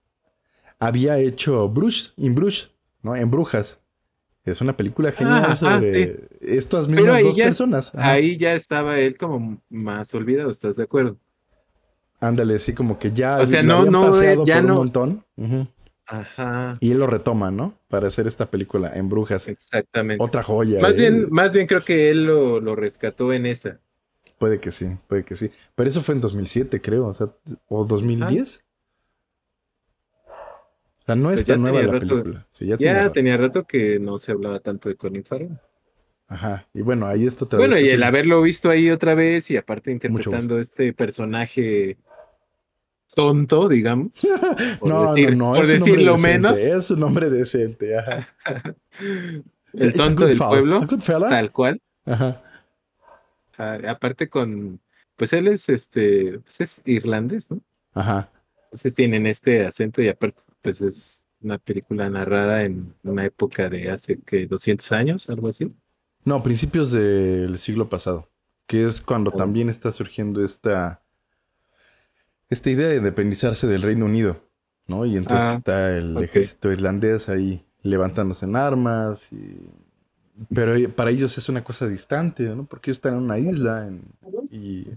Había 0.82 1.18
hecho 1.20 1.70
Bruce, 1.70 2.12
In 2.18 2.36
Bruges, 2.36 2.72
¿no? 3.04 3.16
En 3.16 3.32
Brujas. 3.32 3.80
Es 4.44 4.60
una 4.60 4.76
película 4.76 5.12
genial 5.12 5.46
ajá, 5.46 5.56
sobre 5.56 6.28
estas 6.42 6.88
Pero 6.88 7.04
mismas 7.04 7.24
dos 7.24 7.36
ya- 7.38 7.46
personas. 7.46 7.96
Ajá. 7.96 8.12
Ahí 8.12 8.38
ya 8.38 8.54
estaba 8.56 9.00
él 9.00 9.16
como 9.16 9.62
más 9.70 10.14
olvidado, 10.16 10.50
¿estás 10.50 10.76
de 10.78 10.84
acuerdo? 10.84 11.16
Ándale, 12.20 12.56
así 12.56 12.74
como 12.74 12.98
que 13.00 13.12
ya 13.12 13.38
O 13.40 13.46
sea, 13.46 13.62
lo 13.62 13.68
no- 13.68 13.78
habían 13.78 13.92
no, 13.94 14.02
paseado 14.12 14.46
ya 14.46 14.56
por 14.56 14.64
no- 14.64 14.74
un 14.74 14.78
montón. 14.80 15.26
Ajá, 16.08 16.74
Y 16.82 16.92
él 16.92 17.00
lo 17.00 17.08
retoma, 17.08 17.52
¿no? 17.52 17.74
Para 17.88 18.08
hacer 18.08 18.28
esta 18.28 18.50
película 18.50 18.92
en 18.96 19.08
Brujas. 19.10 19.48
exactamente. 19.48 20.22
Otra 20.24 20.44
joya. 20.44 20.82
Más 20.82 20.96
¿eh? 20.96 20.98
bien, 21.10 21.28
más 21.32 21.54
bien 21.54 21.68
creo 21.68 21.86
que 21.86 22.10
él 22.12 22.26
lo, 22.26 22.60
lo 22.60 22.76
rescató 22.76 23.32
en 23.32 23.46
esa. 23.46 23.80
Puede 24.38 24.60
que 24.60 24.72
sí, 24.72 24.88
puede 25.08 25.24
que 25.24 25.36
sí. 25.36 25.52
Pero 25.76 25.88
eso 25.88 26.02
fue 26.02 26.16
en 26.16 26.22
2007, 26.22 26.82
creo. 26.82 27.06
O 27.08 27.14
sea, 27.14 27.28
o 27.68 27.86
2010. 27.86 28.58
O 28.58 28.62
sea, 31.14 31.16
no 31.16 31.30
es 31.32 31.36
Pues 31.38 31.46
tan 31.48 31.62
nueva 31.62 31.82
la 31.82 31.92
rato. 31.94 32.08
película. 32.08 32.48
Sí, 32.52 32.66
ya 32.66 32.72
Ya, 32.72 32.78
tiene 32.78 33.00
rato. 33.00 33.12
tenía 33.12 33.38
rato 33.38 33.64
que 33.66 34.00
no 34.00 34.18
se 34.18 34.32
hablaba 34.32 34.60
tanto 34.60 34.90
de 34.90 34.96
Colin 34.96 35.24
Farrell. 35.24 35.58
Ajá. 36.28 36.68
Y 36.74 36.82
bueno, 36.82 37.08
ahí 37.08 37.26
esto 37.28 37.46
otra 37.46 37.60
Bueno, 37.60 37.76
vez 37.76 37.86
y 37.86 37.90
el 37.90 37.98
un- 38.00 38.04
haberlo 38.06 38.42
visto 38.42 38.70
ahí 38.70 38.90
otra 38.90 39.16
vez 39.16 39.52
y 39.52 39.58
aparte 39.58 39.92
interpretando 39.92 40.60
este 40.60 40.94
personaje 40.94 41.98
tonto, 43.14 43.68
digamos. 43.68 44.16
por 44.80 44.90
no, 44.90 45.14
decir- 45.14 45.36
no, 45.36 45.50
no, 45.50 45.56
por 45.56 45.68
decirlo 45.68 46.14
decente, 46.14 46.28
menos. 46.40 46.60
Es 46.60 46.92
un 46.92 47.04
hombre 47.04 47.30
decente, 47.30 47.98
ajá. 47.98 48.30
El 49.74 49.94
tonto 49.94 50.26
del 50.26 50.38
fella, 50.38 50.50
pueblo, 50.50 50.88
tal 51.30 51.52
cual. 51.52 51.82
Ajá. 52.06 52.42
Ah, 53.58 53.78
aparte 53.90 54.28
con, 54.30 54.80
pues 55.18 55.34
él 55.34 55.48
es 55.50 55.70
este, 55.70 56.40
pues 56.40 56.62
es 56.62 56.82
irlandés, 56.86 57.52
¿no? 57.52 57.60
Ajá. 57.94 58.30
Entonces 58.72 58.96
tienen 58.96 59.26
este 59.28 59.66
acento 59.66 60.02
y 60.02 60.08
aparte, 60.08 60.42
pues 60.62 60.80
es 60.82 61.28
una 61.42 61.58
película 61.58 62.10
narrada 62.10 62.64
en 62.64 62.96
una 63.04 63.26
época 63.26 63.70
de 63.70 63.90
hace 63.92 64.18
que 64.22 64.48
200 64.48 64.90
años, 64.94 65.30
algo 65.30 65.50
así. 65.50 65.76
No, 66.24 66.42
principios 66.42 66.92
del 66.94 67.58
siglo 67.58 67.90
pasado, 67.90 68.30
que 68.68 68.86
es 68.86 69.02
cuando 69.02 69.32
Oh. 69.34 69.36
también 69.36 69.68
está 69.68 69.92
surgiendo 69.92 70.46
esta, 70.46 71.02
esta 72.50 72.70
idea 72.70 72.88
de 72.88 72.98
independizarse 72.98 73.68
del 73.68 73.82
Reino 73.82 74.06
Unido, 74.06 74.42
¿no? 74.88 75.06
Y 75.06 75.18
entonces 75.18 75.50
Ah, 75.50 75.54
está 75.54 75.98
el 75.98 76.18
ejército 76.18 76.72
irlandés 76.72 77.28
ahí 77.28 77.66
levantándose 77.82 78.46
en 78.46 78.56
armas, 78.56 79.34
y- 79.34 79.68
pero 80.54 80.76
e- 80.76 80.88
para 80.88 81.10
ellos 81.10 81.38
es 81.38 81.50
una 81.50 81.64
cosa 81.64 81.88
distante, 81.88 82.44
¿no? 82.44 82.66
Porque 82.66 82.92
ellos 82.92 83.00
están 83.00 83.16
en 83.16 83.24
una 83.24 83.38
isla 83.38 83.88
en- 83.88 84.04
y... 84.50 84.88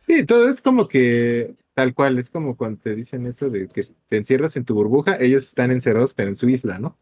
Sí, 0.00 0.26
todo 0.26 0.48
es 0.50 0.60
como 0.60 0.86
que 0.86 1.54
tal 1.74 1.94
cual, 1.94 2.18
es 2.18 2.30
como 2.30 2.56
cuando 2.56 2.80
te 2.80 2.94
dicen 2.94 3.26
eso 3.26 3.50
de 3.50 3.68
que 3.68 3.82
te 4.08 4.16
encierras 4.16 4.56
en 4.56 4.64
tu 4.64 4.74
burbuja, 4.74 5.16
ellos 5.20 5.44
están 5.44 5.70
encerrados 5.70 6.14
pero 6.14 6.30
en 6.30 6.36
su 6.36 6.48
isla, 6.48 6.78
¿no? 6.78 6.96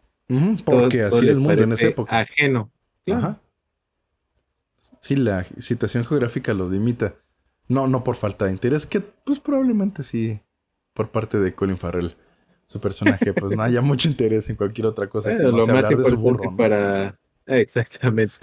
Porque 0.65 1.03
todo 1.03 1.19
así 1.19 1.27
les 1.27 1.37
el 1.37 1.43
mundo 1.43 1.63
en 1.63 1.73
esa 1.73 1.87
época. 1.87 2.21
Ajeno. 2.21 2.71
Claro. 3.05 3.21
Ajá. 3.21 3.41
Sí, 5.01 5.17
la 5.17 5.45
situación 5.59 6.05
geográfica 6.05 6.55
los 6.55 6.71
limita. 6.71 7.17
No, 7.69 7.89
no 7.89 8.05
por 8.05 8.17
falta 8.17 8.47
de 8.47 8.53
interés, 8.53 8.87
que 8.87 9.01
pues 9.01 9.41
probablemente 9.41 10.05
sí 10.05 10.41
por 10.95 11.11
parte 11.11 11.39
de 11.39 11.55
Colin 11.55 11.79
Farrell. 11.79 12.17
Su 12.67 12.81
personaje, 12.81 13.35
pues 13.35 13.55
no 13.55 13.63
haya 13.63 13.83
mucho 13.83 14.09
interés 14.09 14.49
en 14.49 14.57
cualquier 14.57 14.87
otra 14.87 15.09
cosa 15.09 15.37
que 15.37 15.43
no 15.43 15.51
lo 15.51 15.65
sea 15.65 15.75
más 15.75 15.85
hablar 15.85 16.05
de 16.05 16.11
su 16.11 16.17
burro. 16.17 16.51
¿no? 16.51 16.57
para... 16.57 17.19
Ah, 17.47 17.59
Exactamente. 17.59 18.35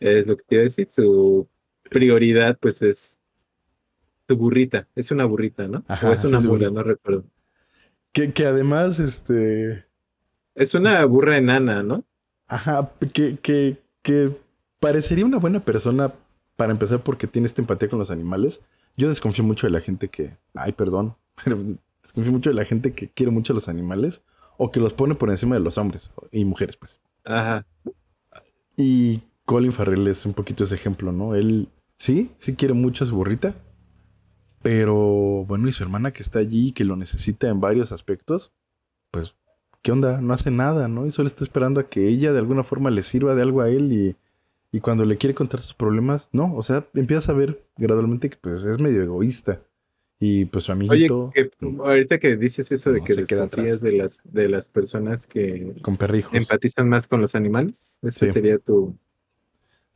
es 0.00 0.26
lo 0.26 0.36
que 0.36 0.44
quiero 0.44 0.62
decir. 0.62 0.86
Su 0.90 1.48
prioridad, 1.90 2.56
pues, 2.58 2.80
es 2.80 3.19
su 4.30 4.36
burrita. 4.36 4.86
Es 4.94 5.10
una 5.10 5.24
burrita, 5.24 5.66
¿no? 5.66 5.84
Ajá, 5.88 6.08
o 6.08 6.12
es 6.12 6.24
una 6.24 6.38
es 6.38 6.46
burrita. 6.46 6.70
no 6.70 6.82
recuerdo. 6.82 7.24
Que, 8.12 8.32
que 8.32 8.46
además, 8.46 9.00
este. 9.00 9.84
Es 10.54 10.74
una 10.74 11.04
burra 11.04 11.36
enana, 11.36 11.82
¿no? 11.82 12.04
Ajá, 12.46 12.92
que, 13.12 13.38
que, 13.38 13.78
que 14.02 14.36
parecería 14.78 15.24
una 15.26 15.38
buena 15.38 15.64
persona 15.64 16.12
para 16.56 16.72
empezar 16.72 17.02
porque 17.02 17.26
tiene 17.26 17.46
esta 17.46 17.60
empatía 17.60 17.88
con 17.88 17.98
los 17.98 18.10
animales. 18.10 18.60
Yo 18.96 19.08
desconfío 19.08 19.44
mucho 19.44 19.66
de 19.66 19.72
la 19.72 19.80
gente 19.80 20.08
que. 20.08 20.36
Ay, 20.54 20.72
perdón. 20.72 21.16
Pero 21.44 21.58
desconfío 22.02 22.32
mucho 22.32 22.50
de 22.50 22.56
la 22.56 22.64
gente 22.64 22.92
que 22.92 23.08
quiere 23.08 23.32
mucho 23.32 23.52
a 23.52 23.54
los 23.54 23.68
animales 23.68 24.22
o 24.58 24.70
que 24.70 24.78
los 24.78 24.94
pone 24.94 25.14
por 25.14 25.30
encima 25.30 25.56
de 25.56 25.60
los 25.60 25.76
hombres 25.76 26.10
y 26.30 26.44
mujeres, 26.44 26.76
pues. 26.76 27.00
Ajá. 27.24 27.66
Y 28.76 29.22
Colin 29.44 29.72
Farrell 29.72 30.06
es 30.06 30.24
un 30.24 30.34
poquito 30.34 30.62
ese 30.62 30.76
ejemplo, 30.76 31.10
¿no? 31.10 31.34
Él 31.34 31.68
sí, 31.98 32.30
sí 32.38 32.54
quiere 32.54 32.74
mucho 32.74 33.02
a 33.04 33.06
su 33.08 33.16
burrita. 33.16 33.54
Pero 34.62 35.44
bueno, 35.46 35.68
y 35.68 35.72
su 35.72 35.82
hermana 35.82 36.12
que 36.12 36.22
está 36.22 36.38
allí, 36.38 36.72
que 36.72 36.84
lo 36.84 36.96
necesita 36.96 37.48
en 37.48 37.60
varios 37.60 37.92
aspectos, 37.92 38.52
pues, 39.10 39.34
¿qué 39.82 39.92
onda? 39.92 40.20
No 40.20 40.34
hace 40.34 40.50
nada, 40.50 40.88
¿no? 40.88 41.06
Y 41.06 41.10
solo 41.10 41.28
está 41.28 41.44
esperando 41.44 41.80
a 41.80 41.88
que 41.88 42.08
ella 42.08 42.32
de 42.32 42.38
alguna 42.38 42.64
forma 42.64 42.90
le 42.90 43.02
sirva 43.02 43.34
de 43.34 43.42
algo 43.42 43.62
a 43.62 43.70
él 43.70 43.92
y, 43.92 44.16
y 44.72 44.80
cuando 44.80 45.04
le 45.04 45.16
quiere 45.16 45.34
contar 45.34 45.60
sus 45.60 45.74
problemas, 45.74 46.28
no, 46.32 46.54
o 46.54 46.62
sea, 46.62 46.86
empiezas 46.94 47.28
a 47.30 47.32
ver 47.32 47.64
gradualmente 47.76 48.28
que 48.30 48.36
pues 48.36 48.64
es 48.66 48.78
medio 48.78 49.02
egoísta. 49.02 49.62
Y 50.22 50.44
pues 50.44 50.64
su 50.64 50.72
Oye, 50.72 51.06
amiguito 51.06 51.30
que, 51.34 51.50
ahorita 51.78 52.18
que 52.18 52.36
dices 52.36 52.70
eso 52.72 52.92
de 52.92 52.98
no 53.00 53.04
que 53.06 53.14
desconfías 53.14 53.80
de 53.80 53.92
las, 53.92 54.20
de 54.24 54.48
las 54.50 54.68
personas 54.68 55.26
que 55.26 55.74
con 55.80 55.96
perrijos. 55.96 56.34
empatizan 56.34 56.90
más 56.90 57.06
con 57.06 57.22
los 57.22 57.34
animales, 57.34 57.98
ese 58.02 58.26
Sí. 58.26 58.28
sería 58.28 58.58
tu... 58.58 58.98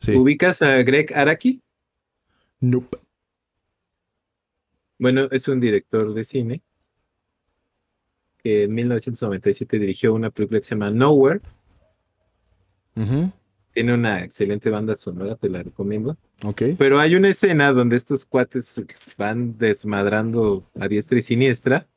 Sí. 0.00 0.12
¿Ubicas 0.16 0.62
a 0.62 0.82
Greg 0.82 1.12
Araki? 1.14 1.62
Nope. 2.60 3.03
Bueno, 4.98 5.28
es 5.30 5.48
un 5.48 5.60
director 5.60 6.14
de 6.14 6.24
cine 6.24 6.62
que 8.42 8.64
en 8.64 8.74
1997 8.74 9.78
dirigió 9.78 10.12
una 10.12 10.30
película 10.30 10.60
que 10.60 10.66
se 10.66 10.74
llama 10.74 10.90
Nowhere. 10.90 11.40
Tiene 12.94 13.94
una 13.94 14.22
excelente 14.22 14.70
banda 14.70 14.94
sonora, 14.94 15.34
te 15.34 15.48
la 15.48 15.62
recomiendo. 15.62 16.16
Ok. 16.44 16.62
Pero 16.78 17.00
hay 17.00 17.16
una 17.16 17.28
escena 17.28 17.72
donde 17.72 17.96
estos 17.96 18.24
cuates 18.24 18.84
van 19.16 19.58
desmadrando 19.58 20.70
a 20.78 20.86
diestra 20.86 21.18
y 21.18 21.22
siniestra, 21.22 21.88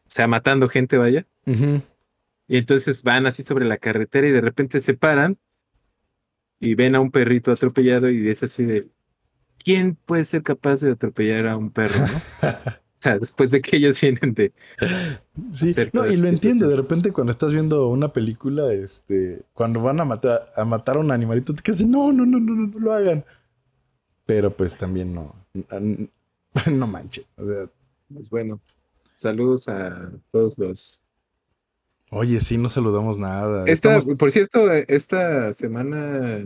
o 0.00 0.10
sea, 0.10 0.26
matando 0.26 0.68
gente, 0.68 0.98
vaya. 0.98 1.26
Y 2.46 2.56
entonces 2.58 3.02
van 3.02 3.26
así 3.26 3.42
sobre 3.42 3.64
la 3.64 3.78
carretera 3.78 4.26
y 4.26 4.32
de 4.32 4.40
repente 4.42 4.80
se 4.80 4.94
paran 4.94 5.38
y 6.60 6.74
ven 6.74 6.94
a 6.94 7.00
un 7.00 7.10
perrito 7.10 7.50
atropellado 7.52 8.10
y 8.10 8.28
es 8.28 8.42
así 8.42 8.64
de, 8.64 8.88
¿quién 9.64 9.96
puede 10.06 10.24
ser 10.24 10.42
capaz 10.42 10.80
de 10.80 10.92
atropellar 10.92 11.46
a 11.46 11.56
un 11.56 11.70
perro? 11.70 12.00
no? 12.00 12.78
O 12.96 13.06
sea, 13.06 13.18
después 13.18 13.50
de 13.50 13.60
que 13.60 13.76
ellos 13.76 14.00
vienen 14.00 14.32
de... 14.32 14.50
Sí, 15.52 15.74
no, 15.92 16.06
y 16.10 16.16
lo 16.16 16.26
entiendo. 16.26 16.66
De 16.68 16.76
repente, 16.76 17.12
cuando 17.12 17.32
estás 17.32 17.52
viendo 17.52 17.88
una 17.88 18.14
película, 18.14 18.72
este, 18.72 19.42
cuando 19.52 19.82
van 19.82 20.00
a 20.00 20.06
matar 20.06 20.46
a 20.56 20.64
matar 20.64 20.96
a 20.96 21.00
un 21.00 21.10
animalito, 21.10 21.54
te 21.54 21.62
quedas 21.62 21.82
no, 21.82 22.14
no, 22.14 22.24
no, 22.24 22.40
no, 22.40 22.54
no, 22.54 22.66
no 22.68 22.78
lo 22.78 22.92
hagan. 22.94 23.22
Pero 24.24 24.56
pues 24.56 24.78
también 24.78 25.12
no, 25.12 25.34
no 26.72 26.86
manches. 26.86 27.26
O 27.36 27.44
sea, 27.46 27.66
Pues 28.10 28.30
bueno, 28.30 28.58
saludos 29.12 29.68
a 29.68 30.10
todos 30.30 30.56
los... 30.56 31.02
oye, 32.10 32.40
sí, 32.40 32.56
no 32.56 32.70
saludamos 32.70 33.18
nada. 33.18 33.64
Esta, 33.66 33.98
Estamos- 33.98 34.18
por 34.18 34.30
cierto, 34.30 34.72
esta 34.72 35.52
semana 35.52 36.42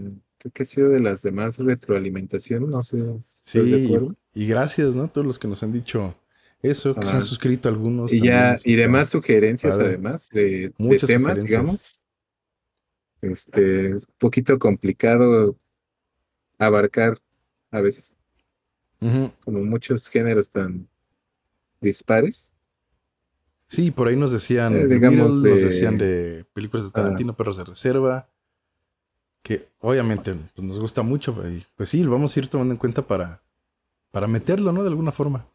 que 0.50 0.62
ha 0.62 0.66
sido 0.66 0.88
de 0.90 1.00
las 1.00 1.22
demás 1.22 1.58
retroalimentación, 1.58 2.68
no 2.70 2.82
sé 2.82 2.96
si 3.20 3.38
estás 3.38 3.52
de 3.70 3.78
sí, 3.78 3.86
acuerdo. 3.86 4.16
y, 4.34 4.46
gracias, 4.46 4.96
¿no? 4.96 5.08
Todos 5.08 5.26
los 5.26 5.38
que 5.38 5.48
nos 5.48 5.62
han 5.62 5.72
dicho 5.72 6.14
eso, 6.62 6.94
que 6.94 7.06
se 7.06 7.12
han 7.12 7.18
Ah. 7.18 7.22
suscrito 7.22 7.68
algunos. 7.68 8.12
Y 8.12 8.20
ya, 8.20 8.56
y 8.64 8.74
demás 8.76 9.08
sugerencias 9.10 9.74
padre. 9.76 9.88
además 9.90 10.28
de, 10.30 10.72
de 10.76 10.96
temas, 10.98 11.42
digamos. 11.42 12.00
Este, 13.20 13.90
es 13.96 14.04
un 14.06 14.14
poquito 14.18 14.58
complicado 14.58 15.56
abarcar 16.58 17.20
a 17.70 17.80
veces 17.80 18.14
como 19.44 19.64
muchos 19.64 20.08
géneros 20.08 20.50
tan 20.50 20.88
dispares. 21.80 22.54
Sí, 23.68 23.90
por 23.90 24.08
ahí 24.08 24.16
nos 24.16 24.32
decían, 24.32 24.74
Eh, 24.74 24.86
digamos 24.86 25.42
Beatles, 25.42 25.52
nos 25.52 25.60
de- 25.60 25.64
decían 25.68 25.98
de 25.98 26.46
películas 26.54 26.84
de 26.86 26.90
Ah. 26.90 27.02
Tarantino, 27.02 27.36
Perros 27.36 27.56
de 27.58 27.64
Reserva, 27.64 28.28
que 29.42 29.68
obviamente 29.80 30.34
pues, 30.34 30.66
nos 30.66 30.78
gusta 30.80 31.02
mucho, 31.02 31.34
y 31.48 31.64
pues 31.76 31.88
sí, 31.88 32.02
lo 32.02 32.10
vamos 32.12 32.36
a 32.36 32.40
ir 32.40 32.48
tomando 32.48 32.74
en 32.74 32.78
cuenta 32.78 33.06
para, 33.06 33.42
para 34.10 34.26
meterlo, 34.26 34.72
¿no? 34.72 34.82
De 34.82 34.88
alguna 34.88 35.12
forma. 35.12 35.46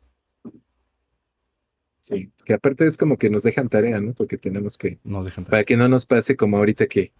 Sí, 2.00 2.32
que 2.46 2.54
aparte 2.54 2.86
es 2.86 2.98
como 2.98 3.18
que 3.18 3.30
nos 3.30 3.44
dejan 3.44 3.70
tarea, 3.70 4.02
¿no? 4.02 4.14
Porque 4.14 4.38
tenemos 4.38 4.78
que, 4.78 5.00
Nos 5.04 5.26
dejan 5.26 5.46
para 5.46 5.64
que 5.64 5.78
no 5.78 5.88
nos 5.88 6.06
pase 6.06 6.36
como 6.36 6.58
ahorita 6.58 6.88
que 6.88 7.14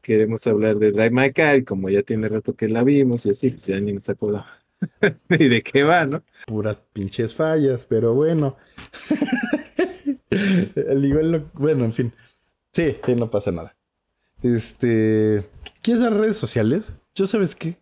queremos 0.00 0.46
hablar 0.46 0.76
de 0.78 0.92
Drive 0.92 1.10
My 1.10 1.32
Car 1.32 1.56
y 1.56 1.64
como 1.64 1.88
ya 1.90 2.02
tiene 2.02 2.28
rato 2.28 2.54
que 2.54 2.68
la 2.68 2.84
vimos 2.84 3.26
y 3.26 3.30
así, 3.30 3.50
pues 3.50 3.66
ya 3.66 3.80
ni 3.80 3.92
nos 3.92 4.08
acordaba. 4.08 4.46
¿Y 5.30 5.48
de 5.48 5.62
qué 5.62 5.82
va, 5.82 6.04
no? 6.06 6.22
Puras 6.46 6.82
pinches 6.92 7.34
fallas, 7.34 7.86
pero 7.86 8.14
bueno. 8.14 8.56
Al 10.90 11.04
igual, 11.04 11.32
lo- 11.32 11.50
bueno, 11.54 11.84
en 11.84 11.92
fin. 11.92 12.12
Sí, 12.72 12.94
sí, 13.04 13.14
no 13.14 13.30
pasa 13.30 13.50
nada. 13.52 13.76
Este. 14.44 15.48
¿Quieres 15.82 16.02
dar 16.02 16.12
redes 16.14 16.36
sociales? 16.36 16.94
Yo 17.14 17.26
sabes 17.26 17.54
qué. 17.56 17.78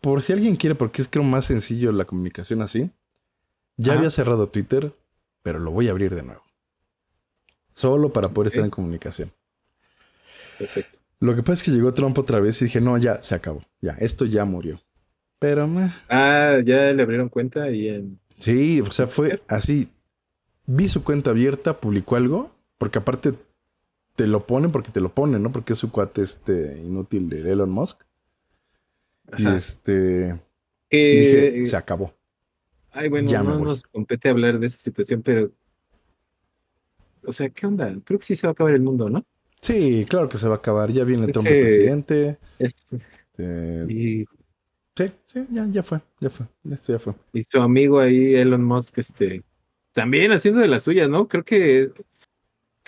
Por 0.00 0.22
si 0.22 0.32
alguien 0.32 0.54
quiere, 0.56 0.76
porque 0.76 1.02
es 1.02 1.08
creo 1.08 1.24
más 1.24 1.46
sencillo 1.46 1.90
la 1.90 2.04
comunicación 2.04 2.62
así. 2.62 2.90
Ya 3.76 3.92
Ajá. 3.92 3.98
había 3.98 4.10
cerrado 4.10 4.48
Twitter, 4.48 4.94
pero 5.42 5.58
lo 5.58 5.72
voy 5.72 5.88
a 5.88 5.90
abrir 5.90 6.14
de 6.14 6.22
nuevo. 6.22 6.42
Solo 7.74 8.12
para 8.12 8.28
poder 8.30 8.48
estar 8.48 8.64
en 8.64 8.70
comunicación. 8.70 9.32
Perfecto. 10.58 10.98
Lo 11.20 11.34
que 11.34 11.42
pasa 11.42 11.54
es 11.54 11.62
que 11.64 11.70
llegó 11.72 11.92
Trump 11.92 12.16
otra 12.18 12.38
vez 12.40 12.60
y 12.62 12.66
dije, 12.66 12.80
no, 12.80 12.96
ya, 12.96 13.20
se 13.22 13.34
acabó. 13.34 13.62
Ya, 13.80 13.92
esto 13.98 14.24
ya 14.24 14.44
murió. 14.44 14.80
Pero, 15.40 15.66
meh, 15.66 15.92
Ah, 16.08 16.58
ya 16.64 16.92
le 16.92 17.02
abrieron 17.02 17.28
cuenta 17.28 17.64
ahí 17.64 17.88
en. 17.88 18.20
sí, 18.38 18.80
o 18.80 18.90
sea, 18.92 19.06
fue 19.08 19.42
así. 19.48 19.88
Vi 20.66 20.88
su 20.88 21.02
cuenta 21.02 21.30
abierta, 21.30 21.80
publicó 21.80 22.16
algo, 22.16 22.50
porque 22.78 22.98
aparte 22.98 23.34
te 24.18 24.26
lo 24.26 24.44
ponen 24.48 24.72
porque 24.72 24.90
te 24.90 25.00
lo 25.00 25.14
ponen, 25.14 25.44
¿no? 25.44 25.52
Porque 25.52 25.74
es 25.74 25.78
su 25.78 25.92
cuate 25.92 26.22
este 26.22 26.76
inútil 26.84 27.28
de 27.28 27.52
Elon 27.52 27.70
Musk. 27.70 28.00
Y 29.36 29.46
este. 29.46 30.40
Que- 30.90 31.12
Y 31.12 31.18
dije, 31.20 31.66
se 31.66 31.76
acabó. 31.76 32.12
Ay, 32.90 33.08
bueno, 33.08 33.30
ya 33.30 33.44
no 33.44 33.60
nos 33.60 33.84
compete 33.84 34.28
hablar 34.28 34.58
de 34.58 34.66
esa 34.66 34.78
situación, 34.78 35.22
pero. 35.22 35.52
O 37.24 37.30
sea, 37.30 37.48
¿qué 37.50 37.64
onda? 37.66 37.94
Creo 38.04 38.18
que 38.18 38.24
sí 38.24 38.34
se 38.34 38.48
va 38.48 38.50
a 38.50 38.52
acabar 38.52 38.74
el 38.74 38.80
mundo, 38.80 39.08
¿no? 39.08 39.24
Sí, 39.60 40.04
claro 40.08 40.28
que 40.28 40.36
se 40.38 40.48
va 40.48 40.54
a 40.54 40.58
acabar. 40.58 40.90
Ya 40.90 41.04
viene 41.04 41.28
Trump 41.28 41.46
de 41.46 41.60
presidente. 41.60 42.38
Es- 42.58 42.92
este, 42.92 43.86
y, 43.88 44.24
sí, 44.96 45.12
sí, 45.28 45.46
ya, 45.52 45.64
ya 45.70 45.82
fue, 45.84 46.00
ya 46.20 46.30
fue. 46.30 46.46
Esto 46.72 46.92
ya 46.92 46.98
fue. 46.98 47.14
y 47.32 47.42
su 47.44 47.60
amigo 47.60 48.00
ahí, 48.00 48.34
Elon 48.34 48.64
Musk, 48.64 48.98
este. 48.98 49.42
También 49.92 50.32
haciendo 50.32 50.60
de 50.60 50.66
las 50.68 50.82
suyas, 50.82 51.08
¿no? 51.08 51.28
Creo 51.28 51.44
que. 51.44 51.90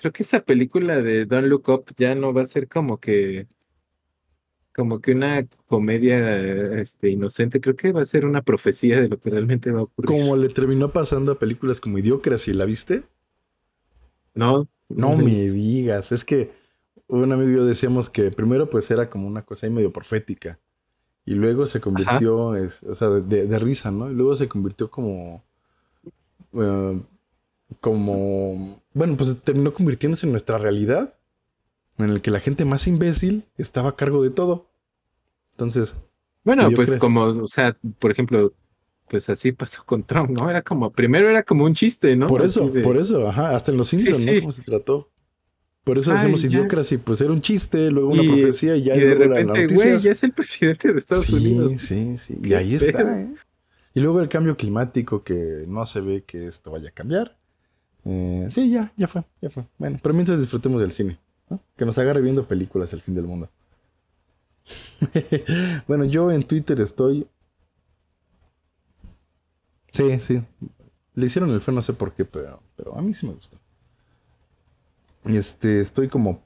Creo 0.00 0.12
que 0.12 0.22
esa 0.22 0.40
película 0.40 1.02
de 1.02 1.26
Don't 1.26 1.46
Look 1.46 1.68
Up 1.68 1.84
ya 1.98 2.14
no 2.14 2.32
va 2.32 2.40
a 2.42 2.46
ser 2.46 2.68
como 2.68 2.98
que. 2.98 3.46
Como 4.74 5.00
que 5.00 5.12
una 5.12 5.46
comedia 5.66 6.72
este, 6.80 7.10
inocente. 7.10 7.60
Creo 7.60 7.76
que 7.76 7.92
va 7.92 8.00
a 8.00 8.04
ser 8.06 8.24
una 8.24 8.40
profecía 8.40 8.98
de 8.98 9.08
lo 9.08 9.18
que 9.20 9.28
realmente 9.28 9.70
va 9.70 9.80
a 9.80 9.82
ocurrir. 9.82 10.08
Como 10.08 10.36
le 10.36 10.48
terminó 10.48 10.90
pasando 10.90 11.32
a 11.32 11.38
películas 11.38 11.80
como 11.80 11.98
Idiocracy, 11.98 12.54
¿la 12.54 12.64
viste? 12.64 13.02
No, 14.34 14.66
No 14.88 15.16
me 15.16 15.24
digas, 15.50 16.12
es 16.12 16.24
que 16.24 16.52
un 17.08 17.30
amigo 17.30 17.50
y 17.50 17.54
yo 17.56 17.64
decíamos 17.66 18.08
que 18.08 18.30
primero 18.30 18.70
pues 18.70 18.90
era 18.90 19.10
como 19.10 19.26
una 19.26 19.44
cosa 19.44 19.66
ahí 19.66 19.72
medio 19.72 19.92
profética 19.92 20.58
y 21.26 21.34
luego 21.34 21.66
se 21.66 21.80
convirtió, 21.80 22.56
es- 22.56 22.82
o 22.84 22.94
sea, 22.94 23.08
de, 23.10 23.46
de 23.46 23.58
risa, 23.58 23.90
¿no? 23.90 24.10
Y 24.10 24.14
luego 24.14 24.36
se 24.36 24.48
convirtió 24.48 24.90
como, 24.90 25.44
eh, 26.54 27.00
como, 27.80 28.79
bueno, 28.94 29.16
pues 29.16 29.40
terminó 29.42 29.72
convirtiéndose 29.72 30.26
en 30.26 30.32
nuestra 30.32 30.58
realidad, 30.58 31.14
en 31.98 32.10
el 32.10 32.20
que 32.22 32.30
la 32.30 32.40
gente 32.40 32.64
más 32.64 32.86
imbécil 32.86 33.44
estaba 33.56 33.90
a 33.90 33.96
cargo 33.96 34.22
de 34.22 34.30
todo. 34.30 34.70
Entonces, 35.52 35.96
Bueno, 36.44 36.68
pues 36.74 36.96
como, 36.96 37.24
o 37.24 37.48
sea, 37.48 37.76
por 37.98 38.10
ejemplo, 38.10 38.54
pues 39.08 39.28
así 39.28 39.52
pasó 39.52 39.84
con 39.84 40.04
Trump, 40.04 40.30
¿no? 40.30 40.48
Era 40.48 40.62
como, 40.62 40.90
primero 40.92 41.28
era 41.28 41.42
como 41.42 41.64
un 41.64 41.74
chiste, 41.74 42.16
¿no? 42.16 42.26
por 42.28 42.42
eso, 42.42 42.68
de- 42.68 42.80
por 42.82 42.96
eso, 42.96 43.28
ajá, 43.28 43.54
hasta 43.54 43.70
en 43.72 43.76
Los 43.78 43.88
Simpsons, 43.88 44.24
¿no? 44.24 44.32
sí. 44.32 44.38
¿Cómo 44.40 44.52
se 44.52 44.62
trató? 44.62 45.10
Por 45.84 45.98
eso 45.98 46.12
Ay, 46.14 46.34
ya. 46.36 46.46
Idiocracy, 46.48 46.98
pues 46.98 47.20
era 47.20 47.32
un 47.32 47.40
chiste, 47.40 47.90
luego 47.90 48.10
una 48.10 48.22
Y- 48.22 48.28
profecía 48.28 48.76
y 48.76 48.82
ya 48.84 48.96
y 48.96 49.00
de 49.00 49.14
repente, 49.14 49.66
güey, 49.74 49.98
ya 49.98 50.12
es 50.12 50.22
el 50.22 50.32
presidente 50.32 50.92
de 50.92 50.98
Estados 50.98 51.24
sí, 51.26 51.34
Unidos. 51.34 51.72
Sí, 51.78 52.16
sí. 52.18 52.34
Y 52.38 52.48
¿Qué 52.48 52.56
ahí 52.56 52.74
está, 52.74 53.20
¿eh? 53.20 53.34
Y 53.94 54.00
luego 54.00 54.20
el 54.20 54.28
cambio 54.28 54.56
climático 54.56 55.24
que 55.24 55.64
no 55.66 55.84
se 55.86 56.00
ve 56.00 56.22
que 56.24 56.46
esto 56.46 56.70
vaya 56.70 56.90
a 56.90 56.92
cambiar. 56.92 57.38
Eh, 58.04 58.48
sí, 58.50 58.70
ya, 58.70 58.92
ya 58.96 59.08
fue, 59.08 59.24
ya 59.40 59.50
fue. 59.50 59.66
Bueno, 59.78 59.98
pero 60.02 60.14
mientras 60.14 60.38
disfrutemos 60.40 60.80
del 60.80 60.92
cine. 60.92 61.18
Que 61.76 61.84
nos 61.84 61.98
agarre 61.98 62.20
viendo 62.20 62.46
películas 62.46 62.92
el 62.92 63.00
fin 63.00 63.14
del 63.14 63.24
mundo. 63.24 63.48
bueno, 65.88 66.04
yo 66.04 66.30
en 66.30 66.42
Twitter 66.44 66.80
estoy. 66.80 67.26
Sí, 69.92 70.20
sí. 70.20 70.42
Le 71.14 71.26
hicieron 71.26 71.50
el 71.50 71.60
feo, 71.60 71.74
no 71.74 71.82
sé 71.82 71.92
por 71.92 72.12
qué, 72.12 72.24
pero, 72.24 72.62
pero 72.76 72.96
a 72.96 73.02
mí 73.02 73.12
sí 73.12 73.26
me 73.26 73.32
gustó. 73.32 73.58
Este, 75.24 75.80
estoy 75.80 76.08
como 76.08 76.40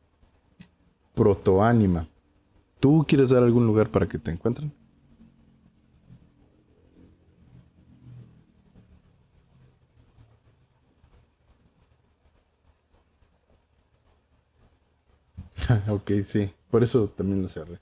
protoánima. 1.14 2.08
¿Tú 2.80 3.04
quieres 3.06 3.30
dar 3.30 3.42
algún 3.42 3.66
lugar 3.66 3.90
para 3.90 4.08
que 4.08 4.18
te 4.18 4.30
encuentren? 4.30 4.72
ok, 15.88 16.10
sí. 16.24 16.50
Por 16.70 16.82
eso 16.82 17.08
también 17.08 17.42
lo 17.42 17.48
cerré. 17.48 17.78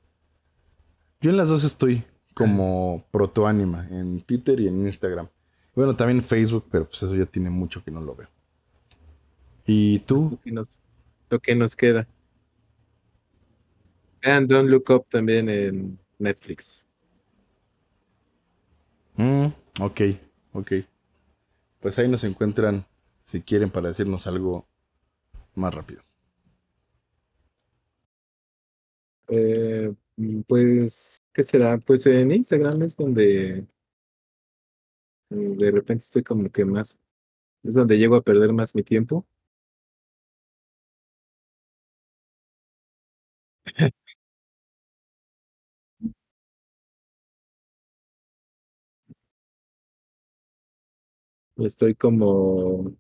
Yo 1.21 1.31
en 1.31 1.37
las 1.37 1.49
dos 1.49 1.65
estoy 1.65 2.05
como 2.35 3.05
protoánima, 3.11 3.87
en 3.91 4.23
Twitter 4.23 4.61
y 4.61 4.69
en 4.69 4.87
Instagram. 4.87 5.29
Bueno, 5.75 5.97
también 5.97 6.23
Facebook, 6.23 6.67
pero 6.71 6.87
pues 6.87 7.03
eso 7.03 7.15
ya 7.15 7.27
tiene 7.27 7.51
mucho 7.51 7.83
que 7.83 7.91
no 7.91 8.01
lo 8.01 8.15
veo. 8.15 8.29
¿Y 9.65 10.01
tú? 10.01 10.31
Lo 10.33 10.41
que 10.41 10.53
nos, 10.53 10.83
lo 11.31 11.39
que 11.39 11.55
nos 11.55 11.77
queda. 11.77 12.07
Vean 14.21 14.47
Don't 14.47 14.69
Look 14.69 14.91
Up 14.91 15.07
también 15.11 15.49
en 15.49 15.99
Netflix. 16.19 16.89
Mm, 19.17 19.47
ok, 19.81 20.01
ok. 20.53 20.73
Pues 21.81 21.99
ahí 21.99 22.09
nos 22.09 22.25
encuentran 22.25 22.87
si 23.23 23.41
quieren 23.41 23.71
para 23.71 23.89
decirnos 23.89 24.27
algo 24.27 24.67
más 25.55 25.75
rápido. 25.75 26.03
Eh, 29.35 29.95
pues, 30.47 31.23
¿qué 31.33 31.43
será? 31.43 31.79
Pues 31.79 32.05
en 32.07 32.31
Instagram 32.33 32.83
es 32.83 32.97
donde 32.99 33.67
mm, 35.31 35.57
de 35.59 35.71
repente 35.71 36.03
estoy 36.05 36.23
como 36.23 36.51
que 36.51 36.65
más, 36.65 36.99
es 37.65 37.75
donde 37.75 37.99
llego 37.99 38.17
a 38.17 38.23
perder 38.23 38.53
más 38.53 38.75
mi 38.75 38.83
tiempo. 38.85 39.27
Estoy 51.57 51.95
como 51.95 52.95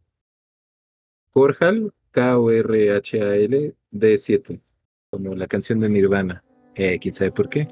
Korhal, 1.33 1.93
K-O-R-H-A-L, 2.11 3.75
D7, 3.91 4.61
como 5.13 5.35
la 5.35 5.47
canción 5.47 5.79
de 5.79 5.91
Nirvana. 5.91 6.43
Eh, 6.75 6.99
¿Quién 6.99 7.13
sabe 7.13 7.33
por 7.33 7.51
qué? 7.51 7.69